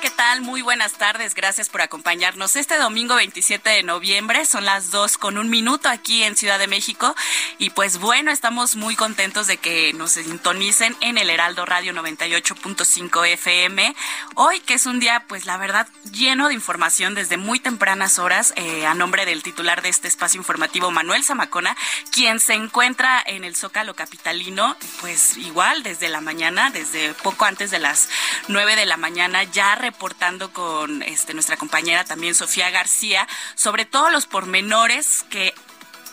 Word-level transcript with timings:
¿Qué 0.00 0.10
tal? 0.10 0.40
Muy 0.40 0.60
buenas 0.60 0.94
tardes. 0.94 1.34
Gracias 1.34 1.68
por 1.68 1.80
acompañarnos 1.80 2.56
este 2.56 2.78
domingo 2.78 3.14
27 3.14 3.70
de 3.70 3.82
noviembre. 3.84 4.44
Son 4.44 4.64
las 4.64 4.90
2 4.90 5.18
con 5.18 5.38
un 5.38 5.48
minuto 5.48 5.88
aquí 5.88 6.24
en 6.24 6.36
Ciudad 6.36 6.58
de 6.58 6.66
México. 6.66 7.14
Y 7.58 7.70
pues 7.70 7.98
bueno, 7.98 8.32
estamos 8.32 8.74
muy 8.74 8.96
contentos 8.96 9.46
de 9.46 9.56
que 9.56 9.92
nos 9.92 10.12
sintonicen 10.12 10.96
en 11.00 11.16
el 11.16 11.30
Heraldo 11.30 11.64
Radio 11.64 11.92
98.5 11.92 13.26
FM. 13.34 13.94
Hoy, 14.34 14.58
que 14.60 14.74
es 14.74 14.86
un 14.86 14.98
día, 14.98 15.24
pues 15.28 15.46
la 15.46 15.58
verdad, 15.58 15.86
lleno 16.10 16.48
de 16.48 16.54
información 16.54 17.14
desde 17.14 17.36
muy 17.36 17.60
tempranas 17.60 18.18
horas, 18.18 18.52
eh, 18.56 18.86
a 18.86 18.94
nombre 18.94 19.26
del 19.26 19.44
titular 19.44 19.80
de 19.80 19.90
este 19.90 20.08
espacio 20.08 20.38
informativo, 20.38 20.90
Manuel 20.90 21.22
Zamacona, 21.22 21.76
quien 22.10 22.40
se 22.40 22.54
encuentra 22.54 23.22
en 23.24 23.44
el 23.44 23.54
Zócalo 23.54 23.94
Capitalino, 23.94 24.76
pues 25.00 25.36
igual 25.36 25.84
desde 25.84 26.08
la 26.08 26.20
mañana, 26.20 26.70
desde 26.70 27.14
poco 27.14 27.44
antes 27.44 27.70
de 27.70 27.78
las 27.78 28.08
9 28.48 28.74
de 28.74 28.86
la 28.86 28.96
mañana, 28.96 29.44
ya 29.44 29.76
reportando 29.84 30.50
con 30.50 31.02
este, 31.02 31.34
nuestra 31.34 31.58
compañera 31.58 32.04
también 32.04 32.34
Sofía 32.34 32.70
García 32.70 33.28
sobre 33.54 33.84
todos 33.84 34.10
los 34.10 34.24
pormenores 34.24 35.26
que 35.28 35.52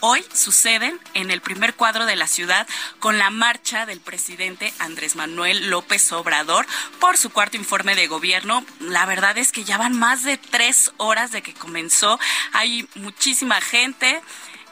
hoy 0.02 0.26
suceden 0.34 1.00
en 1.14 1.32
el 1.32 1.40
primer 1.40 1.74
cuadro 1.76 2.06
de 2.06 2.18
la 2.18 2.28
ciudad 2.28 2.68
con 3.00 3.18
la 3.18 3.30
marcha 3.30 3.86
del 3.86 4.02
presidente 4.02 4.74
Andrés 4.80 5.16
Manuel 5.16 5.70
López 5.70 6.12
Obrador 6.12 6.66
por 7.00 7.16
su 7.16 7.30
cuarto 7.30 7.56
informe 7.56 7.96
de 7.96 8.08
gobierno. 8.08 8.66
La 8.82 9.06
verdad 9.06 9.38
es 9.38 9.54
que 9.54 9.64
ya 9.64 9.78
van 9.78 9.98
más 9.98 10.24
de 10.24 10.38
tres 10.38 10.92
horas 10.98 11.32
de 11.32 11.42
que 11.42 11.54
comenzó. 11.54 12.20
Hay 12.52 12.90
muchísima 12.96 13.62
gente 13.62 14.22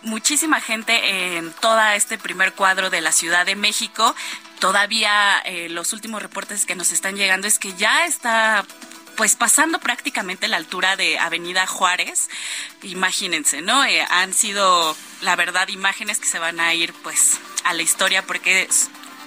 muchísima 0.02 0.61
gente 0.61 1.38
en 1.38 1.52
todo 1.53 1.80
este 1.89 2.17
primer 2.17 2.53
cuadro 2.53 2.89
de 2.89 3.02
la 3.02 3.11
Ciudad 3.11 3.45
de 3.45 3.56
México. 3.56 4.16
Todavía 4.59 5.40
eh, 5.45 5.69
los 5.69 5.94
últimos 5.94 6.22
reportes 6.22 6.66
que 6.66 6.75
nos 6.75 6.91
están 6.91 7.16
llegando 7.16 7.47
es 7.47 7.59
que 7.59 7.74
ya 7.74 8.06
está 8.06 8.66
pues 9.19 9.35
pasando 9.35 9.80
prácticamente 9.80 10.47
la 10.47 10.56
altura 10.56 10.96
de 10.96 11.19
Avenida 11.19 11.68
Juárez. 11.68 12.30
Imagínense, 12.84 13.62
¿no? 13.62 13.84
Eh, 13.84 14.02
han 14.09 14.34
sido, 14.34 14.96
la 15.19 15.35
verdad, 15.35 15.68
imágenes 15.68 16.19
que 16.19 16.25
se 16.25 16.40
van 16.40 16.62
a 16.62 16.74
ir 16.74 16.94
pues 17.03 17.38
a 17.66 17.74
la 17.74 17.81
historia 17.81 18.25
porque, 18.25 18.69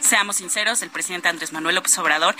seamos 0.00 0.36
sinceros, 0.36 0.80
el 0.80 0.88
presidente 0.88 1.28
Andrés 1.28 1.53
Manuel 1.53 1.75
López 1.75 1.98
Obrador 1.98 2.34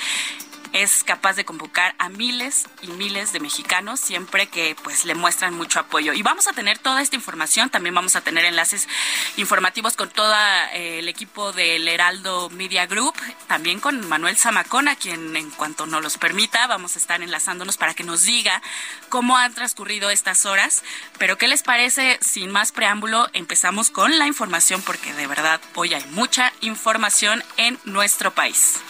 es 0.73 1.05
capaz 1.05 1.35
de 1.35 1.45
convocar 1.45 1.95
a 1.99 2.09
miles 2.09 2.67
y 2.83 2.89
miles 2.89 3.33
de 3.33 3.41
mexicanos 3.41 4.01
siempre 4.01 4.49
que 4.49 4.77
pues 4.83 5.05
le 5.05 5.15
muestran 5.15 5.55
mucho 5.55 5.81
apoyo. 5.81 6.13
Y 6.13 6.23
vamos 6.23 6.49
a 6.49 6.53
tener 6.53 6.79
toda 6.79 7.03
esta 7.03 7.17
información, 7.17 7.71
también 7.71 7.95
vamos 7.95 8.17
a 8.17 8.21
tener 8.21 8.45
enlaces 8.45 8.89
informativos 9.37 9.97
con 9.97 10.09
todo 10.11 10.33
eh, 10.73 11.01
el 11.01 11.09
equipo 11.09 11.53
del 11.53 11.87
Heraldo 11.89 12.51
Media 12.51 12.87
Group, 12.87 13.15
también 13.47 13.81
con 13.81 14.07
Manuel 14.09 14.37
Zamacona, 14.37 14.97
quien 14.97 15.37
en 15.37 15.51
cuanto 15.51 15.87
nos 15.87 16.03
los 16.03 16.19
permita 16.19 16.67
vamos 16.67 16.97
a 16.97 16.99
estar 16.99 17.23
enlazándonos 17.23 17.77
para 17.77 17.95
que 17.95 18.05
nos 18.05 18.23
diga 18.23 18.63
cómo 19.09 19.37
han 19.37 19.55
transcurrido 19.55 20.11
estas 20.11 20.47
horas. 20.47 20.83
Pero 21.19 21.39
¿qué 21.39 21.49
les 21.49 21.63
parece? 21.63 22.19
Sin 22.21 22.51
más 22.51 22.73
preámbulo, 22.73 23.29
empezamos 23.33 23.91
con 23.91 24.19
la 24.19 24.27
información 24.27 24.83
porque 24.83 25.13
de 25.15 25.27
verdad 25.27 25.61
hoy 25.75 25.95
hay 25.95 26.05
mucha 26.11 26.53
información 26.61 27.43
en 27.57 27.79
nuestro 27.85 28.33
país. 28.33 28.81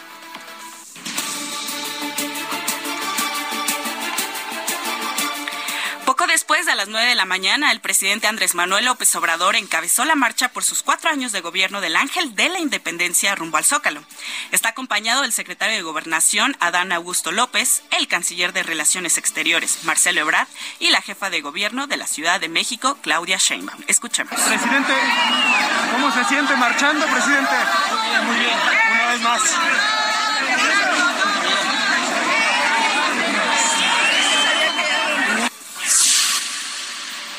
Poco 6.13 6.27
después 6.27 6.67
de 6.67 6.75
las 6.75 6.89
9 6.89 7.09
de 7.09 7.15
la 7.15 7.25
mañana, 7.25 7.73
el 7.73 7.81
presidente 7.81 8.27
Andrés 8.27 8.55
Manuel 8.55 8.85
López 8.85 9.17
Obrador 9.17 9.57
encabezó 9.57 10.05
la 10.05 10.15
marcha 10.15 10.51
por 10.51 10.63
sus 10.63 10.83
cuatro 10.83 11.09
años 11.09 11.33
de 11.33 11.41
gobierno 11.41 11.81
del 11.81 11.97
Ángel 11.97 12.35
de 12.35 12.51
la 12.51 12.59
Independencia 12.59 13.35
rumbo 13.35 13.57
al 13.57 13.65
Zócalo. 13.65 14.05
Está 14.51 14.69
acompañado 14.69 15.23
del 15.23 15.33
secretario 15.33 15.75
de 15.75 15.81
Gobernación, 15.81 16.55
Adán 16.61 16.93
Augusto 16.93 17.33
López, 17.33 17.83
el 17.93 18.09
canciller 18.09 18.53
de 18.53 18.63
Relaciones 18.63 19.17
Exteriores, 19.17 19.85
Marcelo 19.85 20.21
Ebrard, 20.21 20.49
y 20.81 20.91
la 20.91 21.01
jefa 21.01 21.31
de 21.31 21.41
gobierno 21.41 21.87
de 21.87 21.97
la 21.97 22.07
Ciudad 22.07 22.43
de 22.43 22.51
México, 22.51 22.99
Claudia 23.01 23.39
Sheinbaum. 23.39 23.81
Escuchemos. 23.87 24.35
Presidente, 24.35 24.93
¿cómo 25.93 26.13
se 26.13 26.25
siente 26.25 26.55
marchando, 26.57 27.07
presidente? 27.07 27.55
Muy 27.91 28.11
bien, 28.11 28.27
muy 28.27 28.37
bien. 28.37 28.59
Una 28.93 29.07
vez 29.07 29.21
más. 29.23 30.92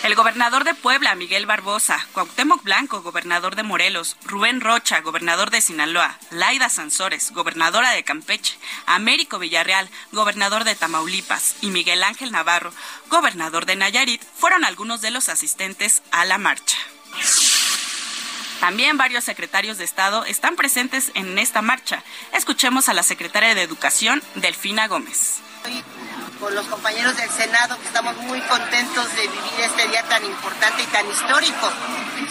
El 0.03 0.15
gobernador 0.15 0.65
de 0.65 0.73
Puebla, 0.73 1.15
Miguel 1.15 1.45
Barbosa, 1.45 2.05
Cuauhtémoc 2.11 2.61
Blanco, 2.61 3.01
gobernador 3.01 3.55
de 3.55 3.63
Morelos, 3.63 4.17
Rubén 4.25 4.59
Rocha, 4.59 4.99
gobernador 4.99 5.49
de 5.49 5.61
Sinaloa, 5.61 6.19
Laida 6.29 6.67
Sansores, 6.67 7.31
gobernadora 7.31 7.91
de 7.91 8.03
Campeche, 8.03 8.57
Américo 8.85 9.39
Villarreal, 9.39 9.89
gobernador 10.11 10.65
de 10.65 10.75
Tamaulipas, 10.75 11.55
y 11.61 11.67
Miguel 11.67 12.03
Ángel 12.03 12.33
Navarro, 12.33 12.73
gobernador 13.09 13.65
de 13.65 13.77
Nayarit, 13.77 14.21
fueron 14.35 14.65
algunos 14.65 14.99
de 14.99 15.11
los 15.11 15.29
asistentes 15.29 16.03
a 16.11 16.25
la 16.25 16.37
marcha. 16.37 16.77
También 18.59 18.97
varios 18.97 19.23
secretarios 19.23 19.77
de 19.77 19.85
Estado 19.85 20.25
están 20.25 20.57
presentes 20.57 21.11
en 21.15 21.39
esta 21.39 21.61
marcha. 21.61 22.03
Escuchemos 22.33 22.89
a 22.89 22.93
la 22.93 23.03
secretaria 23.03 23.55
de 23.55 23.61
Educación, 23.61 24.21
Delfina 24.35 24.89
Gómez 24.89 25.41
con 26.39 26.53
los 26.55 26.65
compañeros 26.67 27.15
del 27.17 27.29
Senado, 27.29 27.79
que 27.79 27.87
estamos 27.87 28.15
muy 28.17 28.39
contentos 28.41 29.15
de 29.15 29.21
vivir 29.27 29.59
este 29.59 29.87
día 29.87 30.03
tan 30.03 30.23
importante 30.23 30.83
y 30.83 30.85
tan 30.87 31.09
histórico, 31.09 31.71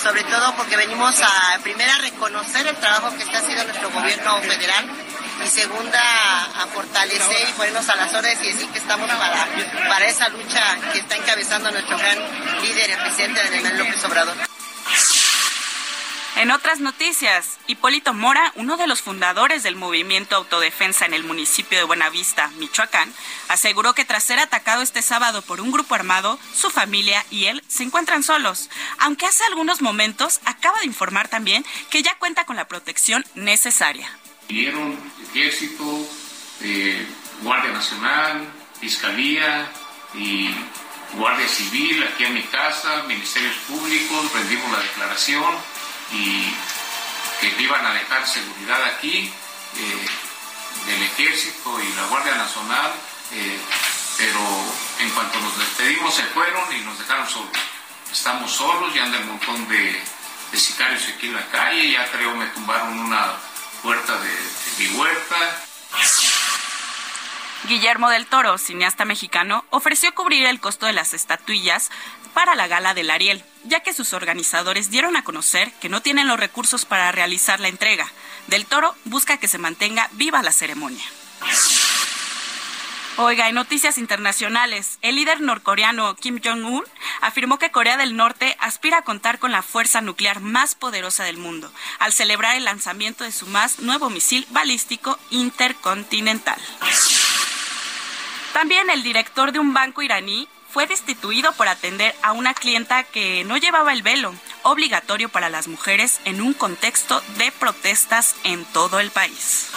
sobre 0.03 0.23
todo 0.25 0.55
porque 0.57 0.77
venimos 0.77 1.21
a, 1.21 1.59
primera, 1.63 1.97
reconocer 1.99 2.67
el 2.67 2.77
trabajo 2.77 3.15
que 3.17 3.23
está 3.23 3.39
haciendo 3.39 3.65
nuestro 3.65 3.91
gobierno 3.91 4.41
federal 4.43 4.91
y 5.45 5.49
segunda, 5.49 6.01
a 6.63 6.67
fortalecer 6.73 7.49
y 7.49 7.53
ponernos 7.53 7.89
a 7.89 7.97
las 7.97 8.15
órdenes 8.15 8.43
y 8.43 8.53
decir 8.53 8.69
que 8.69 8.79
estamos 8.79 9.09
para, 9.11 9.49
para 9.89 10.07
esa 10.07 10.29
lucha 10.29 10.77
que 10.93 10.99
está 10.99 11.17
encabezando 11.17 11.71
nuestro 11.71 11.99
gran 11.99 12.19
líder, 12.63 12.91
el 12.91 12.99
presidente 12.99 13.43
Daniel 13.51 13.79
López 13.79 14.05
Obrador. 14.05 14.37
En 16.35 16.51
otras 16.51 16.81
noticias, 16.81 17.59
Hipólito 17.67 18.15
Mora, 18.15 18.53
uno 18.57 18.79
de 18.79 18.87
los 18.87 19.03
fundadores 19.03 19.63
del 19.63 19.77
movimiento 19.77 20.35
Autodefensa 20.35 21.05
en 21.05 21.13
el 21.13 21.25
municipio 21.25 21.77
de 21.77 21.85
Buenavista, 21.85 22.49
Michoacán, 22.57 23.13
aseguró 23.49 23.93
que 23.93 24.07
tras 24.07 24.25
ser 24.25 24.39
atacado 24.39 24.81
este 24.81 25.03
sábado 25.03 25.43
por 25.43 25.61
un 25.61 25.71
grupo 25.71 25.95
armado, 25.95 26.39
su 26.55 26.71
familia 26.71 27.25
y 27.31 27.45
él 27.47 27.63
se 27.69 27.83
encuentran 27.83 28.23
solos, 28.23 28.71
aunque 28.99 29.27
hace 29.27 29.45
algunos 29.45 29.83
momentos 29.83 30.41
acaba 30.47 30.81
de 30.81 30.87
informar 30.87 31.29
también 31.29 31.67
que 31.91 32.03
ya 32.03 32.17
cuenta 32.19 32.47
con 32.47 32.57
la 32.57 32.67
protección 32.67 33.27
necesaria. 33.35 34.11
Vinieron 34.49 34.99
ejército, 35.35 36.09
eh, 36.63 37.07
Guardia 37.43 37.73
Nacional, 37.73 38.49
Fiscalía 38.81 39.71
y 40.15 40.49
Guardia 41.13 41.47
Civil 41.47 42.03
aquí 42.05 42.25
en 42.25 42.35
mi 42.35 42.43
casa, 42.45 43.03
Ministerios 43.07 43.57
Públicos, 43.69 44.33
rendimos 44.33 44.73
la 44.73 44.81
declaración 44.81 45.72
y 46.13 46.55
que 47.41 47.63
iban 47.63 47.85
a 47.85 47.95
dejar 47.95 48.27
seguridad 48.27 48.83
aquí 48.85 49.33
eh, 49.77 50.07
del 50.87 51.03
ejército 51.03 51.81
y 51.81 51.93
la 51.95 52.07
Guardia 52.07 52.35
Nacional, 52.37 52.93
eh, 53.33 53.59
pero 54.19 54.41
en 55.01 55.11
cuanto 55.11 55.41
nos 55.41 55.59
despedimos 55.59 56.15
se 56.15 56.23
fueron 56.25 56.73
y 56.73 56.81
nos 56.81 56.99
dejaron 56.99 57.29
solos. 57.29 57.51
Estamos 58.13 58.51
solos, 58.53 58.95
ya 58.95 59.05
anda 59.05 59.19
un 59.19 59.29
montón 59.29 59.69
de, 59.69 60.03
sicarios 60.55 61.03
aquí 61.09 61.29
en 61.29 61.35
la 61.35 61.47
calle, 61.49 61.91
ya 61.91 62.11
creo 62.13 62.37
me 62.37 62.47
tumbaron 62.49 62.99
una 62.99 63.33
puerta 63.83 64.19
de, 64.19 64.29
de 64.29 64.91
mi 64.91 64.97
huerta. 64.97 65.37
Guillermo 67.65 68.11
del 68.11 68.27
Toro, 68.27 68.59
cineasta 68.59 69.05
mexicano, 69.05 69.65
ofreció 69.71 70.15
cubrir 70.15 70.45
el 70.47 70.61
costo 70.61 70.87
de 70.87 70.93
las 70.93 71.15
estatuillas 71.15 71.91
para 72.35 72.55
la 72.55 72.69
gala 72.69 72.95
del 72.95 73.11
Ariel, 73.11 73.45
ya 73.65 73.81
que 73.81 73.93
sus 73.93 74.13
organizadores 74.13 74.91
dieron 74.91 75.17
a 75.17 75.25
conocer 75.25 75.73
que 75.81 75.89
no 75.89 76.03
tienen 76.03 76.29
los 76.29 76.41
recursos 76.41 76.85
para 76.85 77.13
realizar 77.13 77.61
la 77.61 77.69
entrega. 77.69 78.11
Del 78.47 78.67
Toro 78.67 78.95
busca 79.05 79.37
que 79.37 79.49
se 79.49 79.59
mantenga 79.59 80.09
viva 80.13 80.43
la 80.43 80.53
ceremonia. 80.53 81.05
Oiga, 83.19 83.49
en 83.49 83.55
noticias 83.55 83.99
internacionales, 83.99 84.99
el 85.03 85.17
líder 85.17 85.43
norcoreano 85.43 86.17
Kim 86.17 86.41
Jong-un 86.43 86.83
afirmó 87.21 87.59
que 87.59 87.71
Corea 87.71 87.99
del 87.99 88.17
Norte 88.17 88.57
aspira 88.59 88.99
a 88.99 89.03
contar 89.03 89.39
con 89.39 89.53
la 89.53 89.63
fuerza 89.63 90.01
nuclear 90.01 90.41
más 90.41 90.75
poderosa 90.75 91.23
del 91.25 91.37
mundo, 91.37 91.71
al 91.99 92.15
celebrar 92.15 92.57
el 92.57 92.65
lanzamiento 92.65 93.25
de 93.25 93.33
su 93.33 93.47
más 93.47 93.81
nuevo 93.81 94.09
misil 94.09 94.47
balístico 94.49 95.19
intercontinental. 95.31 96.59
También 98.55 98.89
el 98.89 99.03
director 99.03 99.53
de 99.53 99.59
un 99.59 99.75
banco 99.75 100.01
iraní 100.01 100.49
fue 100.73 100.87
destituido 100.87 101.53
por 101.53 101.69
atender 101.69 102.15
a 102.23 102.33
una 102.33 102.55
clienta 102.55 103.05
que 103.05 103.45
no 103.45 103.59
llevaba 103.59 103.93
el 103.93 104.03
velo, 104.03 104.35
obligatorio 104.63 105.29
para 105.29 105.51
las 105.51 105.69
mujeres 105.69 106.21
en 106.25 106.41
un 106.41 106.55
contexto 106.55 107.23
de 107.37 107.53
protestas 107.53 108.35
en 108.45 108.65
todo 108.65 108.99
el 108.99 109.11
país. 109.11 109.69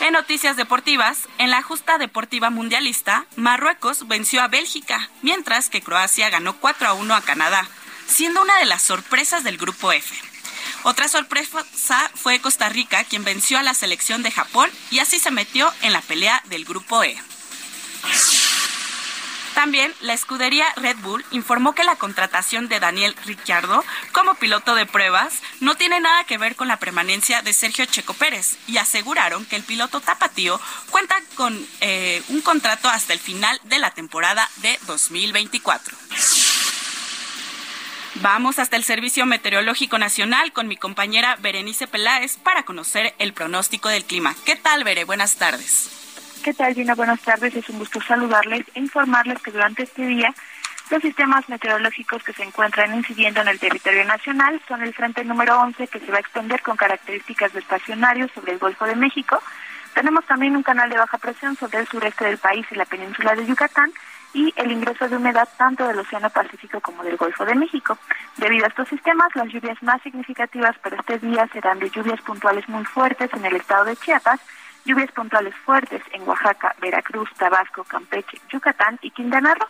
En 0.00 0.12
noticias 0.12 0.56
deportivas, 0.56 1.28
en 1.38 1.50
la 1.50 1.62
justa 1.62 1.98
deportiva 1.98 2.50
mundialista, 2.50 3.26
Marruecos 3.36 4.08
venció 4.08 4.42
a 4.42 4.48
Bélgica, 4.48 5.10
mientras 5.22 5.70
que 5.70 5.82
Croacia 5.82 6.30
ganó 6.30 6.56
4 6.58 6.88
a 6.88 6.92
1 6.94 7.14
a 7.14 7.20
Canadá, 7.20 7.68
siendo 8.06 8.42
una 8.42 8.58
de 8.58 8.66
las 8.66 8.82
sorpresas 8.82 9.44
del 9.44 9.58
grupo 9.58 9.92
F. 9.92 10.14
Otra 10.84 11.08
sorpresa 11.08 11.64
fue 12.14 12.40
Costa 12.40 12.68
Rica, 12.68 13.04
quien 13.04 13.24
venció 13.24 13.58
a 13.58 13.62
la 13.62 13.74
selección 13.74 14.22
de 14.22 14.30
Japón 14.30 14.70
y 14.90 15.00
así 15.00 15.18
se 15.18 15.30
metió 15.30 15.72
en 15.82 15.92
la 15.92 16.00
pelea 16.00 16.42
del 16.46 16.64
grupo 16.64 17.02
E. 17.02 17.16
También 19.58 19.92
la 20.02 20.12
escudería 20.12 20.72
Red 20.76 20.98
Bull 20.98 21.24
informó 21.32 21.74
que 21.74 21.82
la 21.82 21.96
contratación 21.96 22.68
de 22.68 22.78
Daniel 22.78 23.16
Ricciardo 23.26 23.84
como 24.12 24.36
piloto 24.36 24.76
de 24.76 24.86
pruebas 24.86 25.42
no 25.58 25.74
tiene 25.74 25.98
nada 25.98 26.22
que 26.22 26.38
ver 26.38 26.54
con 26.54 26.68
la 26.68 26.76
permanencia 26.76 27.42
de 27.42 27.52
Sergio 27.52 27.84
Checo 27.84 28.14
Pérez 28.14 28.56
y 28.68 28.76
aseguraron 28.76 29.44
que 29.46 29.56
el 29.56 29.64
piloto 29.64 30.00
tapatío 30.00 30.60
cuenta 30.90 31.16
con 31.34 31.60
eh, 31.80 32.22
un 32.28 32.40
contrato 32.40 32.88
hasta 32.88 33.12
el 33.12 33.18
final 33.18 33.60
de 33.64 33.80
la 33.80 33.90
temporada 33.90 34.48
de 34.58 34.78
2024. 34.86 35.96
Vamos 38.22 38.60
hasta 38.60 38.76
el 38.76 38.84
Servicio 38.84 39.26
Meteorológico 39.26 39.98
Nacional 39.98 40.52
con 40.52 40.68
mi 40.68 40.76
compañera 40.76 41.34
Berenice 41.34 41.88
Peláez 41.88 42.36
para 42.36 42.62
conocer 42.62 43.12
el 43.18 43.32
pronóstico 43.32 43.88
del 43.88 44.04
clima. 44.04 44.36
¿Qué 44.44 44.54
tal, 44.54 44.84
Bere? 44.84 45.02
Buenas 45.02 45.34
tardes. 45.34 46.07
¿Qué 46.42 46.54
tal, 46.54 46.74
Gina? 46.74 46.94
Buenas 46.94 47.20
tardes. 47.20 47.54
Es 47.54 47.68
un 47.68 47.78
gusto 47.78 48.00
saludarles 48.00 48.64
e 48.74 48.80
informarles 48.80 49.40
que 49.42 49.50
durante 49.50 49.82
este 49.82 50.06
día 50.06 50.32
los 50.90 51.02
sistemas 51.02 51.48
meteorológicos 51.48 52.22
que 52.22 52.32
se 52.32 52.44
encuentran 52.44 52.94
incidiendo 52.94 53.40
en 53.40 53.48
el 53.48 53.58
territorio 53.58 54.04
nacional 54.04 54.60
son 54.66 54.82
el 54.82 54.94
frente 54.94 55.24
número 55.24 55.58
11 55.60 55.88
que 55.88 55.98
se 55.98 56.10
va 56.10 56.18
a 56.18 56.20
extender 56.20 56.62
con 56.62 56.76
características 56.76 57.52
de 57.52 57.58
estacionario 57.58 58.28
sobre 58.34 58.52
el 58.52 58.58
Golfo 58.58 58.86
de 58.86 58.94
México. 58.94 59.42
Tenemos 59.94 60.24
también 60.26 60.56
un 60.56 60.62
canal 60.62 60.88
de 60.88 60.96
baja 60.96 61.18
presión 61.18 61.56
sobre 61.56 61.80
el 61.80 61.88
sureste 61.88 62.24
del 62.24 62.38
país 62.38 62.64
y 62.70 62.76
la 62.76 62.84
península 62.84 63.34
de 63.34 63.44
Yucatán 63.44 63.92
y 64.32 64.52
el 64.56 64.70
ingreso 64.70 65.08
de 65.08 65.16
humedad 65.16 65.48
tanto 65.58 65.86
del 65.86 65.98
Océano 65.98 66.30
Pacífico 66.30 66.80
como 66.80 67.02
del 67.02 67.16
Golfo 67.16 67.44
de 67.44 67.54
México. 67.54 67.98
Debido 68.36 68.64
a 68.64 68.68
estos 68.68 68.88
sistemas, 68.88 69.28
las 69.34 69.48
lluvias 69.48 69.82
más 69.82 70.00
significativas 70.02 70.78
para 70.78 70.96
este 70.96 71.18
día 71.18 71.48
serán 71.52 71.80
de 71.80 71.90
lluvias 71.90 72.20
puntuales 72.22 72.68
muy 72.68 72.84
fuertes 72.84 73.30
en 73.32 73.44
el 73.44 73.56
estado 73.56 73.86
de 73.86 73.96
Chiapas, 73.96 74.40
Lluvias 74.88 75.12
puntuales 75.12 75.54
fuertes 75.66 76.00
en 76.12 76.26
Oaxaca, 76.26 76.74
Veracruz, 76.80 77.28
Tabasco, 77.36 77.84
Campeche, 77.84 78.38
Yucatán 78.50 78.98
y 79.02 79.10
Quintana 79.10 79.54
Roo. 79.54 79.68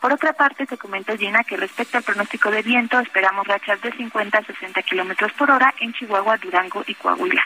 Por 0.00 0.12
otra 0.12 0.32
parte, 0.32 0.64
se 0.64 0.78
comenta 0.78 1.16
Gina 1.16 1.42
que 1.42 1.56
respecto 1.56 1.96
al 1.96 2.04
pronóstico 2.04 2.52
de 2.52 2.62
viento, 2.62 3.00
esperamos 3.00 3.48
rachas 3.48 3.82
de 3.82 3.90
50 3.90 4.38
a 4.38 4.44
60 4.44 4.80
kilómetros 4.82 5.32
por 5.32 5.50
hora 5.50 5.74
en 5.80 5.92
Chihuahua, 5.92 6.36
Durango 6.36 6.84
y 6.86 6.94
Coahuila. 6.94 7.44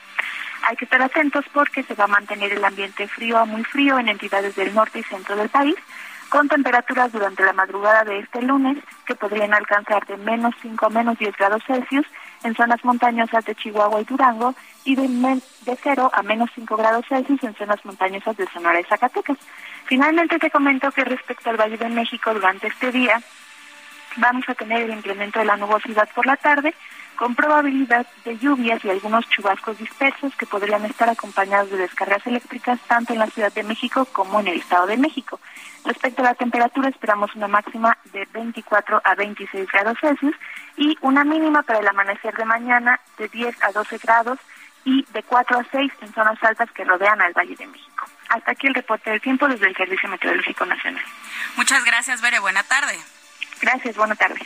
Hay 0.69 0.77
que 0.77 0.85
estar 0.85 1.01
atentos 1.01 1.47
porque 1.51 1.83
se 1.83 1.95
va 1.95 2.05
a 2.05 2.09
mantener 2.09 2.53
el 2.53 2.63
ambiente 2.63 3.09
frío 3.09 3.39
a 3.39 3.47
muy 3.47 3.65
frío 3.65 3.99
en 3.99 4.11
entidades 4.11 4.55
del 4.55 4.75
norte 4.75 4.99
y 4.99 5.03
centro 5.05 5.35
del 5.35 5.49
país, 5.49 5.77
con 6.35 6.49
temperaturas 6.49 7.13
durante 7.13 7.45
la 7.45 7.53
madrugada 7.53 8.03
de 8.03 8.19
este 8.19 8.43
lunes 8.43 8.77
que 9.07 9.15
podrían 9.15 9.55
alcanzar 9.55 10.05
de 10.05 10.17
menos 10.17 10.53
5 10.63 10.87
a 10.87 10.91
menos 10.91 11.17
10 11.17 11.37
grados 11.37 11.63
Celsius 11.65 12.05
en 12.43 12.57
zonas 12.57 12.85
montañosas 12.85 13.45
de 13.45 13.55
Chihuahua 13.55 14.01
y 14.01 14.05
Durango 14.05 14.53
y 14.85 14.97
de, 14.97 15.07
de 15.07 15.79
0 15.81 16.11
a 16.13 16.23
menos 16.25 16.51
5 16.57 16.77
grados 16.77 17.07
Celsius 17.09 17.45
en 17.45 17.55
zonas 17.55 17.85
montañosas 17.85 18.37
de 18.37 18.49
Sonora 18.49 18.81
y 18.81 18.83
Zacatecas. 18.83 19.39
Finalmente 19.85 20.41
te 20.41 20.51
comento 20.51 20.91
que 20.91 21.05
respecto 21.05 21.51
al 21.51 21.57
Valle 21.57 21.79
de 21.79 21.89
México 21.89 22.35
durante 22.35 22.67
este 22.67 22.91
día 22.91 23.23
vamos 24.17 24.49
a 24.49 24.57
tener 24.57 24.83
el 24.83 24.91
incremento 24.91 25.39
de 25.39 25.45
la 25.45 25.57
nubosidad 25.57 26.09
por 26.17 26.27
la 26.27 26.37
tarde 26.37 26.75
con 27.17 27.35
probabilidad 27.35 28.07
de 28.25 28.39
lluvias 28.39 28.85
y 28.85 28.91
algunos 28.91 29.29
chubascos 29.29 29.79
dispersos 29.79 30.35
que 30.37 30.47
podrían 30.47 30.85
estar 30.85 31.09
acompañados 31.09 31.71
de 31.71 31.79
descargas 31.79 32.27
eléctricas 32.27 32.81
tanto 32.87 33.13
en 33.13 33.21
la 33.21 33.27
Ciudad 33.29 33.53
de 33.53 33.63
México 33.63 34.05
como 34.07 34.41
en 34.41 34.49
el 34.49 34.59
Estado 34.59 34.87
de 34.87 34.97
México. 34.97 35.41
Respecto 35.85 36.23
a 36.23 36.27
la 36.27 36.35
temperatura, 36.35 36.89
esperamos 36.89 37.35
una 37.35 37.49
máxima 37.49 37.97
de 38.13 38.27
24 38.33 39.03
a 39.05 39.15
26 39.15 39.69
grados 39.71 39.99
Celsius 40.01 40.35
y 40.77 40.97
una 41.03 41.25
mínima 41.25 41.63
para 41.63 41.81
el 41.81 41.89
amanecer 41.89 42.35
de 42.35 42.45
mañana 42.45 43.01
de 43.19 43.29
10 43.29 43.63
a 43.63 43.73
12 43.73 43.99
grados 43.99 44.39
y 44.85 45.05
de 45.13 45.23
4 45.23 45.59
a 45.59 45.67
6 45.71 45.93
en 46.01 46.15
zonas 46.15 46.43
altas 46.43 46.71
que 46.73 46.85
rodean 46.85 47.21
al 47.21 47.33
Valle 47.33 47.57
de 47.57 47.67
México. 47.67 48.07
Hasta 48.29 48.53
aquí 48.53 48.67
el 48.67 48.75
reporte 48.75 49.11
del 49.11 49.21
tiempo 49.21 49.47
desde 49.47 49.67
el 49.67 49.77
Servicio 49.77 50.09
Meteorológico 50.09 50.65
Nacional. 50.65 51.05
Muchas 51.57 51.85
gracias, 51.85 52.21
Bere. 52.21 52.39
Buena 52.39 52.63
tarde. 52.63 52.99
Gracias, 53.61 53.97
buena 53.97 54.15
tarde. 54.15 54.41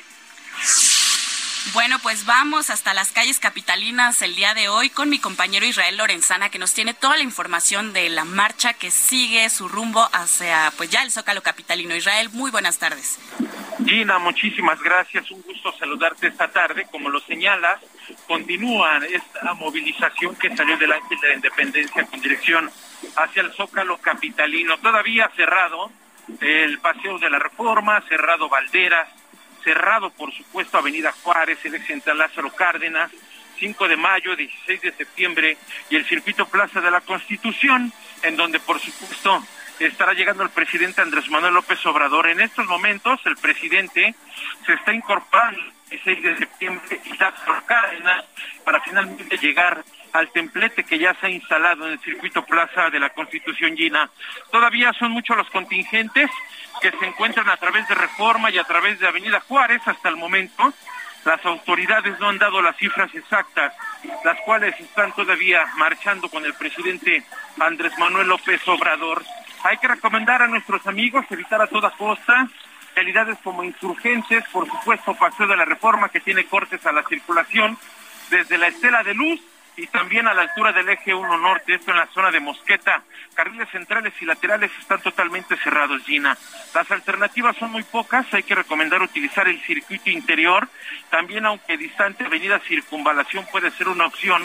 Bueno, 1.75 1.99
pues 2.03 2.25
vamos 2.25 2.71
hasta 2.71 2.95
las 2.95 3.13
calles 3.13 3.39
capitalinas 3.39 4.23
el 4.23 4.35
día 4.35 4.55
de 4.55 4.69
hoy 4.69 4.89
con 4.89 5.11
mi 5.11 5.19
compañero 5.19 5.67
Israel 5.67 5.99
Lorenzana, 5.99 6.51
que 6.51 6.59
nos 6.59 6.73
tiene 6.73 6.95
toda 6.95 7.17
la 7.17 7.23
información 7.23 7.93
de 7.93 8.09
la 8.09 8.25
marcha 8.25 8.73
que 8.73 8.91
sigue 8.91 9.49
su 9.51 9.69
rumbo 9.69 10.09
hacia, 10.13 10.73
pues 10.77 10.89
ya 10.89 11.03
el 11.03 11.11
Zócalo 11.11 11.43
Capitalino. 11.43 11.95
Israel, 11.95 12.31
muy 12.33 12.51
buenas 12.51 12.79
tardes. 12.79 13.19
Gina, 13.85 14.19
muchísimas 14.19 14.81
gracias. 14.81 15.31
Un 15.31 15.43
gusto 15.43 15.73
saludarte 15.79 16.29
esta 16.29 16.49
tarde. 16.49 16.87
Como 16.91 17.11
lo 17.11 17.21
señalas, 17.21 17.81
continúa 18.27 18.99
esta 19.07 19.53
movilización 19.55 20.37
que 20.37 20.57
salió 20.57 20.79
del 20.79 20.93
Ángel 20.93 21.21
de 21.21 21.29
la 21.29 21.35
Independencia 21.35 22.07
con 22.07 22.21
dirección 22.21 22.71
hacia 23.17 23.43
el 23.43 23.53
Zócalo 23.53 23.99
Capitalino. 23.99 24.79
Todavía 24.79 25.31
cerrado 25.37 25.91
el 26.41 26.79
Paseo 26.79 27.19
de 27.19 27.31
la 27.31 27.39
Reforma, 27.39 28.03
cerrado 28.09 28.49
Valderas, 28.49 29.09
cerrado, 29.69 30.09
por 30.09 30.33
supuesto, 30.33 30.79
Avenida 30.79 31.13
Juárez, 31.23 31.59
el 31.63 31.75
ex 31.75 31.87
central 31.87 32.17
Lázaro 32.17 32.51
Cárdenas, 32.55 33.11
5 33.59 33.87
de 33.87 33.99
mayo, 33.99 34.35
16 34.35 34.81
de 34.81 34.93
septiembre 34.93 35.59
y 35.91 35.97
el 35.97 36.07
circuito 36.07 36.49
Plaza 36.49 36.81
de 36.81 36.91
la 36.91 37.03
Constitución, 37.03 37.93
en 38.23 38.35
donde, 38.35 38.61
por 38.61 38.81
supuesto, 38.81 39.45
estará 39.79 40.15
llegando 40.15 40.43
el 40.43 40.49
presidente 40.49 41.03
Andrés 41.03 41.29
Manuel 41.29 41.53
López 41.53 41.85
Obrador. 41.85 42.29
En 42.29 42.41
estos 42.41 42.65
momentos, 42.65 43.21
el 43.27 43.37
presidente 43.37 44.15
se 44.65 44.73
está 44.73 44.95
incorporando 44.95 45.61
el 45.61 45.91
16 45.91 46.23
de 46.23 46.37
septiembre 46.39 47.01
y 47.05 47.17
Lázaro 47.19 47.63
Cárdenas 47.67 48.25
para 48.65 48.81
finalmente 48.81 49.37
llegar 49.37 49.85
al 50.15 50.31
templete 50.31 50.83
que 50.83 50.99
ya 50.99 51.13
se 51.21 51.27
ha 51.27 51.31
instalado 51.31 51.87
en 51.87 51.93
el 51.93 52.01
circuito 52.01 52.43
Plaza 52.43 52.89
de 52.89 53.01
la 53.01 53.11
Constitución 53.11 53.77
Gina. 53.77 54.09
Todavía 54.51 54.95
son 54.95 55.11
muchos 55.11 55.37
los 55.37 55.51
contingentes 55.51 56.31
que 56.81 56.91
se 56.91 57.07
encuentran 57.07 57.49
a 57.49 57.57
través 57.57 57.87
de 57.89 57.95
Reforma 57.95 58.51
y 58.51 58.59
a 58.59 58.65
través 58.65 58.99
de 58.99 59.09
Avenida 59.09 59.41
Juárez 59.41 59.81
hasta 59.87 60.09
el 60.09 60.17
momento. 60.17 60.73
Las 61.25 61.45
autoridades 61.45 62.19
no 62.21 62.29
han 62.29 62.39
dado 62.39 62.63
las 62.63 62.77
cifras 62.77 63.15
exactas, 63.15 63.75
las 64.25 64.41
cuales 64.43 64.79
están 64.81 65.13
todavía 65.13 65.67
marchando 65.77 66.29
con 66.29 66.45
el 66.45 66.55
presidente 66.55 67.25
Andrés 67.59 67.93
Manuel 67.99 68.29
López 68.29 68.61
Obrador. 68.69 69.23
Hay 69.65 69.77
que 69.79 69.89
recomendar 69.89 70.43
a 70.43 70.47
nuestros 70.47 70.87
amigos 70.87 71.27
evitar 71.31 71.61
a 71.61 71.67
toda 71.67 71.91
costa 71.91 72.49
realidades 72.95 73.39
como 73.45 73.63
insurgentes, 73.63 74.45
por 74.53 74.67
supuesto, 74.67 75.15
Paseo 75.15 75.47
de 75.47 75.57
la 75.57 75.65
Reforma 75.65 76.09
que 76.09 76.21
tiene 76.21 76.47
cortes 76.47 76.85
a 76.85 76.93
la 76.93 77.05
circulación 77.05 77.79
desde 78.31 78.59
la 78.59 78.69
Estela 78.69 79.03
de 79.03 79.15
Luz 79.15 79.41
y 79.79 79.87
también 79.87 80.27
a 80.27 80.35
la 80.35 80.43
altura 80.43 80.73
del 80.73 80.89
eje 80.89 81.15
1 81.15 81.39
norte, 81.39 81.75
esto 81.75 81.93
en 81.93 81.99
la 81.99 82.09
zona 82.09 82.33
de 82.33 82.41
Mosqueta. 82.41 83.05
Carriles 83.35 83.69
centrales 83.71 84.13
y 84.21 84.25
laterales 84.25 84.73
están 84.81 85.01
totalmente 85.01 85.57
cerrados, 85.57 86.03
Gina. 86.03 86.37
Las 86.75 86.91
alternativas 86.91 87.57
son 87.57 87.71
muy 87.71 87.85
pocas, 87.85 88.27
hay 88.35 88.43
que 88.43 88.57
recomendar 88.57 89.01
utilizar 89.01 89.47
el 89.47 89.61
circuito 89.61 90.11
interior. 90.11 90.69
También, 91.11 91.47
aunque 91.47 91.77
distante, 91.77 92.25
Avenida 92.25 92.59
Circunvalación 92.59 93.47
puede 93.53 93.71
ser 93.71 93.89
una 93.89 94.07
opción. 94.07 94.43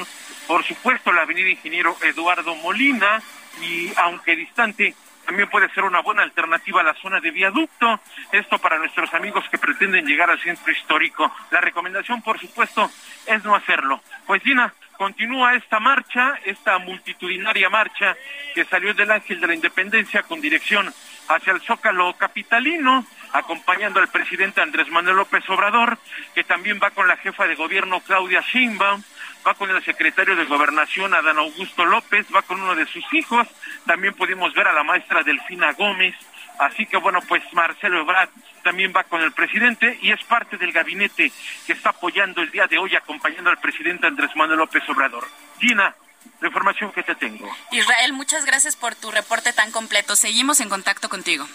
Por 0.47 0.63
supuesto, 0.63 1.11
la 1.11 1.23
Avenida 1.23 1.49
Ingeniero 1.49 1.97
Eduardo 2.03 2.53
Molina 2.57 3.19
y, 3.59 3.91
aunque 3.97 4.35
distante, 4.35 4.93
también 5.25 5.49
puede 5.49 5.69
ser 5.69 5.83
una 5.83 6.01
buena 6.01 6.21
alternativa 6.21 6.81
a 6.81 6.83
la 6.83 6.93
zona 6.95 7.19
de 7.19 7.31
viaducto. 7.31 7.99
Esto 8.31 8.59
para 8.59 8.77
nuestros 8.77 9.11
amigos 9.15 9.45
que 9.49 9.57
pretenden 9.57 10.05
llegar 10.05 10.29
al 10.29 10.39
centro 10.41 10.71
histórico. 10.71 11.33
La 11.49 11.59
recomendación, 11.59 12.21
por 12.21 12.39
supuesto, 12.39 12.91
es 13.25 13.43
no 13.43 13.55
hacerlo. 13.55 14.01
Pues 14.27 14.43
Gina, 14.43 14.71
continúa 15.03 15.55
esta 15.55 15.81
marcha, 15.81 16.39
esta 16.45 16.77
multitudinaria 16.77 17.69
marcha 17.69 18.15
que 18.55 18.63
salió 18.63 18.93
del 18.93 19.11
Ángel 19.11 19.41
de 19.41 19.47
la 19.47 19.53
Independencia 19.53 20.23
con 20.23 20.39
dirección 20.39 20.93
hacia 21.27 21.51
el 21.51 21.59
Zócalo 21.59 22.13
capitalino, 22.13 23.05
acompañando 23.33 23.99
al 23.99 24.07
presidente 24.07 24.61
Andrés 24.61 24.87
Manuel 24.87 25.17
López 25.17 25.43
Obrador, 25.49 25.97
que 26.33 26.45
también 26.45 26.79
va 26.81 26.91
con 26.91 27.05
la 27.09 27.17
jefa 27.17 27.45
de 27.47 27.55
gobierno 27.55 27.99
Claudia 27.99 28.39
Sheinbaum, 28.39 29.03
va 29.45 29.53
con 29.55 29.69
el 29.69 29.83
secretario 29.83 30.37
de 30.37 30.45
Gobernación 30.45 31.13
Adán 31.13 31.37
Augusto 31.37 31.83
López, 31.83 32.25
va 32.33 32.41
con 32.43 32.61
uno 32.61 32.73
de 32.73 32.85
sus 32.85 33.03
hijos, 33.13 33.45
también 33.85 34.13
pudimos 34.13 34.53
ver 34.53 34.69
a 34.69 34.73
la 34.73 34.85
maestra 34.85 35.21
Delfina 35.21 35.73
Gómez, 35.73 36.15
así 36.59 36.85
que 36.85 36.97
bueno, 36.97 37.19
pues 37.27 37.43
Marcelo 37.53 38.01
Ebrard 38.01 38.29
también 38.63 38.93
va 38.95 39.03
con 39.03 39.21
el 39.21 39.31
presidente 39.31 39.99
y 40.01 40.11
es 40.11 40.23
parte 40.23 40.57
del 40.57 40.71
gabinete 40.71 41.31
que 41.65 41.73
está 41.73 41.89
apoyando 41.89 42.41
el 42.41 42.51
día 42.51 42.67
de 42.67 42.77
hoy, 42.77 42.95
acompañando 42.95 43.49
al 43.49 43.59
presidente 43.59 44.07
Andrés 44.07 44.31
Manuel 44.35 44.59
López 44.59 44.83
Obrador. 44.89 45.27
Gina, 45.59 45.95
la 46.39 46.47
información 46.47 46.91
que 46.91 47.03
te 47.03 47.15
tengo. 47.15 47.49
Israel, 47.71 48.13
muchas 48.13 48.45
gracias 48.45 48.75
por 48.75 48.95
tu 48.95 49.11
reporte 49.11 49.53
tan 49.53 49.71
completo. 49.71 50.15
Seguimos 50.15 50.59
en 50.61 50.69
contacto 50.69 51.09
contigo. 51.09 51.47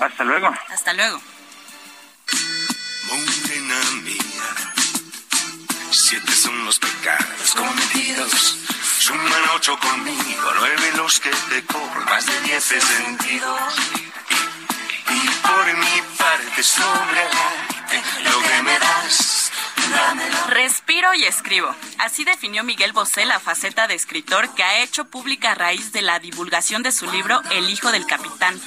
Hasta 0.00 0.24
luego. 0.24 0.54
Hasta 0.68 0.92
luego. 0.92 1.20
Siete 5.90 6.32
son 6.32 6.64
los 6.64 6.78
pecados 6.78 7.54
cometidos. 7.54 8.58
Suman 8.98 9.42
ocho 9.54 9.78
conmigo, 9.78 10.52
nueve 10.58 10.92
los 10.96 11.18
que 11.20 11.30
te 11.30 11.64
cobro, 11.64 12.00
más 12.04 12.26
de 12.26 12.40
diez 12.42 12.64
sentidos. 12.64 14.09
Y, 15.10 15.12
y 15.12 15.28
por 15.42 15.76
mi 15.76 16.02
parte 16.18 16.62
sobre 16.62 17.22
lo 18.24 18.42
que 18.42 18.62
me 18.62 18.78
das 18.78 19.29
Respiro 20.48 21.14
y 21.14 21.24
escribo. 21.24 21.74
Así 21.98 22.24
definió 22.24 22.64
Miguel 22.64 22.92
Bosé 22.92 23.24
la 23.24 23.40
faceta 23.40 23.86
de 23.86 23.94
escritor 23.94 24.54
que 24.54 24.62
ha 24.62 24.82
hecho 24.82 25.04
pública 25.04 25.52
a 25.52 25.54
raíz 25.54 25.92
de 25.92 26.02
la 26.02 26.18
divulgación 26.18 26.82
de 26.82 26.92
su 26.92 27.10
libro 27.10 27.40
El 27.50 27.70
hijo 27.70 27.92
del 27.92 28.06
capitán 28.06 28.60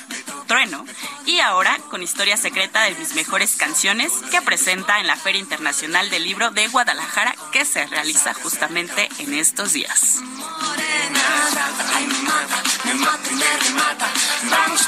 Trueno 0.48 0.86
y 1.26 1.40
ahora 1.40 1.78
con 1.90 2.04
historia 2.04 2.38
secreta 2.38 2.84
de 2.84 2.96
mis 2.96 3.16
mejores 3.16 3.56
canciones 3.56 4.12
que 4.32 4.42
presenta 4.42 5.00
en 5.00 5.08
la 5.08 5.16
Feria 5.16 5.40
Internacional 5.40 6.10
del 6.10 6.24
Libro 6.24 6.52
de 6.52 6.68
Guadalajara 6.68 7.36
que 7.52 7.66
se 7.66 7.86
realiza 7.88 8.34
justamente 8.34 9.10
en 9.20 9.34
estos 9.34 9.74
días. 9.74 10.20
Vamos 14.50 14.88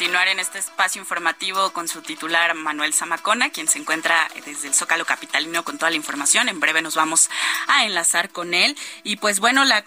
Continuar 0.00 0.28
en 0.28 0.40
este 0.40 0.58
espacio 0.58 0.98
informativo 0.98 1.74
con 1.74 1.86
su 1.86 2.00
titular 2.00 2.54
Manuel 2.54 2.94
Zamacona, 2.94 3.50
quien 3.50 3.68
se 3.68 3.78
encuentra 3.78 4.30
desde 4.46 4.68
el 4.68 4.72
Zócalo 4.72 5.04
Capitalino 5.04 5.62
con 5.62 5.76
toda 5.76 5.90
la 5.90 5.96
información. 5.98 6.48
En 6.48 6.58
breve 6.58 6.80
nos 6.80 6.94
vamos 6.94 7.28
a 7.66 7.84
enlazar 7.84 8.30
con 8.30 8.54
él. 8.54 8.78
Y 9.04 9.16
pues 9.16 9.40
bueno, 9.40 9.62
la 9.66 9.84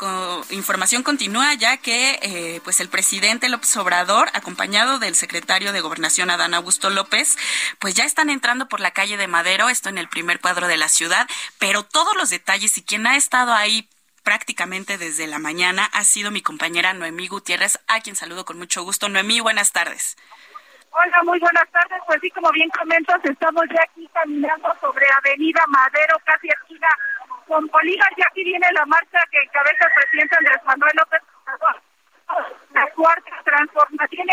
información 0.51 1.01
continúa 1.01 1.55
ya 1.55 1.77
que 1.77 2.19
eh, 2.21 2.61
pues 2.63 2.79
el 2.79 2.89
presidente 2.89 3.49
López 3.49 3.75
Obrador, 3.75 4.29
acompañado 4.33 4.99
del 4.99 5.15
secretario 5.15 5.73
de 5.73 5.81
Gobernación 5.81 6.29
Adán 6.29 6.53
Augusto 6.53 6.91
López, 6.91 7.35
pues 7.79 7.95
ya 7.95 8.03
están 8.03 8.29
entrando 8.29 8.67
por 8.67 8.81
la 8.81 8.91
calle 8.91 9.17
de 9.17 9.25
Madero, 9.27 9.67
esto 9.67 9.89
en 9.89 9.97
el 9.97 10.09
primer 10.09 10.39
cuadro 10.39 10.67
de 10.67 10.77
la 10.77 10.89
ciudad, 10.89 11.27
pero 11.57 11.81
todos 11.81 12.15
los 12.17 12.29
detalles 12.29 12.77
y 12.77 12.83
quien 12.83 13.07
ha 13.07 13.15
estado 13.15 13.51
ahí 13.51 13.89
prácticamente 14.23 14.97
desde 14.97 15.27
la 15.27 15.39
mañana 15.39 15.89
ha 15.93 16.03
sido 16.03 16.31
mi 16.31 16.41
compañera 16.41 16.93
Noemí 16.93 17.27
Gutiérrez, 17.27 17.79
a 17.87 18.01
quien 18.01 18.15
saludo 18.15 18.45
con 18.45 18.57
mucho 18.57 18.83
gusto. 18.83 19.09
Noemí, 19.09 19.39
buenas 19.39 19.71
tardes. 19.71 20.17
Hola, 20.91 21.23
muy 21.23 21.39
buenas 21.39 21.69
tardes. 21.71 22.01
Pues 22.05 22.19
sí, 22.21 22.29
como 22.31 22.51
bien 22.51 22.69
comentas, 22.69 23.19
estamos 23.23 23.63
ya 23.73 23.83
aquí 23.83 24.07
caminando 24.13 24.73
sobre 24.79 25.05
Avenida 25.17 25.63
Madero, 25.67 26.15
casi 26.23 26.47
esquina 26.49 26.87
con 27.47 27.65
Bolívar. 27.67 28.09
Ya 28.17 28.25
aquí 28.29 28.43
viene 28.43 28.67
la 28.73 28.85
marcha 28.85 29.19
que 29.31 29.41
encabeza 29.41 29.85
el 29.85 29.93
presidente 29.95 30.35
Andrés 30.37 30.63
Manuel 30.65 30.93
López. 30.95 31.21
La 32.73 32.87
cuarta 32.91 33.41
transformación 33.43 34.27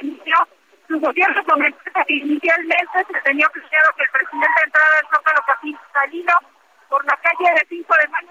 inició 0.00 0.48
su 0.88 1.00
gobierno 1.00 1.42
que 1.44 2.14
inicialmente 2.14 3.06
se 3.12 3.20
tenía 3.20 3.48
planeado 3.48 3.92
que 3.96 4.02
el 4.02 4.10
presidente 4.10 4.60
entrara 4.64 4.98
al 4.98 5.08
Zócalo 5.14 5.42
Capitalino 5.46 6.32
por 6.88 7.04
la 7.04 7.16
calle 7.16 7.54
de 7.54 7.66
5 7.68 7.94
de 7.94 8.08
mayo 8.08 8.23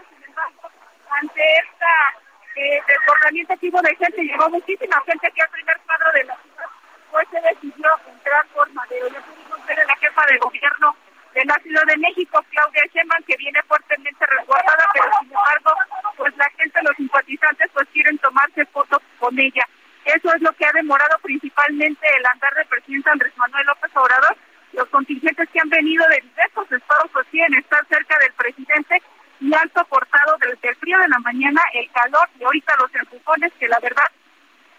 desbordamiento 2.88 3.54
activo 3.54 3.82
de 3.82 3.96
gente, 3.96 4.24
llegó 4.24 4.50
muchísima 4.50 5.02
gente 5.06 5.28
aquí 5.28 5.42
al 5.42 5.50
primer 5.50 5.78
cuadro 5.86 6.12
de 6.14 6.24
la 6.24 6.38
ciudad, 6.38 6.70
pues 7.12 7.28
se 7.30 7.42
decidió 7.42 7.90
entrar 8.08 8.46
por 8.54 8.72
Madero. 8.74 9.08
Ya 9.10 9.22
pudimos 9.22 9.66
ver 9.66 9.80
a 9.80 9.86
la 9.86 9.96
jefa 9.98 10.26
de 10.28 10.38
gobierno 10.38 10.96
de 11.34 11.46
la 11.46 11.56
Ciudad 11.64 11.84
de 11.88 11.98
México, 11.98 12.46
Claudia 12.50 12.84
Sheinbaum, 12.94 13.24
que 13.24 13.38
viene 13.38 13.62
fuertemente 13.64 14.26
resguardada, 14.26 14.86
pero 14.94 15.10
sin 15.20 15.30
embargo, 15.30 15.74
pues 16.16 16.38
la 16.38 16.50
gente, 16.58 16.80
los 16.84 16.96
simpatizantes, 16.96 17.72
pues 17.74 17.88
quieren 17.92 18.18
tomarse 18.20 18.66
fotos 18.68 19.02
con 19.20 19.38
ella. 19.40 19.68
Eso 20.06 20.34
es 20.34 20.42
lo 20.42 20.52
que 20.54 20.66
ha 20.66 20.72
demorado 20.74 21.18
principalmente 21.24 22.08
el 22.18 22.26
andar 22.26 22.54
del 22.54 22.68
presidente 22.68 23.10
Andrés 23.10 23.34
Manuel 23.38 23.66
López 23.66 23.92
Obrador. 23.96 24.38
Los 24.74 24.88
contingentes 24.90 25.50
que 25.50 25.60
han 25.60 25.70
venido 25.70 26.06
de 26.08 26.22
diversos 26.22 26.72
estados 26.72 27.10
pues 27.14 27.28
quieren 27.32 27.54
estar 27.56 27.86
cerca 27.88 28.18
del 28.20 28.34
presidente 28.34 29.02
y 29.44 29.54
han 29.54 29.70
soportado 29.74 30.38
desde 30.40 30.70
el 30.70 30.76
frío 30.78 30.98
de 31.00 31.08
la 31.10 31.20
mañana 31.20 31.62
el 31.74 31.92
calor 31.92 32.30
y 32.40 32.44
ahorita 32.44 32.74
los 32.80 32.96
empujones 32.96 33.52
que 33.60 33.68
la 33.68 33.80
verdad 33.80 34.10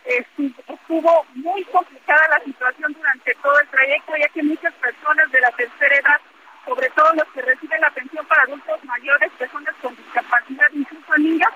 estuvo 0.06 1.26
muy 1.34 1.64
complicada 1.64 2.28
la 2.28 2.44
situación 2.44 2.94
durante 2.94 3.34
todo 3.42 3.60
el 3.60 3.68
trayecto 3.68 4.16
ya 4.16 4.28
que 4.28 4.42
muchas 4.42 4.72
personas 4.74 5.30
de 5.30 5.40
la 5.40 5.50
tercera 5.52 5.96
edad, 5.96 6.20
sobre 6.64 6.88
todo 6.90 7.12
los 7.12 7.28
que 7.28 7.42
reciben 7.42 7.80
la 7.80 7.88
atención 7.88 8.24
para 8.26 8.42
adultos 8.42 8.84
mayores, 8.84 9.30
personas 9.38 9.74
con 9.82 9.94
discapacidad, 9.96 10.66
incluso 10.72 11.16
niños, 11.18 11.50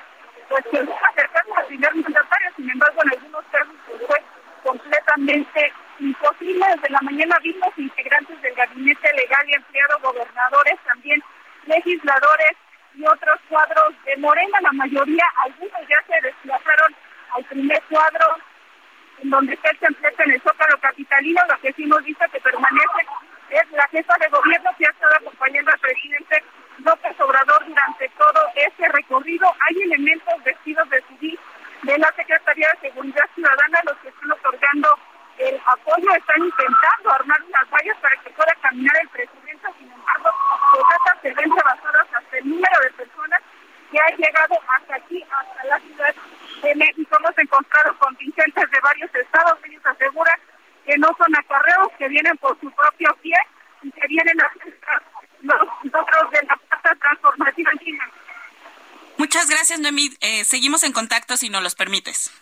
pues 0.50 0.64
que 0.64 0.84
se 0.84 0.92
acercaron 0.92 1.58
al 1.58 1.66
primer 1.66 1.94
mandatario, 1.94 2.50
sin 2.56 2.70
embargo 2.70 3.02
en 3.04 3.10
algunos 3.10 3.44
casos 3.46 3.74
pues, 3.86 4.02
fue 4.06 4.22
completamente 4.64 5.72
imposible. 5.98 6.66
Desde 6.74 6.90
la 6.90 7.00
mañana 7.00 7.38
vimos 7.42 7.72
integrantes 7.78 8.40
del 8.42 8.54
gabinete 8.54 9.12
legal 9.14 9.48
y 9.48 9.54
empleados, 9.54 10.02
gobernadores, 10.02 10.78
también 10.84 11.22
legisladores, 11.66 12.56
y 12.98 13.06
otros 13.06 13.38
cuadros 13.48 13.94
de 14.04 14.16
Morena, 14.16 14.58
la 14.60 14.72
mayoría, 14.72 15.24
algunos 15.44 15.80
ya 15.88 16.02
se 16.08 16.20
desplazaron 16.20 16.94
al 17.34 17.44
primer 17.44 17.80
cuadro, 17.84 18.36
en 19.22 19.30
donde 19.30 19.54
está 19.54 19.70
el 19.70 19.78
templete 19.78 20.22
en 20.24 20.32
el 20.32 20.42
Zócalo 20.42 20.78
Capitalino, 20.80 21.40
lo 21.48 21.60
que 21.60 21.72
sí 21.74 21.84
hemos 21.84 22.02
visto 22.02 22.24
que 22.32 22.40
permanece 22.40 23.06
es 23.50 23.70
la 23.70 23.86
jefa 23.88 24.14
de 24.20 24.28
gobierno 24.28 24.70
que 24.76 24.86
ha 24.86 24.90
estado 24.90 25.14
acompañando 25.14 25.70
al 25.70 25.78
presidente 25.78 26.42
López 26.78 27.20
Obrador 27.20 27.64
durante 27.66 28.08
todo 28.10 28.40
ese 28.54 28.88
recorrido. 28.88 29.46
Hay 29.68 29.82
elementos 29.82 30.42
vestidos 30.44 30.88
de 30.90 31.02
civil 31.02 31.38
de 31.82 31.98
la 31.98 32.12
Secretaría 32.12 32.68
de 32.72 32.88
Seguridad 32.88 33.28
Ciudadana, 33.34 33.80
los 33.84 33.96
que 33.98 34.08
están 34.08 34.32
otorgando 34.32 34.98
el 35.38 35.60
apoyo, 35.66 36.10
están 36.14 36.42
intentando 36.42 37.12
armar 37.12 37.40
unas 37.42 37.70
vallas 37.70 37.96
para 37.98 38.16
que 38.16 38.30
pueda 38.30 38.54
caminar 38.60 38.96
el 39.00 39.08
presidente, 39.08 39.68
sin 39.78 39.90
embargo, 39.90 40.30
pues 40.72 40.84
estas 40.98 41.22
se 41.22 41.32
ven 41.32 41.56
rebasadas 41.56 42.06
hasta 42.12 42.38
el 42.38 42.48
número 42.48 42.80
de 42.82 42.90
personas 42.90 43.40
que 43.90 43.98
ha 43.98 44.16
llegado 44.16 44.58
hasta 44.76 44.96
aquí, 44.96 45.22
hasta 45.22 45.64
la 45.64 45.78
ciudad 45.80 46.14
de 46.62 46.74
México. 46.74 47.16
Hemos 47.18 47.38
encontrado 47.38 47.98
contingentes 47.98 48.70
de 48.70 48.80
varios 48.80 49.14
estados, 49.14 49.58
ellos 49.64 49.86
aseguran 49.86 50.38
que 50.84 50.98
no 50.98 51.08
son 51.16 51.36
acarreos, 51.36 51.88
que 51.98 52.08
vienen 52.08 52.36
por 52.38 52.58
su 52.60 52.70
propio 52.72 53.16
pie 53.22 53.36
y 53.82 53.90
que 53.92 54.06
vienen 54.08 54.40
a 54.40 54.50
los 55.42 55.68
otros 55.94 56.30
de 56.32 56.42
la 56.42 56.56
plata 56.56 56.94
transformativa 56.96 57.70
en 57.72 57.78
China. 57.78 58.10
Muchas 59.18 59.50
gracias, 59.50 59.80
Noemí. 59.80 60.10
Eh, 60.20 60.44
seguimos 60.58 60.82
en 60.82 60.92
contacto 60.92 61.36
si 61.36 61.50
nos 61.50 61.62
los 61.62 61.76
permites. 61.76 62.32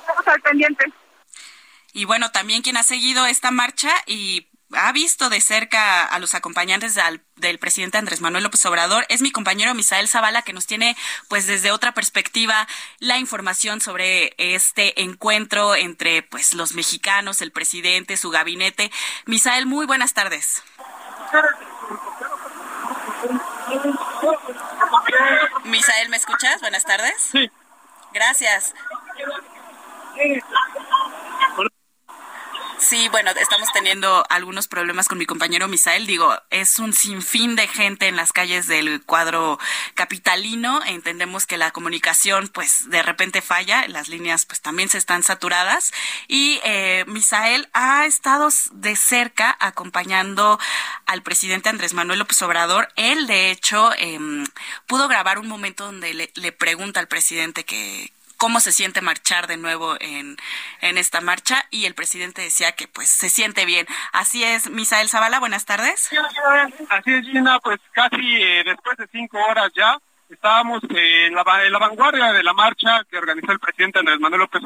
Estamos 0.00 0.26
al 0.26 0.40
pendiente. 0.40 0.86
Y 1.92 2.06
bueno, 2.06 2.30
también 2.30 2.62
quien 2.62 2.78
ha 2.78 2.82
seguido 2.82 3.26
esta 3.26 3.50
marcha 3.50 3.90
y 4.06 4.48
ha 4.72 4.90
visto 4.92 5.28
de 5.28 5.42
cerca 5.42 6.06
a 6.06 6.18
los 6.18 6.34
acompañantes 6.34 6.98
del 7.36 7.58
presidente 7.58 7.98
Andrés 7.98 8.22
Manuel 8.22 8.44
López 8.44 8.64
Obrador 8.64 9.04
es 9.10 9.20
mi 9.20 9.32
compañero 9.32 9.74
Misael 9.74 10.08
Zavala 10.08 10.40
que 10.40 10.54
nos 10.54 10.66
tiene 10.66 10.96
pues 11.28 11.46
desde 11.46 11.72
otra 11.72 11.92
perspectiva 11.92 12.66
la 13.00 13.18
información 13.18 13.82
sobre 13.82 14.34
este 14.38 15.02
encuentro 15.02 15.76
entre 15.76 16.22
pues 16.22 16.54
los 16.54 16.72
mexicanos, 16.72 17.42
el 17.42 17.52
presidente, 17.52 18.16
su 18.16 18.30
gabinete. 18.30 18.90
Misael, 19.26 19.66
muy 19.66 19.84
buenas 19.84 20.14
tardes. 20.14 20.62
Misael, 25.64 26.08
¿me 26.08 26.16
escuchas? 26.16 26.60
Buenas 26.60 26.84
tardes. 26.84 27.14
Sí. 27.32 27.50
Gracias. 28.12 28.74
Sí, 32.78 33.08
bueno, 33.08 33.30
estamos 33.32 33.72
algunos 34.28 34.68
problemas 34.68 35.08
con 35.08 35.18
mi 35.18 35.26
compañero 35.26 35.68
Misael. 35.68 36.06
Digo, 36.06 36.34
es 36.50 36.78
un 36.78 36.92
sinfín 36.92 37.56
de 37.56 37.68
gente 37.68 38.08
en 38.08 38.16
las 38.16 38.32
calles 38.32 38.66
del 38.66 39.02
cuadro 39.02 39.58
capitalino. 39.94 40.80
Entendemos 40.84 41.46
que 41.46 41.56
la 41.56 41.70
comunicación, 41.70 42.48
pues, 42.48 42.90
de 42.90 43.02
repente 43.02 43.42
falla. 43.42 43.86
Las 43.88 44.08
líneas, 44.08 44.46
pues, 44.46 44.60
también 44.60 44.88
se 44.88 44.98
están 44.98 45.22
saturadas. 45.22 45.92
Y 46.28 46.60
eh, 46.64 47.04
Misael 47.06 47.68
ha 47.72 48.06
estado 48.06 48.48
de 48.72 48.96
cerca 48.96 49.56
acompañando 49.60 50.58
al 51.06 51.22
presidente 51.22 51.68
Andrés 51.68 51.94
Manuel 51.94 52.18
López 52.18 52.40
Obrador. 52.42 52.88
Él, 52.96 53.26
de 53.26 53.50
hecho, 53.50 53.92
em, 53.96 54.44
pudo 54.86 55.08
grabar 55.08 55.38
un 55.38 55.48
momento 55.48 55.86
donde 55.86 56.14
le 56.34 56.52
pregunta 56.52 57.00
al 57.00 57.08
presidente 57.08 57.64
que 57.64 58.12
cómo 58.44 58.60
se 58.60 58.72
siente 58.72 59.00
marchar 59.00 59.46
de 59.46 59.56
nuevo 59.56 59.96
en, 60.00 60.36
en 60.82 60.98
esta 60.98 61.22
marcha 61.22 61.64
y 61.70 61.86
el 61.86 61.94
presidente 61.94 62.42
decía 62.42 62.72
que 62.72 62.86
pues 62.86 63.08
se 63.08 63.30
siente 63.30 63.64
bien. 63.64 63.86
Así 64.12 64.44
es, 64.44 64.68
Misael 64.68 65.08
Zavala, 65.08 65.40
buenas 65.40 65.64
tardes. 65.64 66.10
Así 66.90 67.10
es, 67.10 67.24
Gina, 67.24 67.58
pues 67.60 67.80
casi 67.92 68.42
eh, 68.42 68.62
después 68.62 68.98
de 68.98 69.06
cinco 69.10 69.38
horas 69.48 69.70
ya 69.74 69.96
estábamos 70.28 70.82
en 70.90 71.34
la, 71.34 71.42
en 71.64 71.72
la 71.72 71.78
vanguardia 71.78 72.34
de 72.34 72.42
la 72.42 72.52
marcha 72.52 73.02
que 73.10 73.16
organizó 73.16 73.50
el 73.50 73.60
presidente 73.60 74.00
Andrés 74.00 74.20
Manuel 74.20 74.40
López 74.42 74.60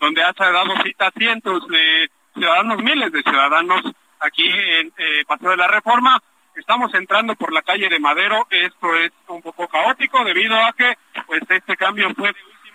donde 0.00 0.22
ha 0.22 0.32
dado 0.32 0.72
cita 0.82 1.08
a 1.08 1.10
cientos 1.10 1.68
de 1.68 2.10
ciudadanos, 2.32 2.82
miles 2.82 3.12
de 3.12 3.22
ciudadanos 3.22 3.82
aquí 4.20 4.48
en 4.48 4.94
eh, 4.96 5.26
Paseo 5.26 5.50
de 5.50 5.58
la 5.58 5.68
Reforma. 5.68 6.22
Estamos 6.56 6.94
entrando 6.94 7.34
por 7.34 7.52
la 7.52 7.60
calle 7.60 7.90
de 7.90 7.98
Madero, 7.98 8.46
esto 8.48 8.94
es 8.96 9.12
un 9.28 9.42
poco 9.42 9.68
caótico 9.68 10.24
debido 10.24 10.56
a 10.56 10.72
que 10.72 10.96
pues 11.26 11.42
este 11.50 11.76
cambio 11.76 12.08
fue 12.14 12.32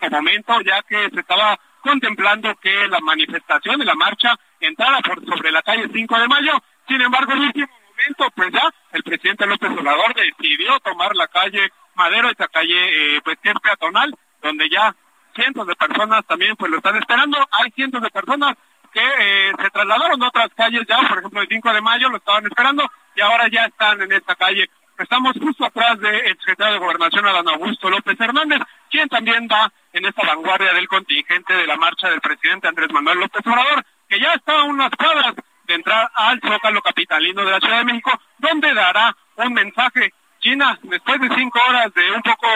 momento, 0.08 0.62
ya 0.62 0.82
que 0.84 1.10
se 1.10 1.20
estaba 1.20 1.60
contemplando 1.82 2.56
que 2.56 2.88
la 2.88 3.00
manifestación 3.00 3.80
de 3.80 3.86
la 3.86 3.96
marcha 3.96 4.36
entrara 4.60 5.00
por 5.00 5.26
sobre 5.26 5.52
la 5.52 5.62
calle 5.62 5.90
5 5.92 6.20
de 6.20 6.28
mayo. 6.28 6.54
Sin 6.88 7.02
embargo, 7.02 7.32
en 7.34 7.40
el 7.40 7.46
último 7.46 7.68
momento, 7.68 8.32
pues 8.36 8.52
ya 8.52 8.70
el 8.92 9.04
presidente 9.04 9.46
López 9.46 9.72
Obrador 9.72 10.14
decidió 10.14 10.80
tomar 10.82 11.16
la 11.16 11.28
calle 11.28 11.72
Madero, 11.96 12.30
esta 12.30 12.48
calle 12.48 13.18
eh, 13.18 13.22
pues 13.24 13.38
que 13.44 13.50
es 13.50 13.60
peatonal, 13.62 14.16
donde 14.42 14.70
ya 14.70 14.96
cientos 15.36 15.68
de 15.68 15.76
personas 15.76 16.26
también 16.26 16.56
pues 16.56 16.72
lo 16.72 16.78
están 16.78 16.96
esperando. 16.96 17.38
Hay 17.52 17.72
cientos 17.72 18.02
de 18.02 18.10
personas 18.10 18.56
que 18.94 19.02
eh, 19.02 19.52
se 19.62 19.70
trasladaron 19.70 20.22
a 20.24 20.28
otras 20.28 20.50
calles 20.56 20.84
ya, 20.88 20.98
por 21.08 21.20
ejemplo 21.20 21.42
el 21.42 21.48
5 21.48 21.74
de 21.74 21.82
mayo 21.82 22.10
lo 22.10 22.18
estaban 22.18 22.46
esperando 22.46 22.90
y 23.16 23.22
ahora 23.22 23.48
ya 23.50 23.66
están 23.66 24.02
en 24.02 24.12
esta 24.14 24.36
calle. 24.36 24.70
Estamos 24.98 25.34
justo 25.40 25.66
atrás 25.66 26.00
del 26.00 26.38
secretario 26.40 26.74
de 26.74 26.80
Gobernación, 26.80 27.26
Adán 27.26 27.48
Augusto 27.50 27.90
López 27.90 28.20
Hernández, 28.20 28.60
quien 28.90 29.08
también 29.10 29.48
va 29.52 29.72
en 29.94 30.06
esta 30.06 30.26
vanguardia 30.26 30.74
del 30.74 30.88
contingente 30.88 31.54
de 31.54 31.68
la 31.68 31.78
marcha 31.78 32.10
del 32.10 32.22
presidente 32.22 32.68
Andrés 32.68 32.92
Manuel 32.92 33.20
López 33.20 33.46
Obrador, 33.46 33.86
que 34.08 34.20
ya 34.20 34.34
está 34.34 34.60
a 34.60 34.64
unas 34.64 34.92
cuadras 34.92 35.36
de 35.66 35.76
entrar 35.76 36.10
al 36.16 36.42
Zócalo 36.42 36.82
Capitalino 36.82 37.46
de 37.46 37.52
la 37.52 37.60
Ciudad 37.60 37.80
de 37.80 37.86
México, 37.86 38.12
donde 38.40 38.74
dará 38.74 39.16
un 39.36 39.54
mensaje. 39.54 40.14
China, 40.40 40.80
después 40.84 41.20
de 41.20 41.36
cinco 41.36 41.60
horas 41.68 41.94
de 41.94 42.12
un 42.12 42.22
poco 42.22 42.48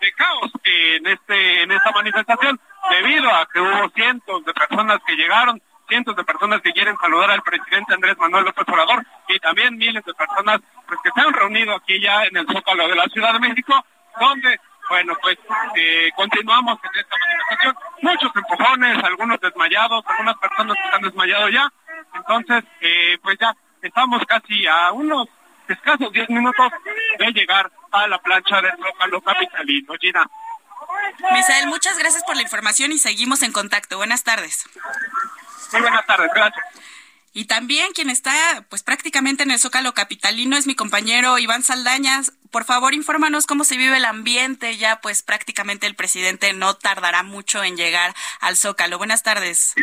de 0.00 0.12
caos 0.12 0.50
en 0.62 1.06
este 1.06 1.62
en 1.62 1.72
esta 1.72 1.90
manifestación, 1.90 2.60
debido 2.90 3.30
a 3.30 3.46
que 3.46 3.60
hubo 3.60 3.88
cientos 3.94 4.44
de 4.44 4.52
personas 4.52 4.98
que 5.06 5.16
llegaron, 5.16 5.60
cientos 5.88 6.16
de 6.16 6.24
personas 6.24 6.60
que 6.60 6.72
quieren 6.72 6.96
saludar 6.98 7.30
al 7.30 7.42
presidente 7.42 7.94
Andrés 7.94 8.16
Manuel 8.18 8.44
López 8.44 8.64
Obrador 8.68 9.04
y 9.28 9.38
también 9.40 9.76
miles 9.76 10.04
de 10.04 10.14
personas 10.14 10.60
pues, 10.86 11.00
que 11.02 11.10
se 11.14 11.20
han 11.20 11.32
reunido 11.32 11.74
aquí 11.74 12.00
ya 12.00 12.24
en 12.24 12.36
el 12.36 12.46
Zócalo 12.46 12.88
de 12.88 12.94
la 12.96 13.06
Ciudad 13.06 13.32
de 13.32 13.40
México, 13.40 13.84
donde 14.20 14.60
bueno, 14.90 15.16
pues 15.22 15.38
eh, 15.76 16.10
continuamos 16.16 16.78
en 16.82 17.00
esta 17.00 17.16
manifestación. 17.16 17.74
Muchos 18.02 18.32
empujones, 18.34 19.04
algunos 19.04 19.40
desmayados, 19.40 20.04
algunas 20.04 20.36
personas 20.38 20.76
que 20.76 20.84
están 20.84 21.02
desmayados 21.02 21.52
ya. 21.52 21.72
Entonces, 22.12 22.64
eh, 22.80 23.16
pues 23.22 23.38
ya 23.40 23.54
estamos 23.80 24.20
casi 24.26 24.66
a 24.66 24.90
unos 24.90 25.28
escasos 25.68 26.12
10 26.12 26.28
minutos 26.30 26.72
de 27.18 27.32
llegar 27.32 27.70
a 27.92 28.08
la 28.08 28.18
plancha 28.18 28.60
del 28.60 28.72
Zócalo 28.76 29.20
Capitalino. 29.20 29.94
Gina. 30.00 30.28
Misael, 31.32 31.68
muchas 31.68 31.96
gracias 31.96 32.24
por 32.24 32.34
la 32.34 32.42
información 32.42 32.90
y 32.90 32.98
seguimos 32.98 33.42
en 33.42 33.52
contacto. 33.52 33.96
Buenas 33.96 34.24
tardes. 34.24 34.68
Muy 35.72 35.82
buenas 35.82 36.04
tardes, 36.04 36.30
gracias. 36.34 36.64
Y 37.32 37.44
también 37.44 37.92
quien 37.92 38.10
está 38.10 38.32
pues 38.68 38.82
prácticamente 38.82 39.44
en 39.44 39.52
el 39.52 39.58
Zócalo 39.58 39.94
Capitalino 39.94 40.56
es 40.56 40.66
mi 40.66 40.74
compañero 40.74 41.38
Iván 41.38 41.62
Saldañas. 41.62 42.32
Por 42.50 42.64
favor, 42.64 42.94
infórmanos 42.94 43.46
cómo 43.46 43.62
se 43.62 43.76
vive 43.76 43.96
el 43.96 44.04
ambiente. 44.04 44.76
Ya 44.76 45.00
pues 45.00 45.22
prácticamente 45.22 45.86
el 45.86 45.94
presidente 45.94 46.52
no 46.52 46.74
tardará 46.74 47.22
mucho 47.22 47.62
en 47.62 47.76
llegar 47.76 48.14
al 48.40 48.56
Zócalo. 48.56 48.98
Buenas 48.98 49.22
tardes. 49.22 49.74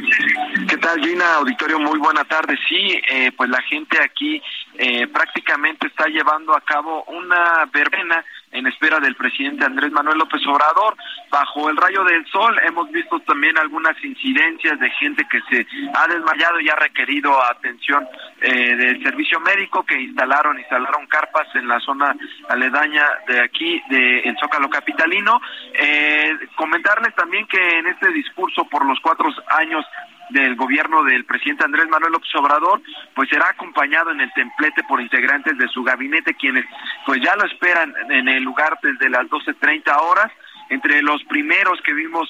¿Qué 0.67 0.77
tal, 0.77 0.99
Gina? 0.99 1.36
Auditorio, 1.36 1.79
muy 1.79 1.97
buena 1.99 2.25
tarde. 2.25 2.57
Sí, 2.67 2.99
eh, 3.10 3.31
pues 3.38 3.49
la 3.49 3.62
gente 3.62 3.97
aquí 4.03 4.41
eh, 4.77 5.07
prácticamente 5.07 5.88
está 5.88 6.07
llevando 6.07 6.53
a 6.53 6.62
cabo 6.62 7.05
una 7.05 7.65
verbena 7.71 8.25
en 8.51 8.67
espera 8.67 8.99
del 8.99 9.15
presidente 9.15 9.65
Andrés 9.65 9.91
Manuel 9.91 10.17
López 10.17 10.41
Obrador. 10.47 10.95
Bajo 11.29 11.69
el 11.69 11.77
rayo 11.77 12.03
del 12.03 12.25
sol 12.27 12.60
hemos 12.67 12.89
visto 12.91 13.19
también 13.21 13.57
algunas 13.57 14.01
incidencias 14.03 14.79
de 14.79 14.89
gente 14.91 15.25
que 15.29 15.41
se 15.49 15.67
ha 15.93 16.07
desmayado 16.07 16.60
y 16.60 16.69
ha 16.69 16.75
requerido 16.75 17.43
atención 17.43 18.07
eh, 18.41 18.75
del 18.75 19.03
servicio 19.03 19.39
médico 19.41 19.83
que 19.83 19.99
instalaron, 19.99 20.60
instalaron 20.60 21.07
carpas 21.07 21.47
en 21.55 21.67
la 21.67 21.79
zona 21.81 22.15
aledaña 22.49 23.03
de 23.27 23.41
aquí, 23.41 23.81
de 23.89 24.19
el 24.19 24.38
Zócalo 24.38 24.69
Capitalino. 24.69 25.41
Eh, 25.73 26.38
comentarles 26.55 27.13
también 27.15 27.45
que 27.47 27.79
en 27.79 27.88
este 27.88 28.12
discurso 28.12 28.65
por 28.65 28.86
los 28.86 28.99
cuatro 29.01 29.29
años 29.49 29.86
del 30.29 30.55
gobierno 30.55 31.03
del 31.03 31.25
presidente 31.25 31.63
Andrés 31.63 31.87
Manuel 31.87 32.13
López 32.13 32.33
Obrador, 32.35 32.81
pues 33.15 33.29
será 33.29 33.49
acompañado 33.49 34.11
en 34.11 34.21
el 34.21 34.31
templete 34.33 34.83
por 34.83 35.01
integrantes 35.01 35.57
de 35.57 35.67
su 35.69 35.83
gabinete, 35.83 36.33
quienes 36.33 36.65
pues 37.05 37.21
ya 37.21 37.35
lo 37.35 37.45
esperan 37.45 37.93
en 38.09 38.27
el 38.27 38.43
lugar 38.43 38.77
desde 38.81 39.09
las 39.09 39.27
12.30 39.27 39.95
horas. 40.01 40.31
Entre 40.69 41.01
los 41.01 41.23
primeros 41.25 41.81
que 41.81 41.93
vimos 41.93 42.29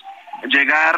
llegar 0.50 0.96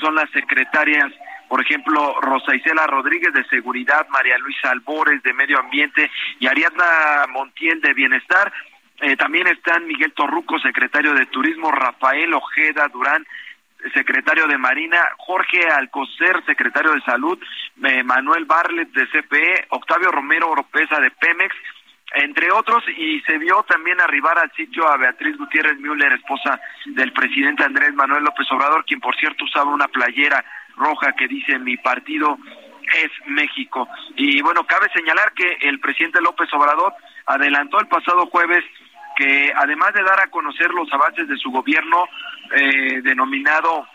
son 0.00 0.14
las 0.14 0.28
secretarias, 0.30 1.12
por 1.48 1.60
ejemplo, 1.60 2.14
Rosa 2.20 2.54
Isela 2.54 2.86
Rodríguez 2.86 3.32
de 3.32 3.44
Seguridad, 3.44 4.06
María 4.08 4.38
Luisa 4.38 4.70
Albores 4.70 5.22
de 5.22 5.32
Medio 5.32 5.58
Ambiente 5.58 6.10
y 6.38 6.46
Ariadna 6.46 7.26
Montiel 7.28 7.80
de 7.80 7.92
Bienestar. 7.92 8.52
Eh, 9.00 9.16
también 9.16 9.46
están 9.48 9.86
Miguel 9.86 10.12
Torruco, 10.12 10.58
secretario 10.58 11.14
de 11.14 11.26
Turismo, 11.26 11.72
Rafael 11.72 12.32
Ojeda 12.34 12.86
Durán, 12.92 13.26
secretario 13.94 14.46
de 14.46 14.58
Marina, 14.58 15.00
Jorge 15.18 15.68
Alcocer, 15.68 16.42
secretario 16.46 16.92
de 16.92 17.00
Salud, 17.02 17.38
eh, 17.84 18.02
Manuel 18.02 18.44
Barlet 18.44 18.90
de 18.92 19.06
CPE, 19.08 19.66
Octavio 19.70 20.10
Romero 20.10 20.50
Oropesa 20.50 21.00
de 21.00 21.10
Pemex, 21.10 21.54
entre 22.12 22.50
otros, 22.50 22.82
y 22.96 23.20
se 23.20 23.38
vio 23.38 23.62
también 23.68 24.00
arribar 24.00 24.38
al 24.38 24.50
sitio 24.52 24.88
a 24.88 24.96
Beatriz 24.96 25.36
Gutiérrez 25.36 25.78
Müller, 25.78 26.12
esposa 26.12 26.60
del 26.86 27.12
presidente 27.12 27.62
Andrés 27.62 27.94
Manuel 27.94 28.24
López 28.24 28.50
Obrador, 28.50 28.84
quien 28.84 29.00
por 29.00 29.14
cierto 29.16 29.44
usaba 29.44 29.70
una 29.70 29.86
playera 29.86 30.44
roja 30.76 31.12
que 31.12 31.28
dice 31.28 31.58
mi 31.58 31.76
partido 31.76 32.36
es 33.04 33.10
México. 33.26 33.88
Y 34.16 34.42
bueno, 34.42 34.64
cabe 34.64 34.88
señalar 34.92 35.32
que 35.34 35.58
el 35.68 35.78
presidente 35.78 36.20
López 36.20 36.52
Obrador 36.52 36.92
adelantó 37.26 37.78
el 37.78 37.86
pasado 37.86 38.26
jueves 38.26 38.64
que 39.16 39.52
además 39.54 39.92
de 39.94 40.02
dar 40.02 40.20
a 40.20 40.30
conocer 40.30 40.70
los 40.70 40.92
avances 40.92 41.28
de 41.28 41.36
su 41.36 41.50
gobierno 41.50 42.08
eh, 42.52 43.00
denominado 43.02 43.86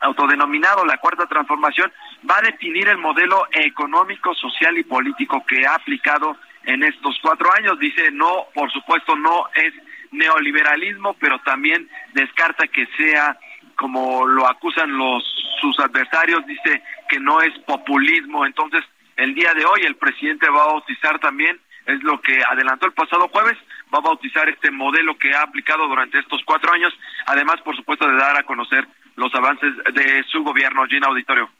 autodenominado 0.00 0.84
la 0.84 0.98
cuarta 0.98 1.26
transformación 1.26 1.90
va 2.28 2.38
a 2.38 2.42
definir 2.42 2.88
el 2.88 2.98
modelo 2.98 3.46
económico, 3.52 4.34
social 4.34 4.76
y 4.76 4.84
político 4.84 5.42
que 5.46 5.66
ha 5.66 5.74
aplicado 5.74 6.36
en 6.64 6.82
estos 6.82 7.18
cuatro 7.22 7.50
años. 7.54 7.78
Dice, 7.78 8.10
no, 8.12 8.46
por 8.54 8.70
supuesto, 8.72 9.16
no 9.16 9.48
es 9.54 9.72
neoliberalismo, 10.12 11.14
pero 11.14 11.38
también 11.40 11.88
descarta 12.12 12.66
que 12.68 12.86
sea 12.96 13.38
como 13.76 14.26
lo 14.26 14.46
acusan 14.48 14.96
los 14.96 15.24
sus 15.60 15.78
adversarios, 15.80 16.46
dice 16.46 16.82
que 17.08 17.18
no 17.18 17.40
es 17.40 17.58
populismo. 17.60 18.44
Entonces, 18.44 18.84
el 19.16 19.34
día 19.34 19.54
de 19.54 19.64
hoy 19.64 19.80
el 19.86 19.96
presidente 19.96 20.48
va 20.50 20.62
a 20.62 20.72
bautizar 20.72 21.18
también 21.18 21.58
es 21.86 22.02
lo 22.02 22.20
que 22.20 22.38
adelantó 22.50 22.86
el 22.86 22.92
pasado 22.92 23.28
jueves, 23.28 23.56
va 23.92 23.98
a 23.98 24.02
bautizar 24.02 24.48
este 24.48 24.70
modelo 24.70 25.16
que 25.18 25.34
ha 25.34 25.42
aplicado 25.42 25.86
durante 25.88 26.18
estos 26.18 26.42
cuatro 26.44 26.72
años, 26.72 26.92
además, 27.26 27.60
por 27.62 27.76
supuesto, 27.76 28.06
de 28.08 28.16
dar 28.16 28.36
a 28.36 28.44
conocer 28.44 28.86
los 29.16 29.34
avances 29.34 29.74
de 29.94 30.24
su 30.24 30.42
gobierno, 30.42 30.86
Gina 30.86 31.06
Auditorio. 31.08 31.50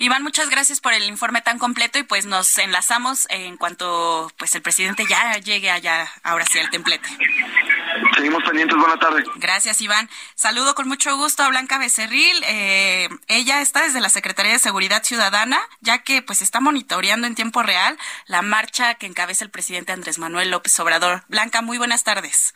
Iván, 0.00 0.22
muchas 0.22 0.48
gracias 0.48 0.80
por 0.80 0.92
el 0.92 1.02
informe 1.02 1.42
tan 1.42 1.58
completo 1.58 1.98
y 1.98 2.04
pues 2.04 2.24
nos 2.24 2.56
enlazamos 2.58 3.26
en 3.30 3.56
cuanto 3.56 4.30
pues 4.38 4.54
el 4.54 4.62
presidente 4.62 5.04
ya 5.10 5.36
llegue 5.38 5.72
allá, 5.72 6.08
ahora 6.22 6.46
sí, 6.46 6.60
al 6.60 6.70
templete. 6.70 7.08
Seguimos 8.14 8.44
pendientes, 8.44 8.78
buena 8.78 8.96
tarde. 9.00 9.24
Gracias, 9.36 9.80
Iván. 9.80 10.08
Saludo 10.36 10.76
con 10.76 10.86
mucho 10.86 11.16
gusto 11.16 11.42
a 11.42 11.48
Blanca 11.48 11.78
Becerril. 11.78 12.44
Eh, 12.46 13.08
ella 13.26 13.60
está 13.60 13.82
desde 13.82 14.00
la 14.00 14.08
Secretaría 14.08 14.52
de 14.52 14.60
Seguridad 14.60 15.02
Ciudadana, 15.02 15.58
ya 15.80 15.98
que 15.98 16.22
pues 16.22 16.42
está 16.42 16.60
monitoreando 16.60 17.26
en 17.26 17.34
tiempo 17.34 17.64
real 17.64 17.98
la 18.26 18.42
marcha 18.42 18.94
que 18.94 19.06
encabeza 19.06 19.44
el 19.44 19.50
presidente 19.50 19.90
Andrés 19.90 20.20
Manuel 20.20 20.52
López 20.52 20.78
Obrador. 20.78 21.24
Blanca, 21.26 21.60
muy 21.60 21.76
buenas 21.76 22.04
tardes. 22.04 22.54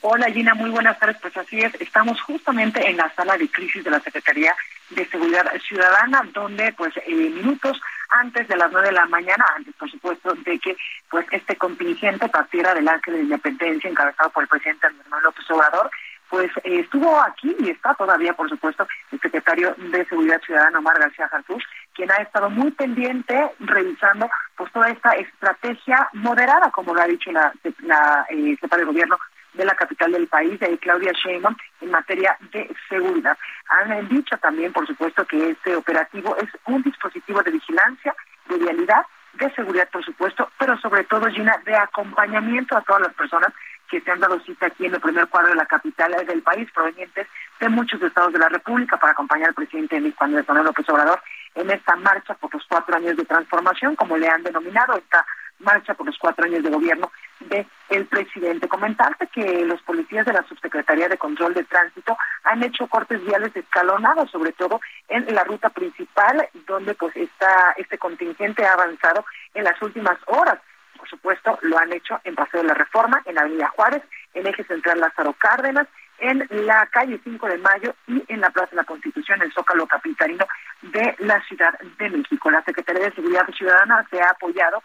Hola 0.00 0.26
Gina, 0.32 0.54
muy 0.54 0.70
buenas 0.70 0.98
tardes. 0.98 1.18
Pues 1.22 1.36
así 1.36 1.60
es, 1.60 1.72
estamos 1.80 2.20
justamente 2.22 2.84
en 2.90 2.96
la 2.96 3.14
sala 3.14 3.38
de 3.38 3.48
crisis 3.48 3.84
de 3.84 3.90
la 3.90 4.00
Secretaría 4.00 4.54
de 4.90 5.06
Seguridad 5.06 5.50
Ciudadana, 5.66 6.22
donde 6.32 6.72
pues 6.74 6.92
eh, 6.96 7.12
minutos 7.14 7.80
antes 8.10 8.46
de 8.48 8.56
las 8.56 8.70
nueve 8.70 8.88
de 8.88 8.94
la 8.94 9.06
mañana, 9.06 9.44
antes 9.56 9.74
por 9.74 9.90
supuesto 9.90 10.34
de 10.34 10.58
que 10.58 10.76
pues 11.10 11.26
este 11.30 11.56
contingente 11.56 12.28
partiera 12.28 12.74
del 12.74 12.88
Ángel 12.88 13.14
de 13.14 13.22
Independencia 13.22 13.90
encabezado 13.90 14.30
por 14.30 14.44
el 14.44 14.48
presidente 14.48 14.86
Andrés 14.86 15.06
Manuel 15.08 15.24
López 15.24 15.50
Obrador, 15.50 15.90
pues 16.28 16.50
eh, 16.64 16.80
estuvo 16.80 17.20
aquí 17.20 17.54
y 17.60 17.70
está 17.70 17.94
todavía, 17.94 18.34
por 18.34 18.48
supuesto, 18.48 18.86
el 19.12 19.20
secretario 19.20 19.74
de 19.78 20.04
Seguridad 20.06 20.40
Ciudadana, 20.42 20.78
Omar 20.78 20.98
García 20.98 21.28
Jartús, 21.28 21.62
quien 21.94 22.10
ha 22.10 22.16
estado 22.16 22.50
muy 22.50 22.70
pendiente 22.72 23.50
revisando 23.60 24.28
pues 24.56 24.72
toda 24.72 24.90
esta 24.90 25.12
estrategia 25.12 26.08
moderada, 26.12 26.70
como 26.70 26.94
lo 26.94 27.00
ha 27.00 27.06
dicho 27.06 27.30
la, 27.30 27.52
la 27.80 28.26
eh, 28.30 28.56
jefa 28.60 28.76
de 28.76 28.84
gobierno 28.84 29.18
de 29.54 29.64
la 29.64 29.74
capital 29.74 30.12
del 30.12 30.26
país, 30.26 30.58
de 30.60 30.78
Claudia 30.78 31.12
Sheinbaum, 31.12 31.56
en 31.80 31.90
materia 31.90 32.36
de 32.52 32.74
seguridad. 32.88 33.36
Han 33.68 34.08
dicho 34.08 34.36
también, 34.38 34.72
por 34.72 34.86
supuesto, 34.86 35.24
que 35.24 35.50
este 35.50 35.76
operativo 35.76 36.36
es 36.36 36.48
un 36.66 36.82
dispositivo 36.82 37.42
de 37.42 37.52
vigilancia, 37.52 38.14
de 38.48 38.58
vialidad, 38.58 39.06
de 39.34 39.50
seguridad, 39.54 39.88
por 39.90 40.04
supuesto, 40.04 40.50
pero 40.58 40.78
sobre 40.78 41.04
todo, 41.04 41.26
Gina, 41.28 41.56
de 41.64 41.74
acompañamiento 41.74 42.76
a 42.76 42.82
todas 42.82 43.02
las 43.02 43.14
personas 43.14 43.52
que 43.90 44.00
se 44.00 44.10
han 44.10 44.20
dado 44.20 44.40
cita 44.40 44.66
aquí 44.66 44.86
en 44.86 44.94
el 44.94 45.00
primer 45.00 45.26
cuadro 45.28 45.50
de 45.50 45.56
la 45.56 45.66
capital 45.66 46.12
del 46.26 46.42
país, 46.42 46.70
provenientes 46.72 47.26
de 47.60 47.68
muchos 47.68 48.00
estados 48.02 48.32
de 48.32 48.38
la 48.38 48.48
República, 48.48 48.96
para 48.96 49.12
acompañar 49.12 49.48
al 49.48 49.54
presidente 49.54 49.96
Andrés 49.96 50.48
Manuel 50.48 50.66
López 50.66 50.88
Obrador, 50.88 51.20
en 51.54 51.70
esta 51.70 51.94
marcha 51.96 52.34
por 52.34 52.52
los 52.52 52.64
cuatro 52.68 52.96
años 52.96 53.16
de 53.16 53.24
transformación, 53.24 53.94
como 53.96 54.16
le 54.16 54.28
han 54.28 54.42
denominado, 54.42 54.96
esta 54.96 55.24
marcha 55.58 55.94
por 55.94 56.06
los 56.06 56.18
cuatro 56.18 56.44
años 56.44 56.62
de 56.62 56.70
gobierno 56.70 57.10
de 57.40 57.66
el 57.88 58.06
presidente. 58.06 58.68
Comentarte 58.68 59.26
que 59.28 59.64
los 59.64 59.80
policías 59.82 60.26
de 60.26 60.32
la 60.32 60.42
Subsecretaría 60.44 61.08
de 61.08 61.18
Control 61.18 61.54
de 61.54 61.64
Tránsito 61.64 62.16
han 62.44 62.62
hecho 62.62 62.86
cortes 62.86 63.24
viales 63.24 63.54
escalonados, 63.54 64.30
sobre 64.30 64.52
todo 64.52 64.80
en 65.08 65.32
la 65.34 65.44
ruta 65.44 65.70
principal, 65.70 66.48
donde 66.66 66.94
pues 66.94 67.16
está 67.16 67.74
este 67.76 67.98
contingente 67.98 68.64
ha 68.64 68.72
avanzado 68.72 69.24
en 69.54 69.64
las 69.64 69.80
últimas 69.82 70.18
horas. 70.26 70.58
Por 70.96 71.08
supuesto, 71.08 71.58
lo 71.62 71.78
han 71.78 71.92
hecho 71.92 72.18
en 72.24 72.34
Paseo 72.34 72.62
de 72.62 72.68
la 72.68 72.74
Reforma, 72.74 73.20
en 73.26 73.38
Avenida 73.38 73.68
Juárez, 73.68 74.02
en 74.32 74.46
Eje 74.46 74.64
Central 74.64 75.00
Lázaro 75.00 75.34
Cárdenas, 75.34 75.86
en 76.18 76.46
la 76.50 76.86
calle 76.86 77.20
5 77.22 77.46
de 77.48 77.58
Mayo 77.58 77.94
y 78.06 78.24
en 78.28 78.40
la 78.40 78.50
Plaza 78.50 78.70
de 78.70 78.76
la 78.76 78.84
Constitución, 78.84 79.42
el 79.42 79.52
Zócalo 79.52 79.86
Capitalino 79.86 80.46
de 80.82 81.14
la 81.18 81.40
Ciudad 81.42 81.78
de 81.98 82.10
México. 82.10 82.50
La 82.50 82.62
Secretaría 82.62 83.04
de 83.04 83.14
Seguridad 83.14 83.46
Ciudadana 83.54 84.06
se 84.10 84.22
ha 84.22 84.30
apoyado 84.30 84.82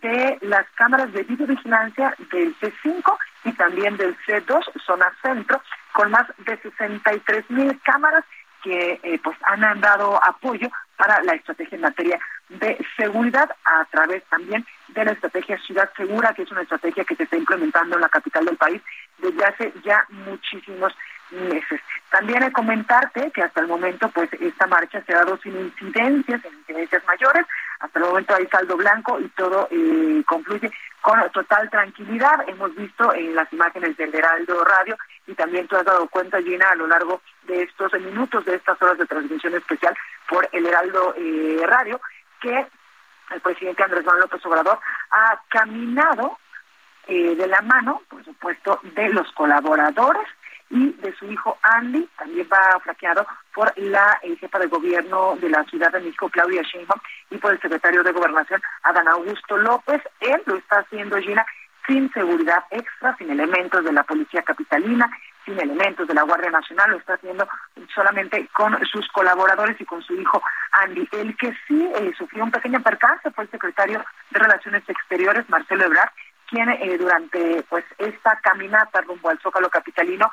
de 0.00 0.38
las 0.42 0.66
cámaras 0.74 1.12
de 1.12 1.22
videovigilancia 1.24 2.14
del 2.30 2.56
C5 2.58 3.18
y 3.44 3.52
también 3.52 3.96
del 3.96 4.16
C2, 4.26 4.62
zona 4.84 5.12
centro, 5.22 5.60
con 5.92 6.10
más 6.10 6.26
de 6.38 6.56
63 6.58 7.50
mil 7.50 7.80
cámaras 7.82 8.24
que 8.62 9.00
eh, 9.02 9.20
pues 9.22 9.36
han 9.42 9.80
dado 9.80 10.22
apoyo 10.24 10.70
para 10.96 11.20
la 11.24 11.32
estrategia 11.32 11.76
en 11.76 11.82
materia 11.82 12.20
de 12.48 12.78
seguridad 12.96 13.50
a 13.64 13.84
través 13.86 14.22
también 14.24 14.64
de 14.88 15.04
la 15.04 15.12
estrategia 15.12 15.58
Ciudad 15.58 15.90
Segura, 15.96 16.32
que 16.34 16.42
es 16.42 16.50
una 16.52 16.62
estrategia 16.62 17.04
que 17.04 17.16
se 17.16 17.24
está 17.24 17.36
implementando 17.36 17.96
en 17.96 18.02
la 18.02 18.08
capital 18.08 18.44
del 18.44 18.56
país 18.56 18.80
desde 19.18 19.44
hace 19.44 19.72
ya 19.84 20.06
muchísimos 20.10 20.94
meses. 21.32 21.80
También 22.10 22.42
he 22.42 22.52
comentarte 22.52 23.30
que 23.32 23.42
hasta 23.42 23.60
el 23.60 23.68
momento 23.68 24.08
pues 24.10 24.28
esta 24.34 24.66
marcha 24.66 25.02
se 25.04 25.14
ha 25.14 25.18
dado 25.18 25.38
sin 25.38 25.56
incidencias, 25.56 26.42
sin 26.42 26.52
incidencias 26.52 27.02
mayores, 27.06 27.46
hasta 27.92 28.06
el 28.06 28.06
momento 28.06 28.34
hay 28.34 28.46
saldo 28.46 28.76
blanco 28.78 29.20
y 29.20 29.28
todo 29.28 29.68
eh, 29.70 30.22
concluye 30.26 30.72
con 31.02 31.20
total 31.30 31.68
tranquilidad. 31.68 32.48
Hemos 32.48 32.74
visto 32.74 33.12
en 33.12 33.34
las 33.34 33.52
imágenes 33.52 33.98
del 33.98 34.14
Heraldo 34.14 34.64
Radio 34.64 34.96
y 35.26 35.34
también 35.34 35.68
tú 35.68 35.76
has 35.76 35.84
dado 35.84 36.08
cuenta, 36.08 36.40
Gina, 36.40 36.70
a 36.70 36.74
lo 36.74 36.86
largo 36.86 37.20
de 37.42 37.64
estos 37.64 37.92
minutos, 38.00 38.46
de 38.46 38.54
estas 38.54 38.80
horas 38.80 38.96
de 38.96 39.04
transmisión 39.04 39.54
especial 39.54 39.94
por 40.26 40.48
el 40.52 40.64
Heraldo 40.64 41.14
eh, 41.18 41.62
Radio, 41.66 42.00
que 42.40 42.66
el 43.30 43.40
presidente 43.42 43.82
Andrés 43.82 44.06
Manuel 44.06 44.22
López 44.22 44.46
Obrador 44.46 44.78
ha 45.10 45.38
caminado 45.48 46.38
eh, 47.08 47.36
de 47.36 47.46
la 47.46 47.60
mano, 47.60 48.00
por 48.08 48.24
supuesto, 48.24 48.80
de 48.82 49.10
los 49.10 49.30
colaboradores 49.32 50.26
y 50.72 50.90
de 50.94 51.14
su 51.16 51.30
hijo 51.30 51.58
Andy, 51.62 52.08
también 52.16 52.48
va 52.50 52.80
flaqueado 52.80 53.26
por 53.54 53.72
la 53.76 54.18
eh, 54.22 54.34
jefa 54.36 54.58
de 54.58 54.66
gobierno 54.66 55.36
de 55.36 55.50
la 55.50 55.62
Ciudad 55.64 55.92
de 55.92 56.00
México, 56.00 56.30
Claudia 56.30 56.62
Sheinbaum, 56.62 57.00
y 57.30 57.36
por 57.36 57.52
el 57.52 57.60
secretario 57.60 58.02
de 58.02 58.12
Gobernación, 58.12 58.60
Adán 58.82 59.06
Augusto 59.08 59.58
López. 59.58 60.00
Él 60.20 60.42
lo 60.46 60.56
está 60.56 60.78
haciendo, 60.78 61.18
Gina, 61.18 61.44
sin 61.86 62.10
seguridad 62.12 62.64
extra, 62.70 63.14
sin 63.18 63.30
elementos 63.30 63.84
de 63.84 63.92
la 63.92 64.02
Policía 64.02 64.42
Capitalina, 64.42 65.10
sin 65.44 65.60
elementos 65.60 66.08
de 66.08 66.14
la 66.14 66.22
Guardia 66.22 66.50
Nacional, 66.50 66.92
lo 66.92 66.96
está 66.96 67.14
haciendo 67.14 67.46
solamente 67.94 68.48
con 68.54 68.78
sus 68.86 69.06
colaboradores 69.08 69.78
y 69.78 69.84
con 69.84 70.00
su 70.02 70.14
hijo 70.14 70.40
Andy. 70.72 71.06
El 71.12 71.36
que 71.36 71.52
sí 71.68 71.86
eh, 71.96 72.12
sufrió 72.16 72.44
un 72.44 72.50
pequeño 72.50 72.80
percance 72.80 73.30
fue 73.32 73.44
el 73.44 73.50
secretario 73.50 74.02
de 74.30 74.38
Relaciones 74.38 74.88
Exteriores, 74.88 75.48
Marcelo 75.50 75.84
Ebrard, 75.84 76.10
quien 76.48 76.68
eh, 76.68 76.98
durante 76.98 77.64
pues 77.68 77.84
esta 77.98 78.38
caminata 78.42 79.00
rumbo 79.00 79.30
al 79.30 79.40
Zócalo 79.40 79.68
Capitalino 79.70 80.30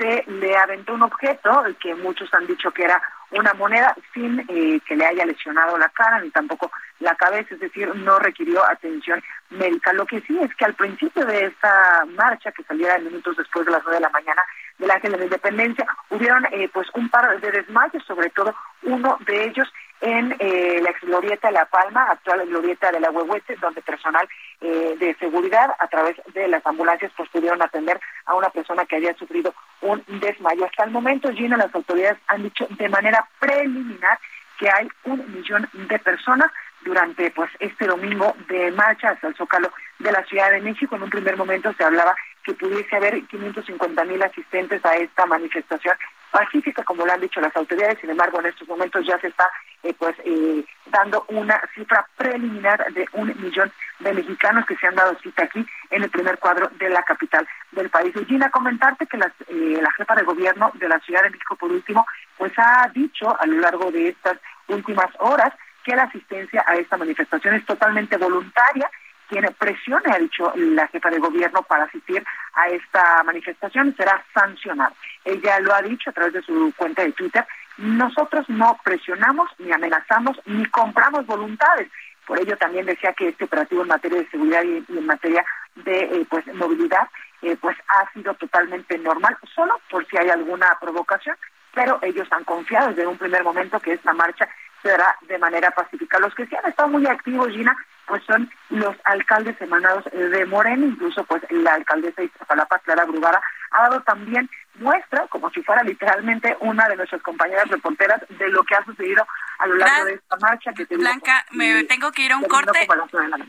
se 0.00 0.24
le 0.26 0.56
aventó 0.56 0.94
un 0.94 1.02
objeto 1.02 1.62
que 1.78 1.94
muchos 1.94 2.32
han 2.32 2.46
dicho 2.46 2.70
que 2.70 2.84
era 2.84 3.02
una 3.32 3.52
moneda 3.52 3.94
sin 4.14 4.40
eh, 4.48 4.80
que 4.86 4.96
le 4.96 5.04
haya 5.04 5.26
lesionado 5.26 5.76
la 5.76 5.90
cara 5.90 6.20
ni 6.20 6.30
tampoco 6.30 6.72
la 7.00 7.14
cabeza, 7.14 7.54
es 7.54 7.60
decir, 7.60 7.94
no 7.94 8.18
requirió 8.18 8.64
atención 8.66 9.22
médica. 9.50 9.92
Lo 9.92 10.06
que 10.06 10.20
sí 10.22 10.38
es 10.40 10.54
que 10.56 10.64
al 10.64 10.74
principio 10.74 11.24
de 11.26 11.46
esta 11.46 12.06
marcha, 12.16 12.50
que 12.52 12.64
saliera 12.64 12.98
minutos 12.98 13.36
después 13.36 13.66
de 13.66 13.72
las 13.72 13.82
nueve 13.84 13.96
de 13.96 14.06
la 14.06 14.10
mañana 14.10 14.42
del 14.78 14.90
Ángel 14.90 15.12
de 15.12 15.18
la 15.18 15.24
Independencia, 15.24 15.86
hubieron 16.08 16.46
eh, 16.50 16.70
pues 16.72 16.88
un 16.94 17.08
par 17.10 17.38
de 17.38 17.50
desmayos, 17.50 18.02
sobre 18.06 18.30
todo 18.30 18.54
uno 18.82 19.18
de 19.26 19.44
ellos 19.44 19.70
en 20.00 20.34
eh, 20.38 20.80
la 20.82 20.92
glorieta 21.02 21.50
La 21.50 21.66
Palma, 21.66 22.04
actual 22.10 22.46
glorieta 22.46 22.90
de 22.90 23.00
la 23.00 23.10
Huehuete, 23.10 23.56
donde 23.56 23.82
personal 23.82 24.26
eh, 24.60 24.96
de 24.98 25.14
seguridad 25.16 25.70
a 25.78 25.86
través 25.88 26.16
de 26.32 26.48
las 26.48 26.64
ambulancias 26.66 27.12
pues 27.16 27.28
pudieron 27.30 27.60
atender 27.62 28.00
a 28.26 28.34
una 28.34 28.50
persona 28.50 28.84
que 28.86 28.96
había 28.96 29.14
sufrido 29.14 29.54
un 29.82 30.02
desmayo. 30.06 30.64
Hasta 30.64 30.84
el 30.84 30.90
momento, 30.90 31.32
Gina, 31.32 31.56
las 31.56 31.74
autoridades 31.74 32.18
han 32.28 32.42
dicho 32.42 32.66
de 32.70 32.88
manera 32.88 33.26
preliminar 33.38 34.18
que 34.58 34.70
hay 34.70 34.88
un 35.04 35.34
millón 35.34 35.68
de 35.72 35.98
personas 35.98 36.50
durante 36.82 37.30
pues 37.30 37.50
este 37.58 37.86
domingo 37.86 38.34
de 38.48 38.70
marcha 38.72 39.10
hasta 39.10 39.28
el 39.28 39.34
Zócalo 39.34 39.70
de 39.98 40.12
la 40.12 40.24
Ciudad 40.24 40.50
de 40.50 40.60
México. 40.60 40.96
En 40.96 41.02
un 41.02 41.10
primer 41.10 41.36
momento 41.36 41.72
se 41.74 41.84
hablaba 41.84 42.14
que 42.42 42.54
pudiese 42.54 42.96
haber 42.96 43.22
550 43.26 44.04
mil 44.04 44.22
asistentes 44.22 44.84
a 44.84 44.96
esta 44.96 45.26
manifestación 45.26 45.94
pacífica, 46.30 46.82
como 46.84 47.04
lo 47.04 47.12
han 47.12 47.20
dicho 47.20 47.40
las 47.40 47.54
autoridades. 47.56 47.98
Sin 48.00 48.10
embargo, 48.10 48.40
en 48.40 48.46
estos 48.46 48.68
momentos 48.68 49.06
ya 49.06 49.18
se 49.18 49.28
está 49.28 49.48
eh, 49.82 49.94
pues 49.98 50.14
eh, 50.24 50.64
dando 50.86 51.24
una 51.28 51.60
cifra 51.74 52.06
preliminar 52.16 52.92
de 52.92 53.06
un 53.12 53.28
millón 53.40 53.72
de 54.00 54.12
mexicanos 54.12 54.66
que 54.66 54.76
se 54.76 54.86
han 54.86 54.94
dado 54.94 55.16
cita 55.22 55.44
aquí 55.44 55.64
en 55.90 56.02
el 56.02 56.10
primer 56.10 56.38
cuadro 56.38 56.70
de 56.78 56.88
la 56.88 57.02
capital 57.02 57.46
del 57.72 57.90
país. 57.90 58.14
Y 58.16 58.24
Gina, 58.24 58.50
comentarte 58.50 59.06
que 59.06 59.16
eh, 59.16 59.78
la 59.80 59.92
jefa 59.92 60.14
de 60.14 60.22
gobierno 60.22 60.70
de 60.74 60.88
la 60.88 60.98
Ciudad 61.00 61.22
de 61.22 61.30
México, 61.30 61.56
por 61.56 61.70
último, 61.70 62.06
pues 62.36 62.52
ha 62.56 62.90
dicho 62.94 63.36
a 63.40 63.46
lo 63.46 63.60
largo 63.60 63.90
de 63.90 64.08
estas 64.08 64.38
últimas 64.68 65.10
horas 65.18 65.52
que 65.84 65.96
la 65.96 66.04
asistencia 66.04 66.64
a 66.66 66.76
esta 66.76 66.96
manifestación 66.96 67.54
es 67.54 67.64
totalmente 67.64 68.16
voluntaria 68.16 68.90
quien 69.30 69.46
presione, 69.56 70.12
ha 70.12 70.18
dicho 70.18 70.52
la 70.56 70.88
jefa 70.88 71.08
de 71.08 71.20
gobierno, 71.20 71.62
para 71.62 71.84
asistir 71.84 72.22
a 72.54 72.68
esta 72.68 73.22
manifestación 73.22 73.94
será 73.96 74.22
sancionado. 74.34 74.92
Ella 75.24 75.60
lo 75.60 75.72
ha 75.72 75.82
dicho 75.82 76.10
a 76.10 76.12
través 76.12 76.32
de 76.32 76.42
su 76.42 76.72
cuenta 76.76 77.02
de 77.02 77.12
Twitter. 77.12 77.46
Nosotros 77.78 78.48
no 78.48 78.76
presionamos, 78.84 79.48
ni 79.58 79.72
amenazamos, 79.72 80.38
ni 80.46 80.66
compramos 80.66 81.24
voluntades. 81.26 81.88
Por 82.26 82.40
ello 82.40 82.56
también 82.56 82.86
decía 82.86 83.12
que 83.12 83.28
este 83.28 83.44
operativo 83.44 83.82
en 83.82 83.88
materia 83.88 84.18
de 84.18 84.30
seguridad 84.30 84.64
y, 84.64 84.84
en 84.88 85.06
materia 85.06 85.44
de 85.76 86.00
eh, 86.00 86.26
pues 86.28 86.44
movilidad 86.54 87.08
eh, 87.42 87.56
pues 87.60 87.76
ha 87.88 88.12
sido 88.12 88.34
totalmente 88.34 88.98
normal, 88.98 89.36
solo 89.54 89.80
por 89.88 90.06
si 90.06 90.18
hay 90.18 90.28
alguna 90.28 90.76
provocación, 90.80 91.36
pero 91.72 91.98
ellos 92.02 92.28
han 92.32 92.44
confiado 92.44 92.88
desde 92.88 93.06
un 93.06 93.16
primer 93.16 93.44
momento 93.44 93.80
que 93.80 93.92
esta 93.92 94.12
marcha 94.12 94.48
será 94.82 95.16
de 95.22 95.38
manera 95.38 95.70
pacífica. 95.70 96.18
Los 96.18 96.34
que 96.34 96.46
sí 96.46 96.56
han 96.56 96.68
estado 96.68 96.88
muy 96.88 97.06
activos, 97.06 97.48
Gina, 97.50 97.76
pues 98.06 98.22
son 98.24 98.50
los 98.70 98.96
alcaldes 99.04 99.60
emanados 99.60 100.04
de 100.12 100.44
Morena, 100.46 100.84
incluso 100.84 101.24
pues 101.24 101.42
la 101.50 101.74
alcaldesa 101.74 102.20
de 102.20 102.26
Iztapalapa, 102.26 102.78
Clara 102.80 103.04
Brugada, 103.04 103.40
ha 103.70 103.82
dado 103.82 104.00
también 104.02 104.50
muestra, 104.74 105.26
como 105.28 105.50
si 105.50 105.62
fuera 105.62 105.82
literalmente 105.82 106.56
una 106.60 106.88
de 106.88 106.96
nuestras 106.96 107.22
compañeras 107.22 107.68
reporteras, 107.68 108.20
de 108.28 108.48
lo 108.48 108.64
que 108.64 108.74
ha 108.74 108.84
sucedido 108.84 109.26
a 109.58 109.66
lo 109.66 109.76
largo 109.76 110.06
de 110.06 110.14
esta 110.14 110.36
marcha. 110.38 110.72
Que 110.72 110.84
Blanca, 110.96 111.46
me 111.50 111.84
tengo 111.84 112.10
que 112.12 112.22
ir 112.22 112.32
a 112.32 112.36
un 112.36 112.44
corte. 112.44 112.88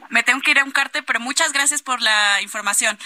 Me 0.09 0.23
tengo 0.23 0.41
que 0.41 0.51
ir 0.51 0.59
a 0.59 0.63
un 0.63 0.71
corte, 0.71 1.01
pero 1.03 1.19
muchas 1.19 1.53
gracias 1.53 1.81
por 1.81 2.01
la 2.01 2.41
información. 2.41 2.97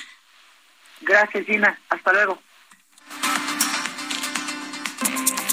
Gracias, 1.02 1.46
Gina. 1.46 1.78
Hasta 1.90 2.14
luego. 2.14 2.42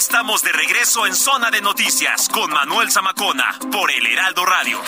Estamos 0.00 0.42
de 0.42 0.50
regreso 0.50 1.06
en 1.06 1.14
Zona 1.14 1.50
de 1.50 1.60
Noticias 1.60 2.30
con 2.30 2.50
Manuel 2.50 2.90
Zamacona 2.90 3.58
por 3.70 3.90
el 3.90 4.06
Heraldo 4.06 4.46
Radio. 4.46 4.80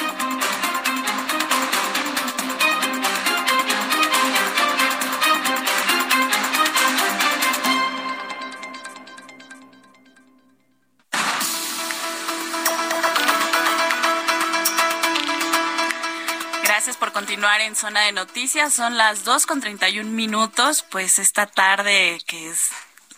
Gracias 16.62 16.96
por 16.96 17.12
continuar 17.12 17.60
en 17.60 17.76
Zona 17.76 18.00
de 18.00 18.12
Noticias. 18.12 18.72
Son 18.72 18.96
las 18.96 19.24
2 19.24 19.44
con 19.44 19.60
31 19.60 20.08
minutos. 20.08 20.82
Pues 20.90 21.18
esta 21.18 21.44
tarde 21.44 22.18
que 22.26 22.48
es 22.48 22.70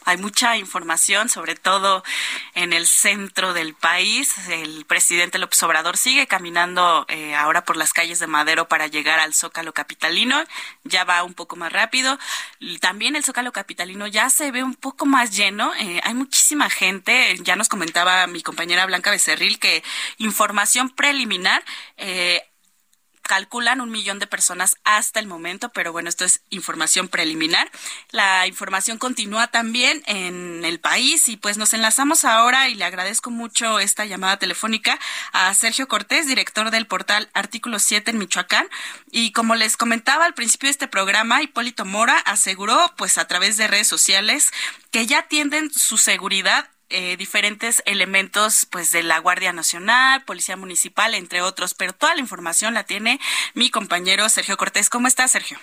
hay 0.04 0.16
mucha 0.16 0.56
información, 0.56 1.28
sobre 1.28 1.54
todo 1.54 2.02
en 2.54 2.72
el 2.72 2.86
centro 2.86 3.52
del 3.52 3.74
país. 3.74 4.36
El 4.48 4.84
presidente 4.84 5.38
López 5.38 5.62
Obrador 5.62 5.96
sigue 5.96 6.26
caminando 6.26 7.06
eh, 7.08 7.34
ahora 7.34 7.64
por 7.64 7.76
las 7.76 7.92
calles 7.92 8.18
de 8.18 8.26
Madero 8.26 8.68
para 8.68 8.86
llegar 8.86 9.20
al 9.20 9.34
Zócalo 9.34 9.72
Capitalino. 9.72 10.44
Ya 10.84 11.04
va 11.04 11.22
un 11.22 11.34
poco 11.34 11.56
más 11.56 11.72
rápido. 11.72 12.18
También 12.80 13.16
el 13.16 13.24
Zócalo 13.24 13.52
Capitalino 13.52 14.06
ya 14.06 14.30
se 14.30 14.50
ve 14.50 14.62
un 14.62 14.74
poco 14.74 15.06
más 15.06 15.36
lleno. 15.36 15.72
Eh, 15.76 16.00
hay 16.04 16.14
muchísima 16.14 16.70
gente. 16.70 17.36
Ya 17.42 17.56
nos 17.56 17.68
comentaba 17.68 18.26
mi 18.26 18.42
compañera 18.42 18.86
Blanca 18.86 19.10
Becerril 19.10 19.58
que 19.58 19.82
información 20.18 20.90
preliminar. 20.90 21.64
Eh, 21.96 22.42
calculan 23.24 23.80
un 23.80 23.90
millón 23.90 24.18
de 24.18 24.26
personas 24.26 24.76
hasta 24.84 25.18
el 25.18 25.26
momento, 25.26 25.70
pero 25.70 25.92
bueno, 25.92 26.08
esto 26.08 26.24
es 26.24 26.42
información 26.50 27.08
preliminar. 27.08 27.70
La 28.10 28.46
información 28.46 28.98
continúa 28.98 29.48
también 29.48 30.02
en 30.06 30.64
el 30.64 30.78
país 30.78 31.28
y 31.28 31.36
pues 31.36 31.58
nos 31.58 31.74
enlazamos 31.74 32.24
ahora 32.24 32.68
y 32.68 32.74
le 32.74 32.84
agradezco 32.84 33.30
mucho 33.30 33.78
esta 33.78 34.04
llamada 34.04 34.38
telefónica 34.38 34.98
a 35.32 35.52
Sergio 35.54 35.88
Cortés, 35.88 36.26
director 36.26 36.70
del 36.70 36.86
portal 36.86 37.30
Artículo 37.34 37.78
7 37.78 38.10
en 38.10 38.18
Michoacán. 38.18 38.68
Y 39.10 39.32
como 39.32 39.54
les 39.54 39.76
comentaba 39.76 40.24
al 40.24 40.34
principio 40.34 40.68
de 40.68 40.72
este 40.72 40.88
programa, 40.88 41.42
Hipólito 41.42 41.84
Mora 41.84 42.18
aseguró 42.18 42.92
pues 42.96 43.18
a 43.18 43.26
través 43.26 43.56
de 43.56 43.66
redes 43.66 43.88
sociales 43.88 44.50
que 44.90 45.06
ya 45.06 45.20
atienden 45.20 45.72
su 45.72 45.98
seguridad 45.98 46.68
eh, 46.90 47.16
diferentes 47.16 47.82
elementos 47.86 48.66
pues 48.70 48.92
de 48.92 49.02
la 49.02 49.18
Guardia 49.18 49.52
Nacional, 49.52 50.24
Policía 50.24 50.56
Municipal, 50.56 51.14
entre 51.14 51.42
otros, 51.42 51.74
pero 51.74 51.92
toda 51.92 52.14
la 52.14 52.20
información 52.20 52.74
la 52.74 52.84
tiene 52.84 53.18
mi 53.54 53.70
compañero 53.70 54.28
Sergio 54.28 54.56
Cortés. 54.56 54.90
¿Cómo 54.90 55.08
estás, 55.08 55.30
Sergio? 55.32 55.58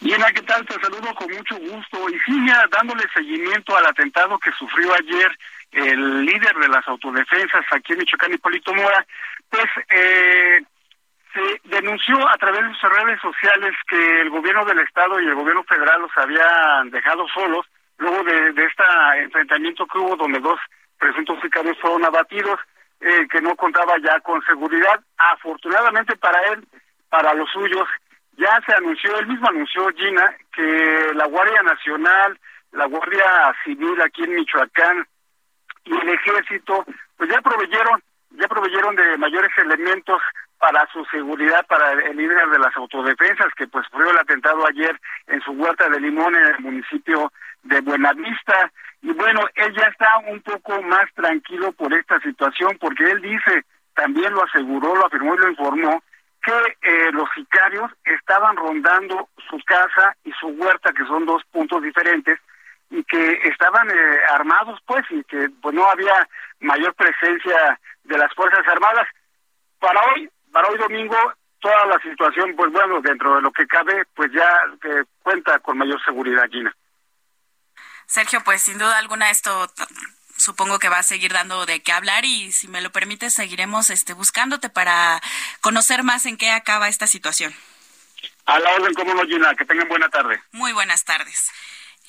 Bien, 0.00 0.20
¿qué 0.34 0.42
tal? 0.42 0.66
Te 0.66 0.74
saludo 0.80 1.14
con 1.14 1.30
mucho 1.30 1.56
gusto 1.56 2.08
y 2.10 2.18
sigue 2.20 2.52
dándole 2.70 3.04
seguimiento 3.14 3.76
al 3.76 3.86
atentado 3.86 4.38
que 4.38 4.50
sufrió 4.52 4.92
ayer 4.94 5.38
el 5.72 6.24
líder 6.24 6.54
de 6.56 6.68
las 6.68 6.86
autodefensas 6.86 7.64
aquí 7.70 7.92
en 7.92 8.00
Michoacán, 8.00 8.32
Hipólito 8.32 8.74
Mora, 8.74 9.06
pues 9.48 9.66
eh, 9.88 10.60
se 11.32 11.60
denunció 11.64 12.28
a 12.28 12.36
través 12.36 12.60
de 12.62 12.74
sus 12.74 12.90
redes 12.90 13.20
sociales 13.20 13.74
que 13.88 14.20
el 14.20 14.30
gobierno 14.30 14.64
del 14.64 14.80
estado 14.80 15.20
y 15.20 15.26
el 15.26 15.34
gobierno 15.34 15.62
federal 15.64 16.02
los 16.02 16.10
habían 16.16 16.90
dejado 16.90 17.26
solos 17.28 17.66
luego 18.02 18.22
de, 18.24 18.52
de 18.52 18.64
este 18.64 18.82
enfrentamiento 19.22 19.86
que 19.86 19.98
hubo 19.98 20.16
donde 20.16 20.40
dos 20.40 20.58
presuntos 20.98 21.40
sicarios 21.40 21.78
fueron 21.80 22.04
abatidos, 22.04 22.58
eh, 23.00 23.26
que 23.30 23.40
no 23.40 23.56
contaba 23.56 23.94
ya 24.04 24.20
con 24.20 24.42
seguridad. 24.42 25.00
Afortunadamente 25.16 26.16
para 26.16 26.40
él, 26.52 26.66
para 27.08 27.32
los 27.34 27.50
suyos, 27.50 27.88
ya 28.36 28.60
se 28.66 28.74
anunció, 28.74 29.18
él 29.18 29.26
mismo 29.26 29.48
anunció, 29.48 29.88
Gina, 29.96 30.34
que 30.52 31.12
la 31.14 31.26
Guardia 31.26 31.62
Nacional, 31.62 32.38
la 32.72 32.86
Guardia 32.86 33.54
Civil 33.64 34.00
aquí 34.00 34.24
en 34.24 34.34
Michoacán 34.34 35.06
y 35.84 35.96
el 35.96 36.08
Ejército, 36.08 36.84
pues 37.16 37.30
ya 37.30 37.40
proveyeron, 37.40 38.02
ya 38.30 38.48
proveyeron 38.48 38.96
de 38.96 39.16
mayores 39.18 39.50
elementos 39.58 40.20
para 40.62 40.86
su 40.92 41.04
seguridad, 41.06 41.66
para 41.66 41.90
el 41.90 42.16
líder 42.16 42.48
de 42.50 42.58
las 42.60 42.76
autodefensas, 42.76 43.52
que 43.56 43.66
pues 43.66 43.84
fue 43.90 44.08
el 44.08 44.16
atentado 44.16 44.64
ayer 44.64 44.96
en 45.26 45.40
su 45.40 45.50
huerta 45.50 45.88
de 45.88 45.98
limón 45.98 46.36
en 46.36 46.46
el 46.46 46.60
municipio 46.60 47.32
de 47.64 47.80
Buenavista. 47.80 48.70
Y 49.02 49.12
bueno, 49.12 49.40
él 49.56 49.74
ya 49.74 49.88
está 49.88 50.18
un 50.18 50.40
poco 50.40 50.80
más 50.82 51.12
tranquilo 51.14 51.72
por 51.72 51.92
esta 51.92 52.20
situación, 52.20 52.78
porque 52.80 53.02
él 53.10 53.20
dice, 53.20 53.64
también 53.94 54.32
lo 54.32 54.44
aseguró, 54.44 54.94
lo 54.94 55.04
afirmó 55.04 55.34
y 55.34 55.38
lo 55.38 55.50
informó, 55.50 56.00
que 56.44 56.76
eh, 56.82 57.10
los 57.10 57.28
sicarios 57.34 57.90
estaban 58.04 58.54
rondando 58.54 59.30
su 59.50 59.58
casa 59.66 60.14
y 60.22 60.30
su 60.38 60.46
huerta, 60.46 60.92
que 60.92 61.04
son 61.06 61.26
dos 61.26 61.42
puntos 61.50 61.82
diferentes, 61.82 62.38
y 62.88 63.02
que 63.02 63.32
estaban 63.48 63.90
eh, 63.90 64.18
armados, 64.30 64.78
pues, 64.86 65.04
y 65.10 65.24
que 65.24 65.48
pues 65.60 65.74
no 65.74 65.84
había 65.90 66.14
mayor 66.60 66.94
presencia 66.94 67.80
de 68.04 68.16
las 68.16 68.32
Fuerzas 68.34 68.64
Armadas. 68.68 69.08
Para 69.80 70.00
hoy, 70.04 70.30
para 70.52 70.68
hoy 70.68 70.78
domingo, 70.78 71.16
toda 71.60 71.86
la 71.86 71.98
situación, 72.00 72.54
pues 72.56 72.70
bueno, 72.72 73.00
dentro 73.00 73.36
de 73.36 73.42
lo 73.42 73.52
que 73.52 73.66
cabe, 73.66 74.04
pues 74.14 74.30
ya 74.32 74.48
eh, 74.84 75.04
cuenta 75.22 75.58
con 75.60 75.78
mayor 75.78 76.02
seguridad, 76.04 76.48
Gina. 76.50 76.74
Sergio, 78.06 78.40
pues 78.44 78.62
sin 78.62 78.78
duda 78.78 78.98
alguna 78.98 79.30
esto 79.30 79.70
supongo 80.36 80.78
que 80.78 80.88
va 80.88 80.98
a 80.98 81.02
seguir 81.04 81.32
dando 81.32 81.64
de 81.66 81.82
qué 81.82 81.92
hablar 81.92 82.24
y 82.24 82.52
si 82.52 82.68
me 82.68 82.80
lo 82.80 82.90
permites 82.90 83.32
seguiremos 83.32 83.90
este 83.90 84.12
buscándote 84.12 84.68
para 84.68 85.20
conocer 85.60 86.02
más 86.02 86.26
en 86.26 86.36
qué 86.36 86.50
acaba 86.50 86.88
esta 86.88 87.06
situación. 87.06 87.54
A 88.44 88.58
la 88.58 88.70
orden, 88.72 88.92
como 88.94 89.14
no, 89.14 89.22
Gina, 89.22 89.54
que 89.54 89.64
tengan 89.64 89.88
buena 89.88 90.08
tarde. 90.08 90.42
Muy 90.50 90.72
buenas 90.72 91.04
tardes. 91.04 91.50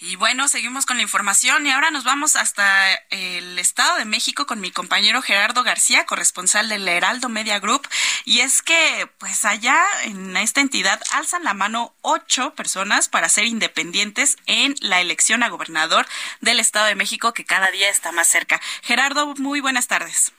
Y 0.05 0.17
bueno, 0.17 0.49
seguimos 0.49 0.85
con 0.85 0.97
la 0.97 1.03
información 1.03 1.65
y 1.65 1.71
ahora 1.71 1.89
nos 1.89 2.03
vamos 2.03 2.35
hasta 2.35 2.93
el 3.09 3.57
Estado 3.57 3.95
de 3.95 4.03
México 4.03 4.45
con 4.45 4.59
mi 4.59 4.69
compañero 4.69 5.21
Gerardo 5.21 5.63
García, 5.63 6.05
corresponsal 6.05 6.67
del 6.67 6.85
Heraldo 6.85 7.29
Media 7.29 7.59
Group. 7.59 7.87
Y 8.25 8.41
es 8.41 8.61
que, 8.61 9.09
pues 9.17 9.45
allá 9.45 9.81
en 10.03 10.35
esta 10.35 10.59
entidad 10.59 11.01
alzan 11.13 11.45
la 11.45 11.53
mano 11.53 11.95
ocho 12.01 12.53
personas 12.53 13.07
para 13.07 13.29
ser 13.29 13.45
independientes 13.45 14.35
en 14.45 14.75
la 14.81 14.99
elección 14.99 15.41
a 15.41 15.47
gobernador 15.47 16.05
del 16.41 16.59
Estado 16.59 16.87
de 16.87 16.95
México 16.95 17.33
que 17.33 17.45
cada 17.45 17.71
día 17.71 17.87
está 17.87 18.11
más 18.11 18.27
cerca. 18.27 18.59
Gerardo, 18.81 19.35
muy 19.37 19.61
buenas 19.61 19.87
tardes. 19.87 20.33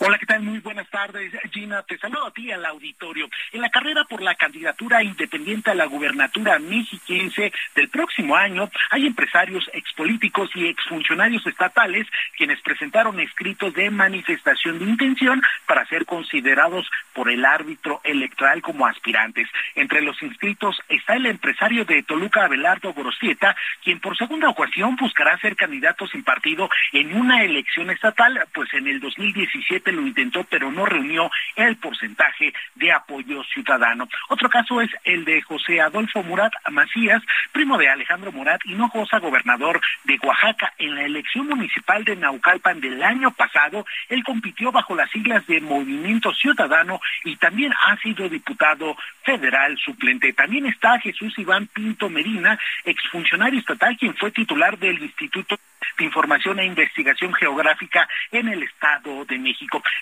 Hola, 0.00 0.16
¿qué 0.16 0.26
tal? 0.26 0.42
Muy 0.42 0.60
buenas 0.60 0.88
tardes, 0.90 1.32
Gina. 1.52 1.82
Te 1.82 1.98
saludo 1.98 2.26
a 2.26 2.30
ti 2.30 2.52
al 2.52 2.64
auditorio. 2.64 3.28
En 3.52 3.60
la 3.60 3.68
carrera 3.68 4.04
por 4.04 4.22
la 4.22 4.36
candidatura 4.36 5.02
independiente 5.02 5.72
a 5.72 5.74
la 5.74 5.86
gubernatura 5.86 6.58
mexiquense 6.60 7.52
del 7.74 7.88
próximo 7.88 8.36
año, 8.36 8.70
hay 8.90 9.06
empresarios, 9.06 9.68
expolíticos 9.72 10.50
y 10.54 10.66
exfuncionarios 10.68 11.44
estatales 11.46 12.06
quienes 12.36 12.60
presentaron 12.60 13.18
escritos 13.18 13.74
de 13.74 13.90
manifestación 13.90 14.78
de 14.78 14.84
intención 14.84 15.42
para 15.66 15.84
ser 15.86 16.06
considerados 16.06 16.88
por 17.12 17.28
el 17.28 17.44
árbitro 17.44 18.00
electoral 18.04 18.62
como 18.62 18.86
aspirantes. 18.86 19.48
Entre 19.74 20.00
los 20.00 20.22
inscritos 20.22 20.80
está 20.88 21.14
el 21.14 21.26
empresario 21.26 21.84
de 21.84 22.04
Toluca, 22.04 22.44
Abelardo 22.44 22.92
Gorosieta, 22.92 23.56
quien 23.82 23.98
por 23.98 24.16
segunda 24.16 24.48
ocasión 24.48 24.94
buscará 24.94 25.36
ser 25.38 25.56
candidato 25.56 26.06
sin 26.06 26.22
partido 26.22 26.70
en 26.92 27.16
una 27.16 27.42
elección 27.42 27.90
estatal, 27.90 28.40
pues 28.54 28.72
en 28.74 28.86
el 28.86 29.00
2017 29.00 29.57
lo 29.92 30.06
intentó, 30.06 30.44
pero 30.44 30.70
no 30.70 30.86
reunió 30.86 31.30
el 31.56 31.76
porcentaje 31.76 32.52
de 32.74 32.92
apoyo 32.92 33.42
ciudadano. 33.44 34.08
Otro 34.28 34.48
caso 34.48 34.80
es 34.80 34.90
el 35.04 35.24
de 35.24 35.42
José 35.42 35.80
Adolfo 35.80 36.22
Murat 36.22 36.52
Macías, 36.70 37.22
primo 37.52 37.78
de 37.78 37.88
Alejandro 37.88 38.32
Murat 38.32 38.60
Hinojosa, 38.64 39.18
gobernador 39.18 39.80
de 40.04 40.18
Oaxaca. 40.22 40.72
En 40.78 40.94
la 40.94 41.04
elección 41.04 41.46
municipal 41.48 42.04
de 42.04 42.16
Naucalpan 42.16 42.80
del 42.80 43.02
año 43.02 43.30
pasado, 43.32 43.84
él 44.08 44.22
compitió 44.24 44.72
bajo 44.72 44.94
las 44.94 45.10
siglas 45.10 45.46
de 45.46 45.60
Movimiento 45.60 46.32
Ciudadano 46.34 47.00
y 47.24 47.36
también 47.36 47.72
ha 47.72 47.96
sido 47.98 48.28
diputado 48.28 48.96
federal 49.22 49.76
suplente. 49.78 50.32
También 50.32 50.66
está 50.66 50.98
Jesús 51.00 51.38
Iván 51.38 51.66
Pinto 51.66 52.08
Medina, 52.08 52.58
exfuncionario 52.84 53.60
estatal, 53.60 53.96
quien 53.96 54.14
fue 54.14 54.30
titular 54.30 54.78
del 54.78 55.02
Instituto 55.02 55.58
de 55.98 56.04
Información 56.04 56.58
e 56.58 56.64
Investigación 56.64 57.34
Geográfica 57.34 58.08
en 58.30 58.48
el 58.48 58.62
Estado 58.62 59.24
de 59.24 59.38
México. 59.38 59.47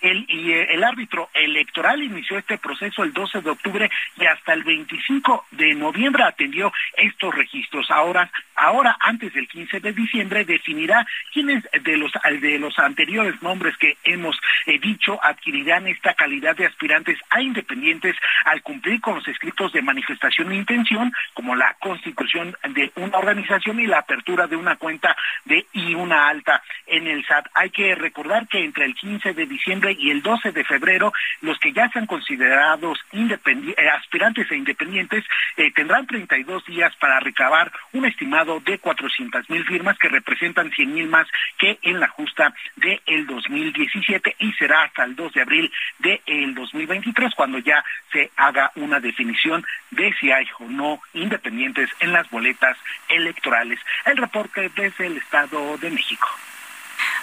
El, 0.02 0.24
y, 0.28 0.52
eh, 0.52 0.74
el 0.74 0.84
árbitro 0.84 1.28
electoral 1.34 2.02
inició 2.02 2.38
este 2.38 2.58
proceso 2.58 3.02
el 3.02 3.12
12 3.12 3.42
de 3.42 3.50
octubre 3.50 3.90
y 4.18 4.26
hasta 4.26 4.52
el 4.52 4.64
25 4.64 5.46
de 5.52 5.74
noviembre 5.74 6.24
atendió 6.24 6.72
estos 6.96 7.34
registros. 7.34 7.90
Ahora, 7.90 8.30
ahora 8.54 8.96
antes 9.00 9.32
del 9.34 9.48
15 9.48 9.80
de 9.80 9.92
diciembre 9.92 10.44
definirá 10.44 11.06
quiénes 11.32 11.62
de 11.82 11.96
los 11.96 12.12
de 12.40 12.58
los 12.58 12.78
anteriores 12.78 13.40
nombres 13.42 13.76
que 13.78 13.96
hemos 14.04 14.36
eh, 14.66 14.78
dicho 14.78 15.18
adquirirán 15.22 15.86
esta 15.86 16.14
calidad 16.14 16.56
de 16.56 16.66
aspirantes 16.66 17.18
a 17.30 17.40
independientes 17.40 18.16
al 18.44 18.62
cumplir 18.62 19.00
con 19.00 19.16
los 19.16 19.28
escritos 19.28 19.72
de 19.72 19.82
manifestación 19.82 20.48
de 20.48 20.56
intención, 20.56 21.12
como 21.34 21.54
la 21.54 21.74
constitución 21.80 22.56
de 22.70 22.90
una 22.96 23.18
organización 23.18 23.80
y 23.80 23.86
la 23.86 23.98
apertura 23.98 24.46
de 24.46 24.56
una 24.56 24.76
cuenta 24.76 25.16
de 25.44 25.66
y 25.72 25.94
una 25.94 26.28
alta 26.28 26.62
en 26.86 27.06
el 27.06 27.24
SAT. 27.26 27.46
Hay 27.54 27.70
que 27.70 27.94
recordar 27.94 28.48
que 28.48 28.64
entre 28.64 28.84
el 28.84 28.94
15 28.94 29.34
de 29.36 29.46
diciembre 29.46 29.96
y 29.98 30.10
el 30.10 30.22
12 30.22 30.52
de 30.52 30.64
febrero, 30.64 31.12
los 31.42 31.58
que 31.60 31.72
ya 31.72 31.88
sean 31.90 32.06
considerados 32.06 32.98
eh, 33.12 33.88
aspirantes 33.90 34.50
e 34.50 34.56
independientes 34.56 35.24
eh, 35.56 35.70
tendrán 35.72 36.06
32 36.06 36.64
días 36.66 36.94
para 36.96 37.20
recabar 37.20 37.70
un 37.92 38.06
estimado 38.06 38.60
de 38.60 38.78
400 38.78 39.48
mil 39.50 39.64
firmas 39.64 39.98
que 39.98 40.08
representan 40.08 40.70
100 40.70 40.94
mil 40.94 41.08
más 41.08 41.28
que 41.58 41.78
en 41.82 42.00
la 42.00 42.08
justa 42.08 42.52
del 42.76 43.00
el 43.06 43.26
2017 43.26 44.36
y 44.40 44.52
será 44.54 44.82
hasta 44.82 45.04
el 45.04 45.14
2 45.14 45.32
de 45.32 45.42
abril 45.42 45.72
del 45.98 46.20
el 46.26 46.54
2023 46.54 47.34
cuando 47.34 47.58
ya 47.58 47.84
se 48.12 48.30
haga 48.36 48.72
una 48.74 49.00
definición 49.00 49.64
de 49.90 50.14
si 50.18 50.30
hay 50.30 50.46
o 50.58 50.64
no 50.64 51.00
independientes 51.14 51.90
en 52.00 52.12
las 52.12 52.28
boletas 52.30 52.76
electorales. 53.08 53.78
El 54.04 54.16
reporte 54.16 54.70
desde 54.74 55.06
el 55.06 55.16
Estado 55.18 55.76
de 55.78 55.90
México. 55.90 56.28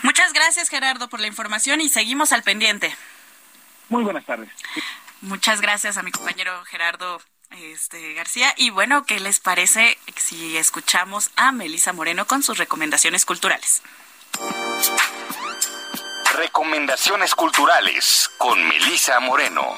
Muchas 0.03 0.33
gracias 0.33 0.69
Gerardo 0.69 1.09
por 1.09 1.19
la 1.19 1.27
información 1.27 1.81
y 1.81 1.89
seguimos 1.89 2.31
al 2.33 2.43
pendiente. 2.43 2.95
Muy 3.89 4.03
buenas 4.03 4.25
tardes. 4.25 4.49
Muchas 5.21 5.61
gracias 5.61 5.97
a 5.97 6.03
mi 6.03 6.11
compañero 6.11 6.63
Gerardo 6.65 7.21
este, 7.51 8.13
García. 8.13 8.53
Y 8.57 8.69
bueno, 8.69 9.05
¿qué 9.05 9.19
les 9.19 9.39
parece 9.39 9.97
si 10.17 10.57
escuchamos 10.57 11.31
a 11.37 11.51
Melisa 11.53 11.93
Moreno 11.93 12.25
con 12.27 12.43
sus 12.43 12.57
recomendaciones 12.57 13.25
culturales? 13.25 13.81
Recomendaciones 16.35 17.33
culturales 17.35 18.29
con 18.37 18.61
Melisa 18.67 19.19
Moreno. 19.21 19.77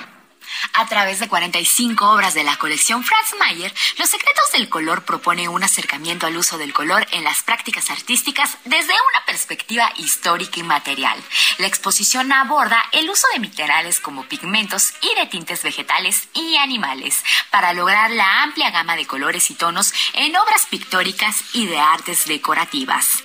A 0.73 0.85
través 0.87 1.19
de 1.19 1.27
45 1.27 2.09
obras 2.09 2.33
de 2.33 2.43
la 2.43 2.57
colección 2.57 3.03
Franz 3.03 3.35
Mayer, 3.39 3.73
Los 3.97 4.09
Secretos 4.09 4.51
del 4.53 4.69
Color 4.69 5.03
propone 5.03 5.47
un 5.47 5.63
acercamiento 5.63 6.27
al 6.27 6.37
uso 6.37 6.57
del 6.57 6.73
color 6.73 7.07
en 7.11 7.23
las 7.23 7.43
prácticas 7.43 7.89
artísticas 7.89 8.57
desde 8.65 8.93
una 8.93 9.25
perspectiva 9.25 9.91
histórica 9.97 10.59
y 10.59 10.63
material. 10.63 11.21
La 11.57 11.67
exposición 11.67 12.31
aborda 12.31 12.83
el 12.91 13.09
uso 13.09 13.27
de 13.33 13.39
minerales 13.39 13.99
como 13.99 14.25
pigmentos 14.25 14.93
y 15.01 15.19
de 15.19 15.27
tintes 15.27 15.63
vegetales 15.63 16.27
y 16.33 16.57
animales 16.57 17.23
para 17.49 17.73
lograr 17.73 18.11
la 18.11 18.43
amplia 18.43 18.71
gama 18.71 18.95
de 18.95 19.07
colores 19.07 19.49
y 19.51 19.55
tonos 19.55 19.93
en 20.13 20.35
obras 20.35 20.65
pictóricas 20.65 21.43
y 21.53 21.65
de 21.67 21.79
artes 21.79 22.25
decorativas. 22.25 23.23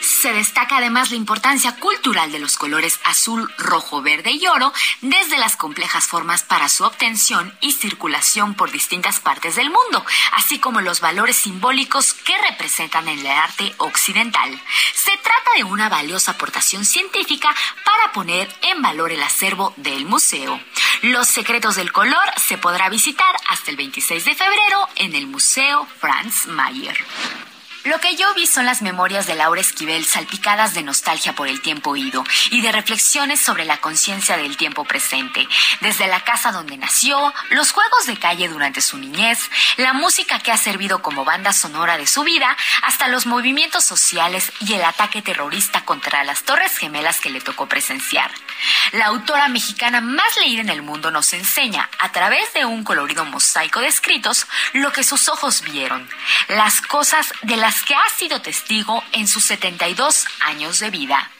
Se 0.00 0.32
destaca 0.32 0.78
además 0.78 1.10
la 1.10 1.16
importancia 1.16 1.76
cultural 1.76 2.32
de 2.32 2.38
los 2.38 2.56
colores 2.56 3.00
azul, 3.04 3.52
rojo, 3.58 4.02
verde 4.02 4.32
y 4.32 4.46
oro, 4.46 4.72
desde 5.00 5.38
las 5.38 5.56
complejas 5.56 6.06
formas 6.06 6.42
para 6.42 6.68
su 6.68 6.84
obtención 6.84 7.56
y 7.60 7.72
circulación 7.72 8.54
por 8.54 8.70
distintas 8.70 9.20
partes 9.20 9.56
del 9.56 9.70
mundo, 9.70 10.04
así 10.32 10.58
como 10.58 10.80
los 10.80 11.00
valores 11.00 11.36
simbólicos 11.36 12.14
que 12.14 12.36
representan 12.48 13.08
en 13.08 13.20
el 13.20 13.26
arte 13.26 13.74
occidental. 13.78 14.50
Se 14.94 15.16
trata 15.18 15.50
de 15.56 15.64
una 15.64 15.88
valiosa 15.88 16.32
aportación 16.32 16.84
científica 16.84 17.54
para 17.84 18.12
poner 18.12 18.48
en 18.62 18.82
valor 18.82 19.12
el 19.12 19.22
acervo 19.22 19.72
del 19.76 20.06
museo. 20.06 20.60
Los 21.02 21.28
secretos 21.28 21.76
del 21.76 21.92
color 21.92 22.24
se 22.36 22.58
podrá 22.58 22.88
visitar 22.88 23.34
hasta 23.48 23.70
el 23.70 23.76
26 23.76 24.24
de 24.24 24.34
febrero 24.34 24.88
en 24.96 25.14
el 25.14 25.26
Museo 25.26 25.86
Franz 26.00 26.46
Mayer. 26.46 26.98
Lo 27.88 28.00
que 28.00 28.16
yo 28.16 28.34
vi 28.34 28.46
son 28.46 28.66
las 28.66 28.82
memorias 28.82 29.26
de 29.26 29.34
Laura 29.34 29.62
Esquivel 29.62 30.04
salpicadas 30.04 30.74
de 30.74 30.82
nostalgia 30.82 31.32
por 31.32 31.48
el 31.48 31.62
tiempo 31.62 31.96
ido 31.96 32.22
y 32.50 32.60
de 32.60 32.70
reflexiones 32.70 33.40
sobre 33.40 33.64
la 33.64 33.78
conciencia 33.78 34.36
del 34.36 34.58
tiempo 34.58 34.84
presente, 34.84 35.48
desde 35.80 36.06
la 36.06 36.20
casa 36.20 36.52
donde 36.52 36.76
nació, 36.76 37.32
los 37.48 37.72
juegos 37.72 38.04
de 38.04 38.18
calle 38.18 38.46
durante 38.48 38.82
su 38.82 38.98
niñez, 38.98 39.38
la 39.78 39.94
música 39.94 40.38
que 40.38 40.52
ha 40.52 40.58
servido 40.58 41.00
como 41.00 41.24
banda 41.24 41.54
sonora 41.54 41.96
de 41.96 42.06
su 42.06 42.24
vida, 42.24 42.54
hasta 42.82 43.08
los 43.08 43.24
movimientos 43.24 43.84
sociales 43.84 44.52
y 44.60 44.74
el 44.74 44.84
ataque 44.84 45.22
terrorista 45.22 45.86
contra 45.86 46.24
las 46.24 46.42
Torres 46.42 46.76
Gemelas 46.76 47.20
que 47.20 47.30
le 47.30 47.40
tocó 47.40 47.70
presenciar. 47.70 48.30
La 48.92 49.06
autora 49.06 49.48
mexicana 49.48 50.02
más 50.02 50.36
leída 50.36 50.60
en 50.60 50.68
el 50.68 50.82
mundo 50.82 51.10
nos 51.10 51.32
enseña, 51.32 51.88
a 52.00 52.12
través 52.12 52.52
de 52.52 52.66
un 52.66 52.84
colorido 52.84 53.24
mosaico 53.24 53.80
de 53.80 53.86
escritos, 53.86 54.46
lo 54.74 54.92
que 54.92 55.04
sus 55.04 55.30
ojos 55.30 55.62
vieron, 55.62 56.06
las 56.48 56.82
cosas 56.82 57.32
de 57.42 57.56
las 57.56 57.77
que 57.82 57.94
ha 57.94 58.08
sido 58.16 58.40
testigo 58.40 59.02
en 59.12 59.28
sus 59.28 59.44
72 59.44 60.26
años 60.40 60.78
de 60.78 60.90
vida. 60.90 61.30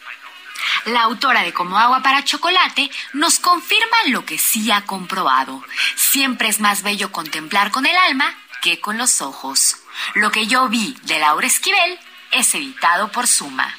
La 0.87 1.03
autora 1.03 1.43
de 1.43 1.53
Como 1.53 1.79
agua 1.79 2.03
para 2.03 2.25
chocolate 2.25 2.91
nos 3.13 3.39
confirma 3.39 3.97
lo 4.07 4.25
que 4.25 4.39
sí 4.39 4.71
ha 4.71 4.85
comprobado. 4.85 5.63
Siempre 5.97 6.49
es 6.49 6.61
más 6.61 6.83
bello 6.83 7.13
contemplar 7.13 7.71
con 7.71 7.87
el 7.87 7.97
alma 7.97 8.35
que 8.63 8.81
con 8.81 8.99
los 8.99 9.21
ojos. 9.21 9.77
Lo 10.15 10.31
que 10.31 10.47
yo 10.47 10.69
vi 10.69 10.97
de 11.03 11.19
Laura 11.19 11.47
Esquivel 11.47 11.99
es 12.31 12.55
editado 12.55 13.11
por 13.13 13.27
Suma. 13.27 13.75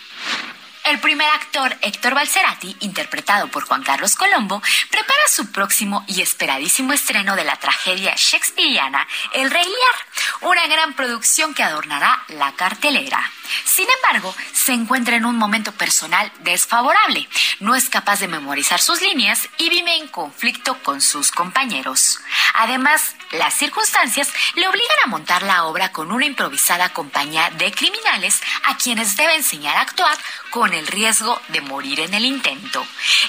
El 0.89 0.97
primer 0.99 1.29
actor, 1.29 1.77
Héctor 1.81 2.15
Balcerati, 2.15 2.75
interpretado 2.79 3.47
por 3.49 3.63
Juan 3.63 3.83
Carlos 3.83 4.15
Colombo, 4.15 4.59
prepara 4.89 5.19
su 5.27 5.51
próximo 5.51 6.03
y 6.07 6.23
esperadísimo 6.23 6.93
estreno 6.93 7.35
de 7.35 7.43
la 7.43 7.57
tragedia 7.57 8.15
shakespeariana 8.17 9.07
El 9.33 9.51
Rey 9.51 9.65
Lear, 9.65 10.49
una 10.51 10.65
gran 10.65 10.93
producción 10.93 11.53
que 11.53 11.61
adornará 11.61 12.23
la 12.29 12.53
cartelera. 12.53 13.31
Sin 13.65 13.87
embargo, 13.97 14.35
se 14.53 14.73
encuentra 14.73 15.15
en 15.15 15.25
un 15.25 15.35
momento 15.35 15.71
personal 15.71 16.31
desfavorable. 16.39 17.27
No 17.59 17.75
es 17.75 17.89
capaz 17.89 18.19
de 18.19 18.27
memorizar 18.27 18.79
sus 18.79 19.01
líneas 19.01 19.47
y 19.57 19.69
vive 19.69 19.95
en 19.95 20.07
conflicto 20.07 20.81
con 20.83 21.01
sus 21.01 21.31
compañeros. 21.31 22.19
Además, 22.55 23.15
las 23.31 23.53
circunstancias 23.53 24.31
le 24.55 24.67
obligan 24.67 24.97
a 25.03 25.07
montar 25.07 25.43
la 25.43 25.65
obra 25.65 25.91
con 25.91 26.11
una 26.11 26.25
improvisada 26.25 26.89
compañía 26.89 27.49
de 27.51 27.71
criminales 27.71 28.41
a 28.65 28.77
quienes 28.77 29.15
debe 29.15 29.35
enseñar 29.35 29.77
a 29.77 29.81
actuar 29.81 30.17
con 30.49 30.73
el 30.73 30.78
riesgo 30.87 31.39
de 31.49 31.61
morir 31.61 31.99
en 31.99 32.13
el 32.13 32.25
intento. 32.25 32.85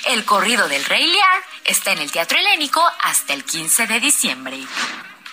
El 0.06 0.24
corrido 0.24 0.68
del 0.68 0.84
Rey 0.84 1.06
Lear 1.06 1.42
está 1.64 1.92
en 1.92 1.98
el 1.98 2.10
Teatro 2.10 2.38
Helénico 2.38 2.82
hasta 3.02 3.34
el 3.34 3.44
15 3.44 3.86
de 3.86 4.00
diciembre. 4.00 4.58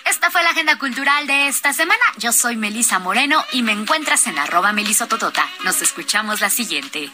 Esta 0.04 0.30
fue 0.30 0.42
la 0.42 0.50
agenda 0.50 0.78
cultural 0.78 1.26
de 1.26 1.48
esta 1.48 1.72
semana. 1.72 2.02
Yo 2.16 2.32
soy 2.32 2.56
Melisa 2.56 2.98
Moreno 2.98 3.44
y 3.52 3.62
me 3.62 3.72
encuentras 3.72 4.26
en 4.26 4.38
arroba 4.38 4.72
melisototota. 4.72 5.46
Nos 5.64 5.82
escuchamos 5.82 6.40
la 6.40 6.48
siguiente. 6.48 7.10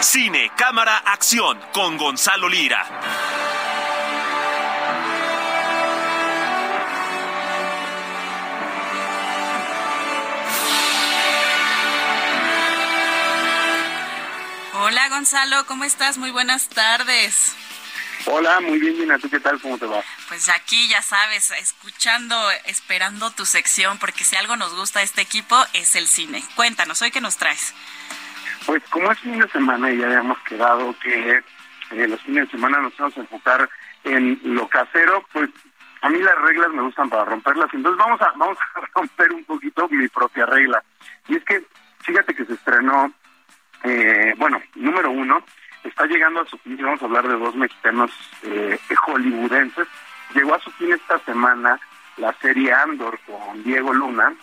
Cine, 0.00 0.50
cámara, 0.56 0.96
acción 0.98 1.60
con 1.72 1.96
Gonzalo 1.96 2.48
Lira. 2.48 3.59
Hola 14.82 15.10
Gonzalo, 15.10 15.66
¿cómo 15.66 15.84
estás? 15.84 16.16
Muy 16.16 16.30
buenas 16.30 16.70
tardes. 16.70 17.54
Hola, 18.24 18.60
muy 18.60 18.78
bien, 18.78 18.96
Gina. 18.96 19.18
¿Tú 19.18 19.28
qué 19.28 19.38
tal? 19.38 19.60
¿Cómo 19.60 19.76
te 19.76 19.84
va? 19.84 20.02
Pues 20.26 20.48
aquí, 20.48 20.88
ya 20.88 21.02
sabes, 21.02 21.50
escuchando, 21.50 22.34
esperando 22.64 23.30
tu 23.30 23.44
sección, 23.44 23.98
porque 23.98 24.24
si 24.24 24.36
algo 24.36 24.56
nos 24.56 24.74
gusta 24.74 25.00
a 25.00 25.02
este 25.02 25.20
equipo 25.20 25.54
es 25.74 25.96
el 25.96 26.06
cine. 26.06 26.42
Cuéntanos, 26.56 27.02
¿hoy 27.02 27.10
qué 27.10 27.20
nos 27.20 27.36
traes? 27.36 27.74
Pues 28.64 28.82
como 28.88 29.12
es 29.12 29.18
fin 29.18 29.38
de 29.38 29.48
semana 29.48 29.90
y 29.90 29.98
ya 29.98 30.06
habíamos 30.06 30.38
quedado 30.44 30.98
que 31.00 31.42
eh, 31.90 32.08
los 32.08 32.20
fines 32.22 32.46
de 32.46 32.52
semana 32.52 32.80
nos 32.80 32.96
vamos 32.96 33.18
a 33.18 33.20
enfocar 33.20 33.68
en 34.04 34.40
lo 34.44 34.66
casero, 34.66 35.26
pues 35.30 35.50
a 36.00 36.08
mí 36.08 36.20
las 36.20 36.38
reglas 36.38 36.70
me 36.70 36.80
gustan 36.80 37.10
para 37.10 37.26
romperlas, 37.26 37.68
entonces 37.74 37.98
vamos 37.98 38.20
a, 38.22 38.32
vamos 38.36 38.56
a 38.76 38.80
romper 38.94 39.30
un 39.34 39.44
poquito 39.44 39.86
mi 39.90 40.08
propia 40.08 40.46
regla. 40.46 40.82
Y 41.28 41.36
es 41.36 41.44
que, 41.44 41.66
fíjate 41.98 42.34
que 42.34 42.46
se 42.46 42.54
estrenó 42.54 43.12
eh, 43.84 44.34
bueno, 44.36 44.60
número 44.74 45.10
uno, 45.10 45.42
está 45.84 46.06
llegando 46.06 46.40
a 46.40 46.46
su 46.46 46.58
fin, 46.58 46.78
vamos 46.80 47.02
a 47.02 47.06
hablar 47.06 47.28
de 47.28 47.36
dos 47.36 47.54
mexicanos 47.54 48.10
eh, 48.42 48.78
hollywoodenses, 49.06 49.88
llegó 50.34 50.54
a 50.54 50.60
su 50.60 50.70
fin 50.72 50.92
esta 50.92 51.18
semana 51.20 51.80
la 52.16 52.32
serie 52.34 52.72
Andor 52.72 53.18
con 53.26 53.62
Diego 53.64 53.92
Luna, 53.92 54.34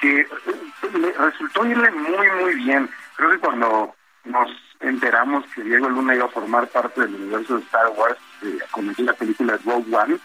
que 0.00 0.20
eh, 0.20 1.14
resultó 1.18 1.66
irle 1.66 1.90
muy, 1.90 2.30
muy 2.42 2.54
bien. 2.56 2.88
Creo 3.16 3.30
que 3.30 3.38
cuando 3.38 3.94
nos 4.24 4.50
enteramos 4.80 5.44
que 5.54 5.62
Diego 5.62 5.88
Luna 5.88 6.14
iba 6.14 6.26
a 6.26 6.30
formar 6.30 6.66
parte 6.68 7.02
del 7.02 7.14
universo 7.14 7.56
de 7.56 7.62
Star 7.62 7.88
Wars, 7.96 8.18
eh, 8.42 8.58
con 8.70 8.92
la 8.98 9.12
película 9.14 9.58
Rogue 9.64 9.94
One, 9.94 10.18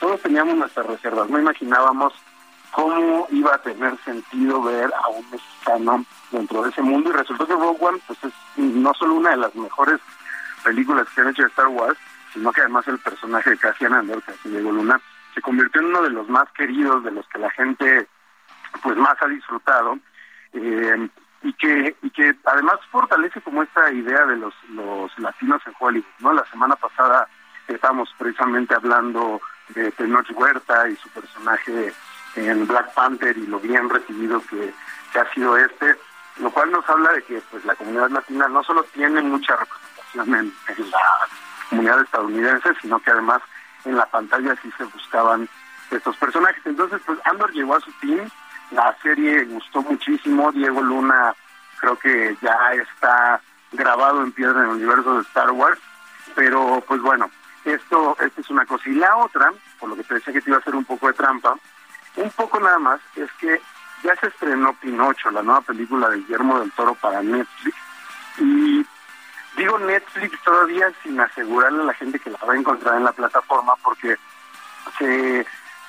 todos 0.00 0.20
teníamos 0.22 0.56
nuestras 0.56 0.86
reservas, 0.86 1.28
no 1.28 1.38
imaginábamos 1.38 2.12
cómo 2.76 3.26
iba 3.30 3.54
a 3.54 3.62
tener 3.62 3.96
sentido 4.04 4.62
ver 4.62 4.92
a 5.02 5.08
un 5.08 5.24
mexicano 5.30 6.04
dentro 6.30 6.62
de 6.62 6.68
ese 6.68 6.82
mundo 6.82 7.08
y 7.08 7.12
resultó 7.14 7.46
que 7.46 7.54
Rogue 7.54 7.78
One 7.80 7.98
pues 8.06 8.18
es 8.22 8.32
no 8.58 8.92
solo 8.92 9.14
una 9.14 9.30
de 9.30 9.38
las 9.38 9.54
mejores 9.54 9.98
películas 10.62 11.08
que 11.08 11.22
han 11.22 11.28
hecho 11.28 11.40
de 11.40 11.48
Star 11.48 11.68
Wars, 11.68 11.98
sino 12.34 12.52
que 12.52 12.60
además 12.60 12.86
el 12.86 12.98
personaje 12.98 13.48
de 13.48 13.56
Cassian 13.56 13.94
Andor, 13.94 14.22
que 14.22 14.50
Diego 14.50 14.72
Luna, 14.72 15.00
se 15.34 15.40
convirtió 15.40 15.80
en 15.80 15.86
uno 15.86 16.02
de 16.02 16.10
los 16.10 16.28
más 16.28 16.52
queridos, 16.52 17.02
de 17.02 17.12
los 17.12 17.26
que 17.28 17.38
la 17.38 17.50
gente 17.50 18.08
pues 18.82 18.96
más 18.98 19.16
ha 19.22 19.26
disfrutado. 19.26 19.98
Eh, 20.52 21.08
y 21.44 21.52
que 21.54 21.96
y 22.02 22.10
que 22.10 22.34
además 22.44 22.74
fortalece 22.90 23.40
como 23.40 23.62
esta 23.62 23.90
idea 23.90 24.26
de 24.26 24.36
los 24.36 24.54
los 24.70 25.18
latinos 25.18 25.62
en 25.66 25.74
Hollywood 25.78 26.06
no 26.20 26.32
la 26.32 26.44
semana 26.46 26.76
pasada 26.76 27.28
estábamos 27.68 28.08
precisamente 28.18 28.74
hablando 28.74 29.40
de 29.68 29.90
Tenoch 29.92 30.30
Huerta 30.34 30.88
y 30.88 30.96
su 30.96 31.08
personaje 31.10 31.92
en 32.36 32.66
Black 32.66 32.92
Panther 32.94 33.36
y 33.36 33.46
lo 33.46 33.58
bien 33.60 33.88
recibido 33.88 34.42
que, 34.48 34.72
ha 35.18 35.32
sido 35.32 35.56
este 35.56 35.96
lo 36.40 36.50
cual 36.50 36.70
nos 36.70 36.86
habla 36.90 37.10
de 37.12 37.22
que 37.22 37.40
pues 37.50 37.64
la 37.64 37.74
comunidad 37.74 38.10
latina 38.10 38.46
no 38.48 38.62
solo 38.62 38.82
tiene 38.92 39.22
mucha 39.22 39.56
representación 39.56 40.34
en, 40.34 40.90
la 40.90 41.28
comunidad 41.70 42.02
estadounidense 42.02 42.68
sino 42.82 42.98
que 43.00 43.10
además 43.10 43.40
en 43.86 43.96
la 43.96 44.04
pantalla 44.04 44.54
sí 44.60 44.70
se 44.76 44.84
buscaban 44.84 45.48
estos 45.90 46.14
personajes 46.18 46.60
entonces 46.66 47.00
pues 47.06 47.18
Andor 47.24 47.50
llegó 47.52 47.76
a 47.76 47.80
su 47.80 47.90
fin 47.92 48.30
la 48.70 48.96
serie 49.02 49.44
gustó 49.44 49.82
muchísimo, 49.82 50.50
Diego 50.52 50.82
Luna 50.82 51.34
creo 51.78 51.96
que 51.98 52.36
ya 52.42 52.56
está 52.72 53.40
grabado 53.72 54.22
en 54.22 54.32
piedra 54.32 54.58
en 54.58 54.70
el 54.70 54.76
universo 54.76 55.16
de 55.16 55.22
Star 55.22 55.50
Wars, 55.52 55.78
pero 56.34 56.82
pues 56.86 57.00
bueno, 57.00 57.30
esto, 57.64 58.16
esto 58.20 58.40
es 58.40 58.50
una 58.50 58.66
cosa. 58.66 58.88
Y 58.88 58.94
la 58.94 59.16
otra, 59.16 59.52
por 59.78 59.90
lo 59.90 59.96
que 59.96 60.04
te 60.04 60.14
decía 60.14 60.32
que 60.32 60.40
te 60.40 60.50
iba 60.50 60.56
a 60.56 60.60
hacer 60.60 60.74
un 60.74 60.84
poco 60.84 61.06
de 61.06 61.12
trampa, 61.12 61.56
un 62.16 62.30
poco 62.30 62.60
nada 62.60 62.78
más, 62.78 63.00
es 63.14 63.30
que 63.40 63.60
ya 64.02 64.14
se 64.16 64.28
estrenó 64.28 64.72
Pinocho, 64.74 65.30
la 65.30 65.42
nueva 65.42 65.60
película 65.62 66.08
de 66.08 66.18
Guillermo 66.18 66.60
del 66.60 66.72
Toro 66.72 66.94
para 66.94 67.22
Netflix, 67.22 67.76
y 68.38 68.86
digo 69.56 69.78
Netflix 69.78 70.42
todavía 70.42 70.92
sin 71.02 71.18
asegurarle 71.20 71.82
a 71.82 71.86
la 71.86 71.94
gente 71.94 72.18
que 72.18 72.30
la 72.30 72.38
va 72.46 72.52
a 72.52 72.58
encontrar 72.58 72.96
en 72.96 73.04
la 73.04 73.12
plataforma, 73.12 73.74
porque 73.82 74.16
se 74.98 75.46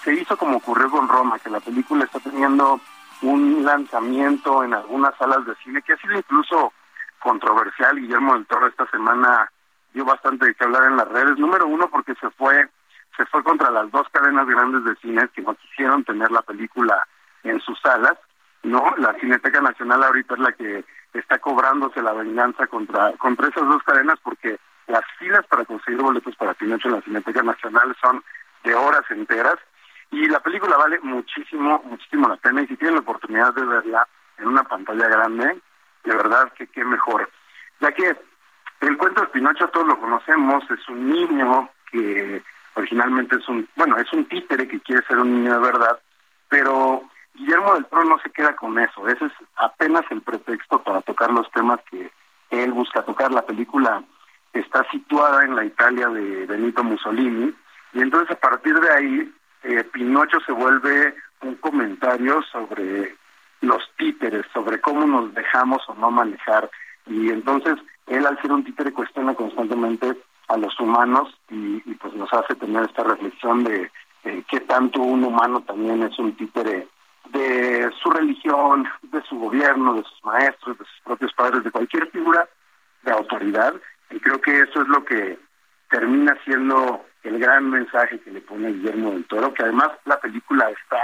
se 0.08 0.14
hizo 0.14 0.38
como 0.38 0.58
ocurrió 0.58 0.90
con 0.90 1.10
Roma, 1.10 1.38
que 1.38 1.50
la 1.50 1.60
película 1.60 2.06
está 2.06 2.20
teniendo 2.22 2.80
un 3.22 3.66
lanzamiento 3.66 4.64
en 4.64 4.74
algunas 4.74 5.14
salas 5.18 5.46
de 5.46 5.54
cine 5.56 5.82
que 5.82 5.92
ha 5.92 5.98
sido 5.98 6.18
incluso 6.18 6.72
controversial. 7.20 8.00
Guillermo 8.00 8.34
del 8.34 8.46
Toro 8.46 8.68
esta 8.68 8.90
semana 8.90 9.52
dio 9.94 10.06
bastante 10.06 10.46
de 10.46 10.56
hablar 10.60 10.86
en 10.86 10.96
las 10.96 11.10
redes. 11.10 11.38
Número 11.38 11.68
uno 11.68 11.90
porque 11.90 12.16
se 12.22 12.30
fue 12.32 12.70
se 13.18 13.26
fue 13.26 13.44
contra 13.44 13.72
las 13.72 13.92
dos 13.92 14.08
cadenas 14.12 14.48
grandes 14.48 14.84
de 14.86 14.96
cine 14.98 15.28
que 15.34 15.42
no 15.42 15.56
quisieron 15.56 16.04
tener 16.04 16.32
la 16.32 16.44
película 16.44 17.06
en 17.44 17.60
sus 17.60 17.80
salas. 17.82 18.16
No, 18.64 18.94
la 18.98 19.14
Cineteca 19.16 19.60
Nacional 19.60 20.04
ahorita 20.04 20.36
es 20.36 20.40
la 20.40 20.52
que 20.52 20.86
está 21.14 21.40
cobrándose 21.40 22.02
la 22.02 22.14
venganza 22.14 22.68
contra 22.68 23.12
contra 23.14 23.48
esas 23.48 23.68
dos 23.68 23.82
cadenas 23.84 24.20
porque 24.22 24.60
las 24.86 25.04
filas 25.18 25.46
para 25.48 25.66
conseguir 25.66 26.00
boletos 26.02 26.36
para 26.36 26.54
Pinocho 26.54 26.90
en 26.90 26.96
la 26.96 27.02
Cineteca 27.02 27.42
Nacional 27.42 27.96
son 28.02 28.24
de 28.64 28.76
horas 28.76 29.04
enteras 29.10 29.58
y 30.12 30.28
la 30.28 30.40
película 30.40 30.78
vale 30.78 31.00
muchísimo, 31.02 31.82
muchísimo 31.86 32.30
la 32.30 32.38
pena 32.38 32.62
y 32.62 32.68
si 32.68 32.78
tienen 32.78 32.96
la 32.96 33.02
oportunidad 33.02 33.54
de 33.54 33.66
verla 33.66 34.08
en 34.38 34.48
una 34.48 34.64
pantalla 34.64 35.08
grande, 35.08 35.60
de 36.04 36.16
verdad 36.16 36.52
que 36.54 36.68
qué 36.68 36.86
mejor. 36.86 37.30
Ya 37.80 37.92
que 37.92 38.16
el 38.82 38.98
cuento 38.98 39.22
de 39.22 39.28
Pinocho 39.28 39.68
todos 39.70 39.88
lo 39.88 40.00
conocemos, 40.00 40.64
es 40.70 40.88
un 40.88 41.10
niño 41.10 41.70
que 41.92 42.44
originalmente 42.78 43.36
es 43.36 43.48
un, 43.50 43.68
bueno, 43.76 43.98
es 43.98 44.12
un 44.14 44.26
títere 44.26 44.68
que 44.68 44.80
quiere 44.80 45.06
ser 45.08 45.18
un 45.18 45.34
niño 45.34 45.54
de 45.54 45.60
verdad, 45.60 46.00
pero 46.48 47.04
Guillermo 47.34 47.74
del 47.74 47.86
Toro 47.86 48.06
no 48.06 48.20
se 48.20 48.30
queda 48.30 48.56
con 48.56 48.78
eso, 48.80 49.08
ese 49.08 49.26
es 49.26 49.32
apenas 49.58 50.04
el 50.12 50.22
pretexto 50.22 50.82
para 50.84 51.02
tocar 51.02 51.32
los 51.32 51.50
temas 51.52 51.80
que 51.90 52.12
él 52.52 52.72
busca 52.72 53.04
tocar. 53.04 53.32
La 53.32 53.46
película 53.46 54.04
está 54.54 54.86
situada 54.92 55.44
en 55.44 55.56
la 55.56 55.66
Italia 55.66 56.08
de 56.08 56.46
Benito 56.46 56.84
Mussolini 56.84 57.54
y 57.94 58.02
entonces 58.02 58.32
a 58.32 58.40
partir 58.40 58.80
de 58.80 58.90
ahí 58.90 59.34
eh, 59.64 59.84
Pinocho 59.84 60.40
se 60.46 60.52
vuelve 60.52 61.16
un 61.42 61.56
comentario 61.56 62.42
sobre 62.44 63.16
los 63.62 63.84
títeres, 63.98 64.46
sobre 64.54 64.80
cómo 64.82 65.06
nos 65.06 65.34
dejamos 65.34 65.82
o 65.88 65.96
no 65.96 66.12
manejar. 66.12 66.70
Y 67.06 67.30
entonces 67.30 67.76
él 68.08 68.26
al 68.26 68.40
ser 68.42 68.52
un 68.52 68.64
títere 68.64 68.94
cuestiona 68.94 69.34
constantemente 69.34 70.18
a 70.48 70.58
los 70.58 70.80
humanos 70.80 71.30
y, 71.50 71.80
pues 71.96 72.14
nos 72.14 72.32
hace 72.34 72.56
tener 72.56 72.84
esta 72.84 73.04
reflexión 73.04 73.64
de 73.64 73.92
qué 74.48 74.60
tanto 74.62 75.02
un 75.02 75.24
humano 75.24 75.62
también 75.62 76.04
es 76.04 76.18
un 76.20 76.36
títere 76.36 76.88
de 77.32 77.92
su 78.02 78.10
religión, 78.10 78.88
de 79.04 79.22
su 79.24 79.38
gobierno, 79.38 79.96
de 79.96 80.04
sus 80.04 80.24
maestros, 80.24 80.78
de 80.78 80.86
sus 80.86 81.02
propios 81.04 81.34
padres, 81.34 81.64
de 81.64 81.72
cualquier 81.72 82.10
figura 82.10 82.48
de 83.04 83.12
autoridad. 83.12 83.74
Y 84.10 84.20
creo 84.20 84.40
que 84.42 84.62
eso 84.62 84.82
es 84.82 84.88
lo 84.88 85.04
que 85.04 85.38
termina 85.90 86.38
siendo 86.46 87.06
el 87.24 87.40
gran 87.40 87.70
mensaje 87.70 88.20
que 88.20 88.32
le 88.32 88.42
pone 88.42 88.72
Guillermo 88.72 89.12
del 89.12 89.26
Toro, 89.26 89.54
que 89.54 89.64
además 89.64 89.90
la 90.06 90.20
película 90.20 90.70
está 90.70 91.02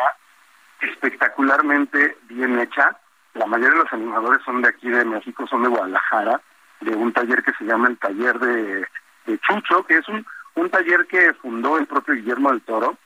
espectacularmente 0.82 2.18
bien 2.24 2.60
hecha. 2.60 2.98
La 3.34 3.46
mayoría 3.46 3.78
de 3.78 3.84
los 3.84 3.94
animadores 3.94 4.41
son 4.44 4.62
de 4.62 4.70
aquí 4.70 4.89
de 4.89 5.06
México, 5.06 5.48
son 5.48 5.64
de 5.64 5.70
Guadalajara, 5.70 6.41
de 6.82 6.96
un 6.96 7.12
taller 7.14 7.44
que 7.44 7.54
se 7.54 7.66
llama 7.66 7.88
el 7.88 7.98
Taller 7.98 8.39
de, 8.39 8.86
Chucho, 9.26 9.84
que 9.86 9.97
es 9.97 10.07
un, 10.07 10.26
un 10.55 10.69
taller 10.69 11.05
que 11.07 11.34
fundó 11.36 11.78
el 11.78 11.88
propio 11.88 12.15
Guillermo 12.15 12.51
del 12.51 12.61
Toro 12.61 12.97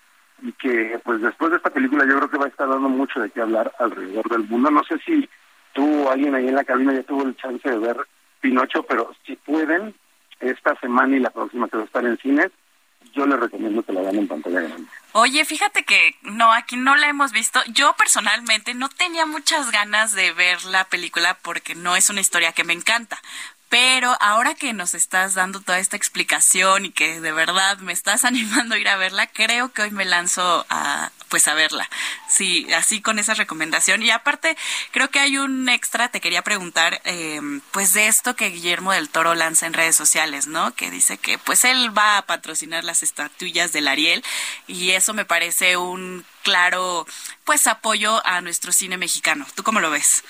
y 0.41 0.51
que 0.53 0.99
pues 1.03 1.21
después 1.21 1.51
de 1.51 1.57
esta 1.57 1.69
película 1.69 2.05
yo 2.05 2.17
creo 2.17 2.29
que 2.29 2.37
va 2.37 2.45
a 2.45 2.49
estar 2.49 2.67
dando 2.67 2.89
mucho 2.89 3.19
de 3.19 3.29
qué 3.29 3.41
hablar 3.41 3.73
alrededor 3.79 4.29
del 4.29 4.47
mundo. 4.47 4.69
No 4.69 4.83
sé 4.83 4.99
si 5.05 5.29
tú 5.73 6.03
o 6.03 6.11
alguien 6.11 6.35
ahí 6.35 6.47
en 6.47 6.55
la 6.55 6.63
cabina 6.63 6.93
ya 6.93 7.03
tuvo 7.03 7.23
el 7.23 7.35
chance 7.37 7.69
de 7.69 7.77
ver 7.77 7.97
Pinocho, 8.41 8.83
pero 8.83 9.15
si 9.25 9.35
pueden, 9.35 9.95
esta 10.39 10.75
semana 10.79 11.15
y 11.15 11.19
la 11.19 11.31
próxima 11.31 11.67
que 11.67 11.77
va 11.77 11.83
a 11.83 11.85
estar 11.85 12.05
en 12.05 12.17
cines, 12.17 12.51
yo 13.13 13.25
les 13.25 13.39
recomiendo 13.39 13.81
que 13.83 13.93
la 13.93 14.01
vean 14.01 14.17
en 14.17 14.27
pantalla 14.27 14.61
grande. 14.61 14.87
Oye, 15.13 15.43
fíjate 15.45 15.83
que 15.83 16.15
no, 16.21 16.51
aquí 16.53 16.75
no 16.77 16.95
la 16.95 17.09
hemos 17.09 17.31
visto. 17.31 17.59
Yo 17.67 17.95
personalmente 17.97 18.73
no 18.73 18.89
tenía 18.89 19.25
muchas 19.25 19.71
ganas 19.71 20.13
de 20.13 20.33
ver 20.33 20.63
la 20.65 20.83
película 20.83 21.37
porque 21.41 21.73
no 21.73 21.95
es 21.95 22.09
una 22.09 22.21
historia 22.21 22.51
que 22.51 22.63
me 22.63 22.73
encanta. 22.73 23.17
Pero 23.69 24.15
ahora 24.21 24.55
que 24.55 24.71
nos 24.73 24.93
estás 24.93 25.33
dando 25.33 25.59
toda 25.59 25.79
esta 25.79 25.97
explicación 25.97 26.85
y 26.85 26.91
que 26.91 27.19
de 27.19 27.31
verdad 27.31 27.77
me 27.79 27.93
estás 27.93 28.25
animando 28.25 28.75
a 28.75 28.79
ir 28.79 28.87
a 28.87 28.97
verla, 28.97 29.27
creo 29.27 29.71
que 29.71 29.83
hoy 29.83 29.91
me 29.91 30.05
lanzo 30.05 30.65
a 30.69 31.11
pues 31.29 31.47
a 31.47 31.53
verla. 31.53 31.89
Sí, 32.29 32.71
así 32.73 33.01
con 33.01 33.19
esa 33.19 33.33
recomendación. 33.33 34.01
Y 34.01 34.11
aparte, 34.11 34.57
creo 34.91 35.09
que 35.09 35.19
hay 35.19 35.37
un 35.37 35.67
extra, 35.69 36.09
te 36.09 36.21
quería 36.21 36.41
preguntar, 36.41 37.01
eh, 37.03 37.41
pues 37.71 37.93
de 37.93 38.07
esto 38.07 38.35
que 38.35 38.49
Guillermo 38.49 38.93
del 38.93 39.09
Toro 39.09 39.35
lanza 39.35 39.65
en 39.65 39.73
redes 39.73 39.95
sociales, 39.95 40.47
¿no? 40.47 40.73
Que 40.73 40.89
dice 40.89 41.17
que 41.17 41.37
pues 41.37 41.65
él 41.65 41.95
va 41.97 42.17
a 42.17 42.25
patrocinar 42.25 42.83
las 42.83 43.03
estatuillas 43.03 43.73
del 43.73 43.87
Ariel 43.87 44.23
y 44.67 44.91
eso 44.91 45.13
me 45.13 45.25
parece 45.25 45.77
un 45.77 46.25
claro 46.43 47.05
pues 47.43 47.67
apoyo 47.67 48.25
a 48.25 48.41
nuestro 48.41 48.71
cine 48.71 48.97
mexicano. 48.97 49.45
¿Tú 49.55 49.63
cómo 49.63 49.79
lo 49.79 49.89
ves? 49.89 50.23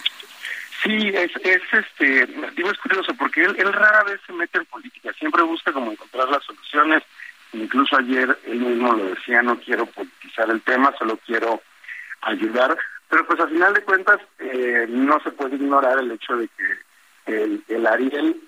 Sí, 0.84 1.09
es, 1.13 1.32
es 1.43 1.61
este, 1.71 2.28
digo, 2.55 2.71
es 2.71 2.78
curioso 2.78 3.13
porque 3.17 3.43
él, 3.43 3.55
él 3.57 3.73
rara 3.73 4.03
vez 4.03 4.19
se 4.25 4.34
mete 4.34 4.59
en 4.59 4.65
política, 4.65 5.11
siempre 5.13 5.41
busca 5.43 5.71
como 5.71 5.91
encontrar 5.91 6.30
las 6.30 6.43
soluciones. 6.43 7.03
Incluso 7.53 7.97
ayer 7.97 8.38
él 8.45 8.59
mismo 8.59 8.93
lo 8.93 9.05
decía, 9.05 9.41
no 9.41 9.57
quiero 9.59 9.86
politizar 9.88 10.49
el 10.49 10.61
tema, 10.61 10.93
solo 10.97 11.17
quiero 11.25 11.61
ayudar. 12.21 12.78
Pero 13.09 13.25
pues 13.25 13.39
al 13.39 13.49
final 13.49 13.73
de 13.73 13.84
cuentas 13.84 14.19
eh, 14.39 14.86
no 14.89 15.19
se 15.21 15.32
puede 15.32 15.55
ignorar 15.55 15.97
el 15.99 16.11
hecho 16.11 16.36
de 16.36 16.47
que 16.49 17.34
el, 17.43 17.63
el 17.69 17.88
Ariel 17.88 18.39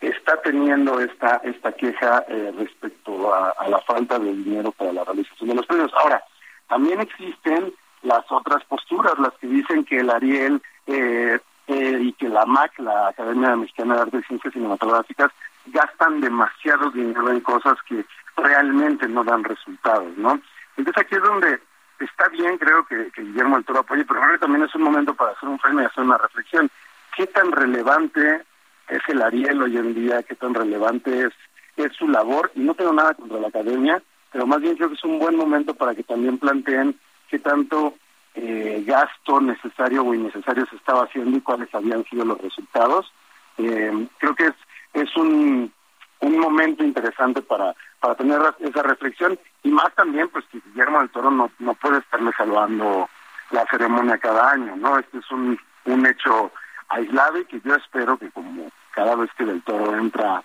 está 0.00 0.40
teniendo 0.42 1.00
esta 1.00 1.40
esta 1.44 1.72
queja 1.72 2.24
eh, 2.28 2.52
respecto 2.58 3.32
a, 3.34 3.50
a, 3.50 3.68
la 3.68 3.80
falta 3.80 4.18
de 4.18 4.32
dinero 4.32 4.72
para 4.72 4.92
la 4.92 5.04
realización 5.04 5.50
de 5.50 5.54
los 5.54 5.66
premios. 5.66 5.92
Ahora, 5.94 6.22
también 6.68 7.00
existen 7.00 7.72
las 8.02 8.24
otras 8.30 8.64
posturas, 8.64 9.18
las 9.18 9.32
que 9.34 9.46
dicen 9.46 9.84
que 9.84 9.98
el 10.00 10.10
Ariel 10.10 10.62
eh, 10.86 11.38
eh, 11.66 11.98
y 12.00 12.12
que 12.12 12.28
la 12.28 12.44
MAC, 12.46 12.78
la 12.78 13.08
Academia 13.08 13.56
Mexicana 13.56 13.96
de 13.96 14.00
Artes 14.02 14.24
y 14.24 14.26
Ciencias 14.28 14.54
Cinematográficas, 14.54 15.32
gastan 15.66 16.20
demasiado 16.20 16.90
dinero 16.90 17.30
en 17.30 17.40
cosas 17.40 17.74
que 17.88 18.04
realmente 18.36 19.08
no 19.08 19.24
dan 19.24 19.42
resultados, 19.44 20.16
¿no? 20.16 20.40
Entonces 20.76 21.02
aquí 21.02 21.16
es 21.16 21.22
donde 21.22 21.60
está 21.98 22.28
bien, 22.28 22.58
creo 22.58 22.84
que, 22.86 23.10
Guillermo 23.16 23.56
del 23.56 23.64
Toro 23.64 23.80
apoye, 23.80 24.04
pero 24.04 24.22
ahora 24.22 24.38
también 24.38 24.64
es 24.64 24.74
un 24.74 24.82
momento 24.82 25.14
para 25.14 25.32
hacer 25.32 25.48
un 25.48 25.58
freno 25.58 25.82
y 25.82 25.86
hacer 25.86 26.04
una 26.04 26.18
reflexión. 26.18 26.70
¿Qué 27.16 27.26
tan 27.26 27.50
relevante 27.52 28.42
es 28.88 29.02
el 29.08 29.22
Ariel 29.22 29.62
hoy 29.62 29.76
en 29.76 29.94
día? 29.94 30.22
¿Qué 30.22 30.34
tan 30.34 30.54
relevante 30.54 31.26
es, 31.26 31.32
es 31.76 31.92
su 31.96 32.08
labor? 32.08 32.50
Y 32.54 32.60
no 32.60 32.74
tengo 32.74 32.92
nada 32.92 33.14
contra 33.14 33.40
la 33.40 33.48
academia, 33.48 34.02
pero 34.30 34.46
más 34.46 34.60
bien 34.60 34.76
creo 34.76 34.88
que 34.88 34.96
es 34.96 35.04
un 35.04 35.18
buen 35.18 35.36
momento 35.36 35.74
para 35.74 35.94
que 35.94 36.02
también 36.02 36.38
planteen 36.38 36.98
qué 37.28 37.38
tanto 37.38 37.94
eh, 38.36 38.84
gasto 38.86 39.40
necesario 39.40 40.04
o 40.04 40.14
innecesario 40.14 40.66
se 40.66 40.76
estaba 40.76 41.04
haciendo 41.04 41.36
y 41.36 41.40
cuáles 41.40 41.74
habían 41.74 42.04
sido 42.04 42.24
los 42.24 42.40
resultados. 42.40 43.10
Eh, 43.56 44.06
creo 44.18 44.34
que 44.34 44.46
es, 44.46 44.54
es 44.92 45.16
un, 45.16 45.72
un 46.20 46.38
momento 46.38 46.84
interesante 46.84 47.40
para, 47.40 47.74
para 47.98 48.14
tener 48.14 48.40
esa 48.60 48.82
reflexión 48.82 49.38
y 49.62 49.70
más 49.70 49.92
también 49.94 50.28
pues 50.28 50.44
que 50.52 50.60
Guillermo 50.66 51.00
del 51.00 51.10
Toro 51.10 51.30
no, 51.30 51.50
no 51.58 51.74
puede 51.74 51.98
estarle 51.98 52.30
salvando 52.36 53.08
la 53.50 53.64
ceremonia 53.70 54.18
cada 54.18 54.50
año, 54.50 54.76
¿no? 54.76 54.98
Este 54.98 55.18
es 55.18 55.30
un, 55.30 55.58
un 55.86 56.06
hecho 56.06 56.52
aislado 56.88 57.38
y 57.38 57.46
que 57.46 57.60
yo 57.64 57.74
espero 57.74 58.18
que 58.18 58.30
como 58.30 58.70
cada 58.90 59.14
vez 59.16 59.30
que 59.36 59.44
del 59.44 59.62
Toro 59.62 59.96
entra 59.96 60.42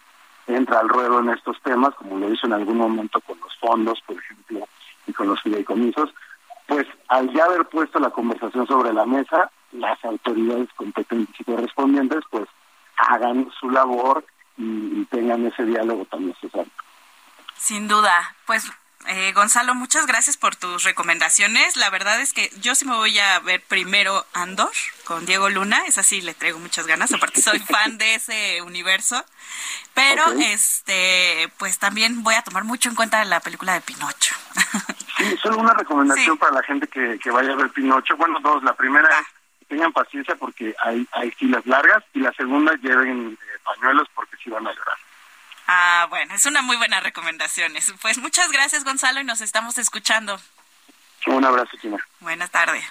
entra 0.48 0.80
al 0.80 0.90
ruedo 0.90 1.20
en 1.20 1.30
estos 1.30 1.62
temas, 1.62 1.94
como 1.96 2.18
lo 2.18 2.32
hizo 2.34 2.48
en 2.48 2.54
algún 2.54 2.78
momento 2.78 3.22
con 3.22 3.40
los 3.40 3.56
fondos, 3.58 4.02
por 4.06 4.18
ejemplo, 4.18 4.68
y 5.08 5.14
con 5.14 5.28
los 5.28 5.42
fideicomisos, 5.42 6.14
pues 6.72 6.88
al 7.10 7.30
ya 7.34 7.44
haber 7.44 7.66
puesto 7.66 8.00
la 8.00 8.12
conversación 8.12 8.66
sobre 8.66 8.94
la 8.94 9.06
mesa, 9.06 9.52
las 9.74 10.02
autoridades 10.06 10.70
competentes 10.78 11.36
y 11.38 11.44
correspondientes 11.44 12.22
pues 12.30 12.48
hagan 12.96 13.52
su 13.60 13.70
labor 13.70 14.24
y, 14.56 15.02
y 15.02 15.08
tengan 15.12 15.46
ese 15.46 15.66
diálogo 15.66 16.06
tan 16.06 16.28
necesario. 16.28 16.72
Sin 17.56 17.90
duda, 17.90 18.36
pues 18.46 18.72
eh, 19.08 19.32
Gonzalo, 19.34 19.76
muchas 19.76 20.06
gracias 20.06 20.38
por 20.38 20.56
tus 20.56 20.84
recomendaciones. 20.84 21.78
La 21.78 21.90
verdad 21.90 22.20
es 22.22 22.34
que 22.34 22.52
yo 22.62 22.76
sí 22.76 22.86
me 22.86 22.96
voy 22.96 23.18
a 23.20 23.40
ver 23.40 23.62
primero 23.62 24.26
Andor 24.34 24.72
con 25.06 25.26
Diego 25.26 25.50
Luna. 25.50 25.84
Es 25.88 25.98
así, 25.98 26.22
le 26.22 26.34
traigo 26.34 26.60
muchas 26.60 26.88
ganas. 26.88 27.14
Aparte 27.14 27.42
soy 27.42 27.60
fan 27.72 27.98
de 27.98 28.16
ese 28.16 28.62
universo. 28.62 29.24
Pero 29.94 30.24
este, 30.40 31.52
pues 31.58 31.80
también 31.80 32.24
voy 32.24 32.36
a 32.36 32.42
tomar 32.42 32.64
mucho 32.64 32.90
en 32.90 32.96
cuenta 32.96 33.24
la 33.26 33.40
película 33.40 33.74
de 33.74 33.82
Pinocho. 33.82 34.36
Sí, 35.18 35.38
solo 35.44 35.58
una 35.60 35.74
recomendación 35.74 36.36
para 36.40 36.54
la 36.54 36.64
gente 36.64 36.88
que, 36.88 37.20
que 37.20 37.30
vaya 37.30 37.52
a 37.52 37.56
ver 37.56 37.70
Pinocho. 37.70 38.18
Bueno, 38.18 38.40
dos. 38.40 38.64
La 38.64 38.74
primera 38.74 39.08
es 39.20 39.28
que 39.60 39.66
tengan 39.66 39.92
paciencia 39.92 40.36
porque 40.36 40.74
hay, 40.84 41.08
hay 41.12 41.30
filas 41.32 41.64
largas. 41.68 42.04
Y 42.14 42.22
la 42.22 42.32
segunda, 42.32 42.74
lleven 42.82 43.38
eh, 43.40 43.58
pañuelos 43.64 44.08
porque 44.16 44.36
si 44.38 44.50
van 44.50 44.66
a 44.66 44.74
llorar. 44.74 44.98
Ah, 45.74 46.06
bueno, 46.10 46.36
es 46.36 46.46
una 46.46 46.62
muy 46.62 46.76
buena 46.76 47.00
recomendación. 47.00 47.74
Pues 48.02 48.18
muchas 48.18 48.52
gracias, 48.52 48.84
Gonzalo, 48.84 49.22
y 49.22 49.24
nos 49.24 49.40
estamos 49.40 49.78
escuchando. 49.78 50.38
Un 51.28 51.46
abrazo, 51.46 51.78
China. 51.82 51.98
Buenas 52.20 52.52
tardes. 52.52 52.84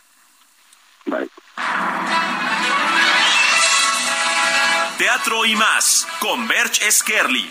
Bye. 1.04 1.28
Teatro 4.96 5.44
y 5.44 5.56
más 5.56 6.08
con 6.20 6.48
Berch 6.48 6.80
Skerli. 6.90 7.50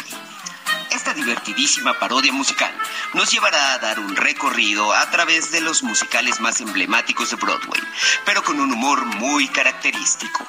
Esta 0.91 1.13
divertidísima 1.13 1.97
parodia 1.97 2.33
musical 2.33 2.73
nos 3.13 3.31
llevará 3.31 3.73
a 3.73 3.79
dar 3.79 3.97
un 3.97 4.13
recorrido 4.13 4.93
a 4.93 5.09
través 5.09 5.49
de 5.49 5.61
los 5.61 5.83
musicales 5.83 6.41
más 6.41 6.59
emblemáticos 6.59 7.29
de 7.29 7.37
Broadway, 7.37 7.81
pero 8.25 8.43
con 8.43 8.59
un 8.59 8.73
humor 8.73 9.05
muy 9.05 9.47
característico. 9.47 10.45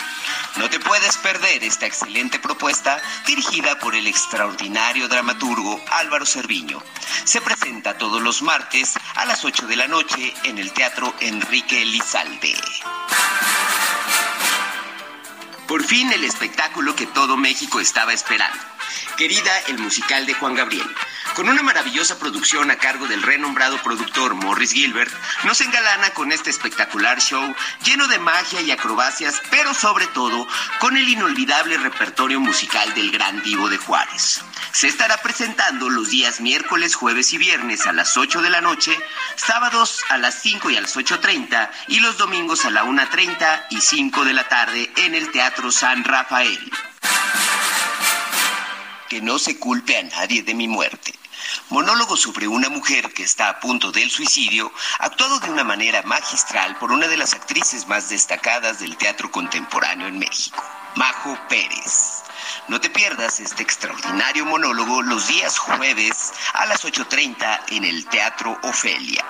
No 0.57 0.68
te 0.68 0.80
puedes 0.80 1.16
perder 1.18 1.62
esta 1.62 1.86
excelente 1.86 2.40
propuesta 2.40 3.01
dirigida 3.24 3.78
por 3.78 3.95
el 3.95 4.09
extraordinario 4.09 5.07
dramaturgo 5.07 5.80
Álvaro 5.93 6.26
Cerviño. 6.26 6.82
Se 7.24 7.40
presenta 7.40 7.97
todos 7.97 8.20
los 8.20 8.43
martes 8.43 8.95
a 9.14 9.24
las 9.24 9.45
8 9.45 9.68
de 9.68 9.76
la 9.76 9.86
noche 9.86 10.34
en 10.43 10.59
el 10.59 10.72
Teatro 10.72 11.14
Enrique 11.20 11.82
Elizalde. 11.82 12.57
Por 15.68 15.84
fin 15.84 16.12
el 16.12 16.24
espectáculo 16.24 16.97
que 16.97 17.07
todo 17.07 17.36
México 17.36 17.78
estaba 17.78 18.12
esperando. 18.12 18.72
Querida, 19.16 19.53
el 19.68 19.78
musical 19.78 20.26
de 20.26 20.35
Juan 20.35 20.55
Gabriel. 20.55 20.89
Con 21.35 21.49
una 21.49 21.62
maravillosa 21.62 22.18
producción 22.18 22.70
a 22.70 22.76
cargo 22.76 23.07
del 23.07 23.22
renombrado 23.22 23.83
productor 23.83 24.35
Morris 24.35 24.72
Gilbert, 24.72 25.12
nos 25.45 25.61
engalana 25.62 26.11
con 26.11 26.30
este 26.30 26.51
espectacular 26.51 27.20
show 27.20 27.55
lleno 27.85 28.07
de 28.09 28.18
magia 28.18 28.61
y 28.61 28.70
acrobacias, 28.70 29.41
pero 29.51 29.72
sobre 29.72 30.07
todo 30.09 30.47
con 30.78 30.97
el 30.97 31.09
inolvidable 31.09 31.78
repertorio 31.78 32.39
musical 32.39 32.93
del 32.95 33.11
gran 33.11 33.43
divo 33.43 33.70
de 33.70 33.78
Juárez. 33.78 34.43
Se 34.72 34.89
estará 34.89 35.16
presentando 35.18 35.89
los 35.89 36.11
días 36.11 36.41
miércoles, 36.41 36.95
jueves 36.95 37.33
y 37.33 37.39
viernes 37.39 37.87
a 37.87 37.93
las 37.93 38.16
8 38.16 38.43
de 38.43 38.51
la 38.51 38.61
noche, 38.61 38.95
sábados 39.37 40.01
a 40.11 40.18
las 40.18 40.35
5 40.43 40.70
y 40.70 40.76
a 40.76 40.83
las 40.83 40.97
8.30 40.97 41.70
y 41.89 42.01
los 42.01 42.18
domingos 42.18 42.66
a 42.66 42.70
la 42.70 42.85
1.30 42.85 43.66
y 43.70 43.80
5 43.80 44.24
de 44.24 44.35
la 44.35 44.49
tarde 44.49 44.93
en 44.97 45.14
el 45.14 45.30
Teatro 45.30 45.70
San 45.70 46.05
Rafael 46.05 46.70
que 49.12 49.20
no 49.20 49.38
se 49.38 49.58
culpe 49.58 49.94
a 49.98 50.02
nadie 50.04 50.42
de 50.42 50.54
mi 50.54 50.66
muerte. 50.66 51.12
Monólogo 51.68 52.16
sobre 52.16 52.48
una 52.48 52.70
mujer 52.70 53.12
que 53.12 53.24
está 53.24 53.50
a 53.50 53.60
punto 53.60 53.92
del 53.92 54.10
suicidio, 54.10 54.72
actuado 55.00 55.38
de 55.38 55.50
una 55.50 55.64
manera 55.64 56.00
magistral 56.04 56.78
por 56.78 56.90
una 56.90 57.06
de 57.06 57.18
las 57.18 57.34
actrices 57.34 57.86
más 57.86 58.08
destacadas 58.08 58.80
del 58.80 58.96
teatro 58.96 59.30
contemporáneo 59.30 60.06
en 60.06 60.18
México, 60.18 60.64
Majo 60.96 61.38
Pérez. 61.50 62.22
No 62.68 62.80
te 62.80 62.88
pierdas 62.88 63.38
este 63.38 63.62
extraordinario 63.62 64.46
monólogo 64.46 65.02
los 65.02 65.28
días 65.28 65.58
jueves 65.58 66.32
a 66.54 66.64
las 66.64 66.82
8.30 66.82 67.64
en 67.68 67.84
el 67.84 68.06
Teatro 68.06 68.58
Ofelia. 68.62 69.22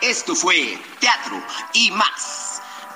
Esto 0.00 0.36
fue 0.36 0.78
Teatro 1.00 1.42
y 1.72 1.90
más. 1.90 2.47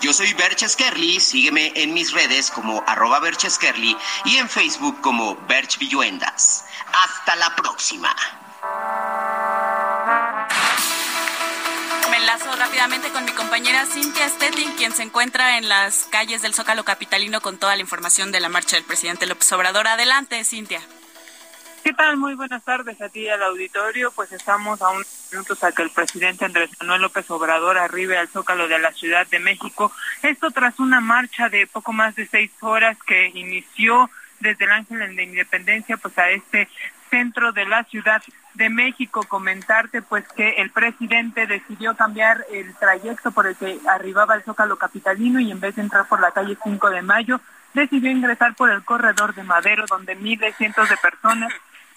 Yo 0.03 0.13
soy 0.13 0.35
Berch 0.35 0.75
Kerly, 0.75 1.21
sígueme 1.21 1.73
en 1.77 1.95
mis 1.95 2.11
redes 2.11 2.51
como 2.51 2.83
arroba 2.89 3.21
Berch 3.21 3.49
Skerli 3.49 3.97
y 4.25 4.37
en 4.37 4.49
Facebook 4.49 5.01
como 5.01 5.37
Berch 5.47 5.79
Villuendas. 5.79 6.65
Hasta 6.93 7.37
la 7.37 7.55
próxima. 7.55 8.13
Me 12.11 12.17
enlazo 12.17 12.57
rápidamente 12.57 13.11
con 13.11 13.25
mi 13.25 13.31
compañera 13.31 13.87
Cintia 13.87 14.29
Stettin, 14.29 14.73
quien 14.73 14.93
se 14.93 15.05
encuentra 15.05 15.57
en 15.57 15.69
las 15.69 16.07
calles 16.11 16.43
del 16.43 16.53
Zócalo 16.53 16.85
Capitalino 16.85 17.41
con 17.41 17.59
toda 17.59 17.77
la 17.77 17.83
información 17.83 18.33
de 18.33 18.41
la 18.41 18.49
marcha 18.49 18.75
del 18.75 18.85
presidente 18.85 19.27
López 19.27 19.53
Obrador. 19.53 19.87
Adelante, 19.87 20.43
Cintia. 20.43 20.83
¿Qué 21.83 21.93
tal? 21.93 22.17
Muy 22.17 22.35
buenas 22.35 22.63
tardes 22.63 23.01
a 23.03 23.09
ti 23.09 23.23
y 23.23 23.29
al 23.29 23.43
auditorio. 23.43 24.13
Pues 24.13 24.31
estamos 24.31 24.81
a 24.81 24.91
unos 24.91 25.29
minutos 25.33 25.65
a 25.65 25.73
que 25.73 25.83
el 25.83 25.91
presidente 25.91 26.45
Andrés 26.45 26.71
Manuel 26.81 27.03
López 27.03 27.29
Obrador 27.29 27.77
arribe 27.77 28.17
al 28.17 28.29
Zócalo 28.29 28.69
de 28.69 28.79
la 28.79 28.93
Ciudad 28.93 29.27
de 29.27 29.41
México. 29.41 29.91
Esto 30.23 30.53
tras 30.53 30.79
una 30.79 31.01
marcha 31.01 31.49
de 31.49 31.67
poco 31.67 31.93
más 31.93 32.15
de 32.15 32.29
seis 32.29 32.53
horas 32.61 32.97
que 33.05 33.33
inició 33.35 34.09
desde 34.39 34.65
el 34.65 34.71
Ángel 34.71 35.17
de 35.17 35.25
Independencia 35.25 35.97
pues 35.97 36.17
a 36.19 36.31
este 36.31 36.69
centro 37.11 37.51
de 37.51 37.67
la 37.67 37.83
Ciudad 37.83 38.23
de 38.55 38.71
México. 38.71 39.25
Comentarte 39.27 40.03
pues 40.03 40.25
que 40.37 40.51
el 40.59 40.71
presidente 40.71 41.49
decidió 41.49 41.97
cambiar 41.97 42.47
el 42.53 42.77
trayecto 42.77 43.33
por 43.33 43.49
el 43.49 43.57
que 43.57 43.81
arribaba 43.91 44.35
al 44.35 44.45
Zócalo 44.45 44.77
Capitalino 44.77 45.41
y 45.41 45.51
en 45.51 45.59
vez 45.59 45.75
de 45.75 45.83
entrar 45.83 46.07
por 46.07 46.21
la 46.21 46.31
calle 46.31 46.57
5 46.63 46.91
de 46.91 47.03
Mayo, 47.03 47.41
decidió 47.75 48.09
ingresar 48.09 48.55
por 48.55 48.71
el 48.71 48.85
corredor 48.85 49.35
de 49.35 49.43
Madero, 49.43 49.87
donde 49.89 50.15
miles, 50.15 50.55
cientos 50.57 50.89
de 50.89 50.97
personas 50.99 51.53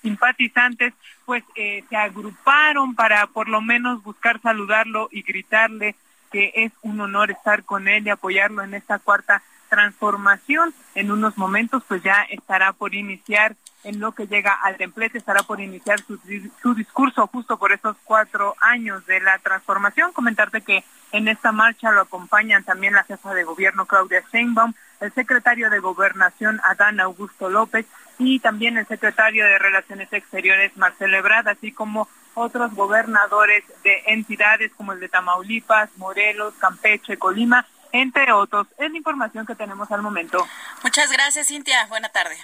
simpatizantes 0.06 0.94
pues 1.26 1.44
eh, 1.56 1.84
se 1.90 1.96
agruparon 1.96 2.94
para 2.94 3.26
por 3.26 3.50
lo 3.50 3.60
menos 3.60 4.04
buscar 4.04 4.40
saludarlo 4.40 5.10
y 5.12 5.24
gritarle 5.24 5.96
que 6.32 6.52
es 6.54 6.72
un 6.84 7.00
honor 7.00 7.32
estar 7.32 7.64
con 7.64 7.88
él 7.88 8.06
y 8.06 8.12
apoyarlo 8.12 8.62
en 8.62 8.76
esta 8.76 9.00
cuarta 9.00 9.42
transformación. 9.68 10.76
En 10.94 11.12
unos 11.12 11.38
momentos 11.40 11.82
pues 11.88 12.04
ya 12.04 12.22
estará 12.30 12.74
por 12.74 12.94
iniciar 12.94 13.56
en 13.84 14.00
lo 14.00 14.12
que 14.12 14.28
llega 14.28 14.54
al 14.54 14.78
templete, 14.78 15.18
estará 15.18 15.42
por 15.42 15.60
iniciar 15.60 16.00
su, 16.02 16.20
su 16.62 16.76
discurso 16.76 17.26
justo 17.28 17.58
por 17.58 17.72
esos 17.72 17.96
cuatro 18.04 18.56
años 18.62 19.06
de 19.08 19.20
la 19.22 19.40
transformación. 19.40 20.14
Comentarte 20.14 20.62
que 20.62 20.84
en 21.14 21.28
esta 21.28 21.52
marcha 21.52 21.92
lo 21.92 22.02
acompañan 22.02 22.64
también 22.64 22.94
la 22.94 23.04
jefa 23.04 23.34
de 23.34 23.44
gobierno 23.44 23.86
Claudia 23.88 24.24
Sheinbaum, 24.32 24.74
el 25.02 25.12
secretario 25.14 25.70
de 25.70 25.80
Gobernación 25.80 26.62
Adán 26.64 27.00
Augusto 27.00 27.50
López 27.50 27.86
y 28.20 28.40
también 28.40 28.78
el 28.78 28.88
secretario 28.88 29.46
de 29.46 29.60
Relaciones 29.60 30.12
Exteriores 30.12 30.76
Marcelo 30.78 31.18
Ebrard, 31.18 31.48
así 31.48 31.72
como 31.72 32.08
otros 32.34 32.74
gobernadores 32.74 33.64
de 33.84 34.04
entidades 34.08 34.72
como 34.76 34.94
el 34.94 35.00
de 35.00 35.10
Tamaulipas, 35.10 35.90
Morelos, 35.98 36.54
Campeche, 36.60 37.18
Colima, 37.18 37.66
entre 37.92 38.32
otros. 38.32 38.68
Es 38.78 38.92
la 38.92 38.98
información 38.98 39.46
que 39.46 39.56
tenemos 39.56 39.90
al 39.92 40.02
momento. 40.02 40.46
Muchas 40.84 41.12
gracias, 41.12 41.48
Cintia. 41.48 41.86
Buena 41.88 42.10
tarde. 42.10 42.36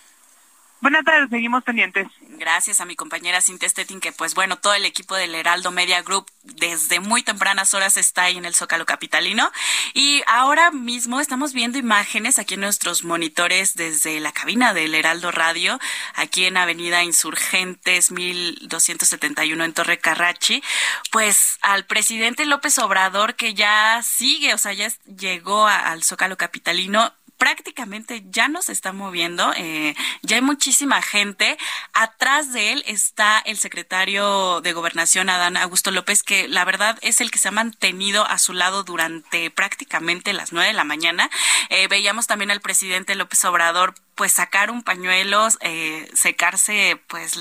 Buenas 0.81 1.05
tardes, 1.05 1.29
seguimos 1.29 1.63
pendientes. 1.63 2.07
Gracias 2.39 2.81
a 2.81 2.85
mi 2.85 2.95
compañera 2.95 3.39
Cintia 3.39 3.69
Stettin, 3.69 3.99
que 3.99 4.11
pues 4.11 4.33
bueno, 4.33 4.57
todo 4.57 4.73
el 4.73 4.83
equipo 4.83 5.13
del 5.13 5.35
Heraldo 5.35 5.69
Media 5.69 6.01
Group 6.01 6.25
desde 6.41 6.99
muy 6.99 7.21
tempranas 7.21 7.75
horas 7.75 7.97
está 7.97 8.23
ahí 8.23 8.37
en 8.37 8.45
el 8.45 8.55
Zócalo 8.55 8.87
Capitalino. 8.87 9.51
Y 9.93 10.23
ahora 10.25 10.71
mismo 10.71 11.19
estamos 11.19 11.53
viendo 11.53 11.77
imágenes 11.77 12.39
aquí 12.39 12.55
en 12.55 12.61
nuestros 12.61 13.03
monitores 13.03 13.75
desde 13.75 14.19
la 14.19 14.31
cabina 14.31 14.73
del 14.73 14.95
Heraldo 14.95 15.29
Radio, 15.29 15.79
aquí 16.15 16.45
en 16.45 16.57
Avenida 16.57 17.03
Insurgentes 17.03 18.11
1271 18.11 19.63
en 19.63 19.73
Torre 19.73 19.99
Carrachi. 19.99 20.63
Pues 21.11 21.59
al 21.61 21.85
presidente 21.85 22.47
López 22.47 22.79
Obrador 22.79 23.35
que 23.35 23.53
ya 23.53 24.01
sigue, 24.01 24.55
o 24.55 24.57
sea, 24.57 24.73
ya 24.73 24.91
llegó 25.05 25.67
al 25.67 26.03
Zócalo 26.03 26.37
Capitalino 26.37 27.13
prácticamente 27.41 28.23
ya 28.29 28.49
no 28.49 28.61
se 28.61 28.71
está 28.71 28.93
moviendo, 28.93 29.51
eh, 29.57 29.95
ya 30.21 30.35
hay 30.35 30.43
muchísima 30.43 31.01
gente. 31.01 31.57
Atrás 31.91 32.53
de 32.53 32.71
él 32.71 32.83
está 32.85 33.39
el 33.39 33.57
secretario 33.57 34.61
de 34.61 34.73
Gobernación, 34.73 35.27
Adán 35.27 35.57
Augusto 35.57 35.89
López, 35.89 36.21
que 36.21 36.47
la 36.47 36.65
verdad 36.65 36.99
es 37.01 37.19
el 37.19 37.31
que 37.31 37.39
se 37.39 37.47
ha 37.47 37.51
mantenido 37.51 38.27
a 38.27 38.37
su 38.37 38.53
lado 38.53 38.83
durante 38.83 39.49
prácticamente 39.49 40.33
las 40.33 40.51
nueve 40.53 40.67
de 40.67 40.73
la 40.73 40.83
mañana. 40.83 41.31
Eh, 41.69 41.87
veíamos 41.87 42.27
también 42.27 42.51
al 42.51 42.61
presidente 42.61 43.15
López 43.15 43.43
Obrador 43.43 43.95
pues 44.21 44.33
sacar 44.33 44.69
un 44.69 44.83
pañuelo, 44.83 45.47
eh, 45.61 46.07
secarse 46.13 47.01
pues 47.07 47.33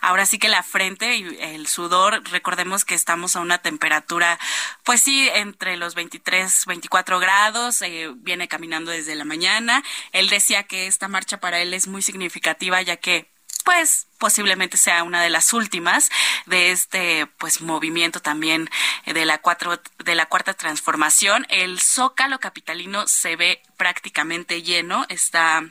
ahora 0.00 0.24
sí 0.24 0.38
que 0.38 0.48
la 0.48 0.62
frente 0.62 1.14
y 1.14 1.36
el 1.40 1.66
sudor, 1.66 2.22
recordemos 2.30 2.86
que 2.86 2.94
estamos 2.94 3.36
a 3.36 3.40
una 3.40 3.58
temperatura 3.58 4.38
pues 4.82 5.02
sí 5.02 5.28
entre 5.34 5.76
los 5.76 5.94
23, 5.94 6.64
24 6.64 7.18
grados, 7.18 7.82
eh, 7.82 8.10
viene 8.14 8.48
caminando 8.48 8.92
desde 8.92 9.14
la 9.14 9.26
mañana, 9.26 9.84
él 10.12 10.30
decía 10.30 10.62
que 10.62 10.86
esta 10.86 11.06
marcha 11.06 11.38
para 11.38 11.60
él 11.60 11.74
es 11.74 11.86
muy 11.86 12.00
significativa 12.00 12.80
ya 12.80 12.96
que 12.96 13.30
pues 13.66 14.06
posiblemente 14.16 14.78
sea 14.78 15.02
una 15.02 15.20
de 15.20 15.28
las 15.28 15.52
últimas 15.52 16.08
de 16.46 16.70
este 16.70 17.26
pues 17.36 17.60
movimiento 17.60 18.20
también 18.22 18.70
de 19.04 19.26
la 19.26 19.38
cuatro 19.42 19.82
de 20.02 20.14
la 20.14 20.26
cuarta 20.26 20.54
transformación. 20.54 21.46
El 21.50 21.78
zócalo 21.80 22.38
capitalino 22.38 23.06
se 23.06 23.36
ve 23.36 23.60
prácticamente 23.76 24.62
lleno 24.62 25.04
está 25.10 25.64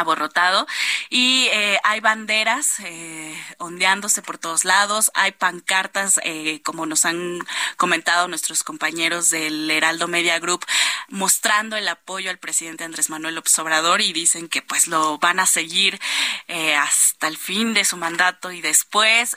aborrotado 0.00 0.66
y 1.10 1.48
eh, 1.52 1.78
hay 1.84 2.00
banderas 2.00 2.80
eh, 2.80 3.36
ondeándose 3.58 4.22
por 4.22 4.38
todos 4.38 4.64
lados, 4.64 5.10
hay 5.14 5.32
pancartas, 5.32 6.20
eh, 6.24 6.60
como 6.64 6.86
nos 6.86 7.04
han 7.04 7.40
comentado 7.76 8.28
nuestros 8.28 8.62
compañeros 8.62 9.30
del 9.30 9.70
Heraldo 9.70 10.08
Media 10.08 10.38
Group, 10.38 10.64
mostrando 11.08 11.76
el 11.76 11.88
apoyo 11.88 12.30
al 12.30 12.38
presidente 12.38 12.84
Andrés 12.84 13.10
Manuel 13.10 13.34
López 13.34 13.58
Obrador 13.58 14.00
y 14.00 14.12
dicen 14.12 14.48
que 14.48 14.62
pues 14.62 14.86
lo 14.86 15.18
van 15.18 15.40
a 15.40 15.46
seguir 15.46 16.00
hasta 16.78 17.28
el 17.28 17.36
fin 17.36 17.74
de 17.74 17.84
su 17.84 17.96
mandato 17.96 18.52
y 18.52 18.60
después 18.60 19.34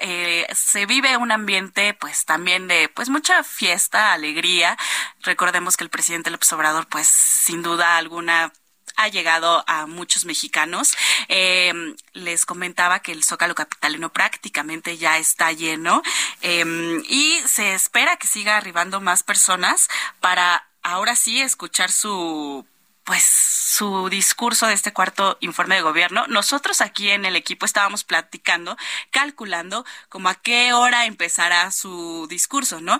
se 0.54 0.86
vive 0.86 1.18
un 1.18 1.32
ambiente 1.32 1.94
pues 1.94 2.26
también 2.26 2.68
de 2.68 2.90
pues 2.90 3.10
mucha 3.10 3.44
fiesta, 3.44 4.14
alegría. 4.14 4.78
Recordemos 5.22 5.78
que 5.78 5.84
el 5.84 5.90
presidente 5.90 6.32
López 6.32 6.52
Obrador 6.54 6.88
pues 6.88 7.08
sin 7.08 7.62
duda 7.62 7.98
alguna 7.98 8.52
ha 8.96 9.08
llegado 9.08 9.64
a 9.68 9.88
muchos 9.88 10.26
mexicanos. 10.26 10.96
Eh, 11.28 11.74
les 12.14 12.46
comentaba 12.46 13.00
que 13.00 13.12
el 13.12 13.24
Zócalo 13.24 13.56
Capitalino 13.56 14.12
prácticamente 14.12 14.98
ya 14.98 15.18
está 15.18 15.52
lleno 15.52 16.02
eh, 16.42 17.02
y 17.08 17.40
se 17.46 17.74
espera 17.74 18.18
que 18.18 18.28
siga 18.28 18.58
arribando 18.58 19.02
más 19.02 19.24
personas 19.24 19.90
para 20.20 20.68
ahora 20.84 21.16
sí 21.16 21.42
escuchar 21.42 21.92
su 21.92 22.66
pues 23.04 23.24
su 23.24 24.10
discurso 24.10 24.68
de 24.68 24.74
este 24.74 24.94
cuarto 24.94 25.38
informe 25.42 25.76
de 25.76 25.82
gobierno. 25.82 26.28
Nosotros 26.28 26.82
aquí 26.82 27.10
en 27.10 27.26
el 27.26 27.36
equipo 27.36 27.66
estábamos 27.66 28.04
platicando, 28.04 28.78
calculando 29.10 29.86
como 30.08 30.30
a 30.30 30.36
qué 30.36 30.74
hora 30.74 31.06
empezará 31.06 31.72
su 31.72 32.28
discurso, 32.30 32.80
¿no? 32.80 33.00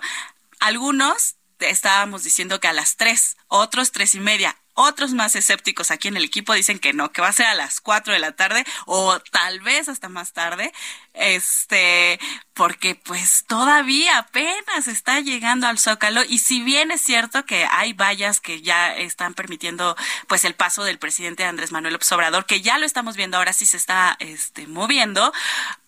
Algunos 0.58 1.36
estábamos 1.60 2.24
diciendo 2.24 2.58
que 2.58 2.68
a 2.68 2.72
las 2.72 2.96
tres, 2.96 3.36
otros 3.48 3.92
tres 3.92 4.14
y 4.14 4.20
media, 4.20 4.56
otros 4.74 5.12
más 5.12 5.36
escépticos 5.36 5.90
aquí 5.90 6.08
en 6.08 6.16
el 6.16 6.24
equipo 6.24 6.54
dicen 6.54 6.78
que 6.78 6.92
no, 6.92 7.12
que 7.12 7.20
va 7.20 7.28
a 7.28 7.32
ser 7.32 7.46
a 7.46 7.54
las 7.54 7.80
4 7.80 8.12
de 8.12 8.18
la 8.18 8.32
tarde 8.32 8.64
o 8.86 9.18
tal 9.30 9.60
vez 9.60 9.88
hasta 9.88 10.08
más 10.08 10.32
tarde, 10.32 10.72
este, 11.14 12.18
porque 12.54 12.94
pues 12.94 13.44
todavía 13.46 14.18
apenas 14.18 14.88
está 14.88 15.20
llegando 15.20 15.66
al 15.66 15.78
Zócalo. 15.78 16.22
Y 16.24 16.38
si 16.38 16.62
bien 16.62 16.90
es 16.90 17.02
cierto 17.02 17.44
que 17.44 17.66
hay 17.66 17.92
vallas 17.92 18.40
que 18.40 18.62
ya 18.62 18.94
están 18.94 19.34
permitiendo 19.34 19.96
pues 20.26 20.44
el 20.44 20.54
paso 20.54 20.84
del 20.84 20.98
presidente 20.98 21.44
Andrés 21.44 21.72
Manuel 21.72 21.94
López 21.94 22.10
Obrador, 22.12 22.46
que 22.46 22.62
ya 22.62 22.78
lo 22.78 22.86
estamos 22.86 23.16
viendo 23.16 23.36
ahora 23.36 23.52
sí 23.52 23.66
se 23.66 23.76
está 23.76 24.16
este 24.20 24.66
moviendo, 24.66 25.32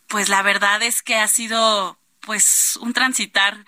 pues 0.09 0.29
la 0.29 0.43
verdad 0.43 0.83
es 0.83 1.03
que 1.03 1.17
ha 1.17 1.29
sido 1.29 1.99
pues 2.21 2.77
un 2.81 2.93
transitar 2.93 3.65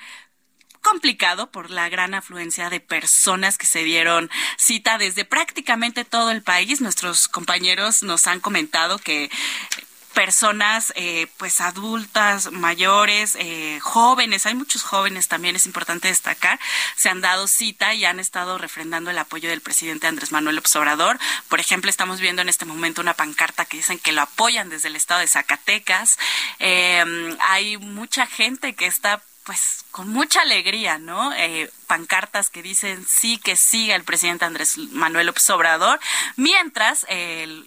complicado 0.87 1.51
por 1.51 1.71
la 1.71 1.89
gran 1.89 2.15
afluencia 2.15 2.71
de 2.71 2.79
personas 2.79 3.59
que 3.59 3.67
se 3.67 3.83
dieron 3.83 4.31
cita 4.57 4.99
desde 4.99 5.25
prácticamente 5.25 6.05
todo 6.05 6.31
el 6.31 6.43
país. 6.43 6.81
Nuestros 6.81 7.27
compañeros 7.27 8.05
nos 8.05 8.29
han 8.29 8.39
comentado 8.39 8.99
que 8.99 9.29
personas 10.15 10.93
eh, 10.95 11.27
pues 11.39 11.61
adultas, 11.61 12.53
mayores, 12.53 13.37
eh, 13.39 13.81
jóvenes, 13.83 14.47
hay 14.47 14.55
muchos 14.55 14.85
jóvenes 14.85 15.27
también, 15.27 15.57
es 15.57 15.67
importante 15.67 16.09
destacar, 16.09 16.61
se 16.95 17.09
han 17.09 17.21
dado 17.21 17.49
cita 17.49 17.93
y 17.93 18.05
han 18.05 18.21
estado 18.21 18.57
refrendando 18.57 19.11
el 19.11 19.19
apoyo 19.19 19.51
del 19.51 19.61
presidente 19.61 20.07
Andrés 20.07 20.31
Manuel 20.31 20.57
López 20.57 20.75
Obrador. 20.77 21.19
Por 21.49 21.59
ejemplo, 21.59 21.91
estamos 21.91 22.21
viendo 22.21 22.43
en 22.43 22.49
este 22.49 22.65
momento 22.65 23.03
una 23.03 23.15
pancarta 23.15 23.65
que 23.65 23.79
dicen 23.79 23.99
que 23.99 24.13
lo 24.13 24.23
apoyan 24.23 24.71
desde 24.71 24.89
el 24.89 24.97
estado 24.97 25.21
de 25.21 25.27
Zacatecas. 25.27 26.17
Eh, 26.61 27.37
hay 27.41 27.77
mucha 27.77 28.27
gente 28.27 28.75
que 28.77 28.87
está 28.87 29.21
pues 29.47 29.85
con 29.93 30.09
mucha 30.09 30.43
alegría, 30.43 30.99
¿no? 30.99 31.33
Eh, 31.33 31.71
pancartas 31.87 32.51
que 32.51 32.63
dicen 32.63 33.07
sí 33.09 33.39
que 33.39 33.55
siga 33.55 33.95
el 33.95 34.03
presidente 34.03 34.45
Andrés 34.45 34.77
Manuel 34.77 35.27
López 35.27 35.49
Obrador, 35.51 36.01
mientras 36.35 37.07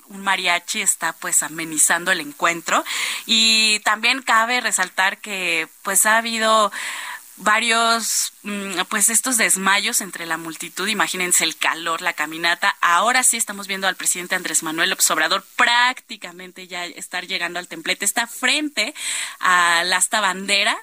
un 0.07 0.21
mariachi 0.21 0.81
está 0.81 1.13
pues 1.13 1.41
amenizando 1.41 2.11
el 2.11 2.19
encuentro 2.19 2.83
y 3.25 3.79
también 3.79 4.21
cabe 4.21 4.59
resaltar 4.59 5.19
que 5.19 5.69
pues 5.81 6.05
ha 6.05 6.17
habido 6.17 6.71
varios, 7.39 8.33
mm, 8.43 8.81
pues 8.89 9.09
estos 9.09 9.37
desmayos 9.37 10.01
entre 10.01 10.25
la 10.25 10.37
multitud, 10.37 10.87
imagínense 10.87 11.45
el 11.45 11.55
calor, 11.55 12.01
la 12.01 12.13
caminata. 12.13 12.75
Ahora 12.81 13.23
sí 13.23 13.37
estamos 13.37 13.67
viendo 13.67 13.87
al 13.87 13.95
presidente 13.95 14.35
Andrés 14.35 14.63
Manuel 14.63 14.89
López 14.89 15.09
Obrador 15.11 15.45
prácticamente 15.55 16.67
ya 16.67 16.85
estar 16.85 17.25
llegando 17.25 17.57
al 17.59 17.69
templete, 17.69 18.03
está 18.03 18.27
frente 18.27 18.93
a 19.39 19.83
la 19.85 20.03
bandera 20.19 20.77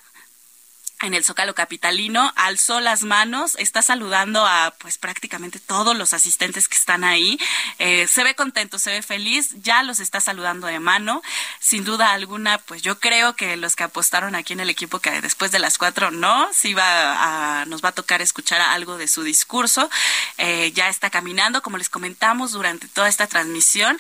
en 1.03 1.13
el 1.13 1.25
Zócalo 1.25 1.55
Capitalino, 1.55 2.33
alzó 2.37 2.81
las 2.81 3.03
manos, 3.03 3.55
está 3.59 3.83
saludando 3.83 4.47
a 4.47 4.75
pues 4.79 4.97
prácticamente 4.97 5.61
todos 5.61 5.95
los 5.95 6.15
asistentes 6.15 6.69
que 6.69 6.77
están 6.77 7.05
ahí. 7.05 7.39
Eh, 7.79 8.07
se 8.07 8.25
ve 8.25 8.35
contento, 8.35 8.79
se 8.79 8.93
ve 8.93 9.03
feliz, 9.03 9.51
ya 9.63 9.83
los 9.83 10.01
está 10.01 10.21
saludando 10.21 10.67
de 10.67 10.81
mano. 10.81 11.23
Sin 11.61 11.85
duda 11.85 12.13
alguna, 12.13 12.59
pues 12.59 12.81
yo 12.81 12.99
creo 12.99 13.37
que 13.37 13.59
los 13.59 13.77
que 13.77 13.85
apostaron 13.85 14.35
aquí 14.35 14.55
en 14.55 14.61
el 14.61 14.71
equipo 14.71 15.01
que 15.01 15.21
después 15.21 15.53
de 15.53 15.59
las 15.59 15.77
cuatro 15.77 16.11
no, 16.11 16.49
sí 16.55 16.73
va 16.73 17.61
a, 17.61 17.67
nos 17.67 17.85
va 17.85 17.91
a 17.91 17.93
tocar 17.93 18.23
escuchar 18.23 18.63
algo 18.63 18.97
de 18.97 19.07
su 19.07 19.23
discurso. 19.23 19.91
Eh, 20.39 20.73
ya 20.73 20.89
está 20.89 21.11
caminando, 21.11 21.61
como 21.63 21.77
les 21.77 21.91
comentamos 21.91 22.53
durante 22.53 22.89
toda 22.89 23.09
esta 23.09 23.27
transmisión 23.27 23.99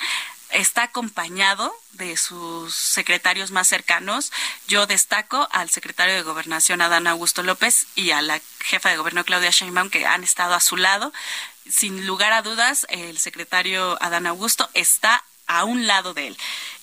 está 0.51 0.85
acompañado 0.85 1.75
de 1.93 2.17
sus 2.17 2.75
secretarios 2.75 3.51
más 3.51 3.69
cercanos. 3.69 4.33
Yo 4.69 4.87
destaco 4.87 5.49
al 5.53 5.71
secretario 5.71 6.15
de 6.15 6.23
Gobernación, 6.23 6.81
Adán 6.81 7.07
Augusto 7.07 7.43
López, 7.43 7.87
y 7.95 8.11
a 8.11 8.23
la 8.23 8.41
jefa 8.61 8.91
de 8.91 8.97
gobierno, 8.97 9.25
Claudia 9.25 9.51
Sheinbaum, 9.51 9.91
que 9.91 10.07
han 10.07 10.25
estado 10.25 10.55
a 10.55 10.61
su 10.61 10.77
lado. 10.77 11.13
Sin 11.69 12.07
lugar 12.07 12.33
a 12.33 12.43
dudas, 12.43 12.87
el 12.91 13.19
secretario 13.19 13.99
Adán 14.01 14.27
Augusto 14.27 14.69
está 14.75 15.25
a 15.47 15.65
un 15.65 15.87
lado 15.87 16.15
de 16.15 16.29
él. 16.29 16.39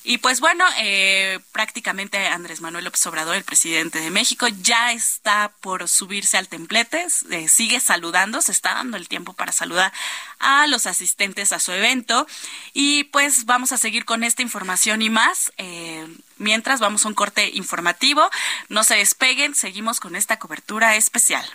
Y 0.05 0.17
pues 0.17 0.41
bueno, 0.41 0.65
eh, 0.79 1.39
prácticamente 1.53 2.27
Andrés 2.27 2.59
Manuel 2.59 2.83
López 2.83 3.05
Obrador, 3.07 3.35
el 3.35 3.45
presidente 3.45 3.99
de 3.99 4.09
México, 4.09 4.47
ya 4.61 4.91
está 4.91 5.53
por 5.61 5.87
subirse 5.87 6.37
al 6.37 6.49
templete, 6.49 7.07
eh, 7.31 7.47
sigue 7.47 7.79
saludando, 7.79 8.41
se 8.41 8.51
está 8.51 8.73
dando 8.73 8.97
el 8.97 9.07
tiempo 9.07 9.31
para 9.31 9.53
saludar 9.53 9.93
a 10.39 10.67
los 10.67 10.87
asistentes 10.87 11.53
a 11.53 11.59
su 11.59 11.71
evento. 11.71 12.27
Y 12.73 13.05
pues 13.05 13.45
vamos 13.45 13.71
a 13.71 13.77
seguir 13.77 14.03
con 14.03 14.23
esta 14.23 14.41
información 14.41 15.01
y 15.01 15.09
más. 15.09 15.53
Eh, 15.57 16.05
mientras 16.37 16.81
vamos 16.81 17.05
a 17.05 17.07
un 17.07 17.13
corte 17.13 17.49
informativo, 17.53 18.29
no 18.67 18.83
se 18.83 18.95
despeguen, 18.95 19.55
seguimos 19.55 20.01
con 20.01 20.17
esta 20.17 20.37
cobertura 20.37 20.97
especial. 20.97 21.45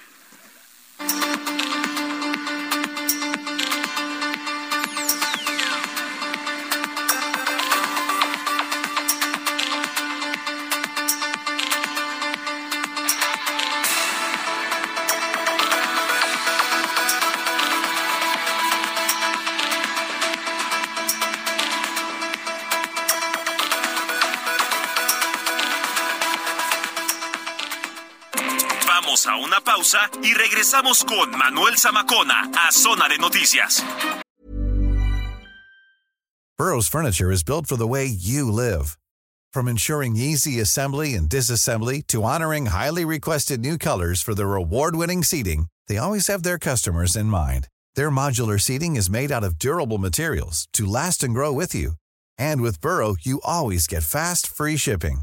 Pausa 29.89 30.11
y 30.22 30.34
regresamos 30.34 31.05
con 31.05 31.30
Manuel 31.30 31.76
Zamacona 31.76 32.51
a 32.55 32.72
Zona 32.72 33.09
de 33.09 33.18
Noticias. 33.18 33.82
Burroughs 36.57 36.89
Furniture 36.89 37.30
is 37.30 37.45
built 37.45 37.66
for 37.66 37.76
the 37.76 37.86
way 37.86 38.05
you 38.05 38.51
live. 38.51 38.99
From 39.53 39.68
ensuring 39.68 40.16
easy 40.16 40.61
assembly 40.61 41.14
and 41.14 41.28
disassembly 41.28 42.07
to 42.09 42.24
honoring 42.24 42.66
highly 42.66 43.05
requested 43.05 43.61
new 43.61 43.78
colors 43.78 44.20
for 44.20 44.34
their 44.34 44.55
award-winning 44.55 45.22
seating, 45.22 45.66
they 45.86 45.99
always 45.99 46.26
have 46.26 46.43
their 46.43 46.59
customers 46.59 47.16
in 47.16 47.26
mind. 47.26 47.68
Their 47.95 48.11
modular 48.11 48.61
seating 48.61 48.97
is 48.97 49.09
made 49.09 49.30
out 49.30 49.45
of 49.45 49.59
durable 49.59 49.99
materials 49.99 50.66
to 50.72 50.84
last 50.84 51.22
and 51.22 51.32
grow 51.32 51.53
with 51.53 51.74
you. 51.74 51.93
And 52.36 52.61
with 52.61 52.80
Burrow, 52.80 53.16
you 53.20 53.41
always 53.45 53.86
get 53.86 54.03
fast, 54.03 54.47
free 54.47 54.76
shipping. 54.76 55.22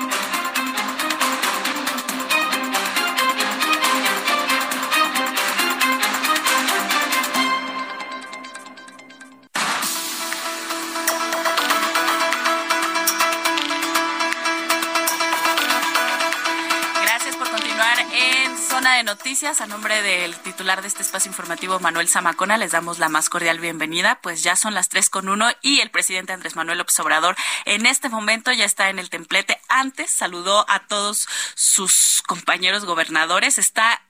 A 19.31 19.65
nombre 19.65 20.01
del 20.01 20.35
titular 20.35 20.81
de 20.81 20.89
este 20.89 21.01
espacio 21.01 21.29
informativo, 21.29 21.79
Manuel 21.79 22.09
Zamacona, 22.09 22.57
les 22.57 22.73
damos 22.73 22.99
la 22.99 23.07
más 23.07 23.29
cordial 23.29 23.61
bienvenida. 23.61 24.19
Pues 24.21 24.43
ya 24.43 24.57
son 24.57 24.73
las 24.73 24.89
tres 24.89 25.09
con 25.09 25.29
uno 25.29 25.47
y 25.61 25.79
el 25.79 25.89
presidente 25.89 26.33
Andrés 26.33 26.57
Manuel 26.57 26.79
López 26.79 26.99
Obrador 26.99 27.37
en 27.63 27.85
este 27.85 28.09
momento 28.09 28.51
ya 28.51 28.65
está 28.65 28.89
en 28.89 28.99
el 28.99 29.09
templete. 29.09 29.57
Antes 29.69 30.11
saludó 30.11 30.65
a 30.69 30.85
todos 30.85 31.29
sus 31.55 32.21
compañeros 32.27 32.83
gobernadores. 32.83 33.57
Está 33.57 34.01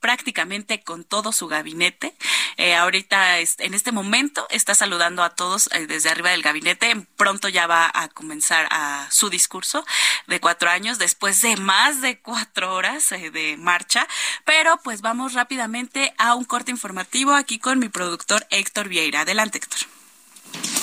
prácticamente 0.00 0.82
con 0.82 1.04
todo 1.04 1.32
su 1.32 1.46
gabinete. 1.48 2.14
Eh, 2.56 2.74
ahorita, 2.74 3.38
en 3.38 3.74
este 3.74 3.92
momento, 3.92 4.46
está 4.50 4.74
saludando 4.74 5.22
a 5.22 5.30
todos 5.30 5.68
eh, 5.72 5.86
desde 5.86 6.10
arriba 6.10 6.30
del 6.30 6.42
gabinete. 6.42 7.06
Pronto 7.16 7.48
ya 7.48 7.66
va 7.66 7.90
a 7.92 8.08
comenzar 8.08 8.66
a 8.70 9.06
su 9.10 9.30
discurso 9.30 9.84
de 10.26 10.40
cuatro 10.40 10.70
años, 10.70 10.98
después 10.98 11.40
de 11.40 11.56
más 11.56 12.00
de 12.00 12.18
cuatro 12.20 12.74
horas 12.74 13.12
eh, 13.12 13.30
de 13.30 13.56
marcha. 13.56 14.06
Pero 14.44 14.78
pues 14.82 15.00
vamos 15.00 15.34
rápidamente 15.34 16.14
a 16.18 16.34
un 16.34 16.44
corte 16.44 16.70
informativo 16.70 17.34
aquí 17.34 17.58
con 17.58 17.78
mi 17.78 17.88
productor 17.88 18.46
Héctor 18.50 18.88
Vieira. 18.88 19.20
Adelante, 19.20 19.58
Héctor. 19.58 20.77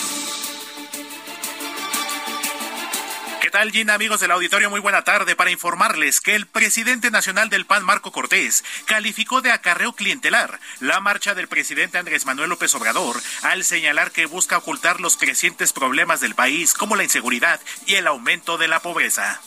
Tal, 3.56 3.90
amigos 3.90 4.20
del 4.20 4.32
auditorio? 4.32 4.70
Muy 4.70 4.82
buena 4.82 5.06
tarde 5.06 5.34
para 5.34 5.50
informarles 5.50 6.20
que 6.20 6.36
el 6.36 6.46
presidente 6.46 7.10
nacional 7.10 7.50
del 7.50 7.66
PAN, 7.66 7.86
Marco 7.86 8.12
Cortés, 8.12 8.66
calificó 8.84 9.40
de 9.40 9.54
acarreo 9.54 9.94
clientelar 9.94 10.60
la 10.82 11.00
marcha 11.00 11.34
del 11.36 11.48
presidente 11.48 11.98
Andrés 11.98 12.26
Manuel 12.26 12.50
López 12.50 12.76
Obrador 12.76 13.16
al 13.44 13.64
señalar 13.64 14.12
que 14.12 14.26
busca 14.26 14.58
ocultar 14.58 15.00
los 15.00 15.16
crecientes 15.16 15.72
problemas 15.72 16.20
del 16.20 16.36
país 16.36 16.74
como 16.74 16.98
la 16.98 17.06
inseguridad 17.06 17.62
y 17.86 17.96
el 17.96 18.08
aumento 18.08 18.58
de 18.58 18.68
la 18.68 18.82
pobreza. 18.82 19.40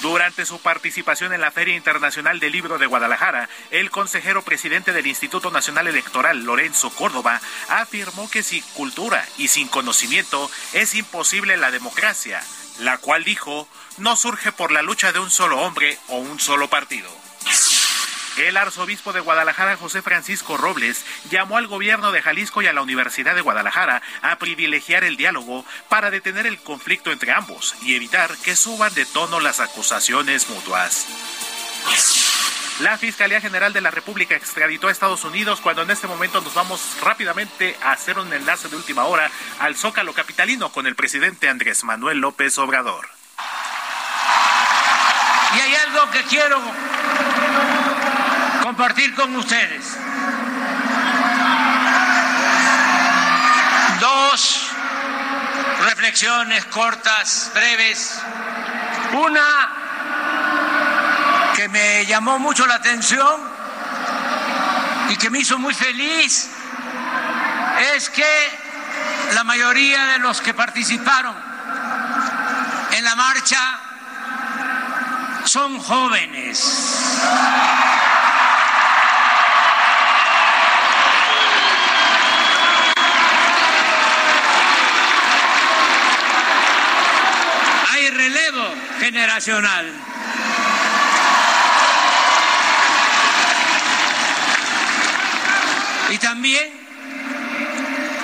Durante 0.00 0.46
su 0.46 0.60
participación 0.62 1.34
en 1.34 1.42
la 1.42 1.50
Feria 1.50 1.76
Internacional 1.76 2.40
del 2.40 2.52
Libro 2.52 2.78
de 2.78 2.86
Guadalajara, 2.86 3.50
el 3.70 3.90
consejero 3.90 4.42
presidente 4.42 4.92
del 4.94 5.08
Instituto 5.08 5.50
Nacional 5.50 5.88
Electoral, 5.88 6.44
Lorenzo 6.44 6.88
Córdoba, 6.90 7.40
afirmó 7.68 8.30
que 8.30 8.42
sin 8.42 8.62
cultura 8.74 9.26
y 9.36 9.48
sin 9.48 9.68
conocimiento 9.68 10.50
es 10.72 10.94
imposible 10.94 11.58
la 11.58 11.70
democracia, 11.70 12.42
la 12.78 12.98
cual 12.98 13.24
dijo 13.24 13.68
no 13.98 14.16
surge 14.16 14.52
por 14.52 14.72
la 14.72 14.82
lucha 14.82 15.12
de 15.12 15.18
un 15.18 15.30
solo 15.30 15.60
hombre 15.60 15.98
o 16.08 16.16
un 16.16 16.40
solo 16.40 16.68
partido. 16.68 17.10
El 18.38 18.56
arzobispo 18.56 19.12
de 19.12 19.20
Guadalajara, 19.20 19.76
José 19.76 20.02
Francisco 20.02 20.56
Robles, 20.56 21.04
llamó 21.30 21.58
al 21.58 21.66
gobierno 21.66 22.10
de 22.12 22.22
Jalisco 22.22 22.62
y 22.62 22.68
a 22.68 22.72
la 22.72 22.80
Universidad 22.80 23.34
de 23.34 23.42
Guadalajara 23.42 24.00
a 24.22 24.36
privilegiar 24.36 25.04
el 25.04 25.16
diálogo 25.16 25.66
para 25.88 26.10
detener 26.10 26.46
el 26.46 26.58
conflicto 26.58 27.12
entre 27.12 27.32
ambos 27.32 27.74
y 27.82 27.96
evitar 27.96 28.34
que 28.38 28.56
suban 28.56 28.94
de 28.94 29.04
tono 29.04 29.40
las 29.40 29.60
acusaciones 29.60 30.48
mutuas. 30.48 31.06
La 32.80 32.96
Fiscalía 32.96 33.42
General 33.42 33.74
de 33.74 33.82
la 33.82 33.90
República 33.90 34.34
extraditó 34.34 34.88
a 34.88 34.90
Estados 34.90 35.24
Unidos 35.24 35.60
cuando 35.60 35.82
en 35.82 35.90
este 35.90 36.06
momento 36.06 36.40
nos 36.40 36.54
vamos 36.54 36.80
rápidamente 37.02 37.76
a 37.82 37.92
hacer 37.92 38.18
un 38.18 38.32
enlace 38.32 38.70
de 38.70 38.76
última 38.76 39.04
hora 39.04 39.30
al 39.58 39.76
Zócalo 39.76 40.14
Capitalino 40.14 40.72
con 40.72 40.86
el 40.86 40.94
presidente 40.94 41.50
Andrés 41.50 41.84
Manuel 41.84 42.18
López 42.18 42.56
Obrador. 42.56 43.06
Y 45.54 45.60
hay 45.60 45.74
algo 45.74 46.10
que 46.10 46.22
quiero 46.22 46.58
compartir 48.62 49.14
con 49.14 49.36
ustedes. 49.36 49.98
Dos 54.00 54.70
reflexiones 55.84 56.64
cortas, 56.64 57.50
breves. 57.52 58.22
Una 59.12 59.89
que 61.60 61.68
me 61.68 62.06
llamó 62.06 62.38
mucho 62.38 62.66
la 62.66 62.76
atención 62.76 63.38
y 65.10 65.16
que 65.16 65.28
me 65.28 65.40
hizo 65.40 65.58
muy 65.58 65.74
feliz 65.74 66.48
es 67.94 68.08
que 68.08 68.48
la 69.34 69.44
mayoría 69.44 70.06
de 70.06 70.20
los 70.20 70.40
que 70.40 70.54
participaron 70.54 71.36
en 72.92 73.04
la 73.04 73.14
marcha 73.14 73.78
son 75.44 75.78
jóvenes. 75.80 77.18
Hay 87.92 88.08
relevo 88.08 88.74
generacional. 88.98 90.19
Y 96.10 96.18
también 96.18 96.68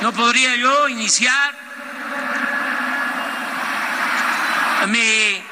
no 0.02 0.12
podría 0.12 0.56
yo 0.56 0.88
iniciar 0.88 1.54
mi 4.88 5.42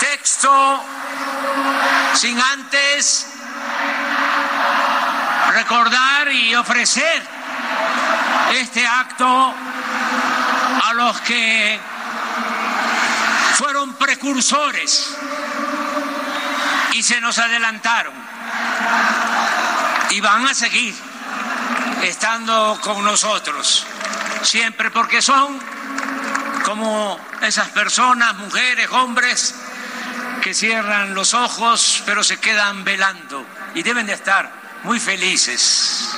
texto 0.00 0.84
sin 2.14 2.40
antes 2.40 3.26
recordar 5.52 6.32
y 6.32 6.54
ofrecer 6.54 7.22
este 8.54 8.86
acto 8.86 9.54
a 10.84 10.92
los 10.94 11.20
que 11.20 11.78
fueron 13.54 13.94
precursores 13.94 15.14
y 16.92 17.02
se 17.02 17.20
nos 17.20 17.38
adelantaron 17.38 18.17
y 20.10 20.20
van 20.20 20.46
a 20.46 20.54
seguir 20.54 20.94
estando 22.02 22.78
con 22.82 23.04
nosotros 23.04 23.86
siempre 24.42 24.90
porque 24.90 25.20
son 25.20 25.58
como 26.64 27.18
esas 27.42 27.68
personas, 27.68 28.34
mujeres, 28.36 28.88
hombres, 28.90 29.54
que 30.42 30.54
cierran 30.54 31.14
los 31.14 31.34
ojos 31.34 32.02
pero 32.06 32.22
se 32.22 32.38
quedan 32.38 32.84
velando 32.84 33.44
y 33.74 33.82
deben 33.82 34.06
de 34.06 34.14
estar 34.14 34.50
muy 34.84 35.00
felices. 35.00 36.16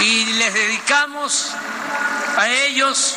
Y 0.00 0.24
les 0.34 0.54
dedicamos 0.54 1.54
a 2.38 2.48
ellos 2.48 3.16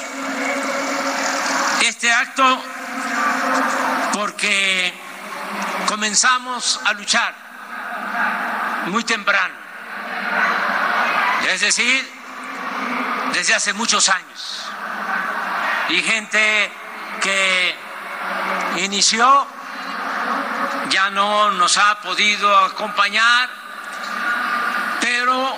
este 1.82 2.12
acto 2.12 2.62
porque 4.44 4.94
comenzamos 5.88 6.78
a 6.84 6.92
luchar 6.92 7.34
muy 8.88 9.06
temprano, 9.06 9.54
es 11.48 11.62
decir, 11.62 12.12
desde 13.32 13.56
hace 13.56 13.72
muchos 13.72 14.10
años, 14.10 14.66
y 15.88 16.02
gente 16.02 16.70
que 17.22 17.76
inició 18.80 19.48
ya 20.90 21.10
no 21.10 21.52
nos 21.52 21.78
ha 21.78 22.02
podido 22.02 22.54
acompañar, 22.66 23.50
pero, 25.00 25.56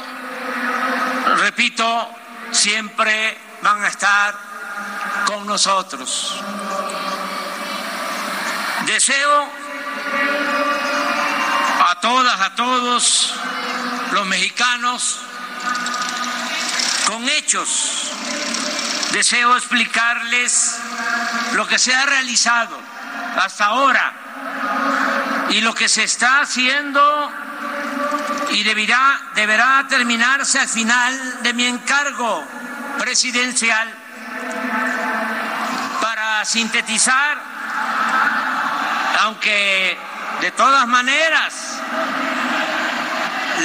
repito, 1.37 2.09
siempre 2.51 3.35
van 3.63 3.83
a 3.83 3.87
estar 3.87 4.35
con 5.25 5.47
nosotros. 5.47 6.39
Deseo 8.85 9.49
a 11.87 11.99
todas, 12.01 12.41
a 12.41 12.55
todos 12.55 13.33
los 14.11 14.25
mexicanos, 14.27 15.19
con 17.07 17.27
hechos, 17.29 18.11
deseo 19.11 19.55
explicarles 19.55 20.77
lo 21.53 21.67
que 21.67 21.79
se 21.79 21.93
ha 21.95 22.05
realizado 22.05 22.79
hasta 23.37 23.65
ahora 23.65 24.13
y 25.49 25.61
lo 25.61 25.73
que 25.73 25.89
se 25.89 26.03
está 26.03 26.41
haciendo 26.41 27.31
y 28.51 28.63
deberá, 28.63 29.19
deberá 29.35 29.85
terminarse 29.87 30.59
al 30.59 30.67
final 30.67 31.43
de 31.43 31.53
mi 31.53 31.65
encargo 31.65 32.43
presidencial 32.99 33.93
para 36.01 36.45
sintetizar, 36.45 37.54
aunque 39.19 39.97
de 40.41 40.51
todas 40.51 40.87
maneras 40.87 41.53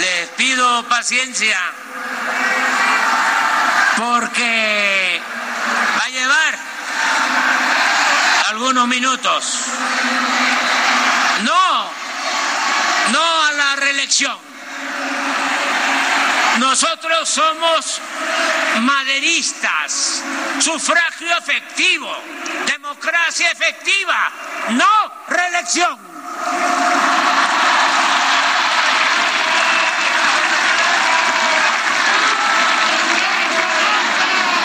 les 0.01 0.29
pido 0.31 0.85
paciencia 0.89 1.59
porque 3.97 5.21
va 5.99 6.05
a 6.05 6.09
llevar 6.09 6.59
algunos 8.49 8.89
minutos. 8.89 9.59
No, 11.43 11.91
no 13.13 13.45
a 13.45 13.53
la 13.53 13.77
reelección. 13.77 14.37
Nosotros 16.59 17.29
somos 17.29 18.01
maderistas, 18.81 20.23
sufragio 20.61 21.37
efectivo, 21.39 22.15
democracia 22.67 23.51
efectiva, 23.51 24.31
no 24.71 25.00
reelección. 25.31 25.97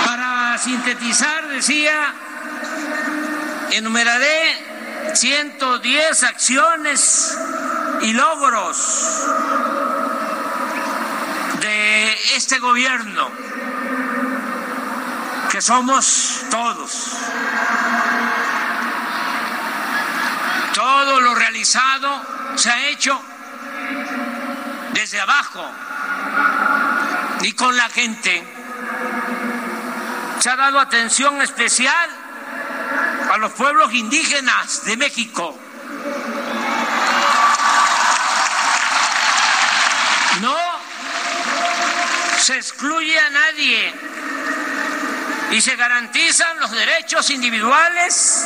Para 0.06 0.58
sintetizar, 0.58 1.48
decía, 1.50 2.14
enumeraré 3.72 5.14
110 5.14 6.24
acciones 6.24 7.38
y 8.02 8.14
logros 8.14 9.26
de 11.62 12.18
este 12.36 12.60
gobierno, 12.60 13.30
que 15.50 15.62
somos 15.62 16.42
todos. 16.50 17.18
Todo 20.96 21.20
lo 21.20 21.36
realizado 21.36 22.22
se 22.56 22.72
ha 22.72 22.88
hecho 22.88 23.22
desde 24.94 25.20
abajo 25.20 25.70
y 27.42 27.52
con 27.52 27.76
la 27.76 27.90
gente. 27.90 28.42
Se 30.40 30.50
ha 30.50 30.56
dado 30.56 30.80
atención 30.80 31.42
especial 31.42 32.10
a 33.30 33.38
los 33.40 33.52
pueblos 33.52 33.94
indígenas 33.94 34.86
de 34.86 34.96
México. 34.96 35.60
No 40.40 40.58
se 42.40 42.56
excluye 42.56 43.20
a 43.20 43.30
nadie 43.32 43.94
y 45.52 45.60
se 45.60 45.76
garantizan 45.76 46.58
los 46.62 46.72
derechos 46.72 47.30
individuales 47.32 48.46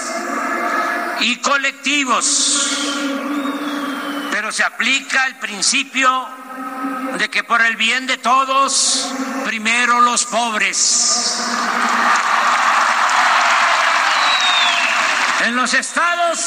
y 1.22 1.38
colectivos. 1.38 2.68
Pero 4.32 4.52
se 4.52 4.64
aplica 4.64 5.26
el 5.28 5.36
principio 5.38 6.28
de 7.18 7.30
que 7.30 7.44
por 7.44 7.62
el 7.62 7.76
bien 7.76 8.08
de 8.08 8.18
todos, 8.18 9.12
primero 9.46 10.02
los 10.02 10.26
pobres. 10.26 11.46
En 15.46 15.56
los 15.56 15.74
estados 15.74 16.40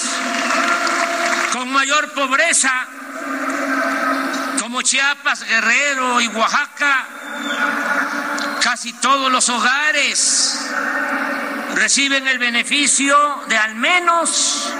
con 1.52 1.70
mayor 1.72 2.12
pobreza, 2.12 2.86
como 4.60 4.82
Chiapas, 4.82 5.44
Guerrero 5.44 6.20
y 6.20 6.28
Oaxaca, 6.28 7.06
casi 8.62 8.92
todos 8.94 9.30
los 9.30 9.48
hogares 9.48 10.61
reciben 11.82 12.28
el 12.28 12.38
beneficio 12.38 13.16
de 13.48 13.56
al 13.56 13.74
menos 13.74 14.72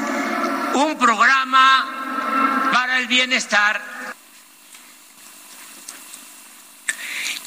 un 0.75 0.97
programa 0.97 2.71
para 2.73 3.01
el 3.01 3.09
bienestar 3.09 3.92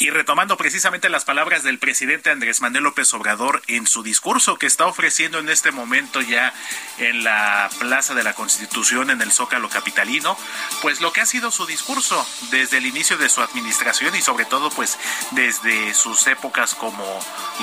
Y 0.05 0.11
retomando 0.11 0.55
precisamente 0.55 1.09
las 1.09 1.25
palabras 1.25 1.63
del 1.63 1.79
presidente 1.79 2.29
Andrés 2.29 2.61
Manuel 2.61 2.83
López 2.83 3.11
Obrador 3.15 3.63
en 3.65 3.87
su 3.87 4.03
discurso 4.03 4.59
que 4.59 4.67
está 4.67 4.85
ofreciendo 4.85 5.39
en 5.39 5.49
este 5.49 5.71
momento 5.71 6.21
ya 6.21 6.53
en 6.99 7.23
la 7.23 7.71
Plaza 7.79 8.13
de 8.13 8.21
la 8.21 8.35
Constitución, 8.35 9.09
en 9.09 9.19
el 9.23 9.31
Zócalo 9.31 9.67
Capitalino, 9.67 10.37
pues 10.83 11.01
lo 11.01 11.11
que 11.11 11.21
ha 11.21 11.25
sido 11.25 11.49
su 11.49 11.65
discurso 11.65 12.23
desde 12.51 12.77
el 12.77 12.85
inicio 12.85 13.17
de 13.17 13.29
su 13.29 13.41
administración 13.41 14.15
y 14.15 14.21
sobre 14.21 14.45
todo 14.45 14.69
pues 14.69 14.99
desde 15.31 15.95
sus 15.95 16.27
épocas 16.27 16.75
como 16.75 17.03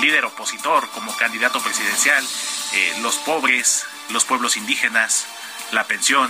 líder 0.01 0.25
opositor, 0.25 0.89
como 0.89 1.15
candidato 1.15 1.61
presidencial, 1.61 2.27
eh, 2.73 2.93
los 3.01 3.19
pobres, 3.19 3.85
los 4.09 4.25
pueblos 4.25 4.57
indígenas, 4.57 5.27
la 5.71 5.85
pensión, 5.85 6.29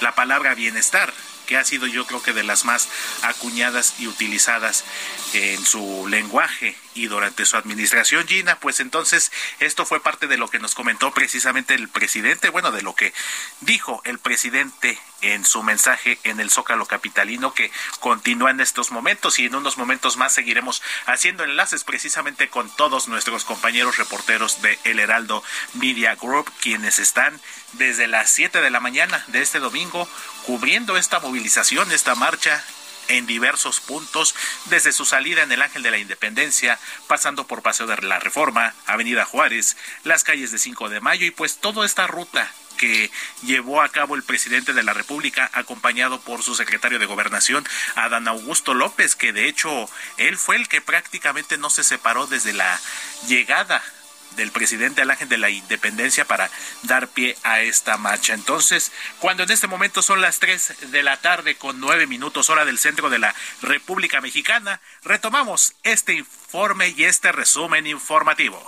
la 0.00 0.14
palabra 0.14 0.54
bienestar 0.54 1.12
que 1.46 1.56
ha 1.56 1.64
sido 1.64 1.86
yo 1.86 2.06
creo 2.06 2.22
que 2.22 2.32
de 2.32 2.42
las 2.42 2.64
más 2.64 2.88
acuñadas 3.22 3.94
y 3.98 4.06
utilizadas 4.06 4.84
en 5.32 5.64
su 5.64 6.06
lenguaje 6.08 6.76
y 6.94 7.06
durante 7.06 7.46
su 7.46 7.56
administración, 7.56 8.26
Gina, 8.26 8.58
pues 8.60 8.80
entonces 8.80 9.32
esto 9.60 9.86
fue 9.86 10.02
parte 10.02 10.26
de 10.26 10.36
lo 10.36 10.48
que 10.48 10.58
nos 10.58 10.74
comentó 10.74 11.12
precisamente 11.12 11.74
el 11.74 11.88
presidente, 11.88 12.48
bueno, 12.50 12.70
de 12.72 12.82
lo 12.82 12.94
que 12.94 13.12
dijo 13.60 14.02
el 14.04 14.18
presidente 14.18 14.98
en 15.22 15.44
su 15.44 15.62
mensaje 15.62 16.18
en 16.24 16.40
el 16.40 16.50
Zócalo 16.50 16.86
Capitalino 16.86 17.54
que 17.54 17.70
continúa 18.00 18.50
en 18.50 18.60
estos 18.60 18.90
momentos 18.90 19.38
y 19.38 19.46
en 19.46 19.54
unos 19.54 19.78
momentos 19.78 20.16
más 20.16 20.32
seguiremos 20.32 20.82
haciendo 21.06 21.44
enlaces 21.44 21.84
precisamente 21.84 22.48
con 22.48 22.68
todos 22.76 23.08
nuestros 23.08 23.44
compañeros 23.44 23.98
reporteros 23.98 24.62
de 24.62 24.78
El 24.84 24.98
Heraldo 24.98 25.42
Media 25.74 26.16
Group, 26.16 26.50
quienes 26.60 26.98
están 26.98 27.40
desde 27.74 28.08
las 28.08 28.30
7 28.30 28.60
de 28.60 28.70
la 28.70 28.80
mañana 28.80 29.24
de 29.28 29.42
este 29.42 29.60
domingo 29.60 30.08
cubriendo 30.44 30.96
esta 30.96 31.20
movilización, 31.20 31.92
esta 31.92 32.14
marcha 32.14 32.64
en 33.12 33.26
diversos 33.26 33.80
puntos, 33.80 34.34
desde 34.66 34.92
su 34.92 35.04
salida 35.04 35.42
en 35.42 35.52
el 35.52 35.62
Ángel 35.62 35.82
de 35.82 35.90
la 35.90 35.98
Independencia, 35.98 36.78
pasando 37.06 37.46
por 37.46 37.62
Paseo 37.62 37.86
de 37.86 37.96
la 37.98 38.18
Reforma, 38.18 38.74
Avenida 38.86 39.24
Juárez, 39.24 39.76
las 40.04 40.24
calles 40.24 40.50
de 40.50 40.58
5 40.58 40.88
de 40.88 41.00
Mayo 41.00 41.26
y 41.26 41.30
pues 41.30 41.58
toda 41.58 41.84
esta 41.84 42.06
ruta 42.06 42.50
que 42.76 43.10
llevó 43.42 43.82
a 43.82 43.90
cabo 43.90 44.16
el 44.16 44.24
presidente 44.24 44.72
de 44.72 44.82
la 44.82 44.92
República, 44.92 45.50
acompañado 45.52 46.20
por 46.20 46.42
su 46.42 46.54
secretario 46.54 46.98
de 46.98 47.06
Gobernación, 47.06 47.64
Adán 47.94 48.26
Augusto 48.26 48.74
López, 48.74 49.14
que 49.14 49.32
de 49.32 49.46
hecho 49.46 49.88
él 50.16 50.36
fue 50.36 50.56
el 50.56 50.68
que 50.68 50.80
prácticamente 50.80 51.58
no 51.58 51.70
se 51.70 51.84
separó 51.84 52.26
desde 52.26 52.52
la 52.52 52.80
llegada 53.28 53.82
del 54.36 54.52
presidente 54.52 55.02
al 55.02 55.10
ángel 55.10 55.28
de 55.28 55.38
la 55.38 55.50
independencia 55.50 56.24
para 56.24 56.50
dar 56.82 57.08
pie 57.08 57.36
a 57.42 57.60
esta 57.60 57.96
marcha. 57.96 58.34
Entonces, 58.34 58.92
cuando 59.18 59.42
en 59.42 59.50
este 59.50 59.66
momento 59.66 60.02
son 60.02 60.20
las 60.20 60.38
3 60.38 60.90
de 60.90 61.02
la 61.02 61.16
tarde 61.18 61.56
con 61.56 61.80
9 61.80 62.06
minutos 62.06 62.50
hora 62.50 62.64
del 62.64 62.78
centro 62.78 63.10
de 63.10 63.18
la 63.18 63.34
República 63.60 64.20
Mexicana, 64.20 64.80
retomamos 65.04 65.74
este 65.82 66.14
informe 66.14 66.94
y 66.96 67.04
este 67.04 67.32
resumen 67.32 67.86
informativo. 67.86 68.62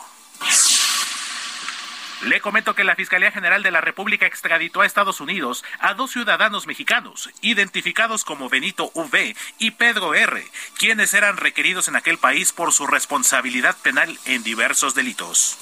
Le 2.23 2.41
comento 2.41 2.75
que 2.75 2.85
la 2.85 2.97
Fiscalía 2.97 3.33
General 3.33 3.63
de 3.63 3.71
la 3.71 3.81
República 3.81 4.27
extraditó 4.27 4.81
a 4.81 4.87
Estados 4.87 5.21
Unidos 5.21 5.65
a 5.79 5.95
dos 5.95 6.13
ciudadanos 6.13 6.67
mexicanos, 6.67 7.31
identificados 7.43 8.25
como 8.25 8.49
Benito 8.49 8.91
V 8.95 9.37
y 9.59 9.71
Pedro 9.73 10.15
R., 10.15 10.47
quienes 10.79 11.13
eran 11.13 11.37
requeridos 11.37 11.89
en 11.89 11.97
aquel 11.97 12.19
país 12.19 12.53
por 12.53 12.73
su 12.73 12.87
responsabilidad 12.87 13.77
penal 13.83 14.19
en 14.25 14.43
diversos 14.43 14.95
delitos. 14.95 15.59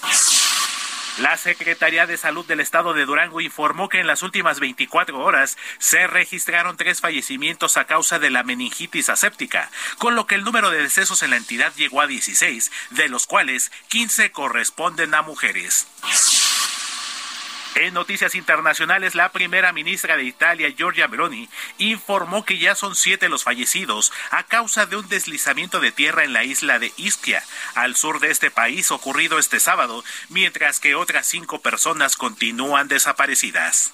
La 1.18 1.36
Secretaría 1.36 2.06
de 2.06 2.16
Salud 2.16 2.46
del 2.46 2.60
Estado 2.60 2.94
de 2.94 3.04
Durango 3.04 3.42
informó 3.42 3.90
que 3.90 4.00
en 4.00 4.06
las 4.06 4.22
últimas 4.22 4.60
24 4.60 5.18
horas 5.18 5.58
se 5.78 6.06
registraron 6.06 6.78
tres 6.78 7.02
fallecimientos 7.02 7.76
a 7.76 7.84
causa 7.84 8.18
de 8.18 8.30
la 8.30 8.44
meningitis 8.44 9.10
aséptica, 9.10 9.70
con 9.98 10.14
lo 10.14 10.26
que 10.26 10.36
el 10.36 10.44
número 10.44 10.70
de 10.70 10.82
decesos 10.82 11.22
en 11.22 11.30
la 11.30 11.36
entidad 11.36 11.74
llegó 11.76 12.00
a 12.00 12.06
16, 12.06 12.72
de 12.90 13.08
los 13.10 13.26
cuales 13.26 13.70
15 13.88 14.32
corresponden 14.32 15.14
a 15.14 15.20
mujeres. 15.20 15.86
En 17.74 17.94
noticias 17.94 18.34
internacionales, 18.34 19.14
la 19.14 19.32
primera 19.32 19.72
ministra 19.72 20.16
de 20.16 20.24
Italia, 20.24 20.74
Giorgia 20.76 21.08
Meloni, 21.08 21.48
informó 21.78 22.44
que 22.44 22.58
ya 22.58 22.74
son 22.74 22.94
siete 22.94 23.30
los 23.30 23.44
fallecidos 23.44 24.12
a 24.30 24.42
causa 24.44 24.84
de 24.84 24.96
un 24.96 25.08
deslizamiento 25.08 25.80
de 25.80 25.90
tierra 25.90 26.24
en 26.24 26.34
la 26.34 26.44
isla 26.44 26.78
de 26.78 26.92
Ischia, 26.98 27.42
al 27.74 27.96
sur 27.96 28.20
de 28.20 28.30
este 28.30 28.50
país, 28.50 28.90
ocurrido 28.90 29.38
este 29.38 29.58
sábado, 29.58 30.04
mientras 30.28 30.80
que 30.80 30.94
otras 30.94 31.26
cinco 31.26 31.60
personas 31.60 32.16
continúan 32.16 32.88
desaparecidas. 32.88 33.92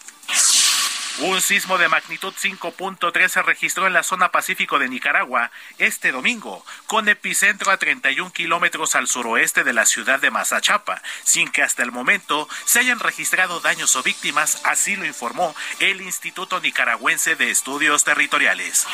Un 1.20 1.40
sismo 1.40 1.78
de 1.78 1.88
magnitud 1.88 2.32
5.3 2.32 3.28
se 3.28 3.42
registró 3.42 3.88
en 3.88 3.92
la 3.92 4.04
zona 4.04 4.30
pacífico 4.30 4.78
de 4.78 4.88
Nicaragua 4.88 5.50
este 5.78 6.12
domingo, 6.12 6.64
con 6.86 7.08
epicentro 7.08 7.72
a 7.72 7.76
31 7.76 8.32
kilómetros 8.32 8.94
al 8.94 9.08
suroeste 9.08 9.64
de 9.64 9.72
la 9.72 9.84
ciudad 9.84 10.20
de 10.20 10.30
Mazachapa, 10.30 11.02
sin 11.24 11.48
que 11.48 11.62
hasta 11.62 11.82
el 11.82 11.90
momento 11.90 12.48
se 12.64 12.78
hayan 12.78 13.00
registrado 13.00 13.58
daños 13.58 13.96
o 13.96 14.04
víctimas, 14.04 14.60
así 14.64 14.94
lo 14.94 15.06
informó 15.06 15.56
el 15.80 16.02
Instituto 16.02 16.60
Nicaragüense 16.60 17.34
de 17.34 17.50
Estudios 17.50 18.04
Territoriales. 18.04 18.86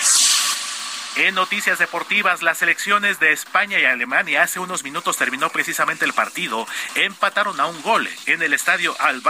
En 1.16 1.36
noticias 1.36 1.78
deportivas, 1.78 2.42
las 2.42 2.58
selecciones 2.58 3.20
de 3.20 3.32
España 3.32 3.78
y 3.78 3.84
Alemania 3.84 4.42
hace 4.42 4.58
unos 4.58 4.82
minutos 4.82 5.16
terminó 5.16 5.48
precisamente 5.48 6.04
el 6.04 6.12
partido. 6.12 6.66
Empataron 6.96 7.60
a 7.60 7.66
un 7.66 7.80
gol 7.82 8.08
en 8.26 8.42
el 8.42 8.52
estadio 8.52 8.96
Al 8.98 9.22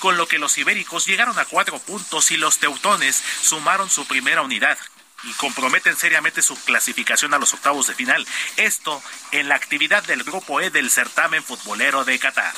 con 0.00 0.16
lo 0.16 0.26
que 0.26 0.40
los 0.40 0.58
ibéricos 0.58 1.06
llegaron 1.06 1.38
a 1.38 1.44
cuatro 1.44 1.78
puntos 1.78 2.32
y 2.32 2.36
los 2.36 2.58
teutones 2.58 3.22
sumaron 3.42 3.88
su 3.88 4.06
primera 4.06 4.42
unidad 4.42 4.76
y 5.22 5.32
comprometen 5.34 5.96
seriamente 5.96 6.42
su 6.42 6.56
clasificación 6.64 7.32
a 7.32 7.38
los 7.38 7.54
octavos 7.54 7.86
de 7.86 7.94
final. 7.94 8.26
Esto 8.56 9.00
en 9.30 9.48
la 9.48 9.54
actividad 9.54 10.02
del 10.02 10.24
Grupo 10.24 10.60
E 10.60 10.70
del 10.70 10.90
certamen 10.90 11.44
futbolero 11.44 12.04
de 12.04 12.18
Qatar. 12.18 12.54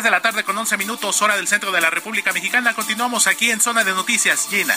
3 0.00 0.04
de 0.04 0.10
la 0.10 0.22
tarde 0.22 0.44
con 0.44 0.56
11 0.56 0.78
minutos, 0.78 1.20
hora 1.20 1.36
del 1.36 1.46
centro 1.46 1.72
de 1.72 1.80
la 1.82 1.90
República 1.90 2.32
Mexicana. 2.32 2.72
Continuamos 2.72 3.26
aquí 3.26 3.50
en 3.50 3.60
Zona 3.60 3.84
de 3.84 3.92
Noticias, 3.92 4.46
Gina. 4.48 4.74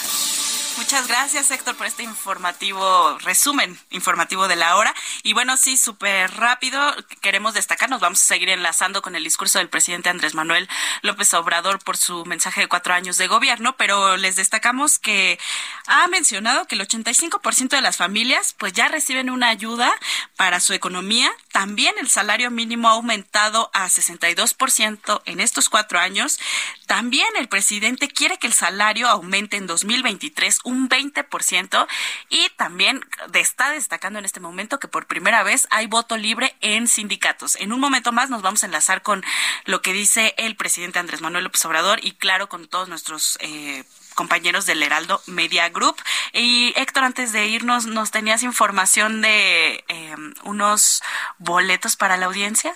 Muchas 0.78 1.08
gracias, 1.08 1.52
Héctor, 1.52 1.76
por 1.76 1.86
este 1.86 2.04
informativo, 2.04 3.18
resumen 3.20 3.80
informativo 3.92 4.48
de 4.48 4.56
la 4.56 4.76
hora. 4.76 4.94
Y 5.22 5.34
bueno, 5.34 5.56
sí, 5.56 5.78
súper 5.78 6.32
rápido, 6.36 6.80
queremos 7.22 7.54
destacar, 7.54 7.90
nos 7.90 8.02
vamos 8.02 8.22
a 8.22 8.26
seguir 8.26 8.50
enlazando 8.50 9.02
con 9.02 9.16
el 9.16 9.24
discurso 9.24 9.60
del 9.60 9.70
presidente 9.70 10.10
Andrés 10.10 10.34
Manuel 10.34 10.68
López 11.02 11.34
Obrador 11.36 11.80
por 11.84 11.96
su 11.96 12.26
mensaje 12.26 12.62
de 12.62 12.68
cuatro 12.68 12.94
años 12.94 13.18
de 13.18 13.28
gobierno, 13.28 13.76
pero 13.78 14.18
les 14.18 14.36
destacamos 14.36 15.00
que 15.00 15.40
ha 15.88 16.08
mencionado 16.08 16.66
que 16.66 16.76
el 16.76 16.88
85% 16.88 17.70
de 17.70 17.82
las 17.82 17.98
familias 17.98 18.56
pues 18.58 18.74
ya 18.74 18.88
reciben 18.88 19.30
una 19.30 19.50
ayuda 19.50 19.94
para 20.38 20.60
su 20.60 20.74
economía. 20.74 21.32
También 21.52 21.94
el 22.00 22.10
salario 22.10 22.50
mínimo 22.50 22.90
ha 22.90 22.94
aumentado 22.94 23.70
a 23.74 23.88
62% 23.88 25.22
en 25.26 25.40
estos 25.40 25.70
cuatro 25.70 26.00
años. 26.00 26.40
También 26.88 27.30
el 27.38 27.48
presidente 27.48 28.08
quiere 28.08 28.38
que 28.38 28.48
el 28.48 28.54
salario 28.54 29.08
aumente 29.08 29.58
en 29.58 29.68
2023 29.68 30.60
un 30.64 30.90
20% 30.90 31.88
y 32.30 32.50
también 32.58 33.02
está 33.34 33.70
destacando 33.70 34.20
en 34.20 34.26
este 34.26 34.40
momento 34.40 34.80
que 34.80 34.88
por 34.88 35.08
primera 35.08 35.44
vez 35.44 35.68
hay 35.72 35.88
voto 35.88 36.18
libre 36.18 36.56
en 36.62 36.88
sindicatos. 36.88 37.56
En 37.58 37.74
un 37.74 37.80
momento 37.80 38.12
más 38.12 38.30
nos 38.30 38.42
vamos 38.42 38.64
a 38.64 38.68
enlazar 38.68 39.02
con 39.02 39.24
lo 39.66 39.82
que 39.82 39.94
dice 39.94 40.34
el 40.38 40.56
presidente 40.56 41.00
Andrés 41.00 41.22
Manuel 41.22 41.46
López 41.46 41.66
Obrador 41.66 42.00
y 42.04 42.14
claro 42.14 42.50
con 42.50 42.68
todos 42.68 42.90
nuestros 42.90 43.38
eh, 43.42 43.84
compañeros 44.16 44.66
del 44.66 44.84
Heraldo 44.84 45.22
Media 45.28 45.70
Group. 45.70 45.98
Y 46.34 46.74
Héctor, 46.76 47.04
antes 47.04 47.32
de 47.32 47.48
irnos, 47.48 47.86
¿nos 47.86 48.12
tenías 48.12 48.44
información 48.44 49.22
de 49.22 49.84
eh, 49.88 50.16
unos 50.44 51.02
boletos 51.38 51.96
para 51.96 52.18
la 52.18 52.28
audiencia? 52.28 52.74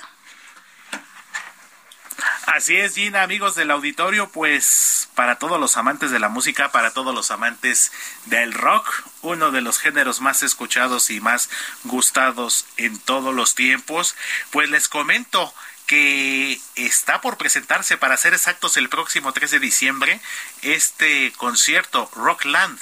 Así 2.46 2.78
es, 2.78 2.96
Gina, 2.96 3.24
amigos 3.24 3.56
del 3.56 3.72
auditorio, 3.72 4.30
pues 4.30 5.10
para 5.16 5.38
todos 5.38 5.60
los 5.60 5.78
amantes 5.78 6.12
de 6.12 6.20
la 6.20 6.30
música, 6.30 6.72
para 6.72 6.92
todos 6.92 7.14
los 7.14 7.30
amantes 7.30 7.92
del 8.26 8.54
rock, 8.54 8.90
uno 9.22 9.52
de 9.52 9.62
los 9.62 9.80
géneros 9.80 10.22
más 10.22 10.44
escuchados 10.44 11.10
y 11.10 11.20
más 11.20 11.50
gustados 11.84 12.66
en 12.78 12.98
todos 13.00 13.36
los 13.36 13.54
tiempos, 13.54 14.16
pues 14.52 14.70
les 14.70 14.88
comento 14.88 15.54
que 15.86 16.60
está 16.76 17.22
por 17.22 17.38
presentarse 17.38 17.98
para 17.98 18.18
ser 18.18 18.34
exactos 18.34 18.78
el 18.78 18.90
próximo 18.90 19.32
3 19.32 19.52
de 19.52 19.60
diciembre 19.60 20.20
este 20.62 21.32
concierto 21.38 22.12
Rockland 22.14 22.78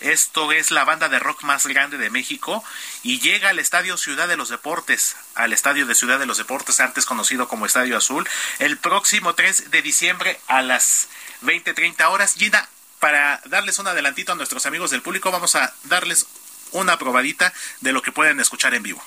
esto 0.00 0.52
es 0.52 0.70
la 0.70 0.84
banda 0.84 1.08
de 1.08 1.18
rock 1.18 1.42
más 1.42 1.66
grande 1.66 1.98
de 1.98 2.10
México 2.10 2.64
y 3.02 3.20
llega 3.20 3.50
al 3.50 3.58
Estadio 3.58 3.96
Ciudad 3.96 4.28
de 4.28 4.36
los 4.36 4.48
Deportes, 4.48 5.16
al 5.34 5.52
Estadio 5.52 5.86
de 5.86 5.94
Ciudad 5.94 6.18
de 6.18 6.26
los 6.26 6.38
Deportes, 6.38 6.80
antes 6.80 7.06
conocido 7.06 7.48
como 7.48 7.66
Estadio 7.66 7.96
Azul, 7.96 8.28
el 8.58 8.78
próximo 8.78 9.34
3 9.34 9.70
de 9.70 9.82
diciembre 9.82 10.40
a 10.46 10.62
las 10.62 11.08
20:30 11.42 12.08
horas. 12.08 12.34
Gina, 12.34 12.68
para 12.98 13.40
darles 13.46 13.78
un 13.78 13.88
adelantito 13.88 14.32
a 14.32 14.36
nuestros 14.36 14.66
amigos 14.66 14.90
del 14.90 15.02
público, 15.02 15.30
vamos 15.30 15.54
a 15.56 15.74
darles 15.84 16.26
una 16.72 16.98
probadita 16.98 17.52
de 17.80 17.92
lo 17.92 18.02
que 18.02 18.12
pueden 18.12 18.40
escuchar 18.40 18.74
en 18.74 18.82
vivo. 18.82 19.02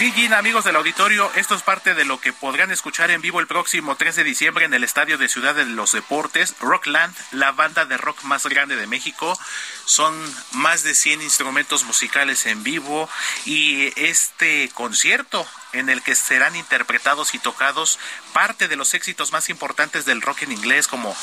Sí, 0.00 0.12
Gina, 0.12 0.38
amigos 0.38 0.64
del 0.64 0.76
auditorio, 0.76 1.30
esto 1.34 1.54
es 1.54 1.60
parte 1.60 1.92
de 1.92 2.06
lo 2.06 2.18
que 2.18 2.32
podrán 2.32 2.70
escuchar 2.70 3.10
en 3.10 3.20
vivo 3.20 3.38
el 3.38 3.46
próximo 3.46 3.96
3 3.96 4.16
de 4.16 4.24
diciembre 4.24 4.64
en 4.64 4.72
el 4.72 4.82
Estadio 4.82 5.18
de 5.18 5.28
Ciudad 5.28 5.54
de 5.54 5.66
los 5.66 5.92
Deportes, 5.92 6.54
Rockland, 6.58 7.14
la 7.32 7.52
banda 7.52 7.84
de 7.84 7.98
rock 7.98 8.22
más 8.22 8.46
grande 8.46 8.76
de 8.76 8.86
México. 8.86 9.38
Son 9.84 10.14
más 10.52 10.84
de 10.84 10.94
100 10.94 11.20
instrumentos 11.20 11.84
musicales 11.84 12.46
en 12.46 12.62
vivo 12.62 13.10
y 13.44 13.92
este 14.00 14.70
concierto 14.72 15.46
en 15.74 15.90
el 15.90 16.00
que 16.00 16.14
serán 16.14 16.56
interpretados 16.56 17.34
y 17.34 17.38
tocados 17.38 17.98
parte 18.32 18.68
de 18.68 18.76
los 18.76 18.94
éxitos 18.94 19.32
más 19.32 19.50
importantes 19.50 20.06
del 20.06 20.22
rock 20.22 20.44
en 20.44 20.52
inglés 20.52 20.88
como 20.88 21.14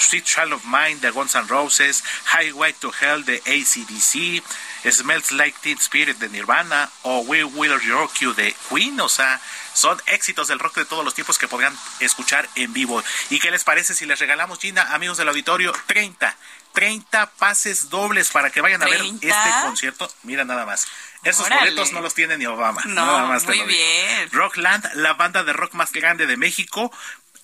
Sweet 0.00 0.24
Child 0.24 0.52
of 0.52 0.64
Mine 0.64 1.00
de 1.00 1.10
Guns 1.10 1.34
N' 1.34 1.46
Roses, 1.48 2.02
Highway 2.32 2.72
to 2.74 2.92
Hell 3.00 3.24
de 3.24 3.36
ACDC, 3.46 4.42
Smells 4.90 5.32
Like 5.32 5.58
Teen 5.60 5.78
Spirit 5.78 6.18
de 6.18 6.28
Nirvana 6.28 6.90
o 7.02 7.20
We 7.20 7.44
Will 7.44 7.78
Rock 7.90 8.20
You 8.20 8.34
de 8.34 8.54
Queen, 8.68 8.98
o 9.00 9.08
sea, 9.08 9.40
son 9.72 10.00
éxitos 10.06 10.48
del 10.48 10.58
rock 10.58 10.76
de 10.76 10.84
todos 10.84 11.04
los 11.04 11.14
tiempos 11.14 11.38
que 11.38 11.48
podrán 11.48 11.76
escuchar 12.00 12.48
en 12.54 12.72
vivo. 12.72 13.02
¿Y 13.28 13.38
qué 13.38 13.50
les 13.50 13.64
parece 13.64 13.94
si 13.94 14.06
les 14.06 14.18
regalamos, 14.18 14.58
Gina, 14.58 14.94
amigos 14.94 15.16
del 15.16 15.28
auditorio, 15.28 15.72
30, 15.86 16.36
30 16.72 17.30
pases 17.32 17.88
dobles 17.88 18.30
para 18.30 18.50
que 18.50 18.60
vayan 18.60 18.82
a 18.82 18.86
ver 18.86 19.00
este 19.00 19.50
concierto? 19.62 20.12
Mira 20.22 20.44
nada 20.44 20.66
más. 20.66 20.86
Esos 21.22 21.48
boletos 21.48 21.92
no 21.92 22.00
los 22.00 22.14
tiene 22.14 22.38
ni 22.38 22.46
Obama. 22.46 22.80
No, 22.86 23.04
nada 23.04 23.26
más 23.26 23.44
muy 23.44 23.60
bien. 23.62 24.30
Rockland, 24.32 24.94
la 24.94 25.12
banda 25.14 25.44
de 25.44 25.52
rock 25.52 25.74
más 25.74 25.92
grande 25.92 26.26
de 26.26 26.36
México, 26.38 26.90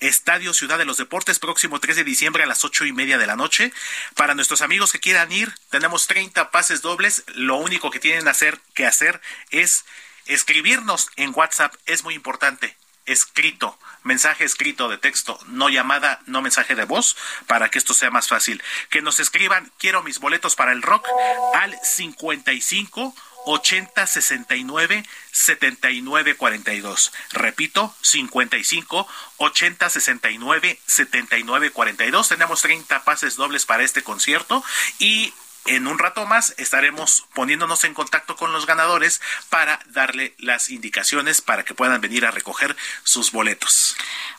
Estadio 0.00 0.52
Ciudad 0.52 0.78
de 0.78 0.84
los 0.84 0.96
Deportes, 0.96 1.38
próximo 1.38 1.80
3 1.80 1.96
de 1.96 2.04
diciembre 2.04 2.42
a 2.42 2.46
las 2.46 2.64
ocho 2.64 2.84
y 2.84 2.92
media 2.92 3.18
de 3.18 3.26
la 3.26 3.36
noche. 3.36 3.72
Para 4.14 4.34
nuestros 4.34 4.62
amigos 4.62 4.92
que 4.92 5.00
quieran 5.00 5.32
ir, 5.32 5.54
tenemos 5.70 6.06
30 6.06 6.50
pases 6.50 6.82
dobles. 6.82 7.24
Lo 7.34 7.56
único 7.56 7.90
que 7.90 8.00
tienen 8.00 8.28
hacer, 8.28 8.60
que 8.74 8.86
hacer 8.86 9.20
es 9.50 9.84
escribirnos 10.26 11.10
en 11.16 11.32
WhatsApp. 11.34 11.74
Es 11.86 12.04
muy 12.04 12.14
importante. 12.14 12.76
Escrito, 13.06 13.78
mensaje 14.02 14.44
escrito 14.44 14.88
de 14.88 14.98
texto, 14.98 15.38
no 15.46 15.68
llamada, 15.68 16.20
no 16.26 16.42
mensaje 16.42 16.74
de 16.74 16.84
voz, 16.84 17.16
para 17.46 17.68
que 17.68 17.78
esto 17.78 17.94
sea 17.94 18.10
más 18.10 18.26
fácil. 18.26 18.60
Que 18.90 19.00
nos 19.00 19.20
escriban, 19.20 19.70
quiero 19.78 20.02
mis 20.02 20.18
boletos 20.18 20.56
para 20.56 20.72
el 20.72 20.82
rock 20.82 21.06
al 21.54 21.78
55 21.84 23.14
80 23.46 24.06
69 24.06 25.04
79 25.30 26.36
42. 26.36 27.12
Repito, 27.32 27.94
55 28.02 29.08
80 29.38 29.90
69 29.90 30.80
79 30.86 31.70
42. 31.70 32.28
Tenemos 32.28 32.60
30 32.62 33.04
pases 33.04 33.36
dobles 33.36 33.64
para 33.64 33.84
este 33.84 34.02
concierto 34.02 34.62
y 34.98 35.32
en 35.66 35.86
un 35.86 35.98
rato 35.98 36.26
más 36.26 36.54
estaremos 36.58 37.26
poniéndonos 37.34 37.84
en 37.84 37.94
contacto 37.94 38.36
con 38.36 38.52
los 38.52 38.66
ganadores 38.66 39.20
para 39.48 39.80
darle 39.86 40.34
las 40.38 40.70
indicaciones 40.70 41.40
para 41.40 41.64
que 41.64 41.74
puedan 41.74 42.00
venir 42.00 42.24
a 42.24 42.30
recoger 42.30 42.76
sus 43.02 43.32
boletos. 43.32 43.96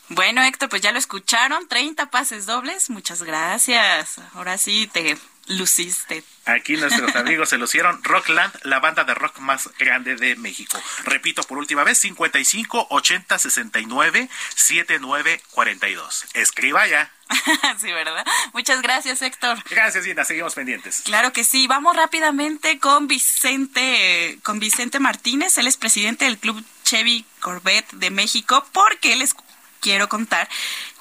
Bueno, 0.09 0.41
Héctor, 0.43 0.69
pues 0.69 0.81
ya 0.81 0.91
lo 0.91 0.99
escucharon, 0.99 1.67
30 1.67 2.09
pases 2.09 2.45
dobles, 2.45 2.89
muchas 2.89 3.23
gracias. 3.23 4.19
Ahora 4.33 4.57
sí 4.57 4.87
te 4.87 5.17
luciste. 5.47 6.23
Aquí 6.45 6.77
nuestros 6.77 7.15
amigos 7.15 7.49
se 7.49 7.57
lucieron. 7.57 8.03
Rockland, 8.03 8.53
la 8.63 8.79
banda 8.79 9.03
de 9.03 9.13
rock 9.13 9.39
más 9.39 9.69
grande 9.77 10.15
de 10.15 10.35
México. 10.35 10.81
Repito 11.03 11.43
por 11.43 11.57
última 11.57 11.83
vez, 11.83 11.97
55 11.99 12.87
80 12.89 13.37
69 13.37 14.29
79 14.55 15.41
42. 15.51 16.25
Escriba 16.33 16.87
ya. 16.87 17.11
sí, 17.79 17.91
¿verdad? 17.91 18.25
Muchas 18.53 18.81
gracias, 18.81 19.21
Héctor. 19.21 19.61
Gracias, 19.69 20.05
Gina. 20.05 20.23
Seguimos 20.23 20.55
pendientes. 20.55 21.01
Claro 21.03 21.33
que 21.33 21.43
sí. 21.43 21.67
Vamos 21.67 21.95
rápidamente 21.95 22.79
con 22.79 23.07
Vicente, 23.07 24.39
con 24.43 24.59
Vicente 24.59 24.99
Martínez. 24.99 25.57
Él 25.57 25.67
es 25.67 25.77
presidente 25.77 26.25
del 26.25 26.37
Club 26.37 26.63
Chevy 26.83 27.25
Corvette 27.39 27.91
de 27.93 28.11
México, 28.11 28.65
porque 28.71 29.15
les 29.15 29.35
quiero 29.81 30.07
contar 30.09 30.47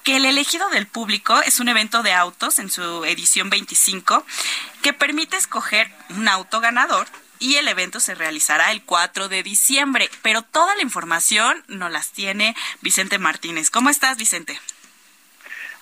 que 0.06 0.14
el 0.14 0.24
elegido 0.24 0.70
del 0.70 0.86
público 0.86 1.42
es 1.42 1.58
un 1.58 1.68
evento 1.68 2.04
de 2.04 2.12
autos 2.12 2.60
en 2.60 2.70
su 2.70 3.04
edición 3.04 3.50
25 3.50 4.24
que 4.80 4.92
permite 4.92 5.36
escoger 5.36 5.90
un 6.10 6.28
auto 6.28 6.60
ganador 6.60 7.08
y 7.40 7.56
el 7.56 7.66
evento 7.66 7.98
se 7.98 8.14
realizará 8.14 8.70
el 8.70 8.84
4 8.84 9.28
de 9.28 9.42
diciembre. 9.42 10.08
Pero 10.22 10.42
toda 10.42 10.76
la 10.76 10.82
información 10.82 11.64
nos 11.66 11.90
las 11.90 12.12
tiene 12.12 12.54
Vicente 12.82 13.18
Martínez. 13.18 13.68
¿Cómo 13.68 13.90
estás, 13.90 14.16
Vicente? 14.16 14.56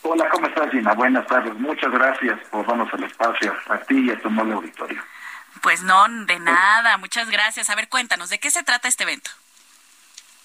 Hola, 0.00 0.26
¿cómo 0.30 0.46
estás, 0.46 0.70
Gina? 0.70 0.94
Buenas 0.94 1.26
tardes. 1.26 1.52
Muchas 1.56 1.92
gracias 1.92 2.40
por 2.50 2.66
darnos 2.66 2.88
el 2.94 3.04
espacio 3.04 3.54
a 3.68 3.76
ti 3.80 4.06
y 4.06 4.10
a 4.10 4.18
tu 4.22 4.30
noble 4.30 4.54
auditorio. 4.54 5.02
Pues 5.60 5.82
no, 5.82 6.02
de 6.24 6.38
nada. 6.38 6.96
Muchas 6.96 7.28
gracias. 7.28 7.68
A 7.68 7.74
ver, 7.74 7.90
cuéntanos, 7.90 8.30
¿de 8.30 8.38
qué 8.38 8.50
se 8.50 8.62
trata 8.62 8.88
este 8.88 9.02
evento? 9.02 9.30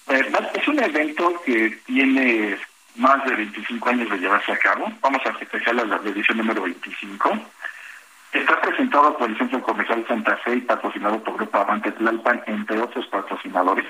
Eh, 0.08 0.30
es 0.52 0.68
un 0.68 0.80
evento 0.80 1.40
que 1.46 1.80
tiene 1.86 2.58
más 3.00 3.24
de 3.24 3.34
25 3.34 3.88
años 3.88 4.10
de 4.10 4.18
llevarse 4.18 4.52
a 4.52 4.58
cabo. 4.58 4.92
Vamos 5.00 5.22
a 5.24 5.32
festejar 5.32 5.74
la, 5.74 5.96
edición 5.96 6.38
número 6.38 6.62
25. 6.62 7.30
Está 8.32 8.60
presentado 8.60 9.16
por 9.16 9.28
el 9.28 9.38
Centro 9.38 9.62
Comercial 9.62 10.04
Santa 10.06 10.36
Fe 10.36 10.56
y 10.56 10.60
patrocinado 10.60 11.18
por 11.24 11.34
Grupo 11.34 11.58
Avante 11.58 11.90
Tlalpan, 11.92 12.42
entre 12.46 12.78
otros 12.78 13.06
patrocinadores. 13.06 13.86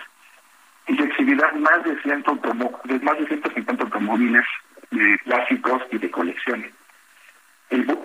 Y 0.86 0.96
se 0.96 1.02
exhibirán 1.02 1.60
más 1.60 1.84
de, 1.84 2.00
100 2.00 2.24
de 2.84 2.98
más 3.00 3.18
de 3.18 3.26
150 3.26 3.84
automóviles 3.84 4.44
clásicos 5.24 5.82
y 5.90 5.98
de 5.98 6.10
colección. 6.10 6.64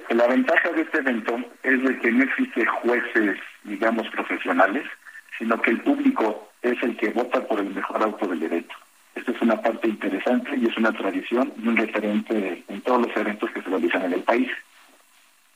la 0.10 0.28
ventaja 0.28 0.70
de 0.70 0.82
este 0.82 0.98
evento 0.98 1.38
es 1.64 1.84
de 1.84 2.00
que 2.00 2.12
no 2.12 2.24
existe 2.24 2.66
jueces, 2.66 3.40
digamos, 3.64 4.08
profesionales, 4.10 4.86
sino 5.38 5.62
que 5.62 5.72
el 5.72 5.82
público 5.82 6.50
es 6.62 6.82
el 6.82 6.98
que 6.98 7.10
vota 7.10 7.42
por 7.48 7.60
el 7.60 7.74
mejor 7.74 8.02
auto 8.02 8.28
del 8.28 8.44
evento. 8.44 8.76
Esta 9.16 9.32
es 9.32 9.42
una 9.42 9.62
parte 9.62 9.88
interesante 9.88 10.58
y 10.58 10.66
es 10.66 10.78
una 10.78 10.92
tradición 10.92 11.54
y 11.58 11.68
un 11.68 11.78
referente 11.78 12.64
en 12.68 12.82
todos 12.82 13.08
los 13.08 13.18
eventos 13.18 13.50
que 13.52 13.62
se 13.62 13.70
realizan 13.70 14.04
en 14.04 14.14
el 14.14 14.24
país. 14.24 14.50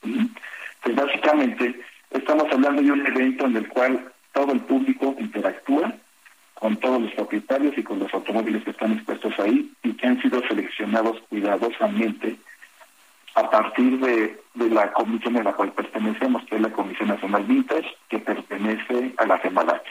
Pues 0.02 0.96
básicamente 0.96 1.80
estamos 2.12 2.46
hablando 2.52 2.82
de 2.82 2.92
un 2.92 3.06
evento 3.06 3.46
en 3.46 3.58
el 3.58 3.68
cual 3.68 4.12
todo 4.34 4.54
el 4.54 4.62
público 4.62 5.16
interactúa 5.20 5.94
con 6.54 6.76
todos 6.78 7.02
los 7.02 7.12
propietarios 7.14 7.78
y 7.78 7.84
con 7.84 8.00
los 8.00 8.14
automóviles 8.14 8.64
que 8.64 8.72
están 8.72 8.94
expuestos 8.94 9.38
ahí 9.40 9.72
y 9.84 9.94
que 9.94 10.08
han 10.08 10.22
sido 10.22 10.42
seleccionados 10.48 11.20
cuidadosamente 11.30 12.38
a 13.36 13.50
partir 13.50 14.00
de, 14.00 14.40
la 14.70 14.92
comisión 14.92 15.38
a 15.38 15.44
la 15.44 15.54
cual 15.54 15.72
pertenecemos, 15.72 16.44
que 16.46 16.56
es 16.56 16.62
la 16.62 16.72
Comisión 16.72 17.08
Nacional 17.08 17.44
Vintage, 17.44 17.88
que 18.10 18.20
pertenece 18.20 19.14
a 19.18 19.26
la 19.26 19.38
FEMALAC. 19.38 19.82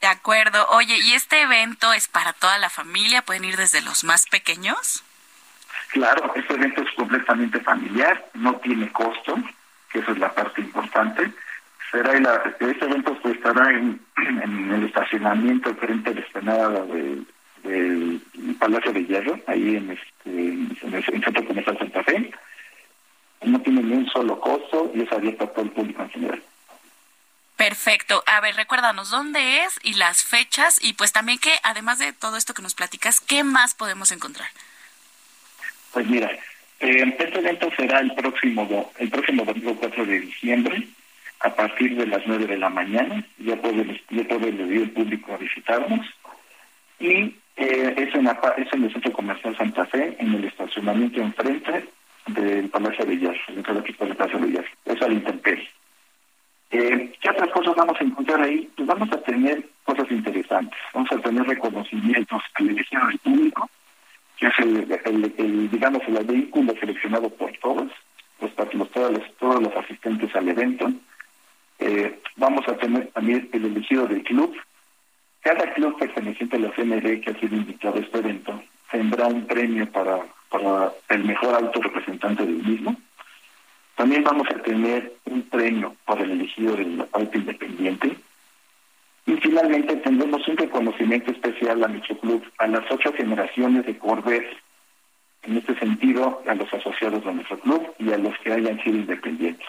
De 0.00 0.06
acuerdo. 0.06 0.66
Oye, 0.70 0.98
¿y 0.98 1.12
este 1.12 1.42
evento 1.42 1.92
es 1.92 2.08
para 2.08 2.32
toda 2.32 2.56
la 2.58 2.70
familia? 2.70 3.22
¿Pueden 3.22 3.44
ir 3.44 3.56
desde 3.56 3.82
los 3.82 4.02
más 4.04 4.26
pequeños? 4.26 5.04
Claro, 5.88 6.32
este 6.34 6.54
evento 6.54 6.82
es 6.82 6.90
completamente 6.94 7.60
familiar, 7.60 8.24
no 8.34 8.54
tiene 8.56 8.90
costo, 8.92 9.36
que 9.90 9.98
esa 9.98 10.12
es 10.12 10.18
la 10.18 10.32
parte 10.32 10.60
importante. 10.60 11.32
Será 11.90 12.12
este 12.60 12.84
evento 12.84 13.18
estará 13.24 13.70
en, 13.70 14.00
el 14.72 14.84
estacionamiento 14.84 15.74
frente 15.74 16.10
a 16.10 16.40
la 16.42 16.84
del 17.62 18.22
Palacio 18.58 18.92
de 18.92 19.04
Hierro, 19.04 19.38
ahí 19.48 19.76
en, 19.76 19.90
este, 19.90 20.86
en 20.86 20.94
el 20.94 21.04
Centro 21.04 21.44
Comercial 21.44 21.78
Santa 21.78 22.02
Fe. 22.04 22.30
No 23.42 23.60
tiene 23.60 23.82
ni 23.82 23.92
un 23.94 24.08
solo 24.08 24.38
costo 24.38 24.90
y 24.94 25.02
es 25.02 25.12
abierto 25.12 25.44
a 25.44 25.48
todo 25.48 25.64
el 25.64 25.70
público 25.72 26.02
en 26.02 26.10
general. 26.10 26.42
Perfecto. 27.60 28.24
A 28.24 28.40
ver, 28.40 28.56
recuérdanos 28.56 29.10
dónde 29.10 29.58
es 29.58 29.78
y 29.82 29.92
las 29.92 30.24
fechas 30.24 30.82
y 30.82 30.94
pues 30.94 31.12
también 31.12 31.38
que 31.38 31.52
además 31.62 31.98
de 31.98 32.14
todo 32.14 32.38
esto 32.38 32.54
que 32.54 32.62
nos 32.62 32.74
platicas, 32.74 33.20
¿qué 33.20 33.44
más 33.44 33.74
podemos 33.74 34.12
encontrar? 34.12 34.48
Pues 35.92 36.06
mira, 36.06 36.30
eh, 36.80 37.14
este 37.18 37.38
evento 37.38 37.70
será 37.76 38.00
el 38.00 38.14
próximo 38.14 38.90
el 38.96 39.10
próximo 39.10 39.44
domingo 39.44 39.76
4 39.76 40.06
de 40.06 40.20
diciembre 40.20 40.88
a 41.40 41.54
partir 41.54 41.96
de 41.96 42.06
las 42.06 42.22
9 42.26 42.46
de 42.46 42.56
la 42.56 42.70
mañana. 42.70 43.22
Ya 43.36 43.56
puede, 43.56 44.02
ya 44.08 44.24
puede 44.24 44.48
el 44.48 44.90
público 44.92 45.34
a 45.34 45.36
visitarnos. 45.36 46.06
Y 46.98 47.36
eh, 47.58 47.94
es, 47.94 48.14
en 48.14 48.24
la, 48.24 48.40
es 48.56 48.72
en 48.72 48.84
el 48.84 48.92
Centro 48.94 49.12
Comercial 49.12 49.54
Santa 49.58 49.84
Fe, 49.84 50.16
en 50.18 50.32
el 50.32 50.44
estacionamiento 50.46 51.20
enfrente 51.20 51.84
del 52.26 52.70
Palacio 52.70 53.04
de 53.04 53.16
Villas, 53.16 53.36
dentro 53.48 53.74
del 53.74 53.94
Palacio 53.94 54.38
de 54.38 54.46
Villas. 54.46 54.64
Es 54.86 55.02
al 55.02 55.12
Intemperie. 55.12 55.68
Eh, 56.70 57.12
¿Qué 57.20 57.30
otras 57.30 57.50
cosas 57.50 57.74
vamos 57.74 58.00
a 58.00 58.04
encontrar 58.04 58.40
ahí? 58.42 58.70
Pues 58.76 58.86
vamos 58.86 59.10
a 59.12 59.20
tener 59.22 59.68
cosas 59.84 60.10
interesantes. 60.10 60.78
Vamos 60.94 61.10
a 61.10 61.18
tener 61.18 61.44
reconocimientos 61.44 62.42
al 62.54 62.68
elegido 62.68 63.06
del 63.08 63.18
público, 63.18 63.70
que 64.36 64.46
es 64.46 64.58
el, 64.58 65.70
digamos, 65.70 66.02
el 66.06 66.24
vehículo 66.24 66.74
seleccionado 66.78 67.28
por 67.30 67.50
todos, 67.58 67.90
pues, 68.38 68.52
los, 68.74 68.90
todos, 68.90 69.12
los, 69.12 69.36
todos 69.36 69.62
los 69.62 69.76
asistentes 69.76 70.34
al 70.36 70.48
evento. 70.48 70.92
Eh, 71.80 72.20
vamos 72.36 72.66
a 72.68 72.76
tener 72.76 73.08
también 73.08 73.48
el 73.52 73.64
elegido 73.64 74.06
del 74.06 74.22
club. 74.22 74.56
Cada 75.40 75.72
club 75.72 75.98
perteneciente 75.98 76.56
a 76.56 76.60
la 76.60 76.70
CND 76.72 77.20
que 77.20 77.30
ha 77.30 77.40
sido 77.40 77.56
invitado 77.56 77.96
a 77.96 78.00
este 78.00 78.18
evento 78.18 78.62
tendrá 78.90 79.26
un 79.26 79.46
premio 79.46 79.90
para, 79.90 80.20
para 80.50 80.92
el 81.08 81.24
mejor 81.24 81.54
alto 81.54 81.80
representante 81.80 82.44
del 82.44 82.62
mismo 82.62 82.96
también 84.00 84.24
vamos 84.24 84.48
a 84.48 84.62
tener 84.62 85.12
un 85.26 85.42
premio 85.42 85.94
por 86.06 86.18
el 86.22 86.30
elegido 86.30 86.74
del 86.74 87.04
auto 87.12 87.36
independiente. 87.36 88.16
Y 89.26 89.34
finalmente 89.34 89.94
tendremos 89.96 90.48
un 90.48 90.56
reconocimiento 90.56 91.30
especial 91.30 91.84
a 91.84 91.88
nuestro 91.88 92.16
club, 92.16 92.42
a 92.56 92.66
las 92.66 92.90
ocho 92.90 93.12
generaciones 93.12 93.84
de 93.84 93.98
Corvette, 93.98 94.56
en 95.42 95.58
este 95.58 95.78
sentido 95.78 96.42
a 96.46 96.54
los 96.54 96.72
asociados 96.72 97.22
de 97.22 97.34
nuestro 97.34 97.58
club 97.58 97.92
y 97.98 98.10
a 98.10 98.16
los 98.16 98.34
que 98.38 98.54
hayan 98.54 98.82
sido 98.82 98.96
independientes. 98.96 99.68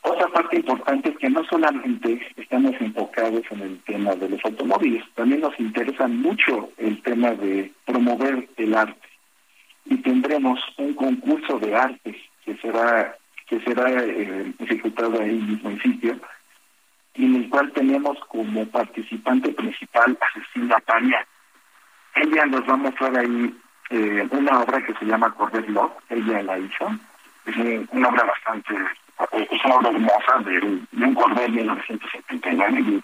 Otra 0.00 0.28
parte 0.28 0.56
importante 0.56 1.10
es 1.10 1.18
que 1.18 1.28
no 1.28 1.44
solamente 1.44 2.26
estamos 2.38 2.72
enfocados 2.80 3.42
en 3.50 3.60
el 3.60 3.78
tema 3.80 4.14
de 4.14 4.30
los 4.30 4.42
automóviles, 4.42 5.04
también 5.14 5.42
nos 5.42 5.60
interesa 5.60 6.08
mucho 6.08 6.70
el 6.78 7.02
tema 7.02 7.32
de 7.32 7.72
promover 7.84 8.48
el 8.56 8.74
arte. 8.74 9.06
Y 9.84 9.98
tendremos 9.98 10.60
un 10.78 10.94
concurso 10.94 11.58
de 11.58 11.74
arte 11.76 12.31
que 12.44 12.56
será 12.56 13.16
que 13.46 13.60
será 13.60 13.90
eh, 13.90 14.52
ejecutado 14.60 15.20
ahí 15.20 15.32
mismo 15.32 15.70
en 15.70 15.82
sitio, 15.82 16.18
en 17.14 17.36
el 17.36 17.48
cual 17.50 17.70
tenemos 17.72 18.18
como 18.28 18.66
participante 18.66 19.52
principal 19.52 20.16
a 20.20 20.32
Cecilia 20.32 20.78
Paria. 20.86 21.26
Ella 22.14 22.46
nos 22.46 22.66
va 22.66 22.74
a 22.74 22.76
mostrar 22.78 23.16
ahí 23.18 23.54
eh, 23.90 24.26
una 24.30 24.60
obra 24.60 24.82
que 24.82 24.94
se 24.94 25.04
llama 25.04 25.34
Cordet 25.34 25.68
Love, 25.68 25.92
ella 26.08 26.42
la 26.42 26.58
hizo, 26.58 26.90
es 27.44 27.56
una 27.90 28.08
obra 28.08 28.24
bastante, 28.24 28.74
es 29.50 29.64
una 29.64 29.74
obra 29.74 29.90
hermosa 29.90 30.38
de, 30.46 30.80
de 30.92 31.04
un 31.04 31.14
Cordet 31.14 31.42
de 31.42 31.48
1979 31.48 33.02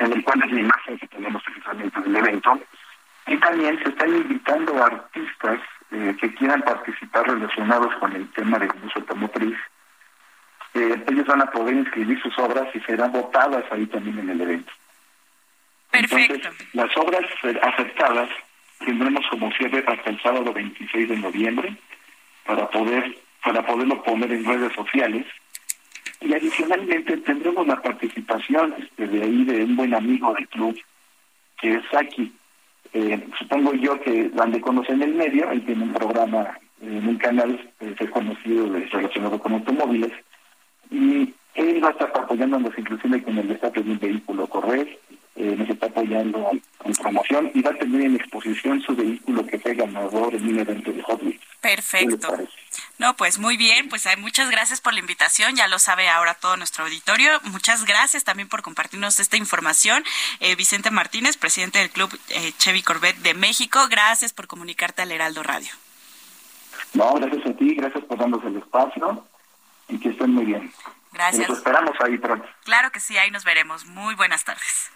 en 0.00 0.12
el 0.12 0.24
cual 0.24 0.42
es 0.44 0.52
la 0.52 0.60
imagen 0.60 0.98
que 0.98 1.08
tenemos 1.08 1.42
precisamente 1.42 2.00
del 2.00 2.16
evento, 2.16 2.60
y 3.26 3.36
también 3.38 3.82
se 3.82 3.88
están 3.88 4.14
invitando 4.14 4.84
artistas 4.84 5.60
eh, 5.92 6.16
que 6.20 6.34
quieran 6.34 6.62
participar 6.62 7.26
relacionados 7.26 7.94
con 7.96 8.14
el 8.14 8.28
tema 8.32 8.58
del 8.58 8.70
uso 8.84 9.00
automotriz, 9.00 9.56
eh, 10.74 11.04
ellos 11.10 11.26
van 11.26 11.42
a 11.42 11.50
poder 11.50 11.74
inscribir 11.74 12.20
sus 12.22 12.38
obras 12.38 12.68
y 12.74 12.80
serán 12.80 13.12
votadas 13.12 13.64
ahí 13.72 13.86
también 13.86 14.18
en 14.20 14.30
el 14.30 14.40
evento. 14.40 14.72
Perfecto. 15.90 16.48
las 16.72 16.96
obras 16.96 17.24
aceptadas 17.62 18.30
tendremos 18.78 19.26
como 19.28 19.50
cierre 19.52 19.84
hasta 19.86 20.10
el 20.10 20.22
sábado 20.22 20.52
26 20.52 21.08
de 21.08 21.16
noviembre 21.16 21.76
para 22.46 22.70
poder 22.70 23.18
para 23.42 23.66
poderlo 23.66 24.02
poner 24.02 24.30
en 24.32 24.44
redes 24.44 24.72
sociales 24.74 25.26
Y 26.20 26.34
adicionalmente 26.34 27.16
tendremos 27.18 27.66
la 27.66 27.80
participación 27.80 28.74
este, 28.78 29.06
de 29.06 29.22
ahí 29.22 29.44
de 29.44 29.64
un 29.64 29.76
buen 29.76 29.94
amigo 29.94 30.34
del 30.34 30.46
club, 30.48 30.78
que 31.58 31.74
es 31.74 31.82
Saki. 31.90 32.32
Eh, 32.92 33.28
supongo 33.38 33.72
yo 33.74 34.00
que 34.00 34.28
van 34.34 34.52
de 34.52 34.60
conocer 34.60 34.96
en 34.96 35.02
el 35.02 35.14
medio, 35.14 35.50
él 35.50 35.64
tiene 35.64 35.84
un 35.84 35.92
programa 35.92 36.58
en 36.82 37.06
un 37.06 37.16
canal 37.16 37.70
eh, 37.80 37.94
reconocido 37.98 38.72
relacionado 38.90 39.38
con 39.38 39.52
automóviles, 39.52 40.12
y 40.90 41.32
él 41.54 41.84
va 41.84 41.88
a 41.88 41.92
estar 41.92 42.12
apoyándonos 42.14 42.76
inclusive 42.76 43.22
con 43.22 43.38
el 43.38 43.50
estatus 43.50 43.84
de 43.84 43.92
un 43.92 43.98
vehículo 43.98 44.46
correr, 44.46 44.98
eh, 45.36 45.54
nos 45.56 45.68
está 45.70 45.86
apoyando 45.86 46.50
con 46.78 46.92
promoción 46.94 47.50
y 47.54 47.62
va 47.62 47.70
a 47.70 47.74
tener 47.74 48.02
en 48.02 48.16
exposición 48.16 48.82
su 48.82 48.94
vehículo 48.94 49.46
que 49.46 49.58
fue 49.58 49.74
ganador 49.74 50.34
en 50.34 50.48
un 50.48 50.58
evento 50.58 50.92
de 50.92 51.02
Hot 51.02 51.22
Wheels. 51.22 51.40
Perfecto. 51.60 52.36
No, 52.98 53.16
pues 53.16 53.38
muy 53.38 53.56
bien, 53.56 53.88
pues 53.88 54.06
hay 54.06 54.16
muchas 54.16 54.50
gracias 54.50 54.80
por 54.80 54.92
la 54.92 55.00
invitación, 55.00 55.56
ya 55.56 55.68
lo 55.68 55.78
sabe 55.78 56.08
ahora 56.08 56.34
todo 56.34 56.56
nuestro 56.56 56.84
auditorio. 56.84 57.40
Muchas 57.44 57.84
gracias 57.84 58.24
también 58.24 58.48
por 58.48 58.62
compartirnos 58.62 59.20
esta 59.20 59.36
información. 59.36 60.04
Eh, 60.40 60.54
Vicente 60.56 60.90
Martínez, 60.90 61.36
presidente 61.36 61.78
del 61.78 61.90
Club 61.90 62.18
eh, 62.30 62.52
Chevy 62.58 62.82
Corvette 62.82 63.18
de 63.18 63.34
México, 63.34 63.86
gracias 63.88 64.32
por 64.32 64.46
comunicarte 64.46 65.02
al 65.02 65.12
Heraldo 65.12 65.42
Radio. 65.42 65.70
No, 66.94 67.14
gracias 67.14 67.46
a 67.46 67.52
ti, 67.54 67.74
gracias 67.74 68.04
por 68.04 68.18
darnos 68.18 68.44
el 68.44 68.56
espacio 68.56 69.26
y 69.88 69.98
que 69.98 70.10
estén 70.10 70.32
muy 70.32 70.44
bien. 70.44 70.72
Gracias. 71.12 71.48
Nos 71.48 71.58
esperamos 71.58 71.94
ahí 72.00 72.18
pronto. 72.18 72.48
Claro 72.64 72.90
que 72.90 73.00
sí, 73.00 73.18
ahí 73.18 73.30
nos 73.30 73.44
veremos. 73.44 73.84
Muy 73.86 74.14
buenas 74.14 74.44
tardes. 74.44 74.90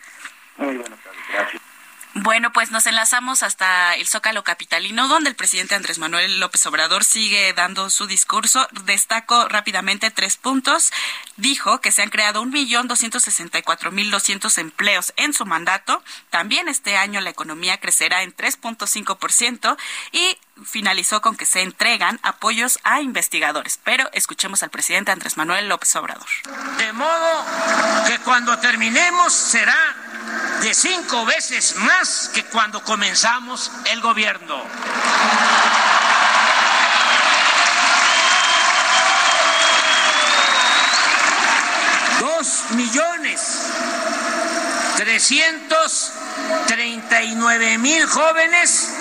Muy 0.57 0.77
buenas 0.77 1.01
tardes, 1.01 1.21
gracias. 1.33 1.63
Bueno, 2.17 2.53
pues 2.53 2.71
nos 2.71 2.87
enlazamos 2.87 3.43
hasta 3.43 3.97
el 3.97 4.07
Zócalo 4.07 4.45
Capitalino, 4.45 5.09
donde 5.09 5.31
el 5.31 5.35
presidente 5.35 5.75
Andrés 5.75 5.99
Manuel 5.99 6.39
López 6.39 6.65
Obrador 6.67 7.03
sigue 7.03 7.53
dando 7.55 7.91
su 7.91 8.07
discurso. 8.07 8.69
Destaco 8.85 9.49
rápidamente 9.49 10.13
tres 10.13 10.37
puntos. 10.37 10.93
Dijo 11.37 11.81
que 11.81 11.91
se 11.91 12.03
han 12.03 12.11
creado 12.11 12.41
un 12.41 12.51
millón 12.51 12.87
doscientos 12.87 13.25
sesenta 13.25 13.59
y 13.59 13.63
cuatro 13.63 13.91
mil 13.91 14.13
doscientos 14.13 14.59
empleos 14.59 15.13
en 15.17 15.33
su 15.33 15.45
mandato. 15.45 16.05
También 16.31 16.69
este 16.69 16.97
año 16.97 17.21
la 17.21 17.31
economía 17.31 17.81
crecerá 17.81 18.23
en 18.23 18.33
3.5% 18.33 19.77
y 20.13 20.39
finalizó 20.65 21.21
con 21.21 21.37
que 21.37 21.47
se 21.47 21.63
entregan 21.63 22.21
apoyos 22.23 22.79
a 22.85 23.01
investigadores. 23.01 23.81
Pero 23.83 24.09
escuchemos 24.13 24.63
al 24.63 24.71
presidente 24.71 25.11
Andrés 25.11 25.37
Manuel 25.37 25.69
López 25.69 25.97
Obrador. 25.97 26.29
De 26.79 26.93
modo 26.93 27.45
que 28.07 28.21
cuando 28.21 28.57
terminemos 28.61 29.33
será 29.33 30.04
de 30.63 30.75
cinco 30.75 31.25
veces 31.25 31.77
más 31.77 32.31
que 32.33 32.45
cuando 32.45 32.83
comenzamos 32.83 33.71
el 33.87 34.01
gobierno. 34.01 34.63
Dos 42.21 42.65
millones 42.71 43.41
trescientos 44.97 46.13
treinta 46.67 47.23
y 47.23 47.35
nueve 47.35 47.79
mil 47.79 48.07
jóvenes 48.07 48.95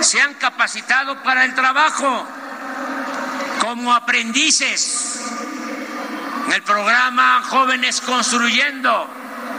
se 0.00 0.20
han 0.20 0.34
capacitado 0.34 1.22
para 1.22 1.44
el 1.44 1.54
trabajo 1.54 2.26
como 3.60 3.94
aprendices 3.94 5.20
en 6.46 6.52
el 6.52 6.62
programa 6.62 7.42
Jóvenes 7.48 8.00
Construyendo 8.00 9.08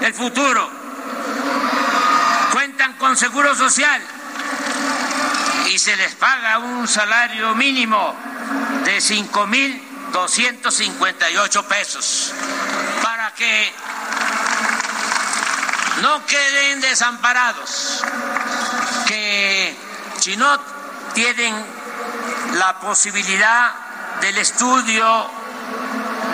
el 0.02 0.14
Futuro. 0.14 0.82
Cuentan 2.51 2.93
con 2.93 3.18
seguro 3.18 3.55
social 3.55 4.01
y 5.69 5.77
se 5.80 5.95
les 5.95 6.14
paga 6.15 6.60
un 6.60 6.88
salario 6.88 7.55
mínimo 7.55 8.15
de 8.84 9.01
cinco 9.01 9.47
mil 9.47 9.81
doscientos 10.11 10.76
cincuenta 10.76 11.30
y 11.31 11.38
ocho 11.38 11.68
pesos 11.68 12.31
para 13.01 13.34
que 13.34 13.73
no 16.01 16.26
queden 16.26 16.81
desamparados, 16.81 18.03
que 19.07 19.76
si 20.19 20.35
no 20.38 20.60
tienen 21.14 21.55
la 22.55 22.80
posibilidad 22.80 23.72
del 24.22 24.38
estudio 24.38 25.30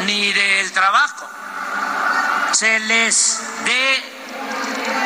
ni 0.06 0.32
del 0.34 0.72
trabajo, 0.72 1.30
se 2.52 2.80
les 2.80 3.42
dé 3.66 4.19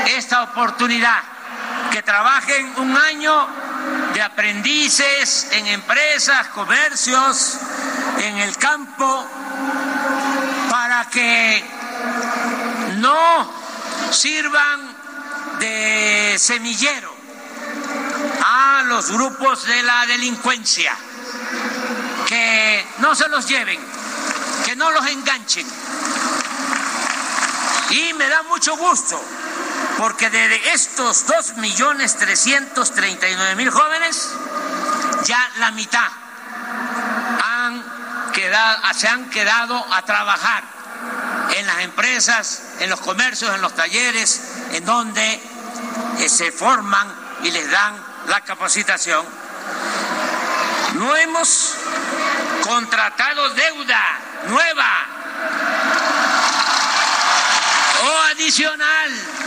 esta 0.07 0.43
oportunidad, 0.43 1.21
que 1.91 2.01
trabajen 2.01 2.73
un 2.77 2.95
año 2.95 3.47
de 4.13 4.21
aprendices 4.21 5.47
en 5.51 5.67
empresas, 5.67 6.47
comercios, 6.47 7.57
en 8.19 8.37
el 8.37 8.57
campo, 8.57 9.27
para 10.69 11.09
que 11.09 11.63
no 12.97 13.51
sirvan 14.11 14.95
de 15.59 16.35
semillero 16.37 17.13
a 18.45 18.83
los 18.85 19.11
grupos 19.11 19.65
de 19.65 19.83
la 19.83 20.05
delincuencia, 20.05 20.95
que 22.27 22.85
no 22.99 23.15
se 23.15 23.27
los 23.29 23.47
lleven, 23.47 23.79
que 24.65 24.75
no 24.75 24.91
los 24.91 25.05
enganchen. 25.07 25.67
Y 27.89 28.13
me 28.13 28.27
da 28.27 28.43
mucho 28.43 28.75
gusto, 28.75 29.23
porque 30.03 30.29
de 30.29 30.73
estos 30.73 31.25
dos 31.27 31.55
millones 31.55 32.17
trescientos 32.17 32.91
treinta 32.91 33.29
y 33.29 33.35
nueve 33.37 33.55
mil 33.55 33.69
jóvenes, 33.69 34.33
ya 35.23 35.49
la 35.59 35.71
mitad 35.71 36.09
han 37.41 37.81
quedado, 38.33 38.81
se 38.95 39.07
han 39.07 39.29
quedado 39.29 39.93
a 39.93 40.01
trabajar 40.01 40.61
en 41.55 41.65
las 41.65 41.79
empresas, 41.79 42.63
en 42.81 42.89
los 42.89 42.99
comercios, 42.99 43.55
en 43.55 43.61
los 43.61 43.73
talleres, 43.75 44.41
en 44.73 44.83
donde 44.83 45.41
eh, 46.19 46.27
se 46.27 46.51
forman 46.51 47.07
y 47.43 47.51
les 47.51 47.71
dan 47.71 47.95
la 48.27 48.41
capacitación. 48.41 49.25
No 50.95 51.15
hemos 51.15 51.75
contratado 52.61 53.51
deuda 53.51 54.19
nueva 54.47 55.05
o 58.03 58.21
adicional. 58.33 59.42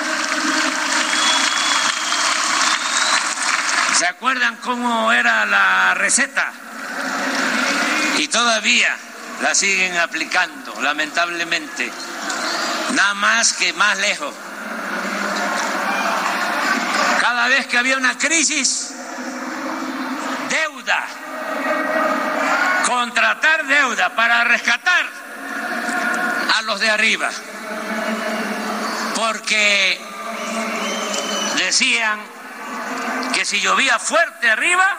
¿Se 3.97 4.07
acuerdan 4.07 4.57
cómo 4.57 5.11
era 5.11 5.47
la 5.47 5.95
receta? 5.95 6.53
Y 8.19 8.29
todavía 8.29 8.95
la 9.41 9.55
siguen 9.55 9.97
aplicando, 9.97 10.79
lamentablemente. 10.83 11.91
Nada 12.93 13.15
más 13.15 13.55
que 13.55 13.73
más 13.73 13.97
lejos. 13.99 14.35
Cada 17.23 17.49
vez 17.49 17.67
que 17.69 17.79
había 17.79 17.97
una 17.97 18.19
crisis, 18.19 18.93
deuda. 20.51 21.07
Contratar 22.85 23.67
deuda 23.67 24.15
para 24.15 24.45
rescatar 24.45 25.07
a 26.55 26.63
los 26.63 26.81
de 26.81 26.91
arriba. 26.91 27.31
Porque 29.15 29.99
decían 31.57 32.36
que 33.33 33.45
si 33.45 33.61
llovía 33.61 33.99
fuerte 33.99 34.51
arriba, 34.51 34.99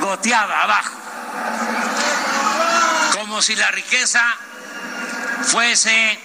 goteaba 0.00 0.62
abajo. 0.62 0.96
Como 3.14 3.42
si 3.42 3.54
la 3.56 3.70
riqueza 3.70 4.22
fuese 5.44 6.18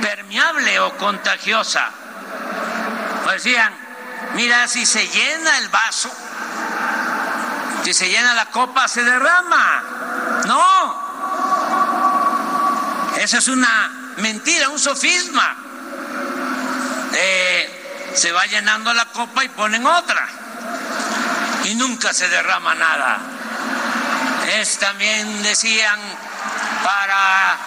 permeable 0.00 0.80
o 0.80 0.96
contagiosa. 0.96 1.90
Pues 3.24 3.42
decían, 3.42 3.74
mira, 4.34 4.68
si 4.68 4.86
se 4.86 5.06
llena 5.08 5.58
el 5.58 5.68
vaso, 5.68 6.10
si 7.84 7.92
se 7.94 8.08
llena 8.08 8.34
la 8.34 8.46
copa, 8.46 8.88
se 8.88 9.04
derrama. 9.04 9.82
No. 10.46 11.06
Eso 13.18 13.38
es 13.38 13.48
una 13.48 14.12
mentira, 14.18 14.68
un 14.68 14.78
sofisma. 14.78 15.65
Se 18.16 18.32
va 18.32 18.46
llenando 18.46 18.94
la 18.94 19.04
copa 19.06 19.44
y 19.44 19.48
ponen 19.50 19.86
otra. 19.86 20.26
Y 21.64 21.74
nunca 21.74 22.14
se 22.14 22.28
derrama 22.28 22.74
nada. 22.74 23.18
Es 24.58 24.78
también, 24.78 25.42
decían, 25.42 26.00
para 26.82 27.58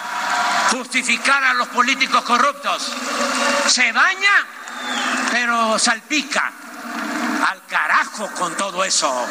justificar 0.72 1.44
a 1.44 1.54
los 1.54 1.68
políticos 1.68 2.24
corruptos. 2.24 2.92
Se 3.68 3.92
baña, 3.92 4.46
pero 5.30 5.78
salpica. 5.78 6.50
Al 7.48 7.64
carajo 7.66 8.28
con 8.32 8.56
todo 8.56 8.82
eso. 8.82 9.26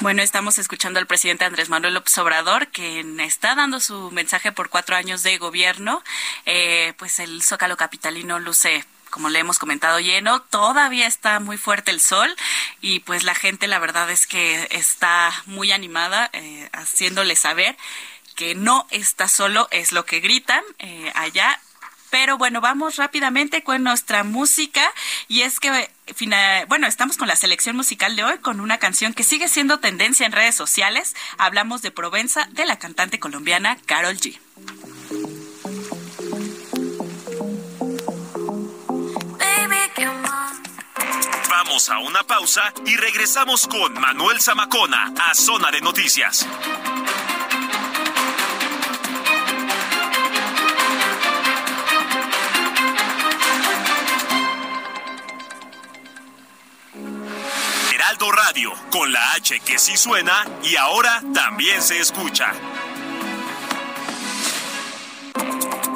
Bueno, 0.00 0.22
estamos 0.22 0.58
escuchando 0.58 0.98
al 0.98 1.06
presidente 1.06 1.44
Andrés 1.44 1.68
Manuel 1.68 1.92
López 1.92 2.16
Obrador, 2.16 2.68
quien 2.68 3.20
está 3.20 3.54
dando 3.54 3.80
su 3.80 4.10
mensaje 4.12 4.50
por 4.50 4.70
cuatro 4.70 4.96
años 4.96 5.22
de 5.22 5.36
gobierno. 5.36 6.02
Eh, 6.46 6.94
pues 6.96 7.18
el 7.18 7.42
Zócalo 7.42 7.76
Capitalino 7.76 8.38
luce 8.38 8.86
como 9.10 9.28
le 9.28 9.40
hemos 9.40 9.58
comentado, 9.58 10.00
lleno. 10.00 10.40
Todavía 10.40 11.06
está 11.06 11.38
muy 11.38 11.58
fuerte 11.58 11.90
el 11.90 12.00
sol 12.00 12.34
y 12.80 13.00
pues 13.00 13.24
la 13.24 13.34
gente 13.34 13.66
la 13.66 13.78
verdad 13.78 14.10
es 14.10 14.26
que 14.26 14.68
está 14.70 15.32
muy 15.44 15.70
animada 15.70 16.30
eh, 16.32 16.70
haciéndole 16.72 17.36
saber 17.36 17.76
que 18.36 18.54
no 18.54 18.86
está 18.90 19.28
solo, 19.28 19.68
es 19.70 19.92
lo 19.92 20.06
que 20.06 20.20
gritan 20.20 20.64
eh, 20.78 21.12
allá. 21.14 21.60
Pero 22.08 22.38
bueno, 22.38 22.62
vamos 22.62 22.96
rápidamente 22.96 23.62
con 23.62 23.82
nuestra 23.82 24.24
música 24.24 24.90
y 25.28 25.42
es 25.42 25.60
que, 25.60 25.90
bueno, 26.68 26.86
estamos 26.86 27.16
con 27.16 27.28
la 27.28 27.36
selección 27.36 27.76
musical 27.76 28.16
de 28.16 28.24
hoy 28.24 28.38
con 28.38 28.60
una 28.60 28.78
canción 28.78 29.14
que 29.14 29.22
sigue 29.22 29.48
siendo 29.48 29.78
tendencia 29.78 30.26
en 30.26 30.32
redes 30.32 30.54
sociales. 30.54 31.14
Hablamos 31.38 31.82
de 31.82 31.90
Provenza 31.90 32.46
de 32.52 32.64
la 32.66 32.78
cantante 32.78 33.18
colombiana 33.18 33.78
Carol 33.86 34.16
G. 34.16 34.38
Vamos 41.48 41.88
a 41.88 41.98
una 41.98 42.24
pausa 42.24 42.72
y 42.86 42.96
regresamos 42.96 43.66
con 43.66 43.94
Manuel 43.94 44.40
Zamacona 44.40 45.12
a 45.28 45.34
Zona 45.34 45.70
de 45.70 45.80
Noticias. 45.80 46.46
Heraldo 58.10 58.32
Radio, 58.32 58.72
con 58.90 59.12
la 59.12 59.34
H 59.34 59.60
que 59.60 59.78
sí 59.78 59.96
suena 59.96 60.44
y 60.64 60.74
ahora 60.74 61.22
también 61.32 61.80
se 61.80 62.00
escucha. 62.00 62.52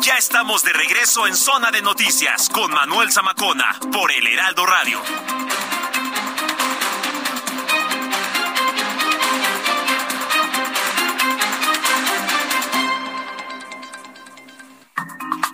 Ya 0.00 0.16
estamos 0.16 0.62
de 0.62 0.72
regreso 0.72 1.26
en 1.26 1.34
Zona 1.34 1.72
de 1.72 1.82
Noticias 1.82 2.50
con 2.50 2.70
Manuel 2.70 3.10
Zamacona 3.10 3.80
por 3.92 4.12
el 4.12 4.28
Heraldo 4.28 4.64
Radio. 4.64 5.02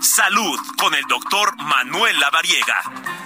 Salud 0.02 0.60
con 0.76 0.94
el 0.94 1.04
doctor 1.06 1.56
Manuel 1.56 2.20
Lavariega. 2.20 3.19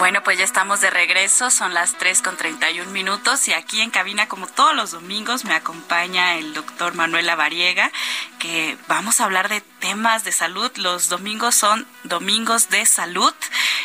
Bueno, 0.00 0.22
pues 0.22 0.38
ya 0.38 0.44
estamos 0.44 0.80
de 0.80 0.88
regreso, 0.88 1.50
son 1.50 1.74
las 1.74 1.98
3 1.98 2.22
con 2.22 2.34
31 2.34 2.90
minutos 2.90 3.46
y 3.48 3.52
aquí 3.52 3.82
en 3.82 3.90
cabina, 3.90 4.28
como 4.28 4.46
todos 4.46 4.74
los 4.74 4.92
domingos, 4.92 5.44
me 5.44 5.52
acompaña 5.52 6.36
el 6.36 6.54
doctor 6.54 6.94
Manuel 6.94 7.26
Lavariega, 7.26 7.92
que 8.38 8.78
vamos 8.88 9.20
a 9.20 9.24
hablar 9.24 9.50
de 9.50 9.60
temas 9.60 10.24
de 10.24 10.32
salud. 10.32 10.72
Los 10.76 11.10
domingos 11.10 11.54
son 11.54 11.86
domingos 12.04 12.70
de 12.70 12.86
salud 12.86 13.34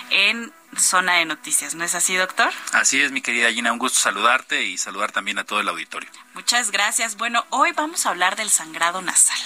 en 0.10 0.54
zona 0.78 1.16
de 1.16 1.26
noticias, 1.26 1.76
¿no 1.76 1.84
es 1.84 1.96
así, 1.96 2.16
doctor? 2.16 2.54
Así 2.72 3.02
es, 3.02 3.12
mi 3.12 3.22
querida 3.22 3.52
Gina, 3.52 3.74
un 3.74 3.78
gusto 3.78 4.00
saludarte 4.00 4.64
y 4.64 4.78
saludar 4.78 5.12
también 5.12 5.38
a 5.38 5.44
todo 5.44 5.60
el 5.60 5.68
auditorio. 5.68 6.10
Muchas 6.34 6.72
gracias. 6.72 7.18
Bueno, 7.18 7.46
hoy 7.50 7.74
vamos 7.74 8.06
a 8.06 8.12
hablar 8.12 8.38
del 8.38 8.50
sangrado 8.50 9.02
nasal. 9.02 9.38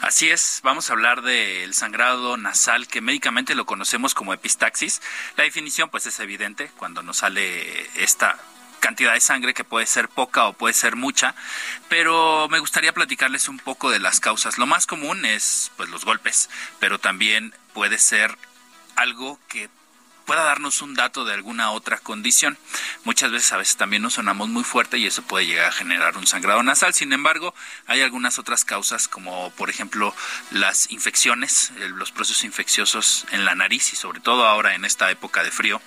Así 0.00 0.30
es, 0.30 0.60
vamos 0.62 0.88
a 0.88 0.94
hablar 0.94 1.20
del 1.20 1.74
sangrado 1.74 2.38
nasal 2.38 2.88
que 2.88 3.02
médicamente 3.02 3.54
lo 3.54 3.66
conocemos 3.66 4.14
como 4.14 4.32
epistaxis. 4.32 5.02
La 5.36 5.44
definición 5.44 5.90
pues 5.90 6.06
es 6.06 6.18
evidente 6.20 6.70
cuando 6.78 7.02
nos 7.02 7.18
sale 7.18 7.86
esta 8.02 8.38
cantidad 8.80 9.12
de 9.12 9.20
sangre 9.20 9.52
que 9.52 9.62
puede 9.62 9.84
ser 9.84 10.08
poca 10.08 10.46
o 10.46 10.54
puede 10.54 10.72
ser 10.72 10.96
mucha, 10.96 11.34
pero 11.90 12.48
me 12.48 12.60
gustaría 12.60 12.94
platicarles 12.94 13.46
un 13.46 13.58
poco 13.58 13.90
de 13.90 13.98
las 13.98 14.20
causas. 14.20 14.56
Lo 14.56 14.66
más 14.66 14.86
común 14.86 15.26
es 15.26 15.70
pues 15.76 15.90
los 15.90 16.06
golpes, 16.06 16.48
pero 16.78 16.98
también 16.98 17.54
puede 17.74 17.98
ser 17.98 18.38
algo 18.96 19.38
que 19.48 19.68
pueda 20.30 20.44
darnos 20.44 20.80
un 20.80 20.94
dato 20.94 21.24
de 21.24 21.34
alguna 21.34 21.72
otra 21.72 21.98
condición. 21.98 22.56
Muchas 23.02 23.32
veces 23.32 23.52
a 23.52 23.56
veces 23.56 23.76
también 23.76 24.00
nos 24.00 24.14
sonamos 24.14 24.48
muy 24.48 24.62
fuerte 24.62 24.96
y 24.96 25.04
eso 25.04 25.22
puede 25.22 25.44
llegar 25.44 25.66
a 25.66 25.72
generar 25.72 26.16
un 26.16 26.24
sangrado 26.24 26.62
nasal. 26.62 26.94
Sin 26.94 27.12
embargo, 27.12 27.52
hay 27.88 28.02
algunas 28.02 28.38
otras 28.38 28.64
causas 28.64 29.08
como 29.08 29.50
por 29.56 29.70
ejemplo 29.70 30.14
las 30.52 30.88
infecciones, 30.92 31.72
los 31.96 32.12
procesos 32.12 32.44
infecciosos 32.44 33.26
en 33.32 33.44
la 33.44 33.56
nariz 33.56 33.92
y 33.92 33.96
sobre 33.96 34.20
todo 34.20 34.46
ahora 34.46 34.76
en 34.76 34.84
esta 34.84 35.10
época 35.10 35.42
de 35.42 35.50
frío 35.50 35.82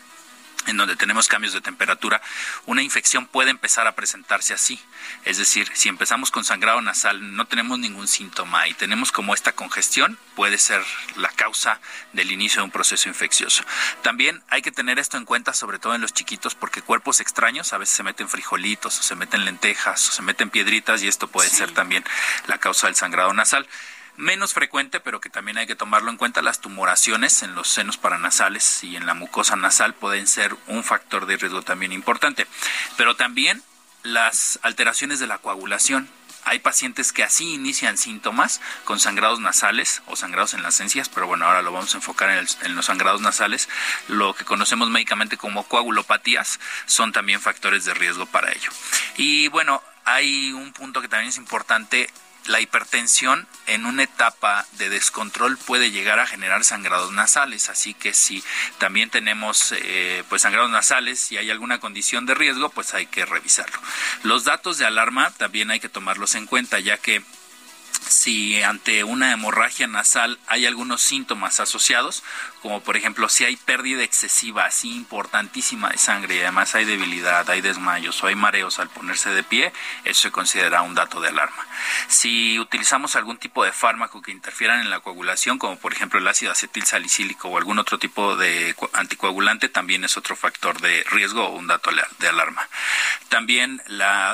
en 0.67 0.77
donde 0.77 0.95
tenemos 0.95 1.27
cambios 1.27 1.53
de 1.53 1.61
temperatura, 1.61 2.21
una 2.65 2.81
infección 2.81 3.27
puede 3.27 3.51
empezar 3.51 3.87
a 3.87 3.95
presentarse 3.95 4.53
así. 4.53 4.79
Es 5.25 5.37
decir, 5.37 5.69
si 5.73 5.89
empezamos 5.89 6.31
con 6.31 6.43
sangrado 6.43 6.81
nasal, 6.81 7.35
no 7.35 7.45
tenemos 7.45 7.79
ningún 7.79 8.07
síntoma 8.07 8.67
y 8.67 8.73
tenemos 8.73 9.11
como 9.11 9.33
esta 9.33 9.53
congestión, 9.53 10.17
puede 10.35 10.57
ser 10.57 10.83
la 11.15 11.29
causa 11.29 11.79
del 12.13 12.31
inicio 12.31 12.61
de 12.61 12.65
un 12.65 12.71
proceso 12.71 13.09
infeccioso. 13.09 13.63
También 14.01 14.43
hay 14.49 14.61
que 14.61 14.71
tener 14.71 14.99
esto 14.99 15.17
en 15.17 15.25
cuenta, 15.25 15.53
sobre 15.53 15.79
todo 15.79 15.95
en 15.95 16.01
los 16.01 16.13
chiquitos, 16.13 16.55
porque 16.55 16.81
cuerpos 16.81 17.19
extraños 17.19 17.73
a 17.73 17.77
veces 17.77 17.95
se 17.95 18.03
meten 18.03 18.29
frijolitos 18.29 18.99
o 18.99 19.03
se 19.03 19.15
meten 19.15 19.45
lentejas 19.45 20.09
o 20.09 20.11
se 20.11 20.21
meten 20.21 20.49
piedritas 20.49 21.03
y 21.03 21.07
esto 21.07 21.27
puede 21.27 21.49
ser 21.49 21.71
también 21.71 22.03
la 22.47 22.57
causa 22.57 22.87
del 22.87 22.95
sangrado 22.95 23.33
nasal 23.33 23.67
menos 24.17 24.53
frecuente, 24.53 24.99
pero 24.99 25.19
que 25.19 25.29
también 25.29 25.57
hay 25.57 25.67
que 25.67 25.75
tomarlo 25.75 26.11
en 26.11 26.17
cuenta, 26.17 26.41
las 26.41 26.59
tumoraciones 26.59 27.43
en 27.43 27.55
los 27.55 27.69
senos 27.69 27.97
paranasales 27.97 28.83
y 28.83 28.95
en 28.95 29.05
la 29.05 29.13
mucosa 29.13 29.55
nasal 29.55 29.93
pueden 29.93 30.27
ser 30.27 30.55
un 30.67 30.83
factor 30.83 31.25
de 31.25 31.37
riesgo 31.37 31.61
también 31.61 31.91
importante. 31.91 32.47
Pero 32.97 33.15
también 33.15 33.63
las 34.03 34.59
alteraciones 34.61 35.19
de 35.19 35.27
la 35.27 35.37
coagulación. 35.37 36.09
Hay 36.45 36.59
pacientes 36.59 37.13
que 37.13 37.23
así 37.23 37.53
inician 37.53 37.97
síntomas 37.97 38.59
con 38.83 38.99
sangrados 38.99 39.39
nasales 39.39 40.01
o 40.07 40.17
sangrados 40.17 40.53
en 40.53 40.61
las 40.61 40.77
encías, 40.81 41.07
pero 41.07 41.25
bueno, 41.25 41.45
ahora 41.45 41.61
lo 41.61 41.71
vamos 41.71 41.93
a 41.93 41.97
enfocar 41.97 42.29
en, 42.31 42.45
en, 42.63 42.75
los 42.75 42.87
sangrados 42.87 43.21
nasales. 43.21 43.69
Lo 44.09 44.33
que 44.33 44.43
conocemos 44.43 44.89
médicamente 44.89 45.37
como 45.37 45.63
coagulopatías 45.63 46.59
son 46.85 47.13
también 47.13 47.39
factores 47.39 47.85
de 47.85 47.93
riesgo 47.93 48.25
para 48.25 48.51
ello. 48.51 48.71
Y 49.15 49.47
bueno, 49.47 49.81
hay 50.03 50.51
un 50.51 50.73
punto 50.73 51.01
que 51.01 51.07
también 51.07 51.29
es 51.29 51.37
importante 51.37 52.09
la 52.45 52.59
hipertensión 52.59 53.47
en 53.67 53.85
una 53.85 54.03
etapa 54.03 54.65
de 54.73 54.89
descontrol 54.89 55.57
puede 55.57 55.91
llegar 55.91 56.19
a 56.19 56.27
generar 56.27 56.63
sangrados 56.63 57.11
nasales, 57.11 57.69
así 57.69 57.93
que 57.93 58.13
si 58.13 58.43
también 58.77 59.09
tenemos 59.09 59.73
eh, 59.77 60.23
pues 60.29 60.41
sangrados 60.41 60.69
nasales 60.69 61.31
y 61.31 61.37
hay 61.37 61.49
alguna 61.49 61.79
condición 61.79 62.25
de 62.25 62.33
riesgo, 62.33 62.69
pues 62.69 62.93
hay 62.93 63.05
que 63.05 63.25
revisarlo. 63.25 63.79
Los 64.23 64.43
datos 64.43 64.77
de 64.77 64.85
alarma 64.85 65.31
también 65.31 65.71
hay 65.71 65.79
que 65.79 65.89
tomarlos 65.89 66.35
en 66.35 66.45
cuenta, 66.45 66.79
ya 66.79 66.97
que 66.97 67.23
si 68.07 68.61
ante 68.61 69.03
una 69.03 69.31
hemorragia 69.31 69.87
nasal 69.87 70.39
hay 70.47 70.65
algunos 70.65 71.01
síntomas 71.01 71.59
asociados, 71.59 72.23
como 72.61 72.81
por 72.81 72.95
ejemplo 72.95 73.27
si 73.29 73.43
hay 73.43 73.55
pérdida 73.57 74.03
excesiva, 74.03 74.65
así 74.65 74.95
importantísima 74.95 75.89
de 75.89 75.97
sangre 75.97 76.35
y 76.35 76.39
además 76.39 76.75
hay 76.75 76.85
debilidad, 76.85 77.49
hay 77.49 77.61
desmayos 77.61 78.23
o 78.23 78.27
hay 78.27 78.35
mareos 78.35 78.79
al 78.79 78.89
ponerse 78.89 79.29
de 79.29 79.43
pie, 79.43 79.73
eso 80.05 80.21
se 80.21 80.31
considera 80.31 80.81
un 80.81 80.95
dato 80.95 81.19
de 81.19 81.29
alarma. 81.29 81.67
Si 82.07 82.57
utilizamos 82.59 83.15
algún 83.15 83.37
tipo 83.37 83.63
de 83.63 83.71
fármaco 83.71 84.21
que 84.21 84.31
interfieran 84.31 84.79
en 84.79 84.89
la 84.89 85.01
coagulación, 85.01 85.59
como 85.59 85.77
por 85.77 85.93
ejemplo 85.93 86.19
el 86.19 86.27
ácido 86.27 86.51
acetil 86.51 86.85
salicílico 86.85 87.49
o 87.49 87.57
algún 87.57 87.79
otro 87.79 87.99
tipo 87.99 88.35
de 88.35 88.75
anticoagulante, 88.93 89.69
también 89.69 90.03
es 90.03 90.17
otro 90.17 90.35
factor 90.35 90.79
de 90.79 91.03
riesgo 91.09 91.45
o 91.45 91.57
un 91.57 91.67
dato 91.67 91.91
de 92.19 92.27
alarma. 92.27 92.67
También 93.29 93.81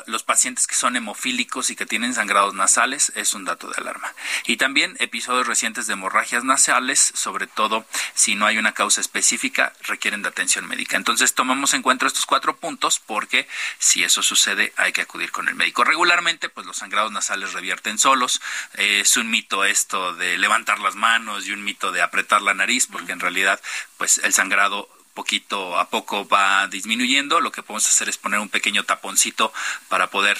los 0.05 0.23
pacientes 0.23 0.67
que 0.67 0.75
son 0.75 0.95
hemofílicos 0.95 1.69
y 1.69 1.75
que 1.75 1.85
tienen 1.85 2.13
sangrados 2.13 2.53
nasales 2.53 3.11
es 3.15 3.33
un 3.33 3.45
dato 3.45 3.58
de 3.67 3.75
alarma. 3.77 4.13
Y 4.45 4.57
también 4.57 4.95
episodios 4.99 5.47
recientes 5.47 5.87
de 5.87 5.93
hemorragias 5.93 6.43
nasales, 6.43 7.11
sobre 7.15 7.47
todo 7.47 7.85
si 8.13 8.35
no 8.35 8.45
hay 8.45 8.57
una 8.57 8.73
causa 8.73 9.01
específica, 9.01 9.73
requieren 9.83 10.21
de 10.21 10.29
atención 10.29 10.67
médica. 10.67 10.97
Entonces 10.97 11.33
tomamos 11.33 11.73
en 11.73 11.81
cuenta 11.81 12.07
estos 12.07 12.25
cuatro 12.25 12.57
puntos 12.57 12.99
porque 12.99 13.47
si 13.77 14.03
eso 14.03 14.23
sucede 14.23 14.73
hay 14.77 14.91
que 14.91 15.01
acudir 15.01 15.31
con 15.31 15.47
el 15.47 15.55
médico. 15.55 15.83
Regularmente, 15.83 16.49
pues 16.49 16.65
los 16.65 16.77
sangrados 16.77 17.11
nasales 17.11 17.53
revierten 17.53 17.99
solos. 17.99 18.41
es 18.75 19.17
un 19.17 19.29
mito 19.29 19.65
esto 19.65 20.13
de 20.15 20.37
levantar 20.37 20.79
las 20.79 20.95
manos 20.95 21.47
y 21.47 21.51
un 21.51 21.63
mito 21.63 21.91
de 21.91 22.01
apretar 22.01 22.41
la 22.41 22.53
nariz, 22.53 22.87
porque 22.87 23.11
en 23.11 23.19
realidad, 23.19 23.61
pues 23.97 24.19
el 24.19 24.33
sangrado 24.33 24.89
poquito 25.13 25.77
a 25.77 25.89
poco 25.89 26.27
va 26.27 26.67
disminuyendo. 26.67 27.41
Lo 27.41 27.51
que 27.51 27.63
podemos 27.63 27.87
hacer 27.87 28.07
es 28.07 28.17
poner 28.17 28.39
un 28.39 28.49
pequeño 28.49 28.85
taponcito 28.85 29.51
para 29.89 30.09
poder 30.09 30.37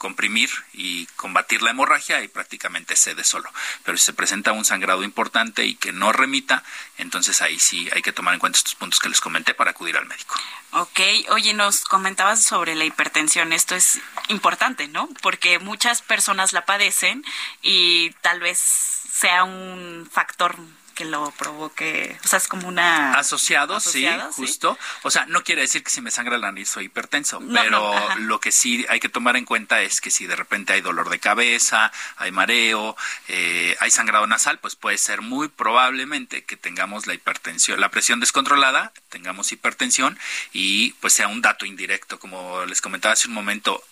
comprimir 0.00 0.48
y 0.72 1.04
combatir 1.14 1.60
la 1.60 1.72
hemorragia 1.72 2.24
y 2.24 2.28
prácticamente 2.28 2.96
cede 2.96 3.22
solo. 3.22 3.52
Pero 3.84 3.98
si 3.98 4.04
se 4.04 4.14
presenta 4.14 4.52
un 4.52 4.64
sangrado 4.64 5.04
importante 5.04 5.66
y 5.66 5.74
que 5.74 5.92
no 5.92 6.10
remita, 6.10 6.64
entonces 6.96 7.42
ahí 7.42 7.60
sí 7.60 7.86
hay 7.94 8.00
que 8.00 8.10
tomar 8.10 8.32
en 8.32 8.40
cuenta 8.40 8.56
estos 8.56 8.74
puntos 8.74 8.98
que 8.98 9.10
les 9.10 9.20
comenté 9.20 9.52
para 9.52 9.72
acudir 9.72 9.98
al 9.98 10.06
médico. 10.06 10.34
Ok, 10.72 11.00
oye, 11.28 11.52
nos 11.52 11.84
comentabas 11.84 12.42
sobre 12.42 12.74
la 12.76 12.86
hipertensión. 12.86 13.52
Esto 13.52 13.74
es 13.74 14.00
importante, 14.28 14.88
¿no? 14.88 15.06
Porque 15.20 15.58
muchas 15.58 16.00
personas 16.00 16.54
la 16.54 16.64
padecen 16.64 17.22
y 17.60 18.10
tal 18.22 18.40
vez 18.40 18.58
sea 18.58 19.44
un 19.44 20.08
factor 20.10 20.56
que 20.90 21.04
lo 21.04 21.30
provoque, 21.32 22.18
o 22.24 22.28
sea, 22.28 22.38
es 22.38 22.48
como 22.48 22.68
una... 22.68 23.14
Asociado, 23.14 23.80
sí, 23.80 24.06
justo. 24.32 24.78
O 25.02 25.10
sea, 25.10 25.26
no 25.26 25.42
quiere 25.42 25.62
decir 25.62 25.82
que 25.82 25.90
si 25.90 26.00
me 26.00 26.10
sangra 26.10 26.38
la 26.38 26.50
nariz 26.50 26.68
soy 26.70 26.86
hipertenso, 26.86 27.40
pero 27.52 27.94
lo 28.18 28.40
que 28.40 28.52
sí 28.52 28.86
hay 28.88 29.00
que 29.00 29.08
tomar 29.08 29.36
en 29.36 29.44
cuenta 29.44 29.82
es 29.82 30.00
que 30.00 30.10
si 30.10 30.26
de 30.26 30.36
repente 30.36 30.72
hay 30.72 30.80
dolor 30.80 31.10
de 31.10 31.18
cabeza, 31.18 31.92
hay 32.16 32.32
mareo, 32.32 32.96
eh, 33.28 33.76
hay 33.80 33.90
sangrado 33.90 34.26
nasal, 34.26 34.58
pues 34.58 34.76
puede 34.76 34.98
ser 34.98 35.22
muy 35.22 35.48
probablemente 35.48 36.44
que 36.44 36.56
tengamos 36.56 37.06
la 37.06 37.14
hipertensión, 37.14 37.80
la 37.80 37.90
presión 37.90 38.20
descontrolada, 38.20 38.92
tengamos 39.08 39.52
hipertensión 39.52 40.18
y 40.52 40.92
pues 41.00 41.12
sea 41.12 41.28
un 41.28 41.42
dato 41.42 41.66
indirecto, 41.66 42.18
como 42.18 42.64
les 42.66 42.80
comentaba 42.80 43.14
hace 43.14 43.28
un 43.28 43.34
momento 43.34 43.82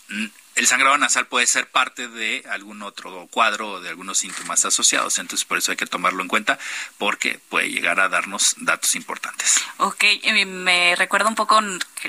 el 0.58 0.66
sangrado 0.66 0.98
nasal 0.98 1.26
puede 1.26 1.46
ser 1.46 1.70
parte 1.70 2.08
de 2.08 2.44
algún 2.50 2.82
otro 2.82 3.28
cuadro 3.30 3.70
o 3.72 3.80
de 3.80 3.88
algunos 3.88 4.18
síntomas 4.18 4.64
asociados. 4.64 5.18
Entonces, 5.18 5.46
por 5.46 5.58
eso 5.58 5.70
hay 5.70 5.76
que 5.76 5.86
tomarlo 5.86 6.20
en 6.20 6.28
cuenta 6.28 6.58
porque 6.98 7.40
puede 7.48 7.70
llegar 7.70 8.00
a 8.00 8.08
darnos 8.08 8.56
datos 8.58 8.96
importantes. 8.96 9.62
Ok, 9.76 10.04
me 10.46 10.96
recuerda 10.96 11.28
un 11.28 11.36
poco, 11.36 11.60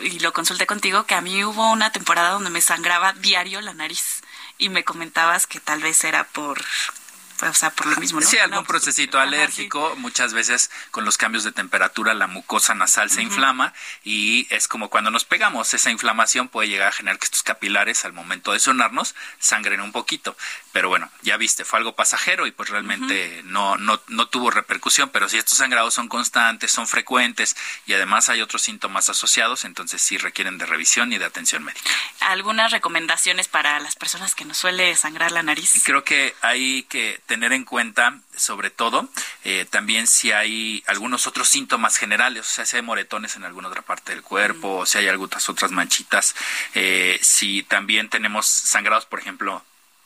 y 0.01 0.19
lo 0.19 0.33
consulté 0.33 0.65
contigo, 0.65 1.05
que 1.05 1.13
a 1.13 1.21
mí 1.21 1.43
hubo 1.43 1.71
una 1.71 1.91
temporada 1.91 2.31
donde 2.31 2.49
me 2.49 2.61
sangraba 2.61 3.13
diario 3.13 3.61
la 3.61 3.75
nariz 3.75 4.21
y 4.57 4.69
me 4.69 4.83
comentabas 4.83 5.45
que 5.45 5.59
tal 5.59 5.81
vez 5.81 6.03
era 6.03 6.23
por 6.23 6.59
o 7.41 7.53
sea, 7.53 7.69
por 7.69 7.87
lo 7.87 7.95
mismo, 7.97 8.19
¿no? 8.19 8.27
Sí, 8.27 8.37
algún 8.37 8.65
pues, 8.65 8.67
procesito 8.67 9.19
alérgico. 9.19 9.95
Muchas 9.97 10.33
veces 10.33 10.69
con 10.91 11.05
los 11.05 11.17
cambios 11.17 11.43
de 11.43 11.51
temperatura 11.51 12.13
la 12.13 12.27
mucosa 12.27 12.75
nasal 12.75 13.09
se 13.09 13.21
inflama 13.21 13.73
y 14.03 14.47
es 14.49 14.67
como 14.67 14.89
cuando 14.89 15.11
nos 15.11 15.25
pegamos. 15.25 15.73
Esa 15.73 15.91
inflamación 15.91 16.47
puede 16.49 16.69
llegar 16.69 16.89
a 16.89 16.91
generar 16.91 17.19
que 17.19 17.25
estos 17.25 17.43
capilares 17.43 18.05
al 18.05 18.13
momento 18.13 18.51
de 18.51 18.59
sonarnos 18.59 19.15
sangren 19.39 19.81
un 19.81 19.91
poquito. 19.91 20.35
Pero 20.71 20.89
bueno, 20.89 21.09
ya 21.21 21.37
viste, 21.37 21.65
fue 21.65 21.79
algo 21.79 21.95
pasajero 21.95 22.47
y 22.47 22.51
pues 22.51 22.69
realmente 22.69 23.41
no, 23.45 23.77
no, 23.77 24.01
no 24.07 24.27
tuvo 24.27 24.51
repercusión. 24.51 25.09
Pero 25.09 25.29
si 25.29 25.37
estos 25.37 25.57
sangrados 25.57 25.93
son 25.93 26.07
constantes, 26.07 26.71
son 26.71 26.87
frecuentes 26.87 27.55
y 27.85 27.93
además 27.93 28.29
hay 28.29 28.41
otros 28.41 28.61
síntomas 28.61 29.09
asociados, 29.09 29.65
entonces 29.65 30.01
sí 30.01 30.17
requieren 30.17 30.57
de 30.57 30.65
revisión 30.65 31.13
y 31.13 31.17
de 31.17 31.25
atención 31.25 31.63
médica. 31.63 31.89
¿Algunas 32.21 32.71
recomendaciones 32.71 33.47
para 33.47 33.79
las 33.79 33.95
personas 33.95 34.35
que 34.35 34.45
nos 34.45 34.57
suele 34.57 34.95
sangrar 34.95 35.31
la 35.31 35.43
nariz? 35.43 35.81
Creo 35.83 36.03
que 36.03 36.35
hay 36.41 36.83
que 36.83 37.19
tener 37.29 37.53
en 37.53 37.63
cuenta, 37.63 38.19
sobre 38.35 38.71
todo, 38.71 39.07
eh, 39.43 39.67
también 39.69 40.07
si 40.07 40.31
hay 40.31 40.83
algunos 40.87 41.27
otros 41.27 41.47
síntomas 41.47 41.95
generales, 41.95 42.41
o 42.41 42.49
sea, 42.49 42.65
si 42.65 42.75
hay 42.75 42.81
moretones 42.81 43.35
en 43.35 43.43
alguna 43.43 43.67
otra 43.67 43.83
parte 43.83 44.13
del 44.13 44.23
cuerpo, 44.23 44.77
o 44.77 44.85
si 44.87 44.97
hay 44.97 45.07
algunas 45.07 45.47
otras 45.47 45.69
manchitas, 45.69 46.35
eh, 46.73 47.19
si 47.21 47.61
también 47.61 48.09
tenemos 48.09 48.47
sangrados, 48.47 49.05
por 49.05 49.19
ejemplo, 49.19 49.63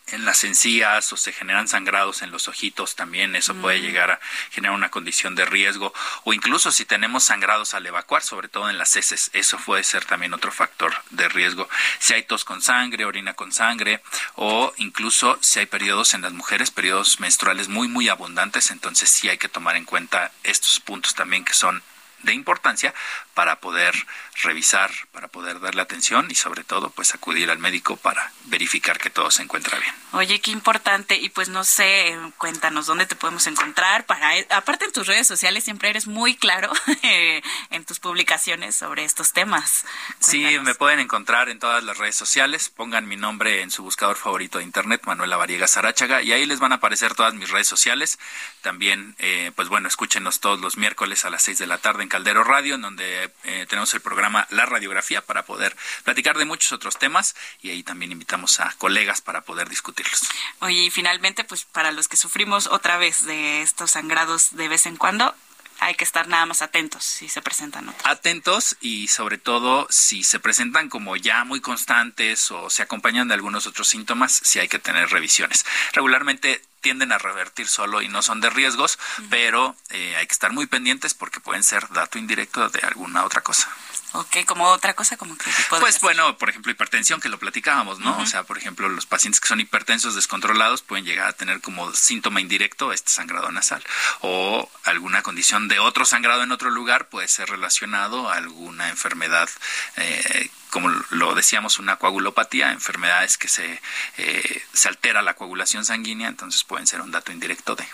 en 0.08 0.26
las 0.26 0.44
encías 0.44 1.12
o 1.14 1.18
se 1.18 1.32
generan 1.32 1.68
sangrados 1.68 2.22
en 2.22 2.32
los 2.32 2.48
ojitos 2.48 2.96
también 2.96 3.36
eso 3.36 3.56
puede 3.56 3.80
llegar 3.80 4.12
a 4.12 4.20
generar 4.52 4.76
una 4.76 4.92
condición 4.92 5.36
de 5.36 5.46
riesgo 5.46 5.94
o 6.24 6.34
incluso 6.34 6.72
si 6.72 6.86
tenemos 6.86 7.24
sangrados 7.24 7.74
al 7.74 7.86
evacuar 7.86 8.22
sobre 8.22 8.48
todo 8.48 8.70
en 8.70 8.78
las 8.78 8.96
heces 8.96 9.30
eso 9.34 9.58
puede 9.66 9.84
ser 9.84 10.06
también 10.06 10.34
otro 10.34 10.52
factor 10.52 10.94
de 11.10 11.30
riesgo. 11.30 11.70
Si 12.00 12.14
hay 12.14 12.24
tos 12.24 12.44
con 12.44 12.62
sangre 12.62 13.06
orina 13.06 13.34
con 13.34 13.52
sangre 13.52 14.02
o 14.36 14.74
incluso 14.78 15.38
si 15.42 15.60
hay 15.60 15.66
periodos 15.66 16.14
en 16.14 16.22
las 16.22 16.34
mujeres 16.34 16.72
periodos 16.72 17.20
menstruales 17.20 17.70
muy 17.70 17.88
muy 17.88 18.10
abundantes 18.10 18.72
entonces 18.72 19.10
sí 19.10 19.30
hay 19.30 19.38
que 19.38 19.50
tomar 19.50 19.76
en 19.76 19.86
cuenta 19.86 20.32
estos 20.44 20.80
puntos 20.80 21.16
también 21.16 21.46
que 21.46 21.54
son 21.54 21.82
de 22.24 22.34
importancia 22.34 22.94
para 23.34 23.60
poder 23.60 23.93
revisar, 24.41 24.91
para 25.11 25.27
poder 25.27 25.60
darle 25.60 25.81
atención 25.81 26.30
y 26.30 26.35
sobre 26.35 26.64
todo 26.64 26.89
pues 26.89 27.14
acudir 27.14 27.49
al 27.49 27.60
médico 27.60 27.97
para 27.97 28.31
verificar 28.45 28.97
que 28.97 29.10
todo 29.10 29.31
se 29.31 29.43
encuentra 29.43 29.80
bien. 29.80 29.93
Oye, 30.11 30.39
qué 30.41 30.51
importante 30.51 31.15
y 31.15 31.30
pues 31.30 31.49
no 31.49 31.64
sé, 31.64 32.18
cuéntanos 32.38 32.85
dónde 32.85 33.05
te 33.05 33.15
podemos 33.15 33.47
encontrar 33.47 34.05
para 34.05 34.31
aparte 34.49 34.85
en 34.85 34.91
tus 34.91 35.07
redes 35.07 35.27
sociales 35.27 35.64
siempre 35.64 35.89
eres 35.89 36.07
muy 36.07 36.35
claro 36.35 36.72
eh, 37.03 37.41
en 37.69 37.85
tus 37.85 37.99
publicaciones 37.99 38.76
sobre 38.76 39.03
estos 39.03 39.34
temas. 39.34 39.85
Sí, 40.19 40.43
me 40.61 40.76
pueden 40.76 40.99
encontrar 40.99 41.49
en 41.49 41.60
todas 41.60 41.84
las 41.84 41.97
redes 41.97 42.15
sociales, 42.15 42.69
pongan 42.69 43.07
mi 43.07 43.15
nombre 43.15 43.61
en 43.61 43.72
su 43.72 43.84
buscador 43.84 44.18
favorito 44.18 44.60
de 44.60 44.64
internet, 44.64 45.01
Manuela 45.05 45.38
Variega 45.38 45.68
Sarachaga 45.68 46.22
y 46.22 46.31
ahí 46.31 46.45
les 46.45 46.60
van 46.60 46.72
a 46.72 46.76
aparecer 46.76 47.15
todas 47.15 47.34
mis 47.34 47.49
redes 47.49 47.68
sociales. 47.68 48.19
También 48.61 49.15
eh, 49.19 49.51
pues 49.55 49.69
bueno, 49.69 49.88
escúchenos 49.88 50.39
todos 50.39 50.60
los 50.60 50.77
miércoles 50.77 51.26
a 51.26 51.30
las 51.30 51.43
6 51.43 51.60
de 51.60 51.68
la 51.68 51.77
tarde 51.77 52.03
en 52.03 52.10
Caldero 52.10 52.43
Radio, 52.43 52.76
en 52.76 52.81
donde 52.81 53.23
eh, 53.44 53.66
tenemos 53.70 53.94
el 53.94 54.02
programa 54.02 54.48
La 54.50 54.66
Radiografía 54.66 55.22
para 55.22 55.45
poder 55.45 55.76
platicar 56.04 56.38
de 56.38 56.45
muchos 56.45 56.72
otros 56.72 56.98
temas 56.98 57.36
y 57.62 57.70
ahí 57.70 57.84
también 57.84 58.12
invitamos 58.12 58.60
a 58.60 58.74
colegas 58.78 59.22
para 59.22 59.41
poder 59.41 59.70
discutirlos. 59.70 60.22
Oye, 60.60 60.84
y 60.84 60.91
finalmente, 60.91 61.44
pues 61.44 61.66
para 61.66 61.91
los 61.91 62.08
que 62.08 62.18
sufrimos 62.18 62.68
otra 62.68 62.98
vez 62.98 63.26
de 63.26 63.62
estos 63.62 63.91
sangrados 63.91 64.56
de 64.56 64.68
vez 64.68 64.86
en 64.86 64.98
cuando, 64.98 65.36
hay 65.84 65.95
que 65.95 66.03
estar 66.03 66.27
nada 66.27 66.45
más 66.45 66.61
atentos 66.61 67.03
si 67.03 67.30
se 67.30 67.41
presentan 67.41 67.89
otros. 67.89 68.05
Atentos 68.05 68.77
y 68.80 69.07
sobre 69.10 69.38
todo 69.38 69.88
si 69.89 70.23
se 70.23 70.39
presentan 70.39 70.89
como 70.89 71.15
ya 71.15 71.43
muy 71.43 71.61
constantes 71.61 72.51
o 72.51 72.69
se 72.69 72.81
acompañan 72.81 73.27
de 73.27 73.34
algunos 73.34 73.68
otros 73.68 73.88
síntomas, 73.88 74.41
sí 74.43 74.60
hay 74.60 74.68
que 74.68 74.80
tener 74.80 75.10
revisiones. 75.10 75.65
Regularmente 75.91 76.61
tienden 76.81 77.11
a 77.11 77.18
revertir 77.18 77.68
solo 77.68 78.01
y 78.01 78.07
no 78.07 78.22
son 78.22 78.41
de 78.41 78.49
riesgos, 78.49 78.99
pero 79.30 79.76
eh, 79.89 80.15
hay 80.18 80.27
que 80.27 80.34
estar 80.34 80.51
muy 80.51 80.68
pendientes 80.68 81.14
porque 81.14 81.39
pueden 81.39 81.64
ser 81.64 81.88
dato 81.89 82.18
indirecto 82.18 82.69
de 82.69 82.80
alguna 82.80 83.23
otra 83.23 83.41
cosa. 83.41 83.69
Ok, 84.14 84.45
como 84.45 84.65
otra 84.65 84.94
cosa, 84.94 85.18
como 85.18 85.35
Pues 85.80 85.99
bueno, 85.99 86.38
por 86.38 86.49
ejemplo, 86.49 86.72
hipertensión, 86.72 87.19
que 87.19 87.30
lo 87.30 87.40
platicábamos, 87.40 87.99
¿no? 87.99 88.18
O 88.19 88.26
sea, 88.27 88.44
por 88.44 88.60
ejemplo, 88.60 88.88
los 88.88 89.07
pacientes 89.07 89.40
que 89.40 89.48
son 89.48 89.60
hipertensos 89.60 90.14
descontrolados 90.14 90.84
pueden 90.84 91.03
llegar 91.03 91.27
a 91.27 91.34
tener 91.34 91.61
como 91.61 91.91
síntoma 91.94 92.40
indirecto 92.40 92.94
este 92.94 93.10
sangrado 93.10 93.52
nasal. 93.52 93.84
O 94.22 94.69
alguna 94.84 95.23
condición 95.23 95.68
de 95.68 95.80
otro 95.80 96.06
sangrado 96.06 96.44
en 96.44 96.52
otro 96.52 96.69
lugar 96.69 97.10
puede 97.10 97.27
ser 97.27 97.49
relacionado 97.49 98.30
a 98.30 98.35
alguna 98.35 98.90
enfermedad 98.90 99.49
eh, 99.95 100.49
como 100.69 100.90
lo 100.90 101.35
decíamos, 101.35 101.77
una 101.77 101.98
coagulopatía, 101.98 102.72
enfermedades 102.72 103.38
que 103.38 103.48
se, 103.48 103.80
eh, 104.18 104.64
se 104.73 104.88
altera 104.88 105.22
la 105.22 105.35
coagulación 105.35 105.85
sanguínea, 105.85 106.27
entonces 106.27 106.64
pueden 106.64 106.88
ser 106.88 107.02
un 107.02 107.11
dato 107.11 107.31
indirecto 107.31 107.76
de. 107.76 107.88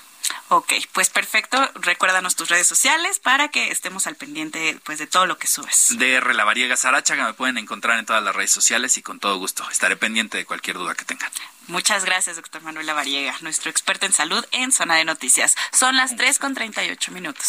Ok, 0.49 0.73
pues 0.93 1.09
perfecto. 1.09 1.57
Recuérdanos 1.75 2.35
tus 2.35 2.49
redes 2.49 2.67
sociales 2.67 3.19
para 3.19 3.49
que 3.49 3.71
estemos 3.71 4.07
al 4.07 4.15
pendiente 4.15 4.79
pues, 4.83 4.97
de 4.97 5.07
todo 5.07 5.25
lo 5.25 5.37
que 5.37 5.47
subes. 5.47 5.97
DR 5.97 6.33
La 6.33 6.43
Variega 6.43 6.75
Sarachaga 6.75 7.25
me 7.25 7.33
pueden 7.33 7.57
encontrar 7.57 7.99
en 7.99 8.05
todas 8.05 8.23
las 8.23 8.35
redes 8.35 8.51
sociales 8.51 8.97
y 8.97 9.01
con 9.01 9.19
todo 9.19 9.37
gusto 9.37 9.63
estaré 9.71 9.95
pendiente 9.95 10.37
de 10.37 10.45
cualquier 10.45 10.77
duda 10.77 10.95
que 10.95 11.05
tengan. 11.05 11.31
Muchas 11.67 12.03
gracias, 12.03 12.35
doctor 12.35 12.61
Manuel 12.63 12.87
Lavariega, 12.87 13.35
nuestro 13.41 13.69
experto 13.69 14.07
en 14.07 14.13
salud 14.13 14.43
en 14.51 14.71
Zona 14.71 14.95
de 14.95 15.05
Noticias. 15.05 15.55
Son 15.71 15.95
las 15.95 16.15
3 16.15 16.39
con 16.39 16.55
38 16.55 17.11
minutos. 17.11 17.47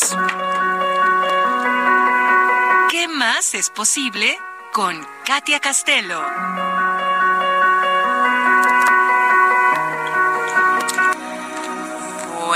¿Qué 2.91 3.09
más 3.09 3.55
es 3.55 3.71
posible 3.71 4.39
con 4.73 5.07
Katia 5.25 5.61
Castelo? 5.61 6.80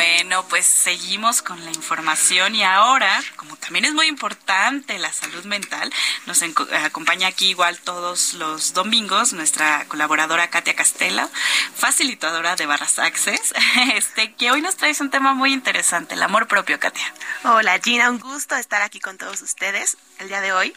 Bueno, 0.06 0.44
pues 0.48 0.66
seguimos 0.66 1.40
con 1.40 1.64
la 1.64 1.70
información 1.70 2.54
y 2.54 2.62
ahora, 2.62 3.22
como 3.36 3.56
también 3.56 3.86
es 3.86 3.94
muy 3.94 4.06
importante 4.06 4.98
la 4.98 5.10
salud 5.10 5.44
mental, 5.44 5.90
nos 6.26 6.42
acompaña 6.42 7.28
aquí 7.28 7.48
igual 7.48 7.78
todos 7.78 8.34
los 8.34 8.74
domingos 8.74 9.32
nuestra 9.32 9.86
colaboradora 9.86 10.50
Katia 10.50 10.74
Castelo, 10.76 11.30
facilitadora 11.74 12.54
de 12.54 12.66
Barras 12.66 12.98
Access, 12.98 13.54
este, 13.94 14.34
que 14.34 14.50
hoy 14.50 14.60
nos 14.60 14.76
trae 14.76 14.94
un 15.00 15.08
tema 15.08 15.32
muy 15.32 15.54
interesante, 15.54 16.16
el 16.16 16.22
amor 16.22 16.48
propio, 16.48 16.78
Katia. 16.78 17.14
Hola 17.44 17.80
Gina, 17.82 18.10
un 18.10 18.18
gusto 18.18 18.56
estar 18.56 18.82
aquí 18.82 19.00
con 19.00 19.16
todos 19.16 19.40
ustedes 19.40 19.96
el 20.18 20.28
día 20.28 20.42
de 20.42 20.52
hoy. 20.52 20.74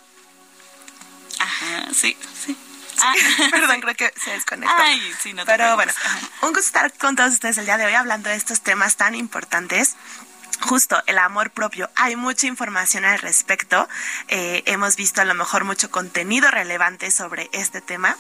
Ajá, 1.39 1.87
sí, 1.93 2.15
sí. 2.45 2.55
Ah. 3.01 3.13
Perdón, 3.51 3.81
creo 3.81 3.95
que 3.95 4.13
se 4.23 4.31
desconectó. 4.31 4.75
Ay, 4.77 5.01
sí, 5.21 5.33
no 5.33 5.45
te 5.45 5.51
Pero 5.51 5.75
bueno, 5.75 5.91
un 6.41 6.49
gusto 6.49 6.59
estar 6.59 6.93
con 6.93 7.15
todos 7.15 7.33
ustedes 7.33 7.57
el 7.57 7.65
día 7.65 7.77
de 7.77 7.85
hoy 7.85 7.93
hablando 7.93 8.29
de 8.29 8.35
estos 8.35 8.61
temas 8.61 8.95
tan 8.95 9.15
importantes 9.15 9.95
justo 10.61 11.01
el 11.05 11.17
amor 11.17 11.51
propio. 11.51 11.89
Hay 11.95 12.15
mucha 12.15 12.47
información 12.47 13.05
al 13.05 13.19
respecto. 13.19 13.87
Eh, 14.27 14.63
hemos 14.65 14.95
visto 14.95 15.21
a 15.21 15.25
lo 15.25 15.33
mejor 15.33 15.63
mucho 15.63 15.89
contenido 15.91 16.49
relevante 16.51 17.11
sobre 17.11 17.49
este 17.53 17.81
tema. 17.81 18.15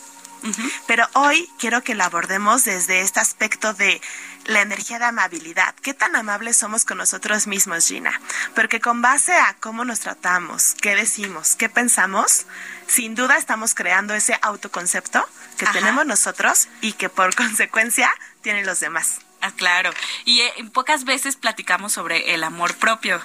Pero 0.85 1.07
hoy 1.13 1.49
quiero 1.57 1.83
que 1.83 1.95
lo 1.95 2.03
abordemos 2.03 2.63
desde 2.63 3.01
este 3.01 3.19
aspecto 3.19 3.73
de 3.73 3.99
la 4.47 4.61
energía 4.61 4.97
de 4.97 5.05
amabilidad. 5.05 5.75
¿Qué 5.81 5.93
tan 5.93 6.15
amables 6.15 6.57
somos 6.57 6.85
con 6.85 6.97
nosotros 6.97 7.47
mismos, 7.47 7.87
Gina? 7.87 8.19
Porque 8.55 8.79
con 8.79 9.01
base 9.01 9.33
a 9.33 9.55
cómo 9.59 9.85
nos 9.85 9.99
tratamos, 9.99 10.75
qué 10.81 10.95
decimos, 10.95 11.55
qué 11.55 11.69
pensamos, 11.69 12.45
sin 12.87 13.13
duda 13.13 13.37
estamos 13.37 13.75
creando 13.75 14.13
ese 14.13 14.39
autoconcepto 14.41 15.23
que 15.57 15.67
tenemos 15.67 16.05
nosotros 16.05 16.69
y 16.81 16.93
que 16.93 17.09
por 17.09 17.35
consecuencia 17.35 18.09
tienen 18.41 18.65
los 18.65 18.79
demás. 18.79 19.19
Ah, 19.41 19.51
claro. 19.51 19.91
Y 20.25 20.41
eh, 20.41 20.53
pocas 20.73 21.03
veces 21.03 21.35
platicamos 21.35 21.93
sobre 21.93 22.33
el 22.33 22.43
amor 22.43 22.75
propio, 22.75 23.21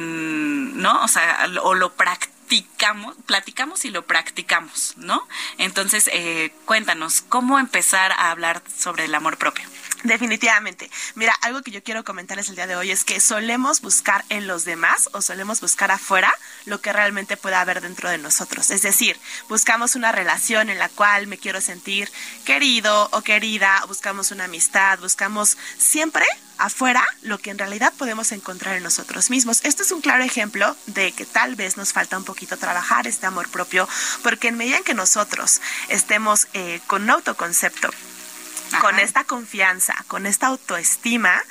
¿no? 0.00 1.04
O 1.04 1.08
sea, 1.08 1.48
o 1.62 1.74
lo 1.74 1.92
practicamos, 1.92 3.14
platicamos 3.26 3.84
y 3.84 3.90
lo 3.90 4.06
practicamos, 4.06 4.94
¿no? 4.96 5.26
Entonces, 5.58 6.10
eh, 6.12 6.52
cuéntanos, 6.64 7.20
¿cómo 7.20 7.60
empezar 7.60 8.10
a 8.12 8.32
hablar 8.32 8.62
sobre 8.76 9.04
el 9.04 9.14
amor 9.14 9.36
propio? 9.36 9.64
Definitivamente. 10.04 10.90
Mira, 11.14 11.34
algo 11.42 11.62
que 11.62 11.70
yo 11.70 11.82
quiero 11.82 12.04
comentarles 12.04 12.48
el 12.48 12.56
día 12.56 12.66
de 12.66 12.76
hoy 12.76 12.90
es 12.90 13.04
que 13.04 13.20
solemos 13.20 13.80
buscar 13.80 14.24
en 14.28 14.46
los 14.46 14.64
demás 14.64 15.10
o 15.12 15.20
solemos 15.20 15.60
buscar 15.60 15.90
afuera 15.90 16.32
lo 16.64 16.80
que 16.80 16.92
realmente 16.92 17.36
puede 17.36 17.56
haber 17.56 17.80
dentro 17.80 18.08
de 18.08 18.18
nosotros. 18.18 18.70
Es 18.70 18.82
decir, 18.82 19.18
buscamos 19.48 19.96
una 19.96 20.12
relación 20.12 20.70
en 20.70 20.78
la 20.78 20.88
cual 20.88 21.26
me 21.26 21.38
quiero 21.38 21.60
sentir 21.60 22.10
querido 22.44 23.08
o 23.12 23.22
querida, 23.22 23.84
buscamos 23.88 24.30
una 24.30 24.44
amistad, 24.44 24.98
buscamos 25.00 25.58
siempre 25.78 26.24
afuera 26.60 27.04
lo 27.22 27.38
que 27.38 27.50
en 27.50 27.58
realidad 27.58 27.92
podemos 27.96 28.32
encontrar 28.32 28.76
en 28.76 28.82
nosotros 28.82 29.30
mismos. 29.30 29.60
Esto 29.64 29.82
es 29.82 29.92
un 29.92 30.00
claro 30.00 30.22
ejemplo 30.22 30.76
de 30.86 31.12
que 31.12 31.24
tal 31.24 31.56
vez 31.56 31.76
nos 31.76 31.92
falta 31.92 32.18
un 32.18 32.24
poquito 32.24 32.56
trabajar 32.56 33.06
este 33.06 33.26
amor 33.26 33.48
propio, 33.48 33.88
porque 34.22 34.48
en 34.48 34.56
medida 34.56 34.76
en 34.76 34.84
que 34.84 34.94
nosotros 34.94 35.60
estemos 35.88 36.48
eh, 36.52 36.80
con 36.86 37.02
un 37.02 37.10
autoconcepto, 37.10 37.90
con 38.80 38.98
esta 38.98 39.24
confianza, 39.24 39.94
con 40.08 40.26
esta 40.26 40.48
autoestima, 40.48 41.42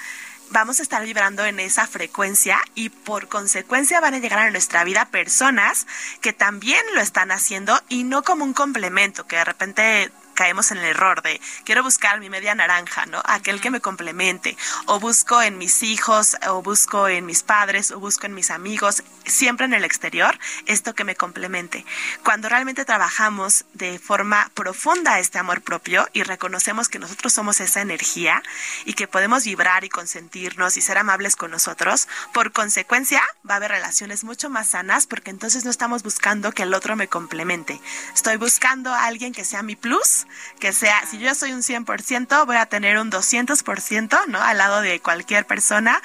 vamos 0.51 0.79
a 0.79 0.83
estar 0.83 1.03
vibrando 1.03 1.45
en 1.45 1.59
esa 1.59 1.87
frecuencia 1.87 2.59
y 2.75 2.89
por 2.89 3.27
consecuencia 3.27 3.99
van 3.99 4.15
a 4.15 4.19
llegar 4.19 4.39
a 4.39 4.51
nuestra 4.51 4.83
vida 4.83 5.05
personas 5.05 5.87
que 6.21 6.33
también 6.33 6.81
lo 6.95 7.01
están 7.01 7.31
haciendo 7.31 7.79
y 7.89 8.03
no 8.03 8.23
como 8.23 8.45
un 8.45 8.53
complemento, 8.53 9.27
que 9.27 9.37
de 9.37 9.45
repente 9.45 10.11
caemos 10.39 10.71
en 10.71 10.77
el 10.77 10.85
error 10.85 11.21
de 11.21 11.41
quiero 11.65 11.83
buscar 11.83 12.21
mi 12.21 12.29
media 12.29 12.55
naranja, 12.55 13.05
¿no? 13.05 13.21
Aquel 13.25 13.59
que 13.59 13.71
me 13.71 13.81
complemente. 13.81 14.55
O 14.85 14.97
busco 14.97 15.41
en 15.41 15.57
mis 15.57 15.83
hijos, 15.83 16.37
o 16.47 16.61
busco 16.61 17.09
en 17.09 17.25
mis 17.25 17.43
padres, 17.43 17.91
o 17.91 17.99
busco 17.99 18.25
en 18.25 18.33
mis 18.33 18.49
amigos, 18.49 19.03
siempre 19.25 19.65
en 19.65 19.73
el 19.73 19.83
exterior, 19.83 20.39
esto 20.65 20.95
que 20.95 21.03
me 21.03 21.17
complemente. 21.17 21.85
Cuando 22.23 22.47
realmente 22.47 22.85
trabajamos 22.85 23.65
de 23.73 23.99
forma 23.99 24.49
profunda 24.53 25.19
este 25.19 25.39
amor 25.39 25.61
propio 25.61 26.07
y 26.13 26.23
reconocemos 26.23 26.87
que 26.87 26.99
nosotros 26.99 27.33
somos 27.33 27.59
esa 27.59 27.81
energía 27.81 28.41
y 28.85 28.93
que 28.93 29.09
podemos 29.09 29.43
vibrar 29.43 29.83
y 29.83 29.89
consentirnos 29.89 30.77
y 30.77 30.81
ser 30.81 30.97
amables 30.97 31.35
con 31.35 31.51
nosotros, 31.51 32.07
por 32.33 32.53
consecuencia 32.53 33.21
va 33.47 33.55
a 33.55 33.57
haber 33.57 33.71
relaciones 33.71 34.23
mucho 34.23 34.49
más 34.49 34.69
sanas 34.69 35.05
porque 35.05 35.31
entonces 35.31 35.65
no 35.65 35.71
estamos 35.71 36.01
buscando 36.01 36.53
que 36.53 36.63
el 36.63 36.73
otro 36.73 36.95
me 36.95 37.09
complemente. 37.09 37.81
Estoy 38.15 38.37
buscando 38.37 38.93
a 38.93 39.03
alguien 39.03 39.33
que 39.33 39.43
sea 39.43 39.63
mi 39.63 39.75
plus 39.75 40.27
que 40.59 40.73
sea, 40.73 41.05
si 41.05 41.19
yo 41.19 41.33
soy 41.35 41.53
un 41.53 41.61
100%, 41.61 42.45
voy 42.45 42.57
a 42.57 42.65
tener 42.65 42.97
un 42.97 43.11
200%, 43.11 44.27
¿no? 44.27 44.41
Al 44.41 44.57
lado 44.57 44.81
de 44.81 44.99
cualquier 44.99 45.45
persona, 45.45 46.01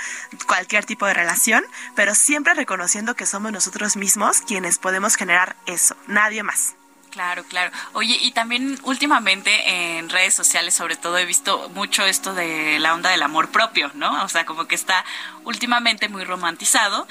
cualquier 0.46 0.84
tipo 0.84 1.06
de 1.06 1.14
relación, 1.14 1.64
pero 1.94 2.14
siempre 2.14 2.54
reconociendo 2.54 3.14
que 3.14 3.26
somos 3.26 3.52
nosotros 3.52 3.96
mismos 3.96 4.40
quienes 4.40 4.78
podemos 4.78 5.16
generar 5.16 5.56
eso, 5.66 5.96
nadie 6.06 6.42
más. 6.42 6.74
Claro, 7.14 7.44
claro. 7.44 7.70
Oye, 7.92 8.18
y 8.20 8.32
también 8.32 8.76
últimamente 8.82 9.98
en 9.98 10.08
redes 10.08 10.34
sociales, 10.34 10.74
sobre 10.74 10.96
todo, 10.96 11.16
he 11.16 11.24
visto 11.24 11.68
mucho 11.68 12.04
esto 12.04 12.34
de 12.34 12.80
la 12.80 12.92
onda 12.92 13.10
del 13.10 13.22
amor 13.22 13.50
propio, 13.50 13.88
¿no? 13.94 14.24
O 14.24 14.28
sea, 14.28 14.44
como 14.44 14.66
que 14.66 14.74
está 14.74 15.04
últimamente 15.44 16.08
muy 16.08 16.24
romantizado. 16.24 17.06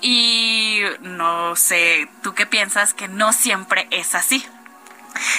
Y 0.00 0.82
no 1.00 1.56
sé, 1.56 2.08
¿tú 2.22 2.34
qué 2.34 2.46
piensas 2.46 2.94
que 2.94 3.08
no 3.08 3.32
siempre 3.32 3.88
es 3.90 4.14
así? 4.14 4.46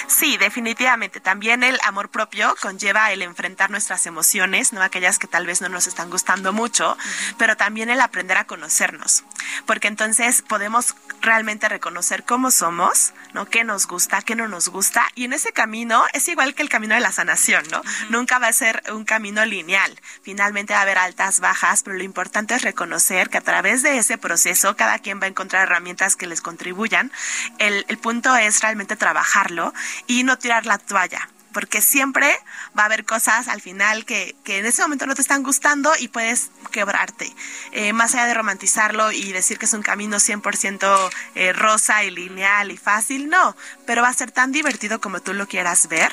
Sí, 0.06 0.36
definitivamente. 0.36 1.20
También 1.20 1.62
el 1.62 1.78
amor 1.84 2.10
propio 2.10 2.54
conlleva 2.60 3.12
el 3.12 3.22
enfrentar 3.22 3.70
nuestras 3.70 4.06
emociones, 4.06 4.72
no 4.72 4.82
aquellas 4.82 5.18
que 5.18 5.26
tal 5.26 5.46
vez 5.46 5.60
no 5.60 5.68
nos 5.68 5.86
están 5.86 6.10
gustando 6.10 6.52
mucho, 6.52 6.96
pero 7.38 7.56
también 7.56 7.90
el 7.90 8.00
aprender 8.00 8.36
a 8.36 8.46
conocernos, 8.46 9.24
porque 9.66 9.88
entonces 9.88 10.42
podemos 10.42 10.94
realmente 11.20 11.68
reconocer 11.68 12.24
cómo 12.24 12.50
somos, 12.50 13.12
¿no? 13.34 13.46
Qué 13.46 13.64
nos 13.64 13.86
gusta, 13.86 14.22
qué 14.22 14.34
no 14.34 14.48
nos 14.48 14.68
gusta, 14.68 15.06
y 15.14 15.24
en 15.24 15.32
ese 15.32 15.52
camino 15.52 16.04
es 16.12 16.28
igual 16.28 16.54
que 16.54 16.62
el 16.62 16.68
camino 16.68 16.94
de 16.94 17.00
la 17.00 17.12
sanación, 17.12 17.64
¿no? 17.70 17.82
Nunca 18.08 18.38
va 18.38 18.48
a 18.48 18.52
ser 18.52 18.82
un 18.92 19.04
camino 19.04 19.44
lineal. 19.44 20.00
Finalmente 20.22 20.72
va 20.72 20.80
a 20.80 20.82
haber 20.82 20.98
altas, 20.98 21.40
bajas, 21.40 21.82
pero 21.82 21.96
lo 21.96 22.02
importante 22.02 22.54
es 22.54 22.62
reconocer 22.62 23.30
que 23.30 23.38
a 23.38 23.42
través 23.42 23.82
de 23.82 23.98
ese 23.98 24.18
proceso 24.18 24.76
cada 24.76 24.98
quien 24.98 25.20
va 25.20 25.24
a 25.24 25.28
encontrar 25.28 25.64
herramientas 25.64 26.16
que 26.16 26.26
les 26.26 26.40
contribuyan. 26.40 27.12
El, 27.58 27.84
el 27.88 27.98
punto 27.98 28.34
es 28.36 28.60
realmente 28.60 28.96
trabajarlo 28.96 29.69
y 30.06 30.24
no 30.24 30.38
tirar 30.38 30.66
la 30.66 30.78
toalla 30.78 31.28
porque 31.52 31.80
siempre 31.80 32.32
va 32.78 32.82
a 32.82 32.86
haber 32.86 33.04
cosas 33.04 33.48
al 33.48 33.60
final 33.60 34.04
que, 34.04 34.36
en 34.46 34.66
ese 34.66 34.82
momento 34.82 35.06
no 35.06 35.14
te 35.14 35.22
están 35.22 35.42
gustando 35.42 35.92
y 35.98 36.08
puedes 36.08 36.50
quebrarte. 36.70 37.32
Eh, 37.72 37.92
más 37.92 38.14
allá 38.14 38.26
de 38.26 38.34
romantizarlo 38.34 39.12
y 39.12 39.32
decir 39.32 39.58
que 39.58 39.66
es 39.66 39.72
un 39.72 39.82
camino 39.82 40.18
100% 40.18 41.10
eh, 41.34 41.52
rosa 41.52 42.04
y 42.04 42.10
lineal 42.10 42.70
y 42.70 42.76
fácil, 42.76 43.28
no, 43.28 43.56
pero 43.86 44.02
va 44.02 44.08
a 44.08 44.14
ser 44.14 44.30
tan 44.30 44.52
divertido 44.52 45.00
como 45.00 45.20
tú 45.20 45.34
lo 45.34 45.46
quieras 45.46 45.88
ver 45.88 46.12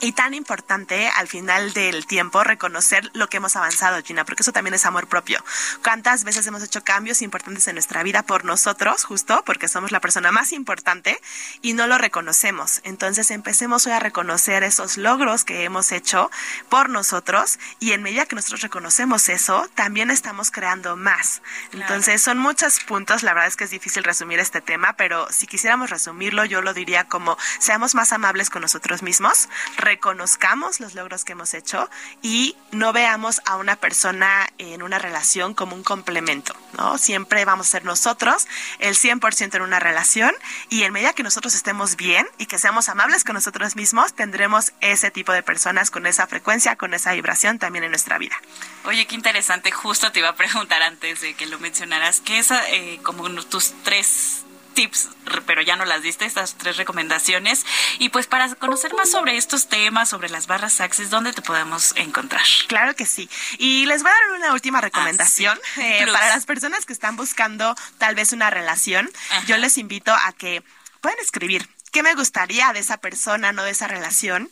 y 0.00 0.12
tan 0.12 0.34
importante 0.34 1.08
al 1.08 1.28
final 1.28 1.72
del 1.72 2.06
tiempo 2.06 2.44
reconocer 2.44 3.10
lo 3.14 3.28
que 3.28 3.38
hemos 3.38 3.56
avanzado, 3.56 4.02
Gina, 4.02 4.24
porque 4.24 4.42
eso 4.42 4.52
también 4.52 4.74
es 4.74 4.86
amor 4.86 5.08
propio. 5.08 5.44
¿Cuántas 5.82 6.24
veces 6.24 6.46
hemos 6.46 6.62
hecho 6.62 6.84
cambios 6.84 7.22
importantes 7.22 7.66
en 7.68 7.74
nuestra 7.74 8.02
vida 8.02 8.22
por 8.22 8.44
nosotros, 8.44 9.04
justo 9.04 9.42
porque 9.44 9.68
somos 9.68 9.90
la 9.90 10.00
persona 10.00 10.30
más 10.32 10.52
importante 10.52 11.20
y 11.62 11.72
no 11.72 11.86
lo 11.86 11.98
reconocemos? 11.98 12.80
Entonces 12.84 13.30
empecemos 13.30 13.86
hoy 13.86 13.92
a 13.92 14.00
reconocer 14.00 14.62
esos 14.62 14.96
logros 14.96 15.44
que 15.44 15.64
hemos 15.64 15.92
hecho 15.92 16.30
por 16.68 16.88
nosotros 16.90 17.58
y 17.80 17.92
en 17.92 18.02
medida 18.02 18.26
que 18.26 18.36
nosotros 18.36 18.60
reconocemos 18.60 19.28
eso, 19.28 19.68
también 19.74 20.10
estamos 20.10 20.50
creando 20.50 20.96
más. 20.96 21.42
Entonces 21.72 22.22
son 22.22 22.38
muchos 22.38 22.80
puntos, 22.80 23.22
la 23.22 23.34
verdad 23.34 23.48
es 23.48 23.56
que 23.56 23.64
es 23.64 23.70
difícil 23.70 24.04
resumir 24.04 24.38
este 24.38 24.60
tema, 24.60 24.94
pero 24.94 25.30
si 25.30 25.46
quisiéramos 25.46 25.90
resumirlo, 25.90 26.44
yo 26.44 26.62
lo 26.62 26.74
diría 26.74 27.04
como 27.04 27.36
seamos 27.58 27.94
más 27.94 28.12
amables 28.12 28.50
con 28.50 28.62
nosotros 28.62 29.02
mismos, 29.02 29.48
reconozcamos 29.88 30.80
los 30.80 30.94
logros 30.94 31.24
que 31.24 31.32
hemos 31.32 31.54
hecho 31.54 31.88
y 32.20 32.54
no 32.72 32.92
veamos 32.92 33.40
a 33.46 33.56
una 33.56 33.74
persona 33.76 34.46
en 34.58 34.82
una 34.82 34.98
relación 34.98 35.54
como 35.54 35.74
un 35.74 35.82
complemento, 35.82 36.54
¿no? 36.76 36.98
Siempre 36.98 37.46
vamos 37.46 37.68
a 37.68 37.70
ser 37.70 37.86
nosotros 37.86 38.46
el 38.80 38.94
100% 38.94 39.54
en 39.54 39.62
una 39.62 39.80
relación 39.80 40.34
y 40.68 40.82
en 40.82 40.92
medida 40.92 41.14
que 41.14 41.22
nosotros 41.22 41.54
estemos 41.54 41.96
bien 41.96 42.28
y 42.36 42.44
que 42.44 42.58
seamos 42.58 42.90
amables 42.90 43.24
con 43.24 43.32
nosotros 43.32 43.76
mismos, 43.76 44.12
tendremos 44.12 44.72
ese 44.82 45.10
tipo 45.10 45.32
de 45.32 45.42
personas 45.42 45.90
con 45.90 46.04
esa 46.04 46.26
frecuencia, 46.26 46.76
con 46.76 46.92
esa 46.92 47.14
vibración 47.14 47.58
también 47.58 47.84
en 47.84 47.90
nuestra 47.90 48.18
vida. 48.18 48.36
Oye, 48.84 49.06
qué 49.06 49.14
interesante, 49.14 49.70
justo 49.70 50.12
te 50.12 50.18
iba 50.18 50.28
a 50.28 50.36
preguntar 50.36 50.82
antes 50.82 51.22
de 51.22 51.32
que 51.32 51.46
lo 51.46 51.58
mencionaras, 51.60 52.20
¿qué 52.20 52.40
es 52.40 52.50
eh, 52.50 53.00
como 53.02 53.26
tus 53.46 53.72
tres 53.84 54.44
tips, 54.78 55.08
pero 55.44 55.60
ya 55.60 55.74
no 55.74 55.84
las 55.84 56.02
diste, 56.02 56.24
estas 56.24 56.54
tres 56.54 56.76
recomendaciones. 56.76 57.66
Y 57.98 58.10
pues 58.10 58.28
para 58.28 58.54
conocer 58.54 58.94
más 58.94 59.10
sobre 59.10 59.36
estos 59.36 59.68
temas, 59.68 60.08
sobre 60.08 60.28
las 60.28 60.46
barras 60.46 60.80
Access, 60.80 61.10
¿dónde 61.10 61.32
te 61.32 61.42
podemos 61.42 61.94
encontrar? 61.96 62.44
Claro 62.68 62.94
que 62.94 63.04
sí. 63.04 63.28
Y 63.58 63.86
les 63.86 64.02
voy 64.02 64.12
a 64.12 64.14
dar 64.14 64.38
una 64.38 64.52
última 64.52 64.80
recomendación 64.80 65.58
ah, 65.78 65.80
eh, 65.80 66.06
para 66.06 66.28
las 66.28 66.46
personas 66.46 66.86
que 66.86 66.92
están 66.92 67.16
buscando 67.16 67.74
tal 67.98 68.14
vez 68.14 68.32
una 68.32 68.50
relación. 68.50 69.10
Yo 69.48 69.56
les 69.58 69.78
invito 69.78 70.14
a 70.14 70.32
que 70.32 70.62
pueden 71.00 71.18
escribir 71.18 71.68
qué 71.90 72.04
me 72.04 72.14
gustaría 72.14 72.72
de 72.72 72.78
esa 72.78 72.98
persona, 72.98 73.50
no 73.50 73.64
de 73.64 73.72
esa 73.72 73.88
relación, 73.88 74.48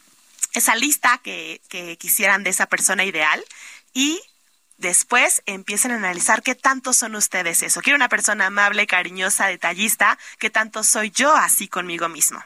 esa 0.55 0.75
lista 0.75 1.19
que, 1.19 1.61
que 1.69 1.97
quisieran 1.99 2.43
de 2.43 2.51
esa 2.51 2.67
persona 2.67 3.05
ideal 3.05 3.45
y 3.95 4.21
después 4.79 5.43
empiecen 5.47 5.93
a 5.93 5.97
analizar 5.97 6.43
qué 6.43 6.55
tanto 6.55 6.93
son 6.93 7.15
ustedes 7.15 7.63
eso. 7.63 7.81
Quiero 7.81 7.97
una 7.97 8.09
persona 8.09 8.47
amable, 8.47 8.87
cariñosa, 8.87 9.47
detallista, 9.47 10.19
qué 10.39 10.51
tanto 10.51 10.83
soy 10.83 11.11
yo 11.11 11.35
así 11.35 11.69
conmigo 11.69 12.09
mismo, 12.09 12.43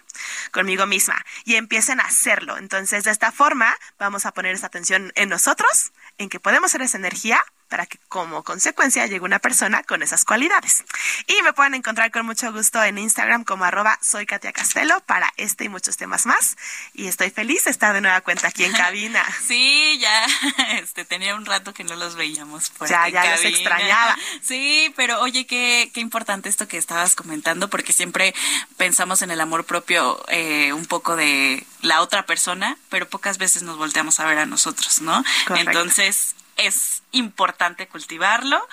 conmigo 0.53 0.87
misma. 0.87 1.25
Y 1.45 1.57
empiecen 1.57 2.01
a 2.01 2.05
hacerlo. 2.05 2.59
Entonces, 2.59 3.05
de 3.05 3.11
esta 3.11 3.33
forma, 3.33 3.77
vamos 3.99 4.27
a 4.27 4.33
poner 4.33 4.55
esa 4.55 4.67
atención 4.67 5.13
en 5.15 5.29
nosotros, 5.29 5.93
en 6.19 6.29
que 6.29 6.41
podemos 6.41 6.71
ser 6.71 6.83
esa 6.83 6.99
energía 6.99 7.45
para 7.71 7.87
que 7.87 7.99
como 8.09 8.43
consecuencia 8.43 9.07
llegue 9.07 9.25
una 9.25 9.39
persona 9.39 9.83
con 9.85 10.03
esas 10.03 10.25
cualidades. 10.25 10.85
Y 11.27 11.41
me 11.43 11.55
pueden 11.55 11.75
encontrar 11.75 12.11
con 12.11 12.27
mucho 12.27 12.53
gusto 12.53 12.83
en 12.83 12.99
Instagram 12.99 13.45
como 13.45 13.65
arroba 13.65 13.99
soy 14.03 14.27
Katia 14.27 14.53
Castelo 14.53 15.01
para 15.07 15.33
este 15.37 15.65
y 15.65 15.69
muchos 15.69 15.97
temas 15.97 16.27
más. 16.27 16.57
Y 16.93 17.07
estoy 17.07 17.31
feliz 17.31 17.65
de 17.65 17.71
estar 17.71 17.95
de 17.95 18.01
nueva 18.01 18.21
cuenta 18.21 18.49
aquí 18.49 18.65
en 18.65 18.73
cabina. 18.85 19.25
Sí, 19.47 19.99
ya 20.01 20.27
este, 20.81 21.05
tenía 21.05 21.35
un 21.35 21.47
rato 21.47 21.73
que 21.73 21.85
no 21.85 21.95
los 21.95 22.17
veíamos. 22.17 22.71
Por 22.71 22.89
ya, 22.89 23.09
ya 23.09 23.31
los 23.31 23.45
extrañaba. 23.45 24.17
Sí, 24.43 24.93
pero 24.97 25.21
oye, 25.21 25.47
qué, 25.47 25.91
qué 25.95 26.01
importante 26.01 26.49
esto 26.49 26.67
que 26.67 26.77
estabas 26.77 27.15
comentando, 27.15 27.69
porque 27.69 27.93
siempre 27.93 28.35
pensamos 28.77 29.23
en 29.23 29.31
el 29.31 29.41
amor 29.41 29.65
propio 29.65 30.23
eh, 30.29 30.73
un 30.73 30.87
poco 30.87 31.15
de 31.15 31.65
la 31.83 32.01
otra 32.01 32.27
persona, 32.27 32.77
pero 32.89 33.09
pocas 33.09 33.39
veces 33.39 33.63
nos 33.63 33.77
volteamos 33.77 34.19
a 34.19 34.27
ver 34.27 34.39
a 34.39 34.47
nosotros, 34.47 35.03
¿no? 35.03 35.23
Entonces, 35.55 36.35
es 36.61 37.03
importante 37.13 37.89
cultivarlo 37.89 38.67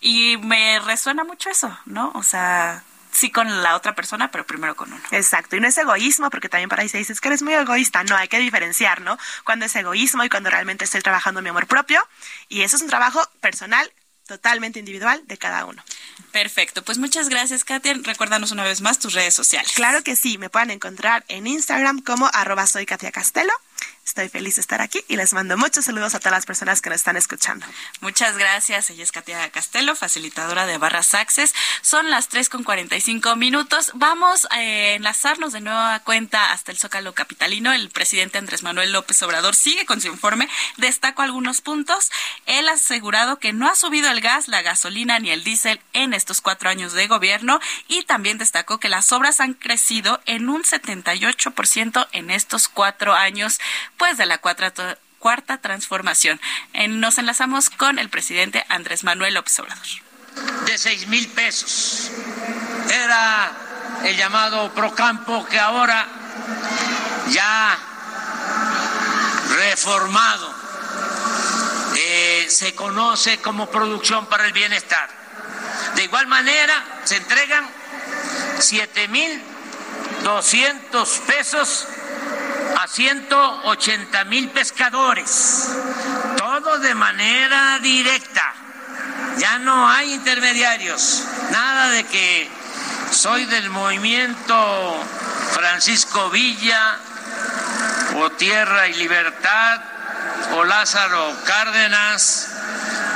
y 0.00 0.36
me 0.38 0.80
resuena 0.80 1.24
mucho 1.24 1.50
eso, 1.50 1.76
¿no? 1.86 2.10
O 2.14 2.22
sea, 2.22 2.82
sí 3.12 3.30
con 3.30 3.62
la 3.62 3.76
otra 3.76 3.94
persona, 3.94 4.30
pero 4.30 4.46
primero 4.46 4.74
con 4.74 4.92
uno. 4.92 5.02
Exacto, 5.10 5.56
y 5.56 5.60
no 5.60 5.68
es 5.68 5.78
egoísmo, 5.78 6.30
porque 6.30 6.48
también 6.48 6.68
para 6.68 6.82
ahí 6.82 6.88
se 6.88 6.98
dice, 6.98 7.14
que 7.14 7.28
eres 7.28 7.42
muy 7.42 7.54
egoísta, 7.54 8.02
no, 8.04 8.16
hay 8.16 8.28
que 8.28 8.38
diferenciar, 8.38 9.00
¿no? 9.00 9.18
Cuando 9.44 9.66
es 9.66 9.76
egoísmo 9.76 10.24
y 10.24 10.28
cuando 10.28 10.50
realmente 10.50 10.84
estoy 10.84 11.02
trabajando 11.02 11.42
mi 11.42 11.50
amor 11.50 11.66
propio, 11.66 12.02
y 12.48 12.62
eso 12.62 12.76
es 12.76 12.82
un 12.82 12.88
trabajo 12.88 13.20
personal 13.40 13.92
totalmente 14.26 14.78
individual 14.78 15.20
de 15.26 15.36
cada 15.36 15.66
uno. 15.66 15.82
Perfecto, 16.30 16.82
pues 16.82 16.98
muchas 16.98 17.28
gracias, 17.28 17.64
Katia. 17.64 17.94
Recuérdanos 18.02 18.50
una 18.50 18.64
vez 18.64 18.80
más 18.80 18.98
tus 18.98 19.12
redes 19.12 19.34
sociales. 19.34 19.72
Claro 19.74 20.02
que 20.02 20.16
sí, 20.16 20.38
me 20.38 20.48
pueden 20.48 20.70
encontrar 20.70 21.24
en 21.28 21.46
Instagram 21.46 22.00
como 22.00 22.30
arroba 22.32 22.66
soy 22.66 22.86
Katia 22.86 23.12
Castelo 23.12 23.52
estoy 24.04 24.28
feliz 24.28 24.56
de 24.56 24.60
estar 24.60 24.80
aquí 24.80 25.02
y 25.08 25.16
les 25.16 25.32
mando 25.32 25.56
muchos 25.56 25.84
saludos 25.84 26.14
a 26.14 26.18
todas 26.18 26.32
las 26.32 26.46
personas 26.46 26.80
que 26.80 26.90
nos 26.90 26.96
están 26.96 27.16
escuchando. 27.16 27.66
Muchas 28.00 28.36
gracias. 28.36 28.90
Ella 28.90 29.02
es 29.02 29.12
Katia 29.12 29.50
Castelo, 29.50 29.94
facilitadora 29.94 30.66
de 30.66 30.78
Barras 30.78 31.14
Access. 31.14 31.54
Son 31.80 32.10
las 32.10 32.28
3 32.28 32.48
con 32.48 32.64
45 32.64 33.36
minutos. 33.36 33.92
Vamos 33.94 34.46
a 34.50 34.62
enlazarnos 34.62 35.52
de 35.52 35.60
nueva 35.60 36.00
cuenta 36.00 36.52
hasta 36.52 36.72
el 36.72 36.78
Zócalo 36.78 37.14
Capitalino. 37.14 37.72
El 37.72 37.90
presidente 37.90 38.38
Andrés 38.38 38.62
Manuel 38.62 38.92
López 38.92 39.22
Obrador 39.22 39.54
sigue 39.54 39.86
con 39.86 40.00
su 40.00 40.08
informe. 40.08 40.48
Destaco 40.76 41.22
algunos 41.22 41.60
puntos. 41.60 42.10
Él 42.46 42.68
ha 42.68 42.72
asegurado 42.72 43.38
que 43.38 43.52
no 43.52 43.68
ha 43.68 43.74
subido 43.74 44.10
el 44.10 44.20
gas, 44.20 44.48
la 44.48 44.62
gasolina 44.62 45.18
ni 45.18 45.30
el 45.30 45.44
diésel 45.44 45.80
en 45.92 46.12
estos 46.12 46.40
cuatro 46.40 46.68
años 46.68 46.92
de 46.92 47.06
gobierno 47.06 47.60
y 47.88 48.02
también 48.02 48.38
destacó 48.38 48.78
que 48.78 48.88
las 48.88 49.12
obras 49.12 49.40
han 49.40 49.54
crecido 49.54 50.20
en 50.26 50.48
un 50.48 50.62
78% 50.62 52.08
en 52.12 52.30
estos 52.30 52.68
cuatro 52.68 53.14
años, 53.14 53.58
pues 54.02 54.18
de 54.18 54.26
la 54.26 54.38
cuarta, 54.38 54.98
cuarta 55.20 55.58
transformación. 55.58 56.40
nos 56.88 57.18
enlazamos 57.18 57.70
con 57.70 58.00
el 58.00 58.08
presidente 58.08 58.66
Andrés 58.68 59.04
Manuel 59.04 59.34
López 59.34 59.60
Obrador. 59.60 59.86
De 60.66 60.76
seis 60.76 61.06
mil 61.06 61.28
pesos. 61.28 62.10
Era 62.90 63.52
el 64.02 64.16
llamado 64.16 64.74
Procampo 64.74 65.46
que 65.46 65.56
ahora 65.56 66.04
ya 67.30 67.78
reformado 69.50 70.52
eh, 71.96 72.46
se 72.48 72.74
conoce 72.74 73.38
como 73.38 73.70
producción 73.70 74.26
para 74.26 74.46
el 74.46 74.52
bienestar. 74.52 75.08
De 75.94 76.02
igual 76.02 76.26
manera 76.26 76.74
se 77.04 77.18
entregan 77.18 77.64
siete 78.58 79.06
mil 79.06 79.40
200 80.24 81.08
pesos 81.20 81.86
a 82.78 82.86
180 82.86 84.24
mil 84.24 84.50
pescadores, 84.50 85.68
todo 86.36 86.78
de 86.78 86.94
manera 86.94 87.78
directa. 87.80 88.54
Ya 89.38 89.58
no 89.58 89.88
hay 89.88 90.12
intermediarios, 90.12 91.24
nada 91.50 91.90
de 91.90 92.04
que 92.04 92.50
soy 93.10 93.44
del 93.46 93.70
movimiento 93.70 95.04
Francisco 95.52 96.30
Villa 96.30 96.98
o 98.16 98.30
Tierra 98.30 98.88
y 98.88 98.94
Libertad 98.94 99.80
o 100.52 100.64
Lázaro 100.64 101.34
Cárdenas 101.46 102.48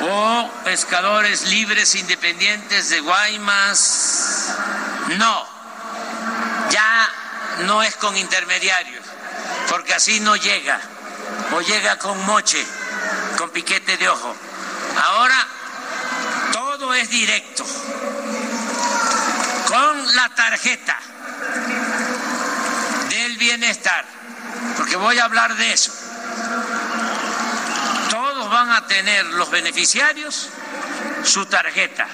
o 0.01 0.51
pescadores 0.65 1.49
libres 1.49 1.95
independientes 1.95 2.89
de 2.91 3.01
Guaymas. 3.01 4.55
No 5.19 5.57
ya 6.71 7.09
no 7.67 7.83
es 7.83 7.97
con 7.97 8.17
intermediarios, 8.17 9.06
porque 9.69 9.95
así 9.95 10.21
no 10.21 10.37
llega, 10.37 10.81
o 11.53 11.61
llega 11.61 11.99
con 11.99 12.25
moche, 12.27 12.65
con 13.37 13.51
piquete 13.51 13.97
de 13.97 14.09
ojo. 14.09 14.35
Ahora 15.05 15.47
todo 16.53 16.95
es 16.95 17.09
directo, 17.11 17.65
con 19.69 20.17
la 20.17 20.29
tarjeta 20.35 20.99
del 23.09 23.37
bienestar, 23.37 24.05
porque 24.77 24.97
voy 24.97 25.19
a 25.19 25.25
hablar 25.25 25.57
de 25.57 25.73
eso. 25.73 25.93
Todos 28.11 28.51
van 28.51 28.71
a 28.71 28.87
tener 28.87 29.27
los 29.27 29.51
beneficiarios 29.51 30.49
su 31.25 31.45
tarjeta 31.47 32.07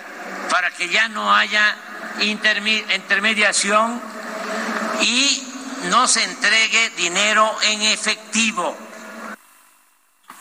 para 0.51 0.71
que 0.71 0.89
ya 0.89 1.09
no 1.09 1.35
haya 1.35 1.77
intermediación 2.21 4.01
y 5.01 5.52
no 5.91 6.07
se 6.07 6.25
entregue 6.25 6.91
dinero 6.97 7.51
en 7.63 7.83
efectivo. 7.83 8.77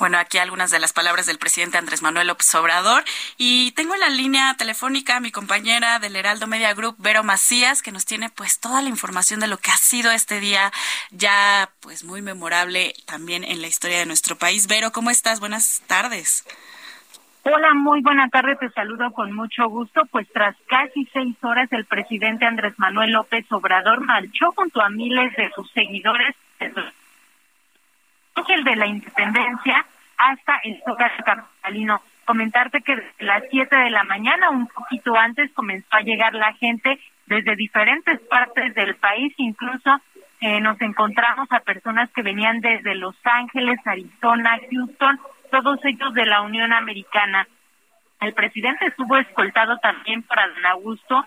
Bueno, 0.02 0.18
aquí 0.18 0.40
algunas 0.40 0.72
de 0.72 0.80
las 0.80 0.94
palabras 0.94 1.28
del 1.28 1.38
presidente 1.38 1.78
Andrés 1.78 2.02
Manuel 2.02 2.26
López 2.26 2.56
Obrador. 2.56 3.06
Y 3.38 3.72
tengo 3.74 3.94
en 3.94 4.00
la 4.00 4.10
línea 4.10 4.56
telefónica 4.58 5.18
a 5.18 5.20
mi 5.20 5.30
compañera 5.32 6.00
del 6.00 6.16
Heraldo 6.16 6.48
Media 6.48 6.74
Group, 6.74 6.96
Vero 6.98 7.24
Macías, 7.24 7.84
que 7.84 7.92
nos 7.92 8.06
tiene 8.06 8.32
pues 8.32 8.60
toda 8.60 8.82
la 8.82 8.90
información 8.90 9.40
de 9.40 9.46
lo 9.46 9.60
que 9.60 9.70
ha 9.70 9.78
sido 9.78 10.10
este 10.10 10.40
día 10.40 10.74
ya 11.12 11.72
pues 11.82 12.04
muy 12.04 12.24
memorable 12.24 12.96
también 13.06 13.44
en 13.44 13.62
la 13.62 13.68
historia 13.68 14.00
de 14.00 14.08
nuestro 14.08 14.36
país. 14.40 14.66
Vero, 14.66 14.92
¿cómo 14.92 15.12
estás? 15.12 15.40
Buenas 15.40 15.84
tardes. 15.86 16.46
Hola, 17.44 17.74
muy 17.74 18.02
buena 18.02 18.30
tarde, 18.30 18.56
te 18.56 18.70
saludo 18.70 19.12
con 19.12 19.34
mucho 19.34 19.68
gusto. 19.68 20.04
Pues 20.12 20.28
tras 20.32 20.56
casi 20.68 21.06
seis 21.12 21.36
horas, 21.44 21.72
el 21.72 21.86
presidente 21.86 22.46
Andrés 22.46 22.78
Manuel 22.78 23.12
López 23.12 23.52
Obrador 23.52 24.06
marchó 24.06 24.52
junto 24.52 24.80
a 24.80 24.90
miles 24.90 25.36
de 25.36 25.50
sus 25.52 25.70
seguidores 25.72 26.36
el 28.50 28.64
de 28.64 28.76
la 28.76 28.88
Independencia 28.88 29.86
hasta 30.18 30.60
el 30.64 30.80
Zócalo 30.86 31.24
Capitalino. 31.24 32.02
Comentarte 32.26 32.82
que 32.82 32.96
desde 32.96 33.26
las 33.26 33.44
siete 33.50 33.76
de 33.76 33.90
la 33.90 34.04
mañana, 34.04 34.50
un 34.50 34.68
poquito 34.68 35.16
antes, 35.18 35.52
comenzó 35.54 35.88
a 35.92 36.02
llegar 36.02 36.34
la 36.34 36.54
gente 36.54 37.00
desde 37.26 37.56
diferentes 37.56 38.20
partes 38.22 38.74
del 38.76 38.96
país, 38.96 39.34
incluso 39.38 40.00
eh, 40.42 40.60
nos 40.60 40.80
encontramos 40.82 41.52
a 41.52 41.60
personas 41.60 42.10
que 42.12 42.22
venían 42.22 42.62
desde 42.62 42.96
Los 42.96 43.16
Ángeles, 43.24 43.80
Arizona, 43.86 44.60
Houston, 44.70 45.20
todos 45.52 45.80
ellos 45.84 46.14
de 46.14 46.26
la 46.26 46.42
Unión 46.42 46.74
Americana. 46.74 47.48
El 48.20 48.34
presidente 48.34 48.88
estuvo 48.88 49.18
escoltado 49.18 49.78
también 49.78 50.24
por 50.24 50.40
Adán 50.40 50.66
Augusto 50.66 51.26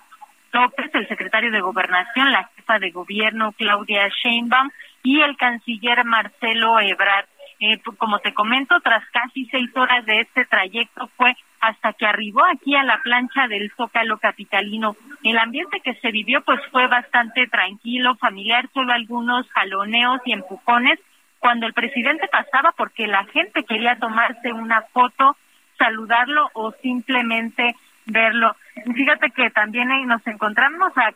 López, 0.53 0.91
el 0.95 1.09
secretario 1.09 1.51
de 1.51 1.61
Gobernación, 1.61 2.33
la 2.33 2.49
jefa 2.57 2.79
de 2.79 2.91
gobierno 2.91 3.53
Claudia 3.53 4.09
Sheinbaum 4.09 4.71
y 5.03 5.21
el 5.21 5.37
canciller 5.37 6.05
Marcelo 6.05 6.81
Ebrard. 6.81 7.27
Eh, 7.61 7.79
pues, 7.85 7.97
como 7.99 8.19
te 8.21 8.35
comento, 8.35 8.81
tras 8.81 9.05
casi 9.11 9.47
seis 9.47 9.71
horas 9.77 10.05
de 10.07 10.21
este 10.21 10.45
trayecto 10.45 11.09
fue 11.17 11.37
hasta 11.61 11.93
que 11.95 12.07
arribó 12.07 12.45
aquí 12.45 12.75
a 12.77 12.85
la 12.85 13.01
plancha 13.03 13.49
del 13.49 13.73
Zócalo 13.77 14.19
Capitalino. 14.19 14.97
El 15.23 15.39
ambiente 15.39 15.81
que 15.81 15.95
se 15.95 16.11
vivió 16.11 16.43
pues 16.43 16.61
fue 16.71 16.87
bastante 16.89 17.47
tranquilo, 17.47 18.17
familiar, 18.17 18.69
solo 18.73 18.93
algunos 18.93 19.49
jaloneos 19.51 20.21
y 20.25 20.33
empujones, 20.33 20.99
cuando 21.45 21.67
el 21.67 21.75
presidente 21.75 22.27
pasaba 22.29 22.73
porque 22.75 23.07
la 23.07 23.23
gente 23.27 23.65
quería 23.65 23.97
tomarse 23.97 24.51
una 24.51 24.81
foto, 24.81 25.37
saludarlo 25.77 26.49
o 26.55 26.73
simplemente 26.81 27.77
verlo. 28.07 28.57
Fíjate 28.95 29.31
que 29.31 29.51
también 29.51 29.91
nos 30.07 30.27
encontramos 30.27 30.91
a, 30.97 31.13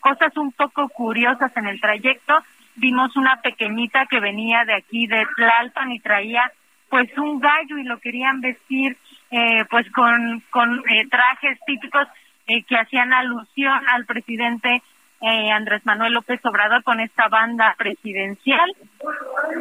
cosas 0.00 0.34
un 0.38 0.52
poco 0.52 0.88
curiosas 0.88 1.54
en 1.58 1.66
el 1.66 1.78
trayecto. 1.78 2.42
Vimos 2.76 3.14
una 3.16 3.42
pequeñita 3.42 4.06
que 4.06 4.18
venía 4.18 4.64
de 4.64 4.76
aquí 4.76 5.06
de 5.06 5.26
Tlalpan 5.36 5.92
y 5.92 6.00
traía 6.00 6.50
pues 6.88 7.10
un 7.18 7.38
gallo 7.38 7.76
y 7.76 7.84
lo 7.84 7.98
querían 7.98 8.40
vestir 8.40 8.96
eh, 9.30 9.66
pues 9.68 9.92
con, 9.92 10.42
con 10.48 10.78
eh, 10.88 11.06
trajes 11.10 11.58
típicos 11.66 12.08
eh, 12.46 12.62
que 12.62 12.78
hacían 12.78 13.12
alusión 13.12 13.78
al 13.90 14.06
presidente 14.06 14.82
eh, 15.26 15.50
Andrés 15.50 15.84
Manuel 15.84 16.12
López 16.12 16.40
Obrador 16.44 16.84
con 16.84 17.00
esta 17.00 17.26
banda 17.28 17.74
presidencial, 17.76 18.72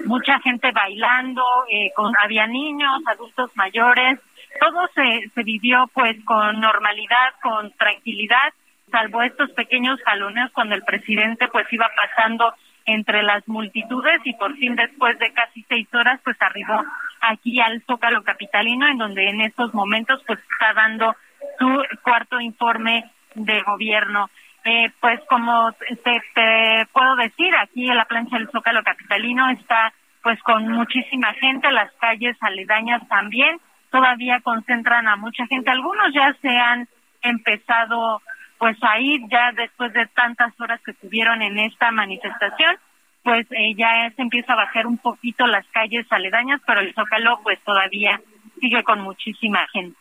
mucha 0.05 0.39
gente 0.39 0.71
bailando, 0.71 1.43
eh, 1.69 1.91
con, 1.95 2.13
había 2.21 2.45
niños, 2.45 3.01
adultos 3.07 3.49
mayores, 3.55 4.19
todo 4.59 4.87
se, 4.93 5.29
se 5.33 5.43
vivió 5.43 5.89
pues 5.93 6.23
con 6.23 6.59
normalidad, 6.59 7.33
con 7.41 7.71
tranquilidad, 7.71 8.53
salvo 8.91 9.23
estos 9.23 9.49
pequeños 9.51 9.99
jalones 10.05 10.51
cuando 10.53 10.75
el 10.75 10.83
presidente 10.83 11.47
pues 11.47 11.65
iba 11.71 11.89
pasando 11.95 12.53
entre 12.85 13.23
las 13.23 13.47
multitudes 13.47 14.21
y 14.23 14.33
por 14.33 14.55
fin 14.57 14.75
después 14.75 15.17
de 15.17 15.33
casi 15.33 15.65
seis 15.67 15.87
horas 15.95 16.21
pues 16.23 16.37
arribó 16.39 16.83
aquí 17.21 17.59
al 17.59 17.81
Zócalo 17.87 18.23
Capitalino 18.23 18.87
en 18.87 18.99
donde 18.99 19.29
en 19.29 19.41
estos 19.41 19.73
momentos 19.73 20.21
pues 20.27 20.37
está 20.39 20.73
dando 20.73 21.15
su 21.57 21.83
cuarto 22.03 22.39
informe 22.39 23.11
de 23.33 23.61
gobierno. 23.63 24.29
Eh, 24.67 24.91
pues 24.99 25.19
como 25.29 25.71
te, 25.73 26.87
puedo 26.91 27.15
decir, 27.17 27.55
aquí 27.55 27.87
en 27.87 27.97
la 27.97 28.05
plancha 28.05 28.37
del 28.37 28.49
Zócalo 28.49 28.81
Capitalino 28.83 29.47
está 29.51 29.93
pues 30.23 30.41
con 30.41 30.67
muchísima 30.71 31.33
gente, 31.33 31.71
las 31.71 31.93
calles 31.99 32.35
aledañas 32.41 33.07
también 33.07 33.59
todavía 33.91 34.39
concentran 34.41 35.07
a 35.07 35.17
mucha 35.17 35.45
gente. 35.45 35.69
Algunos 35.69 36.11
ya 36.15 36.35
se 36.41 36.49
han 36.49 36.87
empezado 37.21 38.23
pues 38.57 38.75
a 38.81 38.99
ir 38.99 39.21
ya 39.29 39.51
después 39.51 39.93
de 39.93 40.07
tantas 40.07 40.59
horas 40.59 40.81
que 40.83 40.93
tuvieron 40.93 41.43
en 41.43 41.59
esta 41.59 41.91
manifestación, 41.91 42.75
pues 43.21 43.45
eh, 43.51 43.75
ya 43.75 44.11
se 44.15 44.21
empieza 44.23 44.53
a 44.53 44.57
bajar 44.65 44.87
un 44.87 44.97
poquito 44.97 45.45
las 45.45 45.67
calles 45.67 46.07
aledañas, 46.09 46.59
pero 46.65 46.79
el 46.79 46.91
Zócalo 46.95 47.39
pues 47.43 47.59
todavía 47.63 48.19
sigue 48.59 48.81
con 48.81 49.01
muchísima 49.01 49.67
gente. 49.71 49.97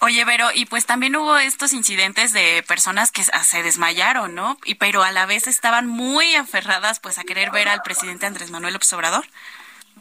Oye, 0.00 0.24
Vero, 0.26 0.48
y 0.54 0.66
pues 0.66 0.84
también 0.84 1.16
hubo 1.16 1.38
estos 1.38 1.72
incidentes 1.72 2.32
de 2.34 2.62
personas 2.68 3.10
que 3.10 3.22
se 3.22 3.62
desmayaron, 3.62 4.34
¿no? 4.34 4.58
Y 4.64 4.74
pero 4.74 5.02
a 5.02 5.10
la 5.10 5.24
vez 5.24 5.46
estaban 5.46 5.86
muy 5.86 6.34
aferradas 6.34 7.00
pues 7.00 7.18
a 7.18 7.24
querer 7.24 7.50
ver 7.50 7.68
al 7.68 7.80
presidente 7.82 8.26
Andrés 8.26 8.50
Manuel 8.50 8.74
López 8.74 8.92
Obrador. 8.92 9.24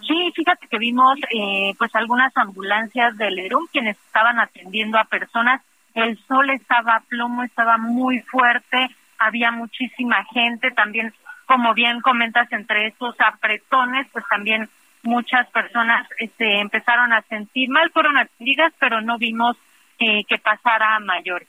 Sí, 0.05 0.31
fíjate 0.35 0.67
que 0.67 0.77
vimos 0.77 1.17
eh, 1.31 1.73
pues 1.77 1.95
algunas 1.95 2.35
ambulancias 2.35 3.17
del 3.17 3.39
ERUM 3.39 3.67
quienes 3.71 3.97
estaban 4.05 4.39
atendiendo 4.39 4.99
a 4.99 5.05
personas. 5.05 5.61
El 5.93 6.19
sol 6.27 6.49
estaba 6.49 6.95
a 6.95 6.99
plomo, 6.99 7.43
estaba 7.43 7.77
muy 7.77 8.19
fuerte, 8.19 8.89
había 9.17 9.51
muchísima 9.51 10.25
gente, 10.25 10.71
también 10.71 11.13
como 11.45 11.73
bien 11.73 12.01
comentas, 12.01 12.51
entre 12.51 12.87
esos 12.87 13.15
apretones, 13.19 14.07
pues 14.11 14.25
también 14.29 14.67
muchas 15.03 15.47
personas 15.51 16.07
este, 16.17 16.59
empezaron 16.59 17.13
a 17.13 17.21
sentir 17.23 17.69
mal, 17.69 17.91
fueron 17.91 18.17
atendidas, 18.17 18.73
pero 18.79 19.01
no 19.01 19.17
vimos 19.17 19.55
eh, 19.99 20.23
que 20.25 20.37
pasara 20.37 20.95
a 20.95 20.99
mayores. 20.99 21.47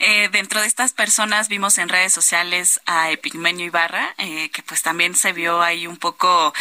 Eh, 0.00 0.28
dentro 0.30 0.60
de 0.60 0.68
estas 0.68 0.92
personas 0.92 1.48
vimos 1.48 1.76
en 1.78 1.88
redes 1.88 2.12
sociales 2.12 2.80
a 2.86 3.10
Epigmenio 3.10 3.66
Ibarra, 3.66 4.14
eh, 4.18 4.48
que 4.50 4.62
pues 4.62 4.82
también 4.82 5.16
se 5.16 5.32
vio 5.32 5.60
ahí 5.60 5.88
un 5.88 5.96
poco, 5.96 6.52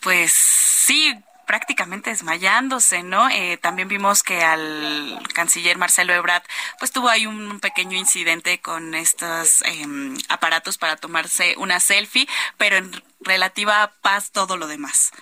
pues 0.00 0.32
sí, 0.32 1.14
prácticamente 1.46 2.10
desmayándose, 2.10 3.02
¿no? 3.02 3.28
Eh, 3.28 3.58
también 3.58 3.88
vimos 3.88 4.22
que 4.22 4.42
al 4.42 5.20
canciller 5.34 5.76
Marcelo 5.76 6.14
Ebrard, 6.14 6.42
pues 6.78 6.90
tuvo 6.90 7.08
ahí 7.10 7.26
un 7.26 7.60
pequeño 7.60 7.98
incidente 7.98 8.60
con 8.60 8.94
estos 8.94 9.62
em, 9.62 10.16
aparatos 10.30 10.78
para 10.78 10.96
tomarse 10.96 11.54
una 11.58 11.80
selfie, 11.80 12.26
pero 12.56 12.76
en 12.76 12.90
relativa 13.20 13.92
paz 14.00 14.32
todo 14.32 14.56
lo 14.56 14.66
demás. 14.66 15.12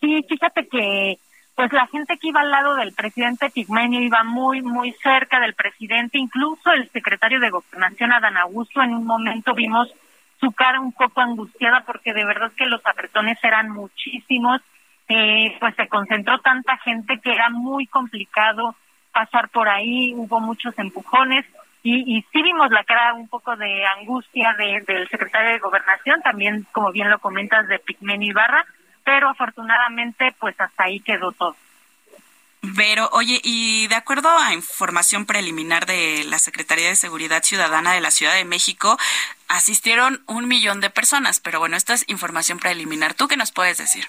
Sí, 0.00 0.24
fíjate 0.28 0.66
que 0.66 1.18
pues 1.54 1.72
la 1.72 1.86
gente 1.86 2.18
que 2.18 2.28
iba 2.28 2.40
al 2.40 2.50
lado 2.50 2.76
del 2.76 2.92
presidente 2.92 3.50
Pigmenio 3.50 4.00
iba 4.00 4.24
muy, 4.24 4.62
muy 4.62 4.92
cerca 5.02 5.38
del 5.40 5.54
presidente, 5.54 6.18
incluso 6.18 6.72
el 6.72 6.88
secretario 6.90 7.40
de 7.40 7.50
Gobernación, 7.50 8.12
Adán 8.12 8.36
Augusto, 8.38 8.82
en 8.82 8.94
un 8.94 9.04
momento 9.04 9.54
vimos 9.54 9.92
su 10.40 10.50
cara 10.52 10.80
un 10.80 10.92
poco 10.92 11.20
angustiada 11.20 11.84
porque 11.86 12.12
de 12.12 12.24
verdad 12.24 12.50
que 12.56 12.66
los 12.66 12.84
apretones 12.86 13.38
eran 13.44 13.70
muchísimos, 13.70 14.60
eh, 15.08 15.56
pues 15.60 15.74
se 15.76 15.88
concentró 15.88 16.38
tanta 16.40 16.78
gente 16.78 17.20
que 17.22 17.32
era 17.32 17.50
muy 17.50 17.86
complicado 17.86 18.74
pasar 19.12 19.50
por 19.50 19.68
ahí, 19.68 20.14
hubo 20.16 20.40
muchos 20.40 20.76
empujones 20.78 21.44
y, 21.82 22.16
y 22.16 22.22
sí 22.32 22.42
vimos 22.42 22.70
la 22.70 22.82
cara 22.84 23.12
un 23.14 23.28
poco 23.28 23.56
de 23.56 23.84
angustia 23.98 24.54
del 24.56 25.08
secretario 25.08 25.50
de 25.50 25.58
Gobernación, 25.58 26.22
también 26.22 26.66
como 26.72 26.92
bien 26.92 27.10
lo 27.10 27.18
comentas 27.18 27.68
de 27.68 27.78
Pigmenio 27.78 28.30
Ibarra, 28.30 28.64
pero 29.12 29.28
afortunadamente 29.28 30.34
pues 30.40 30.58
hasta 30.58 30.84
ahí 30.84 30.98
quedó 31.00 31.32
todo. 31.32 31.54
Pero, 32.76 33.10
oye, 33.12 33.42
y 33.44 33.86
de 33.88 33.94
acuerdo 33.94 34.30
a 34.30 34.54
información 34.54 35.26
preliminar 35.26 35.84
de 35.84 36.24
la 36.24 36.38
Secretaría 36.38 36.88
de 36.88 36.94
Seguridad 36.94 37.42
Ciudadana 37.42 37.92
de 37.92 38.00
la 38.00 38.10
Ciudad 38.10 38.34
de 38.34 38.46
México, 38.46 38.96
asistieron 39.48 40.22
un 40.28 40.48
millón 40.48 40.80
de 40.80 40.88
personas, 40.88 41.40
pero 41.40 41.58
bueno, 41.58 41.76
esta 41.76 41.92
es 41.92 42.08
información 42.08 42.58
preliminar. 42.58 43.12
¿Tú 43.12 43.28
qué 43.28 43.36
nos 43.36 43.52
puedes 43.52 43.76
decir? 43.76 44.06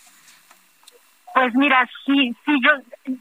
Pues 1.34 1.54
mira, 1.54 1.86
sí, 2.06 2.34
sí, 2.46 2.52
yo 2.64 2.72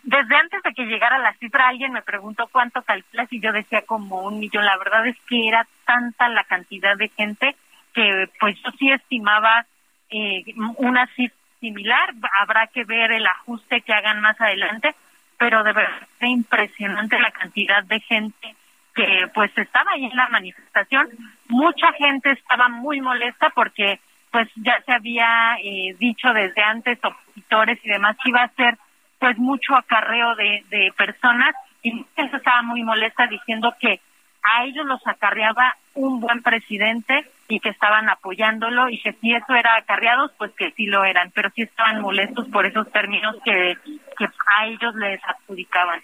desde 0.05 0.37
antes 0.37 0.63
de 0.63 0.75
que 0.75 0.85
llegara 0.85 1.19
la 1.19 1.35
cifra 1.35 1.67
alguien 1.67 1.93
me 1.93 2.03
preguntó 2.03 2.47
cuánto 2.53 2.83
calculas 2.83 3.27
y 3.33 3.41
yo 3.41 3.51
decía 3.51 3.83
como 3.83 4.21
un 4.21 4.39
millón. 4.39 4.65
La 4.65 4.77
verdad 4.77 5.05
es 5.09 5.17
que 5.29 5.49
era 5.49 5.67
tanta 5.85 6.29
la 6.29 6.45
cantidad 6.45 6.97
de 6.97 7.09
gente 7.09 7.57
que 7.93 8.29
pues 8.39 8.57
yo 8.63 8.71
sí 8.79 8.93
estimaba 8.93 9.67
eh, 10.11 10.45
una 10.77 11.09
cifra 11.17 11.42
similar, 11.63 12.13
habrá 12.41 12.67
que 12.67 12.85
ver 12.85 13.13
el 13.13 13.27
ajuste 13.27 13.81
que 13.83 13.95
hagan 13.95 14.21
más 14.21 14.39
adelante, 14.41 14.95
pero 15.39 15.63
de 15.63 15.73
verdad 15.73 16.03
es 16.21 16.29
impresionante 16.29 17.19
la 17.19 17.31
cantidad 17.31 17.85
de 17.85 18.01
gente 18.01 18.57
que 18.95 19.31
pues 19.33 19.57
estaba 19.57 19.93
ahí 19.93 20.05
en 20.05 20.17
la 20.17 20.29
manifestación. 20.29 21.09
Mucha 21.49 21.93
gente 21.95 22.33
estaba 22.33 22.69
muy 22.69 23.01
molesta 23.01 23.51
porque 23.51 24.01
pues 24.31 24.49
ya 24.57 24.83
se 24.85 24.93
había 24.93 25.57
eh, 25.63 25.95
dicho 25.99 26.33
desde 26.33 26.63
antes, 26.63 26.99
opositores 27.03 27.79
y 27.85 27.89
demás, 27.89 28.17
que 28.23 28.31
iba 28.31 28.43
a 28.43 28.55
ser 28.55 28.77
pues 29.19 29.39
mucho 29.39 29.77
acarreo 29.77 30.35
de, 30.35 30.65
de 30.69 30.93
personas 30.97 31.55
y 31.83 32.05
gente 32.17 32.37
estaba 32.37 32.63
muy 32.63 32.83
molesta 32.83 33.27
diciendo 33.29 33.75
que 33.81 34.01
a 34.43 34.65
ellos 34.65 34.85
los 34.85 35.07
acarreaba 35.07 35.77
un 35.95 36.21
buen 36.21 36.43
presidente 36.43 37.31
y 37.53 37.61
que 37.61 37.69
estaban 37.69 38.09
apoyándolo 38.09 38.89
y 38.89 38.99
que 39.01 39.13
si 39.21 39.35
eso 39.35 39.55
era 39.55 39.77
acarreados, 39.77 40.31
pues 40.39 40.53
que 40.57 40.73
sí 40.73 40.87
lo 40.87 41.05
eran, 41.05 41.31
pero 41.33 41.51
sí 41.55 41.63
estaban 41.63 42.01
molestos 42.01 42.49
por 42.49 42.65
esos 42.65 42.91
términos 42.93 43.37
que, 43.45 43.77
que 44.17 44.25
a 44.57 44.67
ellos 44.67 44.95
les 44.95 45.21
adjudicaban. 45.25 46.01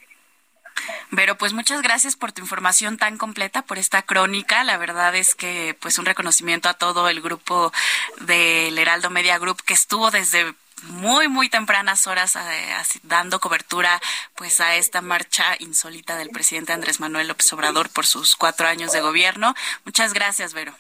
Pero 1.15 1.37
pues 1.37 1.55
muchas 1.55 1.81
gracias 1.81 2.17
por 2.17 2.33
tu 2.33 2.43
información 2.43 2.99
tan 2.99 3.17
completa, 3.17 3.63
por 3.63 3.79
esta 3.79 4.03
crónica. 4.03 4.63
La 4.63 4.77
verdad 4.77 5.15
es 5.15 5.35
que 5.35 5.75
pues 5.81 5.99
un 5.99 6.05
reconocimiento 6.05 6.69
a 6.69 6.75
todo 6.75 7.09
el 7.09 7.23
grupo 7.23 7.73
del 8.21 8.79
Heraldo 8.79 9.09
Media 9.09 9.39
Group 9.39 9.63
que 9.63 9.75
estuvo 9.75 10.11
desde 10.11 10.55
muy 10.83 11.29
muy 11.29 11.49
tempranas 11.49 12.07
horas 12.07 12.37
eh, 12.37 12.75
dando 13.03 13.41
cobertura 13.41 14.01
pues 14.37 14.61
a 14.61 14.77
esta 14.77 15.01
marcha 15.01 15.57
insólita 15.59 16.17
del 16.17 16.29
presidente 16.29 16.73
Andrés 16.73 17.01
Manuel 17.01 17.27
López 17.27 17.53
Obrador 17.53 17.91
por 17.91 18.07
sus 18.07 18.37
cuatro 18.37 18.69
años 18.69 18.93
de 18.93 19.01
gobierno. 19.01 19.55
Muchas 19.85 20.13
gracias, 20.13 20.53
Vero. 20.53 20.75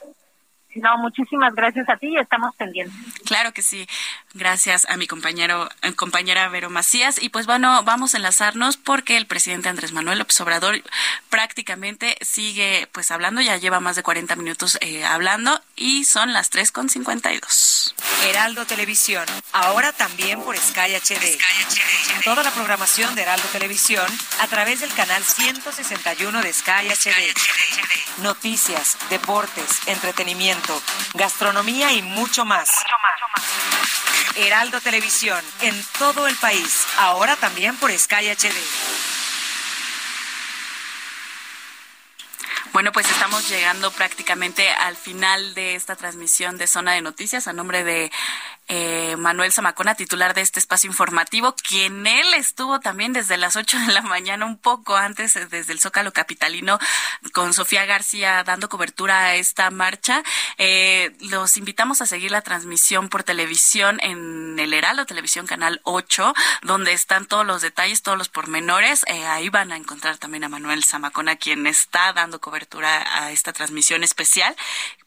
No, 0.74 0.98
muchísimas 0.98 1.54
gracias 1.54 1.88
a 1.88 1.96
ti 1.96 2.08
y 2.08 2.18
estamos 2.18 2.54
pendientes. 2.56 2.94
Claro 3.24 3.52
que 3.52 3.62
sí. 3.62 3.86
Gracias 4.38 4.86
a 4.88 4.96
mi 4.96 5.08
compañero, 5.08 5.68
eh, 5.82 5.92
compañera 5.94 6.48
Vero 6.48 6.70
Macías. 6.70 7.20
Y 7.20 7.28
pues 7.28 7.46
bueno, 7.46 7.82
vamos 7.82 8.14
a 8.14 8.18
enlazarnos 8.18 8.76
porque 8.76 9.16
el 9.16 9.26
presidente 9.26 9.68
Andrés 9.68 9.90
Manuel 9.90 10.20
López 10.20 10.40
Obrador 10.40 10.80
prácticamente 11.28 12.16
sigue 12.20 12.88
pues 12.92 13.10
hablando, 13.10 13.40
ya 13.40 13.56
lleva 13.56 13.80
más 13.80 13.96
de 13.96 14.04
40 14.04 14.36
minutos 14.36 14.78
eh, 14.80 15.04
hablando 15.04 15.60
y 15.74 16.04
son 16.04 16.32
las 16.32 16.50
3 16.50 16.70
con 16.70 16.88
52. 16.88 17.96
Heraldo 18.26 18.64
Televisión, 18.64 19.26
ahora 19.50 19.92
también 19.92 20.40
por 20.40 20.56
Sky 20.56 20.94
HD. 20.94 21.36
Toda 22.22 22.44
la 22.44 22.52
programación 22.52 23.16
de 23.16 23.22
Heraldo 23.22 23.48
Televisión 23.48 24.06
a 24.38 24.46
través 24.46 24.78
del 24.78 24.94
canal 24.94 25.24
161 25.24 26.42
de 26.42 26.52
Sky 26.52 26.88
HD. 26.88 28.22
Noticias, 28.22 28.96
deportes, 29.10 29.80
entretenimiento, 29.86 30.80
gastronomía 31.14 31.92
y 31.92 32.02
mucho 32.02 32.44
más. 32.44 32.68
Heraldo 34.36 34.80
Televisión, 34.80 35.44
en 35.60 35.74
todo 35.98 36.26
el 36.26 36.36
país, 36.36 36.86
ahora 36.98 37.36
también 37.36 37.76
por 37.76 37.90
Sky 37.96 38.28
HD. 38.28 38.54
Bueno, 42.72 42.92
pues 42.92 43.10
estamos 43.10 43.48
llegando 43.48 43.90
prácticamente 43.90 44.68
al 44.70 44.96
final 44.96 45.54
de 45.54 45.74
esta 45.74 45.96
transmisión 45.96 46.58
de 46.58 46.66
Zona 46.66 46.92
de 46.92 47.02
Noticias 47.02 47.48
a 47.48 47.52
nombre 47.52 47.82
de 47.82 48.12
eh, 48.68 49.16
Manuel 49.16 49.52
Zamacona, 49.52 49.94
titular 49.94 50.34
de 50.34 50.42
este 50.42 50.60
espacio 50.60 50.88
informativo, 50.88 51.54
quien 51.54 52.06
él 52.06 52.34
estuvo 52.34 52.80
también 52.80 53.14
desde 53.14 53.38
las 53.38 53.56
8 53.56 53.78
de 53.86 53.92
la 53.94 54.02
mañana, 54.02 54.44
un 54.44 54.58
poco 54.58 54.96
antes, 54.96 55.36
eh, 55.36 55.46
desde 55.46 55.72
el 55.72 55.80
Zócalo 55.80 56.12
Capitalino, 56.12 56.78
con 57.32 57.54
Sofía 57.54 57.86
García 57.86 58.44
dando 58.44 58.68
cobertura 58.68 59.20
a 59.20 59.34
esta 59.36 59.70
marcha. 59.70 60.22
Eh, 60.58 61.16
los 61.20 61.56
invitamos 61.56 62.02
a 62.02 62.06
seguir 62.06 62.30
la 62.30 62.42
transmisión 62.42 63.08
por 63.08 63.22
televisión 63.22 63.98
en 64.02 64.58
el 64.58 64.74
Heraldo 64.74 65.06
Televisión 65.06 65.46
Canal 65.46 65.80
8, 65.84 66.34
donde 66.62 66.92
están 66.92 67.26
todos 67.26 67.46
los 67.46 67.62
detalles, 67.62 68.02
todos 68.02 68.18
los 68.18 68.28
pormenores. 68.28 69.04
ahí 69.28 69.48
van 69.48 69.72
a 69.72 69.76
encontrar 69.76 70.18
también 70.18 70.44
a 70.44 70.48
Manuel 70.48 70.84
Zamacona, 70.84 71.36
quien 71.36 71.66
está 71.66 72.12
dando 72.12 72.40
cobertura 72.40 73.22
a 73.22 73.32
esta 73.32 73.52
transmisión 73.52 74.04
especial 74.04 74.54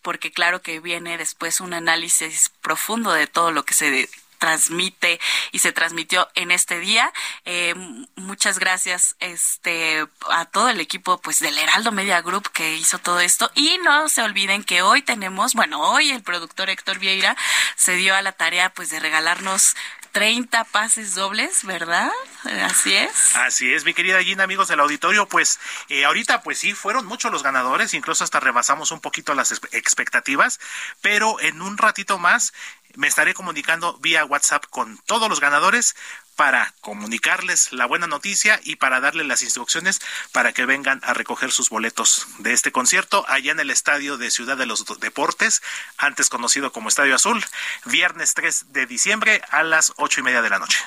porque 0.02 0.32
claro 0.32 0.62
que 0.62 0.80
viene 0.80 1.18
después 1.18 1.62
un 1.62 1.74
análisis 1.74 2.52
profundo 2.62 3.12
de 3.12 3.28
todo 3.28 3.51
lo 3.52 3.66
que 3.66 3.74
se 3.74 4.10
transmite 4.42 5.20
y 5.52 5.60
se 5.60 5.72
transmitió 5.72 6.28
en 6.34 6.50
este 6.50 6.80
día. 6.80 7.14
Eh, 7.46 7.76
muchas 8.16 8.58
gracias 8.58 9.16
este 9.20 10.04
a 10.32 10.46
todo 10.46 10.70
el 10.70 10.80
equipo 10.80 11.22
pues 11.22 11.38
del 11.40 11.60
Heraldo 11.60 11.92
Media 11.92 12.22
Group 12.24 12.50
que 12.52 12.76
hizo 12.76 12.98
todo 12.98 13.20
esto 13.20 13.52
y 13.54 13.78
no 13.84 14.10
se 14.10 14.24
olviden 14.24 14.64
que 14.64 14.82
hoy 14.82 15.04
tenemos, 15.04 15.54
bueno, 15.54 15.80
hoy 15.80 16.10
el 16.10 16.24
productor 16.24 16.72
Héctor 16.72 16.98
Vieira 16.98 17.38
se 17.76 17.94
dio 17.94 18.16
a 18.16 18.24
la 18.24 18.32
tarea 18.32 18.74
pues 18.74 18.90
de 18.90 19.00
regalarnos 19.00 19.76
30 20.12 20.64
pases 20.66 21.16
dobles, 21.16 21.64
¿verdad? 21.64 22.12
Así 22.64 22.94
es. 22.94 23.36
Así 23.36 23.74
es, 23.74 23.86
mi 23.86 23.94
querida 23.94 24.22
Gina, 24.24 24.44
amigos 24.44 24.68
del 24.68 24.80
auditorio, 24.80 25.28
pues 25.28 25.60
eh, 25.90 26.06
ahorita 26.06 26.42
pues 26.42 26.60
sí, 26.60 26.74
fueron 26.74 27.06
muchos 27.06 27.32
los 27.32 27.44
ganadores, 27.44 27.94
incluso 27.94 28.24
hasta 28.24 28.40
rebasamos 28.40 28.92
un 28.92 29.00
poquito 29.00 29.34
las 29.34 29.52
expectativas, 29.72 30.60
pero 31.02 31.40
en 31.40 31.62
un 31.62 31.78
ratito 31.78 32.18
más 32.18 32.54
me 32.96 33.08
estaré 33.08 33.34
comunicando 33.34 33.98
vía 34.00 34.26
WhatsApp 34.26 34.66
con 34.70 34.98
todos 35.06 35.30
los 35.30 35.40
ganadores 35.40 35.96
para 36.42 36.74
comunicarles 36.82 37.72
la 37.72 37.86
buena 37.86 38.08
noticia 38.08 38.60
y 38.64 38.78
para 38.78 39.00
darles 39.00 39.28
las 39.28 39.44
instrucciones 39.44 40.02
para 40.32 40.54
que 40.54 40.66
vengan 40.66 41.00
a 41.04 41.14
recoger 41.14 41.52
sus 41.52 41.70
boletos 41.70 42.26
de 42.40 42.52
este 42.52 42.72
concierto 42.72 43.24
allá 43.28 43.52
en 43.52 43.60
el 43.60 43.70
Estadio 43.70 44.18
de 44.18 44.32
Ciudad 44.32 44.58
de 44.58 44.66
los 44.66 44.84
Deportes, 45.00 45.62
antes 46.00 46.30
conocido 46.30 46.72
como 46.72 46.90
Estadio 46.90 47.14
Azul, 47.14 47.46
viernes 47.86 48.34
3 48.34 48.74
de 48.74 48.88
diciembre 48.88 49.44
a 49.52 49.62
las 49.62 49.94
ocho 49.98 50.22
y 50.22 50.24
media 50.24 50.42
de 50.42 50.50
la 50.50 50.58
noche. 50.58 50.80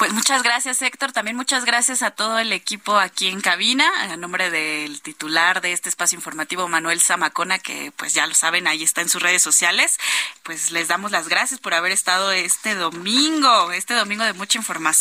Pues 0.00 0.14
muchas 0.14 0.42
gracias, 0.42 0.80
Héctor. 0.80 1.12
También 1.12 1.36
muchas 1.36 1.66
gracias 1.66 2.00
a 2.00 2.10
todo 2.10 2.38
el 2.38 2.54
equipo 2.54 2.96
aquí 2.96 3.28
en 3.28 3.42
cabina, 3.42 3.86
a 4.00 4.16
nombre 4.16 4.48
del 4.48 5.02
titular 5.02 5.60
de 5.60 5.72
este 5.72 5.90
espacio 5.90 6.16
informativo, 6.16 6.68
Manuel 6.68 7.02
Zamacona, 7.02 7.58
que 7.58 7.92
pues 7.96 8.14
ya 8.14 8.26
lo 8.26 8.32
saben, 8.32 8.66
ahí 8.66 8.82
está 8.82 9.02
en 9.02 9.10
sus 9.10 9.20
redes 9.20 9.42
sociales. 9.42 9.98
Pues 10.42 10.70
les 10.70 10.88
damos 10.88 11.10
las 11.10 11.28
gracias 11.28 11.60
por 11.60 11.74
haber 11.74 11.92
estado 11.92 12.32
este 12.32 12.76
domingo, 12.76 13.72
este 13.72 13.92
domingo 13.92 14.24
de 14.24 14.32
mucha 14.32 14.56
información. 14.56 14.99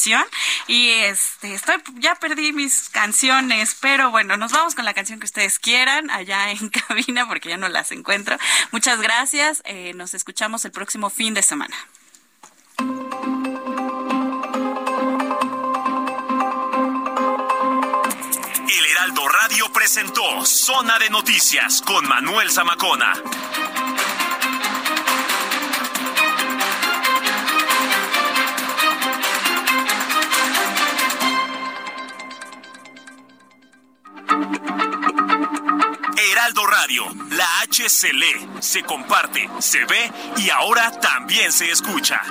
Y 0.67 0.89
este, 0.89 1.53
estoy, 1.53 1.76
ya 1.95 2.15
perdí 2.15 2.53
mis 2.53 2.89
canciones, 2.89 3.76
pero 3.80 4.11
bueno, 4.11 4.38
nos 4.38 4.51
vamos 4.51 4.76
con 4.76 4.85
la 4.85 4.93
canción 4.93 5.19
que 5.19 5.26
ustedes 5.26 5.59
quieran 5.59 6.09
allá 6.09 6.51
en 6.51 6.69
cabina, 6.69 7.27
porque 7.27 7.49
ya 7.49 7.57
no 7.57 7.69
las 7.69 7.91
encuentro. 7.91 8.38
Muchas 8.71 9.01
gracias. 9.01 9.61
Eh, 9.65 9.93
nos 9.95 10.13
escuchamos 10.13 10.63
el 10.65 10.71
próximo 10.71 11.09
fin 11.09 11.34
de 11.34 11.41
semana. 11.41 11.76
El 18.67 18.85
Heraldo 18.91 19.27
Radio 19.27 19.71
presentó 19.73 20.45
Zona 20.45 20.99
de 20.99 21.09
Noticias 21.09 21.81
con 21.81 22.07
Manuel 22.07 22.51
Zamacona. 22.51 23.13
Heraldo 36.17 36.65
Radio, 36.65 37.03
la 37.31 37.61
H 37.63 37.89
se 37.89 38.13
lee, 38.13 38.47
se 38.61 38.83
comparte, 38.83 39.47
se 39.59 39.79
ve 39.85 40.11
y 40.37 40.49
ahora 40.49 40.91
también 40.99 41.51
se 41.51 41.69
escucha. 41.71 42.21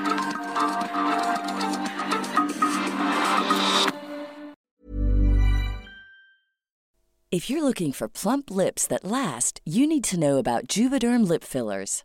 If 7.31 7.51
you're 7.51 7.63
looking 7.63 7.93
for 7.93 8.09
plump 8.09 8.51
lips 8.51 8.87
that 8.87 9.05
last, 9.05 9.61
you 9.65 9.87
need 9.87 10.05
to 10.05 10.19
know 10.19 10.39
about 10.39 10.67
Juvederm 10.67 11.29
lip 11.29 11.45
fillers. 11.45 12.05